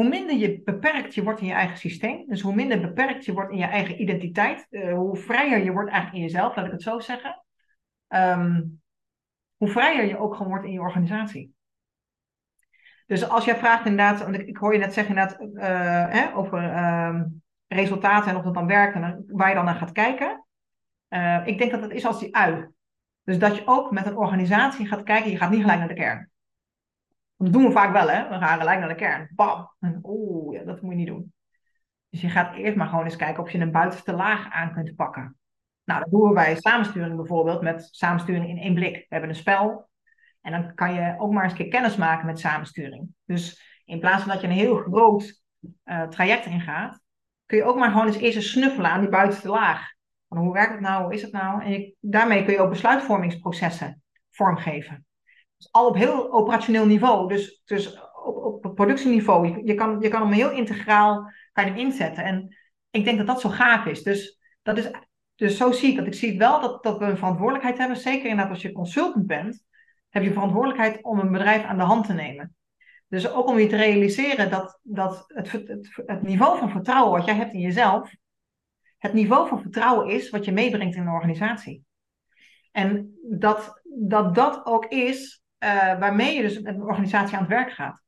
hoe 0.00 0.08
minder 0.08 0.36
je 0.36 0.62
beperkt 0.62 1.14
je 1.14 1.22
wordt 1.22 1.40
in 1.40 1.46
je 1.46 1.52
eigen 1.52 1.76
systeem. 1.76 2.24
Dus 2.26 2.40
hoe 2.40 2.54
minder 2.54 2.80
beperkt 2.80 3.24
je 3.24 3.32
wordt 3.32 3.52
in 3.52 3.58
je 3.58 3.64
eigen 3.64 4.00
identiteit. 4.00 4.66
Uh, 4.70 4.94
hoe 4.94 5.16
vrijer 5.16 5.64
je 5.64 5.72
wordt 5.72 5.90
eigenlijk 5.90 6.22
in 6.22 6.30
jezelf, 6.30 6.56
laat 6.56 6.66
ik 6.66 6.72
het 6.72 6.82
zo 6.82 6.98
zeggen. 6.98 7.44
Um, 8.08 8.80
hoe 9.56 9.68
vrijer 9.68 10.04
je 10.04 10.18
ook 10.18 10.34
gewoon 10.34 10.48
wordt 10.48 10.64
in 10.64 10.72
je 10.72 10.80
organisatie. 10.80 11.54
Dus 13.06 13.28
als 13.28 13.44
jij 13.44 13.56
vraagt 13.56 13.86
inderdaad, 13.86 14.22
want 14.22 14.38
ik, 14.38 14.56
hoor 14.56 14.72
je 14.72 14.78
net 14.78 14.94
zeggen 14.94 15.16
inderdaad 15.16 15.40
uh, 15.40 16.20
hè, 16.20 16.34
over 16.34 16.84
um, 17.08 17.42
resultaten 17.66 18.30
en 18.30 18.36
of 18.36 18.44
dat 18.44 18.54
dan 18.54 18.66
werkt 18.66 18.94
en 18.94 19.24
waar 19.26 19.48
je 19.48 19.54
dan 19.54 19.64
naar 19.64 19.74
gaat 19.74 19.92
kijken. 19.92 20.44
Uh, 21.08 21.46
ik 21.46 21.58
denk 21.58 21.70
dat 21.70 21.82
het 21.82 21.92
is 21.92 22.06
als 22.06 22.20
die 22.20 22.36
ui. 22.36 22.68
Dus 23.22 23.38
dat 23.38 23.56
je 23.56 23.66
ook 23.66 23.90
met 23.90 24.06
een 24.06 24.16
organisatie 24.16 24.86
gaat 24.86 25.02
kijken, 25.02 25.30
je 25.30 25.36
gaat 25.36 25.50
niet 25.50 25.60
gelijk 25.60 25.78
naar 25.78 25.88
de 25.88 25.94
kern. 25.94 26.29
Dat 27.42 27.52
doen 27.52 27.64
we 27.64 27.70
vaak 27.70 27.92
wel, 27.92 28.08
hè? 28.08 28.28
We 28.28 28.34
gaan 28.34 28.58
gelijk 28.58 28.78
naar 28.78 28.88
de 28.88 28.94
kern. 28.94 29.30
Bam! 29.34 29.70
Oeh, 30.02 30.58
ja, 30.58 30.64
dat 30.64 30.82
moet 30.82 30.90
je 30.90 30.96
niet 30.96 31.06
doen. 31.06 31.32
Dus 32.08 32.20
je 32.20 32.28
gaat 32.28 32.54
eerst 32.54 32.76
maar 32.76 32.88
gewoon 32.88 33.04
eens 33.04 33.16
kijken 33.16 33.42
of 33.42 33.50
je 33.50 33.58
een 33.58 33.72
buitenste 33.72 34.12
laag 34.12 34.50
aan 34.50 34.72
kunt 34.72 34.96
pakken. 34.96 35.38
Nou, 35.84 36.00
dat 36.00 36.10
doen 36.10 36.28
we 36.28 36.34
bij 36.34 36.56
samensturing 36.56 37.16
bijvoorbeeld, 37.16 37.60
met 37.62 37.88
samensturing 37.90 38.48
in 38.48 38.58
één 38.58 38.74
blik. 38.74 38.94
We 38.94 39.06
hebben 39.08 39.28
een 39.28 39.36
spel 39.36 39.88
en 40.40 40.52
dan 40.52 40.74
kan 40.74 40.94
je 40.94 41.14
ook 41.18 41.32
maar 41.32 41.42
eens 41.42 41.52
een 41.52 41.58
keer 41.58 41.68
kennis 41.68 41.96
maken 41.96 42.26
met 42.26 42.38
samensturing. 42.38 43.08
Dus 43.24 43.62
in 43.84 44.00
plaats 44.00 44.22
van 44.22 44.32
dat 44.32 44.40
je 44.40 44.46
een 44.46 44.52
heel 44.52 44.76
groot 44.76 45.42
uh, 45.84 46.02
traject 46.02 46.46
ingaat, 46.46 47.00
kun 47.46 47.58
je 47.58 47.64
ook 47.64 47.76
maar 47.76 47.90
gewoon 47.90 48.06
eens 48.06 48.16
eerst 48.16 48.48
snuffelen 48.48 48.90
aan 48.90 49.00
die 49.00 49.08
buitenste 49.08 49.48
laag. 49.48 49.92
Van 50.28 50.38
hoe 50.38 50.52
werkt 50.52 50.72
het 50.72 50.80
nou? 50.80 51.02
Hoe 51.02 51.14
is 51.14 51.22
het 51.22 51.32
nou? 51.32 51.62
En 51.62 51.70
je, 51.70 51.94
daarmee 52.00 52.44
kun 52.44 52.52
je 52.52 52.60
ook 52.60 52.70
besluitvormingsprocessen 52.70 54.02
vormgeven. 54.30 55.04
Dus 55.60 55.72
al 55.72 55.86
op 55.86 55.96
heel 55.96 56.32
operationeel 56.32 56.86
niveau. 56.86 57.28
Dus, 57.28 57.62
dus 57.64 58.00
op, 58.24 58.64
op 58.64 58.74
productieniveau. 58.74 59.48
Je, 59.48 59.64
je, 59.64 59.74
kan, 59.74 60.00
je 60.00 60.08
kan 60.08 60.22
hem 60.22 60.32
heel 60.32 60.50
integraal 60.50 61.32
kan 61.52 61.64
hem 61.64 61.76
inzetten. 61.76 62.24
En 62.24 62.56
ik 62.90 63.04
denk 63.04 63.18
dat 63.18 63.26
dat 63.26 63.40
zo 63.40 63.48
gaaf 63.48 63.86
is. 63.86 64.02
Dus, 64.02 64.38
dat 64.62 64.78
is, 64.78 64.90
dus 65.34 65.56
zo 65.56 65.72
zie 65.72 65.90
ik 65.90 65.96
dat. 65.96 66.06
Ik 66.06 66.14
zie 66.14 66.38
wel 66.38 66.60
dat, 66.60 66.82
dat 66.82 66.98
we 66.98 67.04
een 67.04 67.16
verantwoordelijkheid 67.16 67.78
hebben. 67.78 67.96
Zeker 67.96 68.28
inderdaad 68.28 68.52
als 68.52 68.62
je 68.62 68.72
consultant 68.72 69.26
bent. 69.26 69.64
Heb 70.08 70.22
je 70.22 70.32
verantwoordelijkheid 70.32 71.04
om 71.04 71.18
een 71.18 71.32
bedrijf 71.32 71.64
aan 71.64 71.78
de 71.78 71.82
hand 71.82 72.06
te 72.06 72.12
nemen. 72.12 72.54
Dus 73.08 73.32
ook 73.32 73.46
om 73.46 73.58
je 73.58 73.66
te 73.66 73.76
realiseren 73.76 74.50
dat, 74.50 74.78
dat 74.82 75.24
het, 75.26 75.52
het, 75.52 76.02
het 76.06 76.22
niveau 76.22 76.58
van 76.58 76.70
vertrouwen 76.70 77.18
wat 77.18 77.26
jij 77.26 77.34
hebt 77.34 77.52
in 77.52 77.60
jezelf 77.60 78.14
het 78.98 79.12
niveau 79.12 79.48
van 79.48 79.60
vertrouwen 79.60 80.08
is 80.08 80.30
wat 80.30 80.44
je 80.44 80.52
meebrengt 80.52 80.96
in 80.96 81.02
een 81.02 81.08
organisatie. 81.08 81.84
En 82.72 83.18
dat 83.22 83.80
dat, 83.98 84.34
dat 84.34 84.66
ook 84.66 84.86
is 84.86 85.39
uh, 85.64 85.98
waarmee 85.98 86.36
je 86.36 86.42
dus 86.42 86.60
met 86.60 86.74
een 86.74 86.82
organisatie 86.82 87.36
aan 87.36 87.42
het 87.42 87.52
werk 87.52 87.72
gaat. 87.72 88.00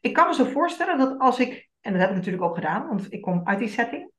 Ik 0.00 0.12
kan 0.12 0.26
me 0.26 0.34
zo 0.34 0.44
voorstellen 0.44 0.98
dat 0.98 1.18
als 1.18 1.38
ik, 1.38 1.68
en 1.80 1.92
dat 1.92 2.00
heb 2.00 2.10
ik 2.10 2.16
natuurlijk 2.16 2.44
ook 2.44 2.54
gedaan, 2.54 2.86
want 2.88 3.12
ik 3.12 3.22
kom 3.22 3.40
uit 3.44 3.58
die 3.58 3.68
setting, 3.68 4.10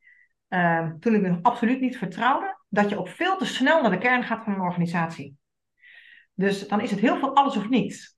uh, 0.49 0.91
toen 0.99 1.15
ik 1.15 1.21
me 1.21 1.39
absoluut 1.41 1.79
niet 1.79 1.97
vertrouwde, 1.97 2.57
dat 2.69 2.89
je 2.89 2.99
ook 2.99 3.07
veel 3.07 3.37
te 3.37 3.45
snel 3.45 3.81
naar 3.81 3.91
de 3.91 3.97
kern 3.97 4.23
gaat 4.23 4.43
van 4.43 4.53
een 4.53 4.61
organisatie. 4.61 5.37
Dus 6.33 6.67
dan 6.67 6.81
is 6.81 6.91
het 6.91 6.99
heel 6.99 7.17
veel 7.17 7.35
alles 7.35 7.57
of 7.57 7.69
niets. 7.69 8.17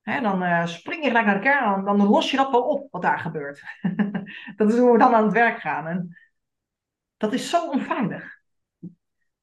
Hè, 0.00 0.20
dan 0.20 0.42
uh, 0.42 0.66
spring 0.66 1.02
je 1.02 1.08
gelijk 1.08 1.26
naar 1.26 1.34
de 1.34 1.40
kern, 1.40 1.84
dan, 1.84 1.98
dan 1.98 2.08
los 2.08 2.30
je 2.30 2.36
dat 2.36 2.50
wel 2.50 2.62
op 2.62 2.88
wat 2.90 3.02
daar 3.02 3.18
gebeurt. 3.18 3.62
dat 4.56 4.72
is 4.72 4.78
hoe 4.78 4.92
we 4.92 4.98
dan 4.98 5.14
aan 5.14 5.24
het 5.24 5.32
werk 5.32 5.60
gaan. 5.60 5.86
En 5.86 6.16
dat 7.16 7.32
is 7.32 7.50
zo 7.50 7.70
onveilig. 7.70 8.33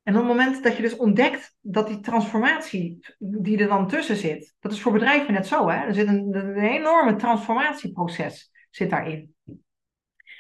En 0.04 0.14
op 0.14 0.20
het 0.20 0.28
moment 0.28 0.64
dat 0.64 0.76
je 0.76 0.82
dus 0.82 0.98
ontdekt 0.98 1.56
dat 1.60 1.88
die 1.88 2.00
transformatie 2.00 3.06
die 3.20 3.58
er 3.58 3.68
dan 3.68 3.88
tussen 3.88 4.16
zit, 4.16 4.56
dat 4.60 4.72
is 4.72 4.82
voor 4.82 4.92
bedrijven 4.92 5.34
net 5.34 5.48
zo, 5.48 5.70
hè? 5.70 5.86
er 5.86 5.94
zit 5.94 6.08
een, 6.08 6.36
een 6.36 6.58
enorme 6.58 7.16
transformatieproces 7.16 8.52
zit 8.70 8.90
daarin. 8.90 9.36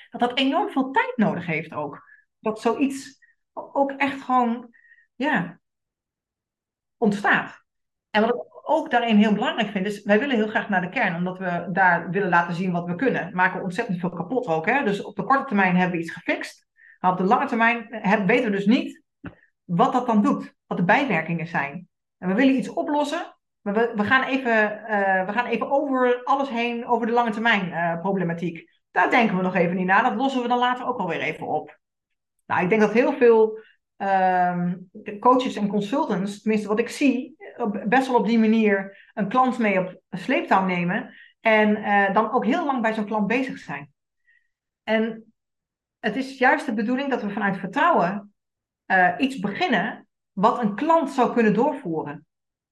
Dat 0.09 0.21
dat 0.21 0.37
enorm 0.37 0.69
veel 0.69 0.91
tijd 0.91 1.13
nodig 1.15 1.45
heeft 1.45 1.73
ook. 1.73 2.03
Dat 2.39 2.61
zoiets 2.61 3.19
ook 3.53 3.91
echt 3.91 4.21
gewoon, 4.21 4.75
ja, 5.15 5.59
ontstaat. 6.97 7.63
En 8.09 8.21
wat 8.21 8.29
ik 8.29 8.69
ook 8.69 8.91
daarin 8.91 9.17
heel 9.17 9.33
belangrijk 9.33 9.69
vind, 9.69 9.85
is 9.85 10.03
wij 10.03 10.19
willen 10.19 10.35
heel 10.35 10.47
graag 10.47 10.69
naar 10.69 10.81
de 10.81 10.89
kern, 10.89 11.15
omdat 11.15 11.37
we 11.37 11.69
daar 11.71 12.09
willen 12.09 12.29
laten 12.29 12.55
zien 12.55 12.71
wat 12.71 12.85
we 12.85 12.95
kunnen. 12.95 13.35
Maken 13.35 13.57
we 13.57 13.63
ontzettend 13.63 13.99
veel 13.99 14.09
kapot 14.09 14.47
ook. 14.47 14.65
Hè? 14.65 14.83
Dus 14.83 15.03
op 15.03 15.15
de 15.15 15.23
korte 15.23 15.45
termijn 15.45 15.75
hebben 15.75 15.97
we 15.97 16.03
iets 16.03 16.13
gefixt. 16.13 16.67
Maar 16.99 17.11
op 17.11 17.17
de 17.17 17.23
lange 17.23 17.47
termijn 17.47 17.87
weten 18.25 18.51
we 18.51 18.57
dus 18.57 18.65
niet 18.65 19.00
wat 19.63 19.93
dat 19.93 20.05
dan 20.05 20.21
doet, 20.21 20.53
wat 20.67 20.77
de 20.77 20.83
bijwerkingen 20.83 21.47
zijn. 21.47 21.87
En 22.17 22.27
we 22.27 22.33
willen 22.33 22.55
iets 22.55 22.69
oplossen, 22.69 23.35
maar 23.61 23.73
we, 23.73 23.91
we, 23.95 24.03
gaan, 24.03 24.23
even, 24.23 24.71
uh, 24.71 25.25
we 25.25 25.31
gaan 25.31 25.45
even 25.45 25.71
over 25.71 26.23
alles 26.23 26.49
heen, 26.49 26.87
over 26.87 27.07
de 27.07 27.13
lange 27.13 27.31
termijn 27.31 27.67
uh, 27.67 27.99
problematiek. 27.99 28.69
Daar 28.91 29.09
denken 29.09 29.37
we 29.37 29.43
nog 29.43 29.55
even 29.55 29.75
niet 29.75 29.85
na. 29.85 30.01
Dat 30.01 30.15
lossen 30.15 30.41
we 30.41 30.47
dan 30.47 30.57
later 30.57 30.85
ook 30.85 30.97
alweer 30.97 31.19
even 31.19 31.47
op. 31.47 31.79
Nou, 32.45 32.63
ik 32.63 32.69
denk 32.69 32.81
dat 32.81 32.93
heel 32.93 33.13
veel 33.13 33.59
uh, 33.97 34.71
coaches 35.19 35.55
en 35.55 35.67
consultants, 35.67 36.41
tenminste 36.41 36.67
wat 36.67 36.79
ik 36.79 36.89
zie, 36.89 37.35
best 37.85 38.07
wel 38.07 38.15
op 38.15 38.27
die 38.27 38.39
manier 38.39 38.97
een 39.13 39.27
klant 39.27 39.57
mee 39.57 39.79
op 39.79 40.01
sleeptouw 40.09 40.65
nemen. 40.65 41.13
En 41.39 41.77
uh, 41.77 42.13
dan 42.13 42.31
ook 42.31 42.45
heel 42.45 42.65
lang 42.65 42.81
bij 42.81 42.93
zo'n 42.93 43.05
klant 43.05 43.27
bezig 43.27 43.57
zijn. 43.57 43.91
En 44.83 45.33
het 45.99 46.15
is 46.15 46.37
juist 46.37 46.65
de 46.65 46.73
bedoeling 46.73 47.09
dat 47.09 47.21
we 47.21 47.29
vanuit 47.29 47.57
vertrouwen 47.57 48.30
iets 49.17 49.39
beginnen 49.39 50.07
wat 50.31 50.61
een 50.61 50.75
klant 50.75 51.09
zou 51.09 51.33
kunnen 51.33 51.53
doorvoeren. 51.53 52.25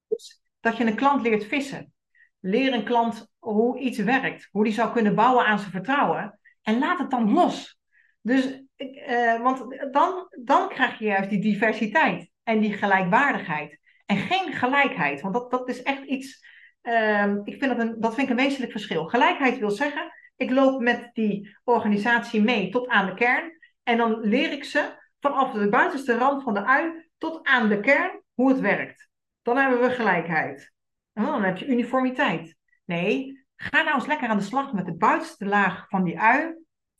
Dus 0.07 0.41
dat 0.59 0.77
je 0.77 0.85
een 0.85 0.95
klant 0.95 1.21
leert 1.21 1.45
vissen. 1.45 1.93
Leer 2.39 2.73
een 2.73 2.83
klant 2.83 3.27
hoe 3.39 3.79
iets 3.79 3.97
werkt, 3.97 4.47
hoe 4.51 4.63
die 4.63 4.73
zou 4.73 4.91
kunnen 4.91 5.15
bouwen 5.15 5.45
aan 5.45 5.59
zijn 5.59 5.71
vertrouwen. 5.71 6.39
En 6.61 6.79
laat 6.79 6.99
het 6.99 7.11
dan 7.11 7.31
los. 7.31 7.79
Dus, 8.21 8.63
uh, 8.77 9.41
want 9.41 9.87
dan, 9.91 10.27
dan 10.43 10.69
krijg 10.69 10.99
je 10.99 11.05
juist 11.05 11.29
die 11.29 11.41
diversiteit 11.41 12.29
en 12.43 12.59
die 12.59 12.73
gelijkwaardigheid. 12.73 13.79
En 14.05 14.17
geen 14.17 14.53
gelijkheid, 14.53 15.21
want 15.21 15.33
dat, 15.33 15.51
dat 15.51 15.69
is 15.69 15.83
echt 15.83 16.03
iets. 16.03 16.47
Uh, 16.83 17.35
ik 17.43 17.59
vind 17.59 17.77
dat, 17.77 17.79
een, 17.79 17.95
dat 17.99 18.15
vind 18.15 18.29
ik 18.29 18.37
een 18.37 18.43
wezenlijk 18.43 18.71
verschil. 18.71 19.05
Gelijkheid 19.05 19.57
wil 19.57 19.71
zeggen, 19.71 20.11
ik 20.35 20.49
loop 20.49 20.81
met 20.81 21.09
die 21.13 21.57
organisatie 21.63 22.41
mee 22.41 22.69
tot 22.69 22.87
aan 22.87 23.05
de 23.05 23.13
kern. 23.13 23.57
En 23.83 23.97
dan 23.97 24.19
leer 24.19 24.51
ik 24.51 24.63
ze 24.63 24.97
vanaf 25.19 25.51
de 25.51 25.69
buitenste 25.69 26.17
rand 26.17 26.43
van 26.43 26.53
de 26.53 26.65
ui 26.65 27.09
tot 27.17 27.47
aan 27.47 27.69
de 27.69 27.79
kern 27.79 28.21
hoe 28.33 28.49
het 28.49 28.59
werkt. 28.59 29.09
Dan 29.41 29.57
hebben 29.57 29.81
we 29.81 29.89
gelijkheid. 29.89 30.73
En 31.13 31.25
dan 31.25 31.43
heb 31.43 31.57
je 31.57 31.67
uniformiteit. 31.67 32.55
Nee, 32.85 33.45
ga 33.55 33.81
nou 33.81 33.95
eens 33.95 34.07
lekker 34.07 34.27
aan 34.27 34.37
de 34.37 34.43
slag 34.43 34.73
met 34.73 34.85
de 34.85 34.95
buitenste 34.95 35.45
laag 35.45 35.87
van 35.87 36.03
die 36.03 36.19
ui. 36.19 36.55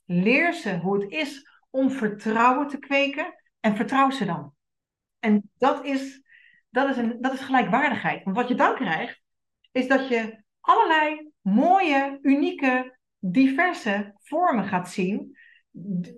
Leer 0.06 0.54
ze 0.54 0.78
hoe 0.78 1.02
het 1.02 1.12
is 1.12 1.48
om 1.70 1.92
vertrouwen 1.92 2.68
te 2.68 2.78
kweken 2.78 3.34
en 3.60 3.76
vertrouw 3.76 4.10
ze 4.10 4.26
dan. 4.26 4.54
En 5.20 5.52
dat 5.58 5.86
is, 5.86 6.24
dat 6.70 6.90
is, 6.90 6.98
een, 6.98 7.22
dat 7.22 7.34
is 7.34 7.40
gelijkwaardigheid. 7.40 8.24
Want 8.24 8.36
wat 8.36 8.48
je 8.48 8.56
dan 8.56 8.76
krijgt, 8.76 9.22
is 9.72 9.88
dat 9.88 10.08
je 10.08 10.44
allerlei 10.60 11.32
mooie, 11.42 12.20
unieke, 12.22 12.98
diverse 13.20 14.14
vormen 14.18 14.66
gaat 14.66 14.90
zien, 14.90 15.38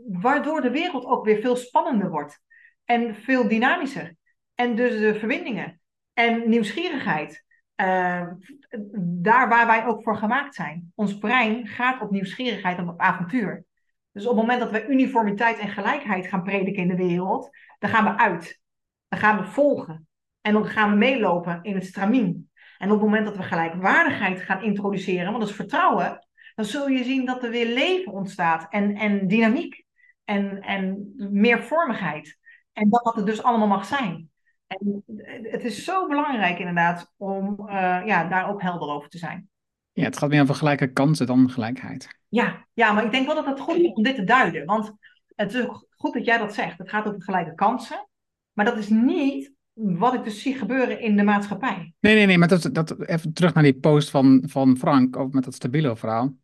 waardoor 0.07 0.61
de 0.61 0.71
wereld 0.71 1.05
ook 1.05 1.25
weer 1.25 1.41
veel 1.41 1.55
spannender 1.55 2.09
wordt 2.09 2.41
en 2.85 3.15
veel 3.15 3.47
dynamischer. 3.47 4.15
En 4.55 4.75
dus 4.75 4.99
de 4.99 5.15
verbindingen 5.19 5.81
en 6.13 6.49
nieuwsgierigheid. 6.49 7.45
Uh, 7.75 8.27
daar 8.97 9.49
waar 9.49 9.67
wij 9.67 9.85
ook 9.85 10.03
voor 10.03 10.17
gemaakt 10.17 10.55
zijn. 10.55 10.91
Ons 10.95 11.17
brein 11.17 11.67
gaat 11.67 12.01
op 12.01 12.11
nieuwsgierigheid 12.11 12.77
en 12.77 12.89
op 12.89 12.99
avontuur. 12.99 13.65
Dus 14.11 14.25
op 14.25 14.37
het 14.37 14.39
moment 14.39 14.59
dat 14.59 14.71
we 14.71 14.87
uniformiteit 14.87 15.57
en 15.57 15.69
gelijkheid 15.69 16.27
gaan 16.27 16.43
prediken 16.43 16.81
in 16.81 16.87
de 16.87 16.95
wereld, 16.95 17.49
dan 17.79 17.89
gaan 17.89 18.03
we 18.03 18.17
uit. 18.17 18.61
Dan 19.07 19.19
gaan 19.19 19.37
we 19.37 19.43
volgen. 19.43 20.07
En 20.41 20.53
dan 20.53 20.65
gaan 20.65 20.89
we 20.89 20.95
meelopen 20.95 21.59
in 21.61 21.75
het 21.75 21.85
stramien. 21.85 22.49
En 22.77 22.91
op 22.91 22.93
het 22.93 23.05
moment 23.05 23.25
dat 23.25 23.37
we 23.37 23.43
gelijkwaardigheid 23.43 24.41
gaan 24.41 24.63
introduceren, 24.63 25.25
want 25.25 25.39
dat 25.39 25.49
is 25.49 25.55
vertrouwen, 25.55 26.27
dan 26.55 26.65
zul 26.65 26.87
je 26.87 27.03
zien 27.03 27.25
dat 27.25 27.43
er 27.43 27.49
weer 27.49 27.73
leven 27.73 28.11
ontstaat 28.11 28.67
en, 28.69 28.95
en 28.95 29.27
dynamiek 29.27 29.83
en, 30.23 30.61
en 30.61 31.13
meer 31.17 31.63
vormigheid. 31.63 32.37
En 32.73 32.89
dat 32.89 33.03
dat 33.03 33.15
het 33.15 33.25
dus 33.25 33.43
allemaal 33.43 33.67
mag 33.67 33.85
zijn. 33.85 34.29
En 34.67 35.03
het 35.43 35.63
is 35.63 35.83
zo 35.83 36.07
belangrijk 36.07 36.59
inderdaad 36.59 37.13
om 37.17 37.55
uh, 37.59 38.01
ja, 38.05 38.27
daar 38.27 38.49
ook 38.49 38.61
helder 38.61 38.89
over 38.89 39.09
te 39.09 39.17
zijn. 39.17 39.49
Ja, 39.91 40.03
het 40.03 40.17
gaat 40.17 40.29
meer 40.29 40.41
over 40.41 40.55
gelijke 40.55 40.91
kansen 40.91 41.25
dan 41.25 41.49
gelijkheid. 41.49 42.19
Ja, 42.27 42.67
ja, 42.73 42.91
maar 42.91 43.05
ik 43.05 43.11
denk 43.11 43.25
wel 43.25 43.35
dat 43.35 43.45
het 43.45 43.59
goed 43.59 43.75
is 43.75 43.93
om 43.93 44.03
dit 44.03 44.15
te 44.15 44.23
duiden. 44.23 44.65
Want 44.65 44.93
het 45.35 45.53
is 45.53 45.65
goed 45.89 46.13
dat 46.13 46.25
jij 46.25 46.37
dat 46.37 46.53
zegt. 46.53 46.77
Het 46.77 46.89
gaat 46.89 47.07
over 47.07 47.23
gelijke 47.23 47.55
kansen. 47.55 48.07
Maar 48.51 48.65
dat 48.65 48.77
is 48.77 48.89
niet 48.89 49.53
wat 49.73 50.13
ik 50.13 50.23
dus 50.23 50.41
zie 50.41 50.55
gebeuren 50.55 51.01
in 51.01 51.17
de 51.17 51.23
maatschappij. 51.23 51.93
Nee, 51.99 52.15
nee, 52.15 52.25
nee. 52.25 52.37
Maar 52.37 52.47
dat, 52.47 52.69
dat, 52.73 53.07
even 53.07 53.33
terug 53.33 53.53
naar 53.53 53.63
die 53.63 53.79
post 53.79 54.09
van, 54.09 54.43
van 54.47 54.77
Frank 54.77 55.17
over 55.17 55.35
met 55.35 55.43
dat 55.43 55.53
Stabilo-verhaal. 55.53 56.35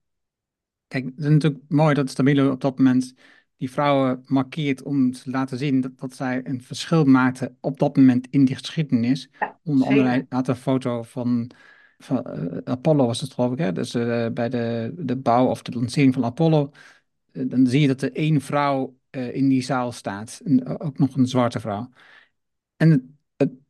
Kijk, 0.88 1.06
het 1.06 1.18
is 1.18 1.30
natuurlijk 1.30 1.64
mooi 1.68 1.94
dat 1.94 2.10
Stabilo 2.10 2.52
op 2.52 2.62
dat 2.62 2.78
moment 2.78 3.14
die 3.58 3.72
vrouwen 3.72 4.24
markeert 4.26 4.84
om 4.84 5.12
te 5.12 5.30
laten 5.32 5.58
zien 5.58 5.82
dat, 5.82 6.00
dat 6.00 6.16
zij 6.16 6.42
een 6.44 6.62
verschil 6.62 7.04
maakten 7.04 7.58
op 7.60 7.80
dat 7.80 7.98
moment 7.98 8.28
in 8.30 8.46
die 8.46 8.56
geschiedenis. 8.56 9.30
Onder 9.64 9.88
andere 9.88 10.26
had 10.30 10.48
een 10.48 10.56
foto 10.56 11.04
van, 11.04 11.52
van 11.98 12.26
uh, 12.28 12.58
Apollo 12.64 13.06
was 13.06 13.22
het 13.22 13.34
geloof 13.34 13.52
ik, 13.52 13.58
hè? 13.58 13.72
dus 13.72 13.96
uh, 13.96 14.28
bij 14.30 14.50
de, 14.50 14.94
de 14.98 15.18
bouw 15.18 15.48
of 15.48 15.62
de 15.62 15.72
lancering 15.72 16.14
van 16.14 16.26
Apollo. 16.26 16.72
Uh, 17.32 17.50
dan 17.50 17.68
zie 17.68 17.82
je 17.82 17.88
dat 17.88 18.02
er 18.02 18.14
één 18.14 18.42
vrouw 18.42 18.96
in 19.10 19.48
die 19.48 19.62
zaal 19.62 19.92
staat, 19.92 20.42
en 20.46 20.80
ook 20.80 20.98
nog 20.98 21.16
een 21.16 21.28
zwarte 21.28 21.60
vrouw. 21.60 21.90
En 22.76 23.17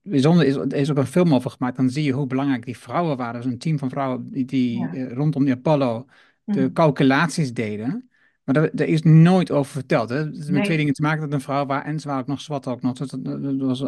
bijzondere 0.09 0.47
is, 0.47 0.55
er 0.55 0.73
is 0.73 0.91
ook 0.91 0.97
een 0.97 1.05
film 1.05 1.33
over 1.33 1.51
gemaakt, 1.51 1.75
dan 1.75 1.89
zie 1.89 2.03
je 2.03 2.11
hoe 2.11 2.27
belangrijk 2.27 2.65
die 2.65 2.77
vrouwen 2.77 3.17
waren. 3.17 3.41
Dus 3.41 3.51
een 3.51 3.57
team 3.57 3.79
van 3.79 3.89
vrouwen 3.89 4.31
die, 4.31 4.45
die 4.45 4.79
ja. 4.79 5.07
rondom 5.13 5.45
die 5.45 5.53
Apollo 5.53 6.05
de 6.43 6.61
mm. 6.61 6.73
calculaties 6.73 7.53
deden. 7.53 8.09
Maar 8.43 8.55
daar, 8.55 8.69
daar, 8.73 8.87
is 8.87 9.01
nooit 9.01 9.51
over 9.51 9.71
verteld. 9.71 10.09
Hè? 10.09 10.15
Het 10.15 10.37
is 10.37 10.45
met 10.45 10.53
nee. 10.53 10.63
twee 10.63 10.77
dingen 10.77 10.93
te 10.93 11.01
maken 11.01 11.21
dat 11.21 11.33
een 11.33 11.41
vrouw 11.41 11.65
waar 11.65 11.85
en 11.85 11.99
ze 11.99 12.07
waren 12.07 12.21
ook 12.21 12.27
nog 12.27 12.41
zwart 12.41 12.67
ook 12.67 12.81
nog. 12.81 12.97
Dus 12.97 13.09
dat, 13.09 13.25
dat, 13.43 13.55
was 13.57 13.83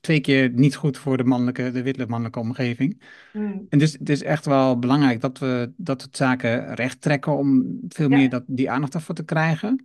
twee 0.00 0.20
keer 0.20 0.50
niet 0.50 0.76
goed 0.76 0.98
voor 0.98 1.16
de 1.16 1.24
mannelijke, 1.24 1.70
de 1.70 1.82
witte 1.82 2.06
mannelijke 2.06 2.38
omgeving. 2.38 3.02
Mm. 3.32 3.66
En 3.68 3.78
dus 3.78 3.92
het 3.92 4.08
is 4.08 4.22
echt 4.22 4.46
wel 4.46 4.78
belangrijk 4.78 5.20
dat 5.20 5.38
we 5.38 5.72
dat 5.76 6.02
het 6.02 6.16
zaken 6.16 6.74
recht 6.74 7.00
trekken 7.00 7.36
om 7.36 7.78
veel 7.88 8.10
ja. 8.10 8.16
meer 8.16 8.28
dat, 8.28 8.42
die 8.46 8.70
aandacht 8.70 8.94
ervoor 8.94 9.14
te 9.14 9.24
krijgen. 9.24 9.82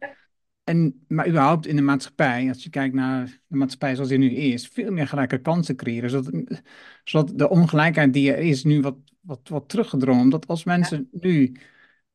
En, 0.70 1.06
maar 1.08 1.28
überhaupt 1.28 1.66
in 1.66 1.76
de 1.76 1.82
maatschappij, 1.82 2.48
als 2.48 2.64
je 2.64 2.70
kijkt 2.70 2.96
naar 2.96 3.40
de 3.48 3.56
maatschappij 3.56 3.96
zoals 3.96 4.10
die 4.10 4.18
nu 4.18 4.32
is, 4.32 4.68
veel 4.68 4.92
meer 4.92 5.08
gelijke 5.08 5.42
kansen 5.42 5.76
creëren. 5.76 6.10
Zodat, 6.10 6.62
zodat 7.04 7.38
de 7.38 7.50
ongelijkheid 7.50 8.14
die 8.14 8.34
er 8.34 8.38
is 8.38 8.64
nu 8.64 8.82
wat, 8.82 8.96
wat, 9.20 9.40
wat 9.48 9.70
teruggedrongen. 9.70 10.22
Omdat 10.22 10.48
als 10.48 10.64
mensen 10.64 11.10
nu 11.12 11.56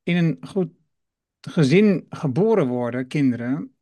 in 0.03 0.17
een 0.17 0.39
goed 0.41 0.71
gezin 1.41 2.07
geboren 2.09 2.67
worden, 2.67 3.07
kinderen, 3.07 3.75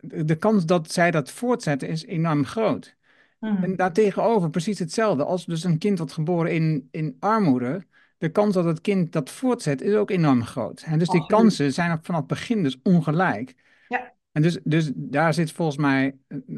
de 0.00 0.36
kans 0.36 0.66
dat 0.66 0.92
zij 0.92 1.10
dat 1.10 1.30
voortzetten 1.30 1.88
is 1.88 2.04
enorm 2.04 2.44
groot. 2.44 2.96
Mm. 3.40 3.62
En 3.62 3.76
daartegenover 3.76 4.50
precies 4.50 4.78
hetzelfde. 4.78 5.24
Als 5.24 5.44
dus 5.44 5.64
een 5.64 5.78
kind 5.78 5.98
wordt 5.98 6.12
geboren 6.12 6.52
in, 6.52 6.88
in 6.90 7.16
armoede, 7.18 7.86
de 8.18 8.28
kans 8.28 8.54
dat 8.54 8.64
het 8.64 8.80
kind 8.80 9.12
dat 9.12 9.30
voortzet 9.30 9.80
is 9.80 9.94
ook 9.94 10.10
enorm 10.10 10.44
groot. 10.44 10.80
En 10.80 10.98
dus 10.98 11.08
die 11.08 11.26
kansen 11.26 11.72
zijn 11.72 11.98
vanaf 12.02 12.20
het 12.20 12.28
begin 12.28 12.62
dus 12.62 12.78
ongelijk. 12.82 13.54
En 14.36 14.42
dus, 14.42 14.58
dus 14.64 14.92
daar 14.94 15.34
zit 15.34 15.52
volgens 15.52 15.76
mij 15.76 16.16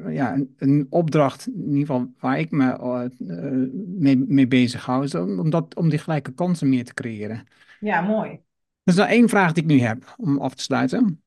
ja, 0.09 0.35
een, 0.35 0.55
een 0.57 0.87
opdracht, 0.91 1.47
in 1.47 1.65
ieder 1.65 1.79
geval 1.79 2.13
waar 2.19 2.39
ik 2.39 2.51
me 2.51 2.79
uh, 3.19 3.71
mee, 3.99 4.17
mee 4.17 4.47
bezig 4.47 4.85
hou, 4.85 5.05
is 5.05 5.15
om, 5.15 5.51
dat, 5.51 5.77
om 5.77 5.89
die 5.89 5.99
gelijke 5.99 6.33
kansen 6.33 6.69
meer 6.69 6.85
te 6.85 6.95
creëren. 6.95 7.47
Ja, 7.81 8.01
mooi. 8.01 8.31
Er 8.31 8.41
is 8.85 8.95
nog 8.95 9.07
één 9.07 9.29
vraag 9.29 9.53
die 9.53 9.63
ik 9.63 9.69
nu 9.69 9.81
heb 9.81 10.15
om 10.17 10.39
af 10.39 10.55
te 10.55 10.63
sluiten. 10.63 11.23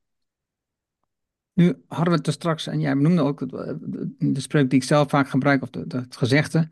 Nu 1.52 1.82
hadden 1.86 2.10
we 2.12 2.18
het 2.18 2.26
er 2.26 2.32
straks, 2.32 2.66
en 2.66 2.80
jij 2.80 2.94
noemde 2.94 3.22
ook 3.22 3.48
de 4.18 4.40
spreuk 4.40 4.70
die 4.70 4.78
ik 4.78 4.86
zelf 4.86 5.10
vaak 5.10 5.28
gebruik, 5.28 5.62
of 5.62 5.70
de, 5.70 5.86
de, 5.86 5.96
het 5.96 6.16
gezegde. 6.16 6.68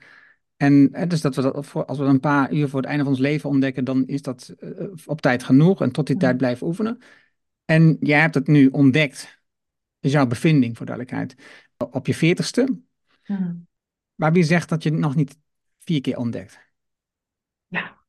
En 0.57 0.93
is 0.93 1.21
dat 1.21 1.37
we 1.37 1.43
dat, 1.43 1.67
voor, 1.67 1.85
als 1.85 1.99
we 1.99 2.05
een 2.05 2.21
paar 2.21 2.53
uur 2.53 2.69
voor 2.69 2.81
het 2.81 2.89
einde 2.89 3.05
van 3.05 3.13
ons 3.13 3.23
leven 3.23 3.51
ontdekken, 3.51 3.85
dan 3.85 4.07
is 4.07 4.23
dat 4.23 4.55
uh, 4.61 4.89
op 5.07 5.21
tijd 5.21 5.43
genoeg 5.43 5.81
en 5.81 5.93
tot 5.93 6.07
die 6.07 6.17
tijd 6.17 6.37
blijven 6.37 6.67
oefenen. 6.67 6.99
En 7.65 7.97
jij 8.01 8.21
hebt 8.21 8.35
het 8.35 8.47
nu 8.47 8.67
ontdekt, 8.67 9.40
is 10.01 10.13
jouw 10.13 10.27
bevinding 10.27 10.77
voor 10.77 10.87
duidelijkheid, 10.87 11.35
op 11.77 12.07
je 12.07 12.15
veertigste. 12.15 12.81
Mm. 13.27 13.69
Maar 14.15 14.33
wie 14.33 14.43
zegt 14.43 14.69
dat 14.69 14.83
je 14.83 14.91
het 14.91 14.99
nog 14.99 15.15
niet 15.15 15.39
vier 15.79 16.01
keer 16.01 16.17
ontdekt? 16.17 16.61
Ja, 17.67 18.01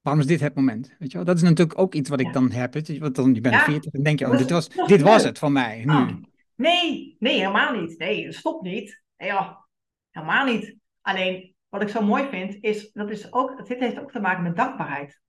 waarom 0.00 0.22
is 0.22 0.28
dit 0.28 0.40
het 0.40 0.54
moment? 0.54 0.94
Weet 0.98 1.10
je 1.10 1.16
wel? 1.16 1.26
Dat 1.26 1.36
is 1.36 1.42
natuurlijk 1.42 1.78
ook 1.78 1.94
iets 1.94 2.08
wat 2.08 2.20
ik 2.20 2.26
ja. 2.26 2.32
dan 2.32 2.50
heb. 2.50 2.74
Weet 2.74 2.86
je, 2.86 2.98
want 2.98 3.14
dan, 3.14 3.34
je 3.34 3.40
bent 3.40 3.54
ja. 3.54 3.64
40 3.64 3.92
en 3.92 4.02
denk 4.02 4.18
je, 4.18 4.26
oh, 4.26 4.38
dit 4.38 4.50
was, 4.50 4.68
dit 4.68 5.00
was 5.00 5.24
het 5.24 5.38
van 5.38 5.52
mij 5.52 5.84
nu. 5.84 5.92
Oh. 5.92 6.10
Nee, 6.54 7.16
nee, 7.18 7.38
helemaal 7.38 7.80
niet. 7.80 7.98
Nee, 7.98 8.32
stop 8.32 8.62
niet. 8.62 9.02
Ja, 9.16 9.66
helemaal 10.10 10.44
niet. 10.44 10.76
Alleen, 11.00 11.54
wat 11.68 11.82
ik 11.82 11.88
zo 11.88 12.02
mooi 12.02 12.28
vind, 12.28 12.56
is, 12.60 12.92
dat 12.92 13.10
is 13.10 13.32
ook, 13.32 13.66
dit 13.66 13.78
heeft 13.78 13.98
ook 13.98 14.12
te 14.12 14.20
maken 14.20 14.42
met 14.42 14.56
dankbaarheid. 14.56 15.20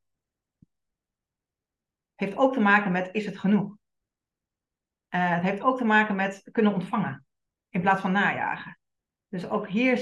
Het 2.16 2.30
heeft 2.30 2.38
ook 2.38 2.54
te 2.54 2.60
maken 2.60 2.92
met, 2.92 3.10
is 3.12 3.26
het 3.26 3.38
genoeg? 3.38 3.76
Uh, 5.16 5.30
het 5.30 5.44
heeft 5.44 5.62
ook 5.62 5.78
te 5.78 5.84
maken 5.84 6.16
met 6.16 6.44
kunnen 6.52 6.74
ontvangen, 6.74 7.26
in 7.70 7.82
plaats 7.82 8.02
van 8.02 8.12
najagen. 8.12 8.80
Dus 9.28 9.50
ook 9.50 9.68
hier 9.68 9.98